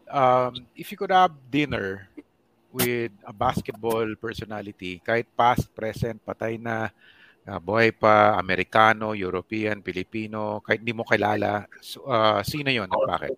um, 0.08 0.56
if 0.74 0.88
you 0.88 0.98
could 0.98 1.12
have 1.12 1.36
dinner 1.52 2.08
with 2.74 3.14
a 3.22 3.32
basketball 3.32 4.10
personality, 4.18 4.98
kahit 5.06 5.30
past, 5.38 5.70
present, 5.78 6.18
patay 6.26 6.58
na, 6.58 6.90
uh, 7.46 7.60
buhay 7.62 7.94
pa, 7.94 8.34
Amerikano, 8.42 9.14
European, 9.14 9.86
Pilipino, 9.86 10.60
kahit 10.66 10.82
hindi 10.82 10.98
mo 10.98 11.06
kilala, 11.06 11.70
so, 11.78 12.10
uh, 12.10 12.42
sino 12.42 12.74
yon 12.74 12.90
at 12.90 13.04
bakit? 13.06 13.38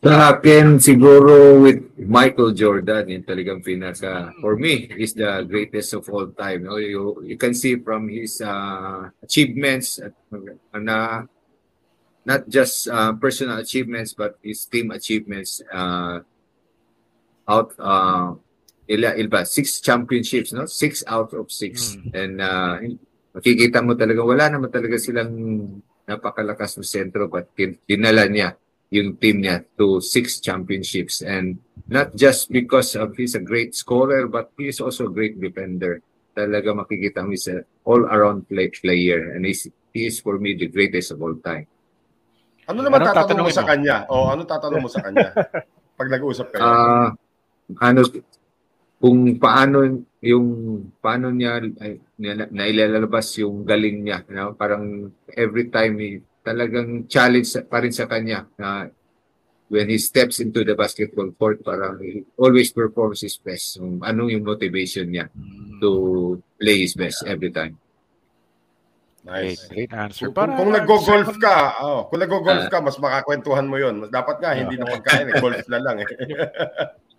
Sa 0.00 0.32
akin, 0.32 0.80
siguro 0.80 1.60
with 1.60 1.92
Michael 2.00 2.56
Jordan, 2.56 3.04
yung 3.12 3.20
talagang 3.20 3.60
pinaka, 3.60 4.32
for 4.40 4.56
me, 4.56 4.88
is 4.96 5.12
the 5.12 5.44
greatest 5.44 5.92
of 5.92 6.08
all 6.08 6.32
time. 6.32 6.64
No? 6.64 6.80
You, 6.80 7.20
you 7.20 7.36
can 7.36 7.52
see 7.52 7.76
from 7.76 8.08
his 8.08 8.40
uh, 8.40 9.12
achievements, 9.20 10.00
at, 10.00 10.16
na, 10.72 11.28
not 12.24 12.48
just 12.48 12.88
uh, 12.88 13.12
personal 13.20 13.60
achievements, 13.60 14.16
but 14.16 14.40
his 14.40 14.64
team 14.64 14.88
achievements. 14.88 15.60
Uh, 15.68 16.24
out, 17.50 17.74
uh, 17.82 18.38
ila, 18.86 19.18
iba, 19.18 19.42
six 19.42 19.82
championships, 19.82 20.54
no? 20.54 20.70
Six 20.70 21.02
out 21.10 21.34
of 21.34 21.50
six. 21.50 21.98
Mm. 21.98 22.10
And 22.14 22.34
uh, 22.38 22.74
makikita 23.34 23.82
mo 23.82 23.98
talaga, 23.98 24.22
wala 24.22 24.46
naman 24.46 24.70
talaga 24.70 24.94
silang 25.02 25.34
napakalakas 26.06 26.78
na 26.78 26.86
sentro, 26.86 27.26
but 27.26 27.50
tin- 27.58 27.82
dinala 27.86 28.30
niya 28.30 28.54
yung 28.90 29.14
team 29.22 29.46
niya 29.46 29.62
to 29.78 30.02
six 30.02 30.42
championships 30.42 31.22
and 31.22 31.62
not 31.86 32.10
just 32.18 32.50
because 32.50 32.98
of 32.98 33.14
he's 33.14 33.38
a 33.38 33.42
great 33.42 33.70
scorer 33.70 34.26
but 34.26 34.50
he 34.58 34.66
is 34.66 34.82
also 34.82 35.06
a 35.06 35.14
great 35.14 35.38
defender 35.38 36.02
talaga 36.34 36.74
makikita 36.74 37.22
mo 37.22 37.30
he's 37.30 37.46
a 37.46 37.62
all-around 37.86 38.50
play 38.50 38.66
player 38.66 39.30
and 39.38 39.46
he's, 39.46 39.70
he 39.94 40.10
is 40.10 40.18
for 40.18 40.42
me 40.42 40.58
the 40.58 40.66
greatest 40.66 41.14
of 41.14 41.22
all 41.22 41.38
time 41.38 41.70
Ano 42.66 42.86
naman 42.86 43.02
Anong 43.02 43.14
tatanong 43.14 43.46
mo 43.46 43.50
tatanungin 43.50 43.56
sa 43.58 43.66
kanya? 43.66 43.96
O, 44.06 44.30
ano 44.30 44.42
tatanong 44.46 44.82
mo 44.82 44.90
sa 44.90 45.02
kanya? 45.02 45.34
Pag 45.98 46.06
nag-uusap 46.06 46.46
kayo. 46.54 46.62
ah 46.62 47.10
ano 47.78 48.00
kung 49.00 49.40
paano 49.40 50.04
yung 50.20 50.48
paano 51.00 51.32
niya 51.32 51.64
ay, 51.80 51.96
nailalabas 52.52 53.40
yung 53.40 53.64
galing 53.64 54.04
niya 54.04 54.20
you 54.28 54.36
know? 54.36 54.52
parang 54.52 55.08
every 55.32 55.72
time 55.72 55.96
he, 55.96 56.20
talagang 56.44 57.08
challenge 57.08 57.48
pa 57.64 57.80
rin 57.80 57.92
sa 57.92 58.04
kanya 58.04 58.44
na 58.60 58.92
when 59.72 59.88
he 59.88 59.96
steps 59.96 60.44
into 60.44 60.60
the 60.60 60.76
basketball 60.76 61.32
court 61.32 61.64
parang 61.64 61.96
he 62.04 62.20
always 62.36 62.68
performs 62.68 63.24
his 63.24 63.40
best 63.40 63.80
so, 63.80 63.88
ano 64.04 64.28
yung 64.28 64.44
motivation 64.44 65.08
niya 65.08 65.32
to 65.80 66.36
play 66.60 66.84
his 66.84 66.92
best 66.92 67.24
every 67.24 67.48
time 67.48 67.80
Great, 69.20 69.52
nice. 69.52 69.68
great 69.68 69.92
answer. 69.92 70.32
Kung, 70.32 70.48
kung, 70.48 70.56
kung 70.56 70.72
nag-golf 70.72 71.36
ka, 71.36 71.76
oh, 71.84 72.08
kung 72.08 72.24
nag-golf 72.24 72.72
ka, 72.72 72.80
mas 72.80 72.96
makakwentuhan 72.96 73.68
mo 73.68 73.76
yun. 73.76 74.08
Dapat 74.08 74.40
nga, 74.40 74.56
hindi 74.56 74.80
na 74.80 74.88
pagkain, 74.88 75.28
eh, 75.28 75.36
golf 75.36 75.60
na 75.68 75.76
lang. 75.76 76.00
Eh. 76.00 76.08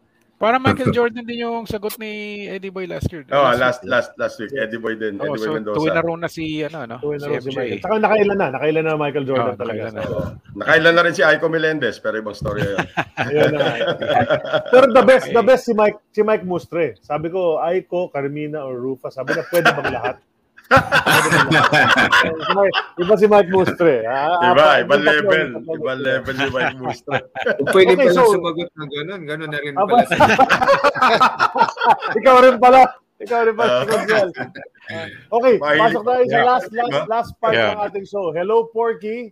Para 0.42 0.58
Michael 0.58 0.90
Jordan 0.98 1.22
din 1.22 1.46
yung 1.46 1.70
sagot 1.70 2.02
ni 2.02 2.44
Eddie 2.50 2.74
Boy 2.74 2.90
last 2.90 3.06
year. 3.14 3.22
Oh, 3.30 3.46
week. 3.46 3.62
last 3.62 3.86
last 3.86 4.10
last 4.18 4.42
week, 4.42 4.50
Eddie 4.58 4.82
Boy 4.82 4.98
din, 4.98 5.22
Oh, 5.22 5.30
Eddie 5.30 5.38
Boy 5.38 5.46
so 5.46 5.54
Mendoza. 5.54 5.78
tuwin 5.78 5.94
na 5.94 6.02
rin 6.02 6.18
na 6.18 6.26
si 6.26 6.44
ano 6.66 6.80
no, 6.90 6.98
Tuwin 6.98 7.22
na 7.22 7.38
si. 7.38 7.54
Michael. 7.54 7.78
Saka 7.78 7.96
nakailan 8.02 8.38
na, 8.42 8.48
nakailan 8.50 8.84
na 8.90 8.94
Michael 8.98 9.26
Jordan 9.30 9.54
Oh, 9.54 9.60
talaga. 9.62 9.82
nakailan 9.94 9.94
na. 9.94 10.04
Nakailan 10.58 10.94
na 10.98 11.02
rin 11.06 11.14
si 11.14 11.22
Aiko 11.22 11.46
Melendez, 11.46 11.96
pero 12.02 12.18
ibang 12.18 12.34
story 12.34 12.66
yun. 12.66 12.82
ayun 13.22 13.54
na. 13.54 13.66
Pero 14.68 14.86
the 14.90 15.04
best, 15.06 15.30
the 15.30 15.44
best 15.46 15.64
si 15.70 15.78
Mike, 15.78 16.02
si 16.10 16.26
Mike 16.26 16.42
Mustre. 16.42 16.98
Sabi 17.06 17.30
ko, 17.30 17.62
Aiko, 17.62 18.10
Carmina, 18.10 18.66
or 18.66 18.82
Rufa. 18.82 19.14
Sabi 19.14 19.38
na, 19.38 19.46
pwede 19.46 19.70
bang 19.70 19.94
lahat? 19.94 20.16
Si 20.72 21.38
Iba 23.02 23.14
si 23.18 23.26
Mike 23.27 23.52
Mustre. 23.52 23.95
Ah, 24.06 24.52
Iba, 24.52 24.64
ah, 24.64 24.76
ibang 24.81 25.02
yung 25.02 25.07
tatlo, 25.07 25.11
level. 25.11 25.48
Ibang 25.68 26.02
level 26.02 26.34
ni 26.35 26.48
Mike 26.49 26.77
Mustra. 26.80 27.18
kung 27.57 27.68
pwede 27.73 27.91
Okay, 27.93 27.98
pa 27.98 28.03
lang 28.07 28.15
so- 28.18 28.31
sumagot 28.31 28.69
ng 28.72 28.89
ganun 28.91 29.22
ganun 29.26 29.49
na 29.49 29.60
rin 29.60 29.76
pala 29.76 30.02
Ikaw 32.19 32.35
rin 32.43 32.57
pala. 32.57 32.81
Ikaw 33.22 33.39
rin 33.45 33.56
pala. 33.56 33.73
Ah. 33.73 33.85
si. 33.85 33.91
Ah, 34.91 35.07
okay, 35.31 35.56
pasok 35.61 36.03
tayo 36.03 36.23
sa 36.26 36.34
Yeah. 36.34 36.45
last 36.45 36.68
last 36.73 37.07
last 37.07 37.31
part 37.39 37.53
Yeah. 37.56 37.73
ng 37.77 37.81
ating 37.85 38.06
show. 38.06 38.34
Hello, 38.34 38.65
Porky. 38.68 39.31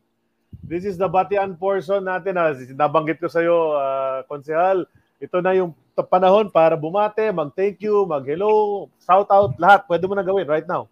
This 0.62 0.86
is 0.86 1.02
the 1.02 1.10
Batian 1.10 1.58
portion 1.58 2.06
natin. 2.06 2.38
Ha. 2.38 2.54
Nabanggit 2.78 3.18
ko 3.18 3.26
sa 3.26 3.42
iyo, 3.42 3.74
uh, 3.74 4.22
Konsehal. 4.30 4.86
Ito 5.18 5.42
na 5.42 5.52
yung 5.52 5.74
panahon 6.08 6.48
para 6.48 6.80
bumate, 6.80 7.28
mag-thank 7.34 7.84
you, 7.84 8.08
mag-hello, 8.08 8.88
shout 9.04 9.28
out, 9.28 9.52
lahat. 9.60 9.84
Pwede 9.84 10.08
mo 10.08 10.16
na 10.16 10.24
gawin 10.24 10.48
right 10.48 10.64
now. 10.64 10.88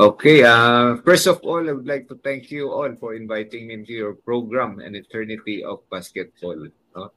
Okay, 0.00 0.40
uh, 0.48 0.96
first 1.04 1.28
of 1.28 1.44
all, 1.44 1.60
I 1.60 1.76
would 1.76 1.84
like 1.84 2.08
to 2.08 2.16
thank 2.24 2.48
you 2.48 2.72
all 2.72 2.88
for 2.96 3.12
inviting 3.12 3.68
me 3.68 3.76
into 3.76 3.92
your 3.92 4.16
program, 4.16 4.80
An 4.80 4.96
Eternity 4.96 5.60
of 5.60 5.84
Basketball. 5.92 6.72
No? 6.96 7.12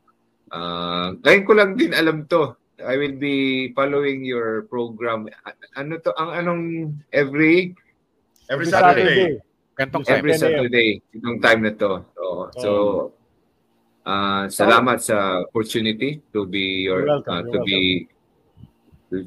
Uh, 0.52 1.16
ngayon 1.24 1.48
ko 1.48 1.52
lang 1.56 1.80
din 1.80 1.96
alam 1.96 2.28
to. 2.28 2.60
I 2.84 3.00
will 3.00 3.16
be 3.16 3.72
following 3.72 4.28
your 4.28 4.68
program. 4.68 5.32
Ano 5.80 5.96
to? 6.04 6.12
Ang 6.20 6.32
anong 6.44 6.64
every 7.16 7.72
Every 8.52 8.68
Saturday. 8.68 9.40
Gantong 9.80 10.04
time. 10.04 10.20
every 10.20 10.36
10 10.36 10.36
a.m. 10.36 10.44
Saturday 10.44 10.90
itong 11.16 11.40
time 11.40 11.62
na 11.64 11.72
to. 11.80 11.92
So, 12.14 12.26
so 12.60 12.72
uh, 14.04 14.52
salamat 14.52 15.00
sa 15.00 15.40
opportunity 15.48 16.20
to 16.36 16.44
be 16.44 16.84
your 16.92 17.08
uh, 17.08 17.48
to 17.48 17.58
be 17.64 18.12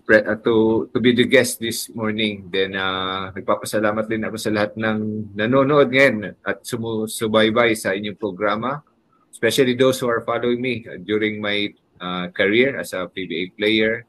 pre- 0.02 0.26
uh, 0.26 0.38
to 0.42 0.86
to 0.90 0.98
be 0.98 1.14
the 1.14 1.26
guest 1.26 1.62
this 1.62 1.86
morning. 1.94 2.50
Then 2.50 2.74
uh, 2.74 3.30
nagpapasalamat 3.30 4.10
din 4.10 4.26
ako 4.26 4.36
sa 4.38 4.50
lahat 4.50 4.74
ng 4.74 5.30
nanonood 5.38 5.92
ngayon 5.92 6.34
at 6.42 6.66
sumusubaybay 6.66 7.78
sa 7.78 7.94
inyong 7.94 8.18
programa. 8.18 8.82
Especially 9.30 9.76
those 9.76 10.00
who 10.00 10.08
are 10.08 10.24
following 10.24 10.58
me 10.58 10.82
uh, 10.88 10.98
during 10.98 11.38
my 11.38 11.70
uh, 12.00 12.32
career 12.32 12.80
as 12.80 12.96
a 12.96 13.06
PBA 13.06 13.54
player. 13.54 14.08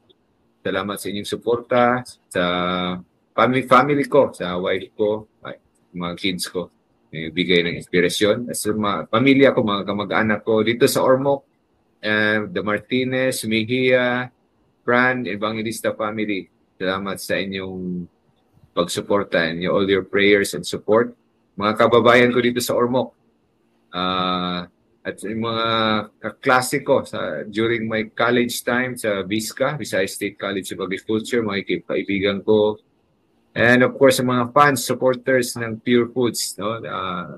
Salamat 0.64 0.96
sa 0.98 1.06
inyong 1.12 1.28
suporta, 1.28 2.02
sa 2.28 2.44
family, 3.32 3.62
family 3.64 4.04
ko, 4.10 4.34
sa 4.34 4.58
wife 4.58 4.90
ko, 4.98 5.30
ay, 5.46 5.56
mga 5.94 6.14
kids 6.18 6.50
ko. 6.50 6.72
Eh, 7.08 7.32
bigay 7.32 7.64
ng 7.64 7.78
inspirasyon. 7.80 8.52
Sa 8.52 8.76
mga 8.76 9.08
pamilya 9.08 9.56
ko, 9.56 9.64
mga 9.64 9.86
kamag-anak 9.88 10.40
ko 10.44 10.60
dito 10.60 10.84
sa 10.84 11.00
Ormoc, 11.00 11.46
uh, 12.04 12.44
the 12.52 12.60
Martinez, 12.60 13.48
Mejia, 13.48 14.28
Fran, 14.88 15.28
Evangelista 15.28 15.92
family. 15.92 16.48
Salamat 16.80 17.20
sa 17.20 17.36
inyong 17.36 18.08
pagsuporta 18.72 19.36
and 19.44 19.60
all 19.68 19.84
your 19.84 20.08
prayers 20.08 20.56
and 20.56 20.64
support. 20.64 21.12
Mga 21.60 21.76
kababayan 21.76 22.32
ko 22.32 22.40
dito 22.40 22.64
sa 22.64 22.72
Ormoc, 22.72 23.12
ah, 23.92 24.64
at 25.04 25.20
yung 25.28 25.44
mga 25.44 25.66
kaklase 26.16 26.80
ko 26.80 27.04
sa, 27.04 27.44
during 27.44 27.84
my 27.84 28.08
college 28.16 28.64
time 28.64 28.96
sa 28.96 29.20
VISCA, 29.28 29.76
Visayas 29.76 30.16
State 30.16 30.40
College 30.40 30.72
of 30.72 30.80
Agriculture, 30.80 31.44
mga 31.44 31.84
kaibigan 31.84 32.40
ko, 32.40 32.80
And 33.58 33.82
of 33.82 33.98
course, 33.98 34.22
sa 34.22 34.24
mga 34.24 34.54
fans, 34.54 34.86
supporters 34.86 35.58
ng 35.58 35.82
Pure 35.82 36.14
Foods, 36.14 36.54
no? 36.62 36.78
ah, 36.86 37.36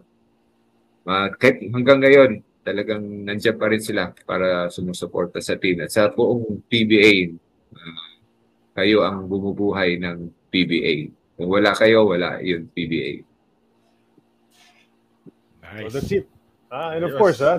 kahit 1.34 1.64
hanggang 1.66 1.98
ngayon, 1.98 2.30
talagang 2.60 3.24
nandiyan 3.24 3.56
pa 3.56 3.66
rin 3.72 3.82
sila 3.82 4.12
para 4.24 4.68
sumusuporta 4.68 5.40
sa 5.40 5.56
team. 5.56 5.80
At 5.80 5.90
sa 5.92 6.12
buong 6.12 6.64
PBA, 6.68 7.34
ah, 7.74 8.08
kayo 8.76 9.02
ang 9.04 9.26
bumubuhay 9.26 9.96
ng 9.98 10.30
PBA. 10.52 11.10
Kung 11.36 11.48
wala 11.48 11.72
kayo, 11.72 12.08
wala 12.10 12.38
yung 12.44 12.68
PBA. 12.68 13.24
Nice. 15.70 15.92
that's 15.94 16.12
it. 16.12 16.26
Ah, 16.70 16.94
and 16.98 17.06
of 17.06 17.14
course, 17.14 17.38
ah, 17.42 17.58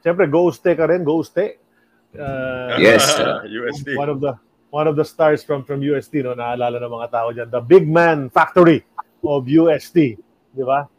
siyempre, 0.00 0.24
go 0.28 0.48
stay 0.50 0.72
ka 0.76 0.88
rin, 0.88 1.04
go 1.04 1.20
stay. 1.22 1.56
Uh, 2.10 2.74
Yes, 2.80 3.06
uh, 3.22 3.46
USD. 3.46 3.94
one 3.94 4.10
of 4.10 4.18
the 4.18 4.34
one 4.74 4.86
of 4.90 4.98
the 4.98 5.06
stars 5.06 5.46
from 5.46 5.62
from 5.62 5.78
UST 5.78 6.26
no 6.26 6.34
naalala 6.34 6.82
ng 6.82 6.90
mga 6.90 7.08
tao 7.10 7.30
diyan 7.30 7.48
the 7.50 7.62
big 7.62 7.86
man 7.86 8.26
factory 8.30 8.82
of 9.22 9.46
UST 9.46 10.18
di 10.50 10.64
ba 10.66 10.90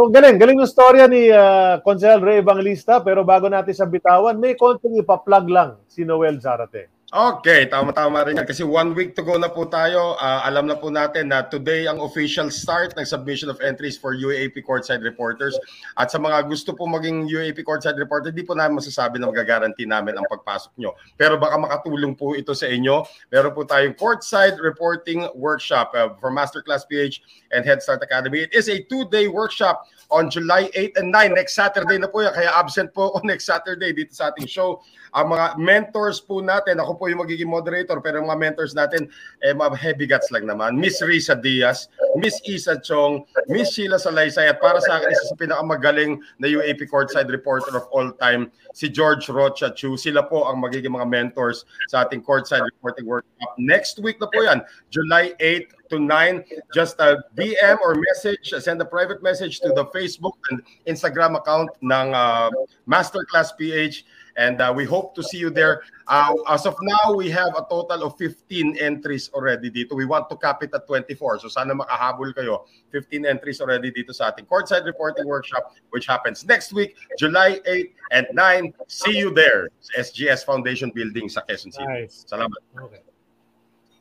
so 0.00 0.08
galing. 0.08 0.40
Galing 0.40 0.64
yung 0.64 0.72
storya 0.72 1.04
ni 1.04 1.28
uh, 1.28 1.76
Consel 1.84 2.24
Ray 2.24 2.40
Evangelista 2.40 3.04
pero 3.04 3.20
bago 3.20 3.52
natin 3.52 3.76
sa 3.76 3.84
bitawan 3.84 4.40
may 4.40 4.56
konting 4.56 4.96
ipa-plug 4.96 5.44
lang 5.52 5.76
si 5.84 6.08
Noel 6.08 6.40
Zarate 6.40 6.99
Okay, 7.10 7.66
tama-tama 7.66 8.22
rin 8.22 8.38
yan. 8.38 8.46
Kasi 8.46 8.62
one 8.62 8.94
week 8.94 9.18
to 9.18 9.26
go 9.26 9.34
na 9.34 9.50
po 9.50 9.66
tayo. 9.66 10.14
Ah, 10.22 10.46
alam 10.46 10.70
na 10.70 10.78
po 10.78 10.94
natin 10.94 11.34
na 11.34 11.42
today 11.42 11.90
ang 11.90 11.98
official 11.98 12.54
start 12.54 12.94
ng 12.94 13.02
submission 13.02 13.50
of 13.50 13.58
entries 13.66 13.98
for 13.98 14.14
UAP 14.14 14.62
courtside 14.62 15.02
reporters. 15.02 15.58
At 15.98 16.14
sa 16.14 16.22
mga 16.22 16.46
gusto 16.46 16.70
po 16.70 16.86
maging 16.86 17.26
UAP 17.26 17.66
courtside 17.66 17.98
reporter, 17.98 18.30
di 18.30 18.46
po 18.46 18.54
namin 18.54 18.78
masasabi 18.78 19.18
na 19.18 19.26
magagaranti 19.26 19.90
namin 19.90 20.22
ang 20.22 20.26
pagpasok 20.30 20.70
nyo. 20.78 20.94
Pero 21.18 21.34
baka 21.34 21.58
makatulong 21.58 22.14
po 22.14 22.38
ito 22.38 22.54
sa 22.54 22.70
inyo. 22.70 23.02
Meron 23.34 23.58
po 23.58 23.66
tayong 23.66 23.98
courtside 23.98 24.62
reporting 24.62 25.26
workshop 25.34 25.90
uh, 25.98 26.14
for 26.22 26.30
Masterclass 26.30 26.86
PH 26.86 27.26
and 27.50 27.66
Head 27.66 27.82
Start 27.82 28.06
Academy. 28.06 28.46
It 28.46 28.54
is 28.54 28.70
a 28.70 28.86
two-day 28.86 29.26
workshop 29.26 29.82
on 30.14 30.30
July 30.30 30.70
8 30.78 31.02
and 31.02 31.10
9. 31.10 31.34
Next 31.34 31.58
Saturday 31.58 31.98
na 31.98 32.06
po 32.06 32.22
yan. 32.22 32.38
Kaya 32.38 32.54
absent 32.54 32.94
po 32.94 33.10
ako 33.10 33.26
next 33.30 33.50
Saturday 33.50 33.90
dito 33.90 34.14
sa 34.14 34.30
ating 34.30 34.46
show. 34.46 34.78
Ang 35.10 35.34
mga 35.34 35.58
mentors 35.58 36.22
po 36.22 36.38
natin, 36.38 36.78
ako 36.78 36.99
po 37.00 37.08
yung 37.08 37.24
magiging 37.24 37.48
moderator, 37.48 37.96
pero 38.04 38.20
yung 38.20 38.28
mga 38.28 38.52
mentors 38.52 38.76
natin, 38.76 39.08
eh, 39.40 39.56
mga 39.56 39.72
heavy 39.80 40.04
guts 40.04 40.28
lang 40.28 40.44
naman. 40.44 40.76
Miss 40.76 41.00
Risa 41.00 41.32
Diaz, 41.32 41.88
Miss 42.20 42.36
Isa 42.44 42.76
Chong, 42.76 43.24
Miss 43.48 43.72
Sheila 43.72 43.96
Salaysay, 43.96 44.52
at 44.52 44.60
para 44.60 44.84
sa 44.84 45.00
akin, 45.00 45.08
isa 45.08 45.32
sa 45.32 45.40
pinakamagaling 45.40 46.20
na 46.36 46.52
UAP 46.52 46.84
courtside 46.92 47.32
reporter 47.32 47.72
of 47.72 47.88
all 47.96 48.12
time, 48.20 48.52
si 48.76 48.92
George 48.92 49.32
Rocha 49.32 49.72
Chu. 49.72 49.96
Sila 49.96 50.28
po 50.28 50.44
ang 50.44 50.60
magiging 50.60 50.92
mga 50.92 51.08
mentors 51.08 51.64
sa 51.88 52.04
ating 52.04 52.20
courtside 52.20 52.60
reporting 52.60 53.08
workshop. 53.08 53.56
Next 53.56 53.96
week 54.04 54.20
na 54.20 54.28
po 54.28 54.44
yan, 54.44 54.60
July 54.92 55.32
8 55.40 55.80
to 55.90 55.98
9. 55.98 56.44
Just 56.72 56.98
a 57.02 57.18
DM 57.34 57.76
or 57.82 57.98
message, 57.98 58.54
send 58.62 58.80
a 58.80 58.86
private 58.86 59.22
message 59.22 59.60
to 59.60 59.74
the 59.74 59.84
Facebook 59.90 60.38
and 60.50 60.62
Instagram 60.86 61.36
account 61.36 61.70
ng 61.82 62.14
uh, 62.14 62.48
Masterclass 62.86 63.52
PH 63.58 64.06
and 64.36 64.60
uh, 64.60 64.72
we 64.74 64.84
hope 64.84 65.14
to 65.14 65.22
see 65.22 65.38
you 65.38 65.50
there. 65.50 65.82
Uh, 66.06 66.34
as 66.48 66.66
of 66.66 66.76
now, 66.82 67.14
we 67.14 67.30
have 67.30 67.54
a 67.56 67.64
total 67.70 68.02
of 68.04 68.16
15 68.18 68.76
entries 68.78 69.30
already 69.34 69.70
dito. 69.70 69.94
We 69.94 70.04
want 70.04 70.28
to 70.30 70.36
cap 70.36 70.62
it 70.62 70.70
at 70.74 70.86
24. 70.86 71.40
So 71.40 71.48
sana 71.48 71.74
makahabol 71.74 72.34
kayo. 72.34 72.64
15 72.92 73.26
entries 73.26 73.60
already 73.60 73.90
dito 73.90 74.14
sa 74.14 74.30
ating 74.30 74.46
courtside 74.46 74.84
reporting 74.84 75.26
workshop 75.26 75.74
which 75.90 76.06
happens 76.06 76.44
next 76.46 76.72
week, 76.72 76.96
July 77.18 77.60
8 77.66 77.94
and 78.12 78.26
9. 78.34 78.74
See 78.88 79.16
you 79.18 79.32
there. 79.34 79.68
SGS 79.98 80.44
Foundation 80.44 80.90
Building 80.90 81.28
sa 81.28 81.42
Quezon 81.42 81.72
City. 81.72 81.86
Nice. 81.86 82.26
Salamat. 82.26 82.58
Okay. 82.74 83.02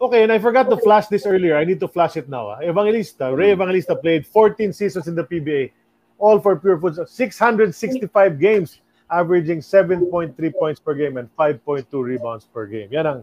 Okay, 0.01 0.23
and 0.23 0.31
I 0.31 0.39
forgot 0.39 0.69
to 0.69 0.77
flash 0.77 1.07
this 1.07 1.26
earlier. 1.26 1.57
I 1.57 1.65
need 1.65 1.80
to 1.81 1.88
flash 1.88 2.15
it 2.15 2.30
now. 2.30 2.47
ah. 2.47 2.64
Evangelista, 2.64 3.35
Ray 3.35 3.51
Evangelista 3.51 3.95
played 3.99 4.26
14 4.26 4.72
seasons 4.72 5.07
in 5.11 5.15
the 5.15 5.26
PBA, 5.26 5.72
all 6.18 6.39
for 6.39 6.56
Pure 6.56 6.80
Foods, 6.80 6.99
665 7.11 8.39
games, 8.39 8.80
averaging 9.11 9.60
7.3 9.60 10.38
points 10.53 10.80
per 10.80 10.94
game 10.94 11.18
and 11.18 11.30
5.2 11.36 11.86
rebounds 11.91 12.45
per 12.45 12.65
game. 12.65 12.90
Yan 12.91 13.06
ang 13.06 13.19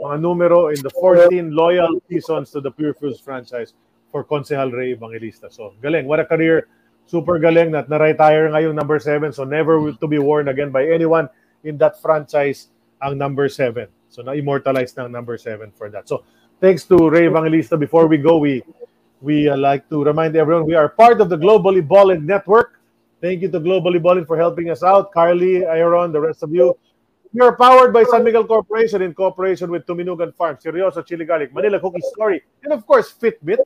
mga 0.00 0.20
numero 0.20 0.68
in 0.68 0.80
the 0.82 0.90
14 0.90 1.52
loyal 1.52 2.00
seasons 2.08 2.50
to 2.50 2.60
the 2.60 2.70
Pure 2.70 2.94
Foods 2.94 3.20
franchise 3.20 3.74
for 4.10 4.24
Consehal 4.24 4.72
Ray 4.72 4.92
Evangelista. 4.92 5.48
So, 5.50 5.72
galing. 5.80 6.06
What 6.06 6.20
a 6.20 6.26
career. 6.26 6.68
Super 7.06 7.38
galing 7.38 7.72
na 7.72 7.84
na-retire 7.88 8.48
ngayong 8.52 8.76
number 8.76 8.98
7. 8.98 9.32
So, 9.32 9.44
never 9.44 9.92
to 9.92 10.06
be 10.06 10.18
worn 10.18 10.48
again 10.48 10.70
by 10.70 10.84
anyone 10.84 11.28
in 11.64 11.78
that 11.78 12.00
franchise 12.00 12.68
ang 13.02 13.18
number 13.18 13.48
7. 13.48 13.88
So 14.12 14.22
na-immortalize 14.22 14.92
ng 14.94 15.10
number 15.10 15.40
7 15.40 15.72
for 15.72 15.90
that. 15.90 16.06
So 16.06 16.22
thanks 16.60 16.84
to 16.92 17.10
Ray 17.10 17.26
Evangelista. 17.26 17.80
Before 17.80 18.06
we 18.06 18.20
go, 18.20 18.38
we 18.38 18.62
we 19.24 19.48
uh, 19.48 19.56
like 19.56 19.88
to 19.90 20.04
remind 20.04 20.36
everyone 20.36 20.68
we 20.68 20.78
are 20.78 20.88
part 20.88 21.24
of 21.24 21.32
the 21.32 21.36
Globally 21.40 21.80
Ballin 21.80 22.28
Network. 22.28 22.78
Thank 23.22 23.40
you 23.40 23.48
to 23.54 23.60
Globally 23.60 24.02
Ballin 24.02 24.26
for 24.26 24.36
helping 24.36 24.68
us 24.70 24.82
out. 24.82 25.12
Carly, 25.14 25.62
Aaron, 25.64 26.10
the 26.10 26.20
rest 26.20 26.42
of 26.42 26.50
you. 26.52 26.74
We 27.32 27.40
are 27.40 27.54
powered 27.56 27.94
by 27.94 28.02
San 28.04 28.24
Miguel 28.24 28.44
Corporation 28.44 29.00
in 29.00 29.14
cooperation 29.14 29.70
with 29.70 29.86
Tuminugan 29.86 30.34
Farm, 30.34 30.58
Seryoso 30.58 31.06
Chili 31.06 31.24
Garlic, 31.24 31.54
Manila 31.54 31.78
Cookie 31.80 32.02
Story, 32.12 32.42
and 32.64 32.72
of 32.74 32.84
course, 32.84 33.14
Fitbit. 33.14 33.62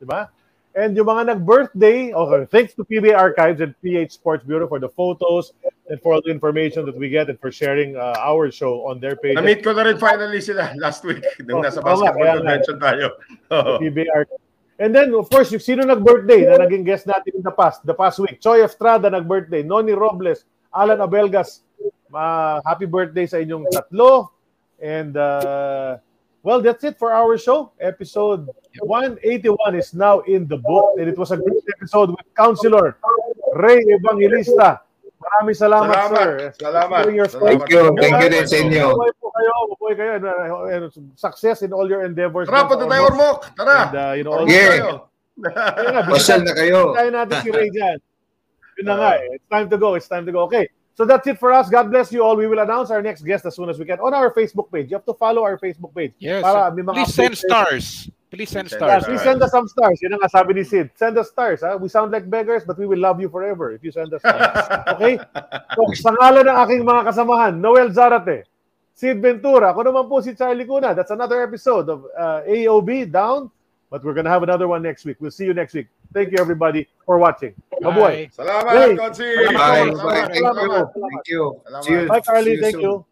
Diba? 0.00 0.28
And 0.76 0.94
yung 0.94 1.06
mga 1.10 1.34
nag-birthday, 1.34 2.12
okay, 2.14 2.46
thanks 2.52 2.74
to 2.78 2.84
PBA 2.84 3.16
Archives 3.18 3.60
and 3.60 3.74
PH 3.82 4.12
Sports 4.12 4.44
Bureau 4.46 4.68
for 4.68 4.78
the 4.78 4.88
photos 4.88 5.50
and 5.88 5.98
for 6.00 6.14
all 6.14 6.22
the 6.22 6.30
information 6.30 6.86
that 6.86 6.94
we 6.94 7.08
get 7.08 7.26
and 7.28 7.40
for 7.40 7.50
sharing 7.50 7.96
uh, 7.96 8.14
our 8.20 8.52
show 8.52 8.86
on 8.86 9.00
their 9.00 9.16
page. 9.16 9.34
Na-meet 9.34 9.64
ko 9.66 9.72
na 9.74 9.82
rin 9.90 9.98
finally 9.98 10.38
sila 10.40 10.70
last 10.78 11.02
week 11.02 11.24
nung 11.42 11.58
Oh, 11.58 11.66
nasa 11.66 11.82
basketball 11.82 12.22
nga. 12.22 12.38
convention 12.38 12.76
tayo. 12.78 13.06
Oo. 13.50 13.82
PBR. 13.82 14.22
And 14.80 14.96
then, 14.96 15.12
of 15.12 15.28
course, 15.28 15.52
yung 15.52 15.60
sino 15.60 15.84
nag-birthday 15.84 16.48
na 16.48 16.64
naging 16.64 16.88
guest 16.88 17.04
natin 17.04 17.36
in 17.36 17.44
the 17.44 17.52
past, 17.52 17.84
the 17.84 17.92
past 17.92 18.16
week. 18.16 18.40
Choi 18.40 18.64
Estrada 18.64 19.12
nag-birthday. 19.12 19.60
Noni 19.60 19.92
Robles, 19.92 20.48
Alan 20.72 21.04
Abelgas, 21.04 21.60
uh, 22.08 22.64
happy 22.64 22.88
birthday 22.88 23.28
sa 23.28 23.36
inyong 23.44 23.68
tatlo. 23.68 24.32
And, 24.80 25.20
uh, 25.20 26.00
well, 26.40 26.64
that's 26.64 26.80
it 26.88 26.96
for 26.96 27.12
our 27.12 27.36
show. 27.36 27.76
Episode 27.76 28.48
181 28.80 29.76
is 29.76 29.92
now 29.92 30.24
in 30.24 30.48
the 30.48 30.56
book. 30.56 30.96
And 30.96 31.12
it 31.12 31.18
was 31.20 31.28
a 31.28 31.36
great 31.36 31.60
episode 31.76 32.16
with 32.16 32.24
Counselor 32.32 32.96
Ray 33.60 33.84
Evangelista. 33.84 34.80
Maraming 35.20 35.52
salamat, 35.56 35.92
Salamat. 35.92 36.16
sir. 36.16 36.30
Salamat. 36.56 37.00
Your 37.12 37.28
Salamat. 37.28 37.44
Thank 37.44 37.62
you. 37.68 37.82
Thank 38.00 38.16
you 38.24 38.28
din 38.32 38.46
sa 38.48 38.56
inyo. 38.56 38.86
Mabuhay 38.96 39.12
po 39.20 39.26
kayo. 39.36 39.52
Mabuhay 39.68 39.94
kayo. 40.00 40.12
And 40.72 40.84
Success 41.12 41.60
in 41.60 41.76
all 41.76 41.84
your 41.84 42.08
endeavors. 42.08 42.48
Tara, 42.48 42.64
punta 42.64 42.88
tayo, 42.88 43.02
Ormoc. 43.12 43.52
Tara. 43.52 43.92
And, 43.92 43.96
uh, 44.00 44.12
you 44.16 44.24
know, 44.24 44.32
all 44.32 44.48
Yeah. 44.48 44.80
tayo. 44.80 44.92
Pasyal 46.08 46.40
na 46.44 46.52
kayo. 46.56 46.96
Kaya 46.96 47.08
natin 47.12 47.36
si 47.44 47.50
Ray 47.52 47.68
dyan. 47.68 47.96
Yun 48.80 48.84
na 48.88 48.94
nga 48.96 49.10
eh. 49.20 49.36
It's 49.36 49.48
time 49.52 49.68
to 49.68 49.76
go. 49.76 49.92
It's 49.92 50.08
time 50.08 50.24
to 50.24 50.32
go. 50.32 50.48
Okay. 50.48 50.72
So 50.96 51.04
that's 51.04 51.24
it 51.28 51.36
for 51.40 51.52
us. 51.52 51.68
God 51.68 51.88
bless 51.92 52.12
you 52.12 52.20
all. 52.24 52.36
We 52.36 52.48
will 52.48 52.60
announce 52.60 52.88
our 52.92 53.00
next 53.00 53.20
guest 53.24 53.44
as 53.44 53.56
soon 53.56 53.68
as 53.68 53.76
we 53.80 53.84
can 53.84 54.00
on 54.00 54.12
our 54.12 54.32
Facebook 54.32 54.72
page. 54.72 54.88
You 54.92 54.96
have 55.00 55.08
to 55.08 55.16
follow 55.16 55.44
our 55.44 55.56
Facebook 55.56 55.92
page. 55.96 56.12
Yes. 56.20 56.44
Para 56.44 56.68
may 56.72 56.80
mga 56.84 56.96
Please 57.04 57.12
send 57.12 57.36
stars. 57.36 58.08
Please 58.30 58.48
send 58.48 58.70
Send 58.70 58.80
Yeah, 58.80 58.98
stars. 59.02 59.04
please 59.10 59.22
send 59.26 59.42
us 59.42 59.50
some 59.50 59.66
stars. 59.66 59.98
Yun 60.02 60.14
ang 60.14 60.30
sabi 60.30 60.54
ni 60.54 60.62
Sid. 60.62 60.94
Send 60.94 61.18
us 61.18 61.34
stars. 61.34 61.66
Ha? 61.66 61.74
We 61.74 61.90
sound 61.90 62.14
like 62.14 62.30
beggars, 62.30 62.62
but 62.62 62.78
we 62.78 62.86
will 62.86 63.02
love 63.02 63.18
you 63.18 63.26
forever 63.28 63.74
if 63.74 63.82
you 63.82 63.90
send 63.90 64.14
us 64.14 64.22
stars. 64.22 64.46
Okay? 64.94 65.18
So, 65.74 65.82
sa 65.98 66.14
ngalan 66.14 66.46
ng 66.46 66.56
aking 66.62 66.82
mga 66.86 67.10
kasamahan, 67.10 67.58
Noel 67.58 67.90
Zarate, 67.90 68.46
Sid 68.94 69.18
Ventura, 69.18 69.74
ako 69.74 69.82
naman 69.82 70.06
po 70.06 70.22
si 70.22 70.38
Charlie 70.38 70.62
Cuna. 70.62 70.94
That's 70.94 71.10
another 71.10 71.42
episode 71.42 71.90
of 71.90 72.06
uh, 72.14 72.46
AOB 72.46 73.10
Down, 73.10 73.50
but 73.90 74.04
we're 74.06 74.14
gonna 74.14 74.30
have 74.30 74.46
another 74.46 74.70
one 74.70 74.78
next 74.86 75.02
week. 75.02 75.18
We'll 75.18 75.34
see 75.34 75.50
you 75.50 75.54
next 75.56 75.74
week. 75.74 75.90
Thank 76.14 76.30
you, 76.30 76.38
everybody, 76.38 76.86
for 77.02 77.18
watching. 77.18 77.54
Mabuhay. 77.82 78.30
Bye. 78.30 78.44
Salamat, 78.46 78.72
Hey. 78.78 78.94
Bye. 78.94 79.90
Salamat. 79.90 80.86
Bye. 80.94 81.02
Thank 81.02 81.26
you. 81.26 81.42
Salamat. 81.66 81.82
See 81.82 81.92
you. 81.98 82.06
Bye, 82.06 82.22
Carly. 82.22 82.54
Thank 82.62 82.78
soon. 82.78 82.84
you. 82.86 83.09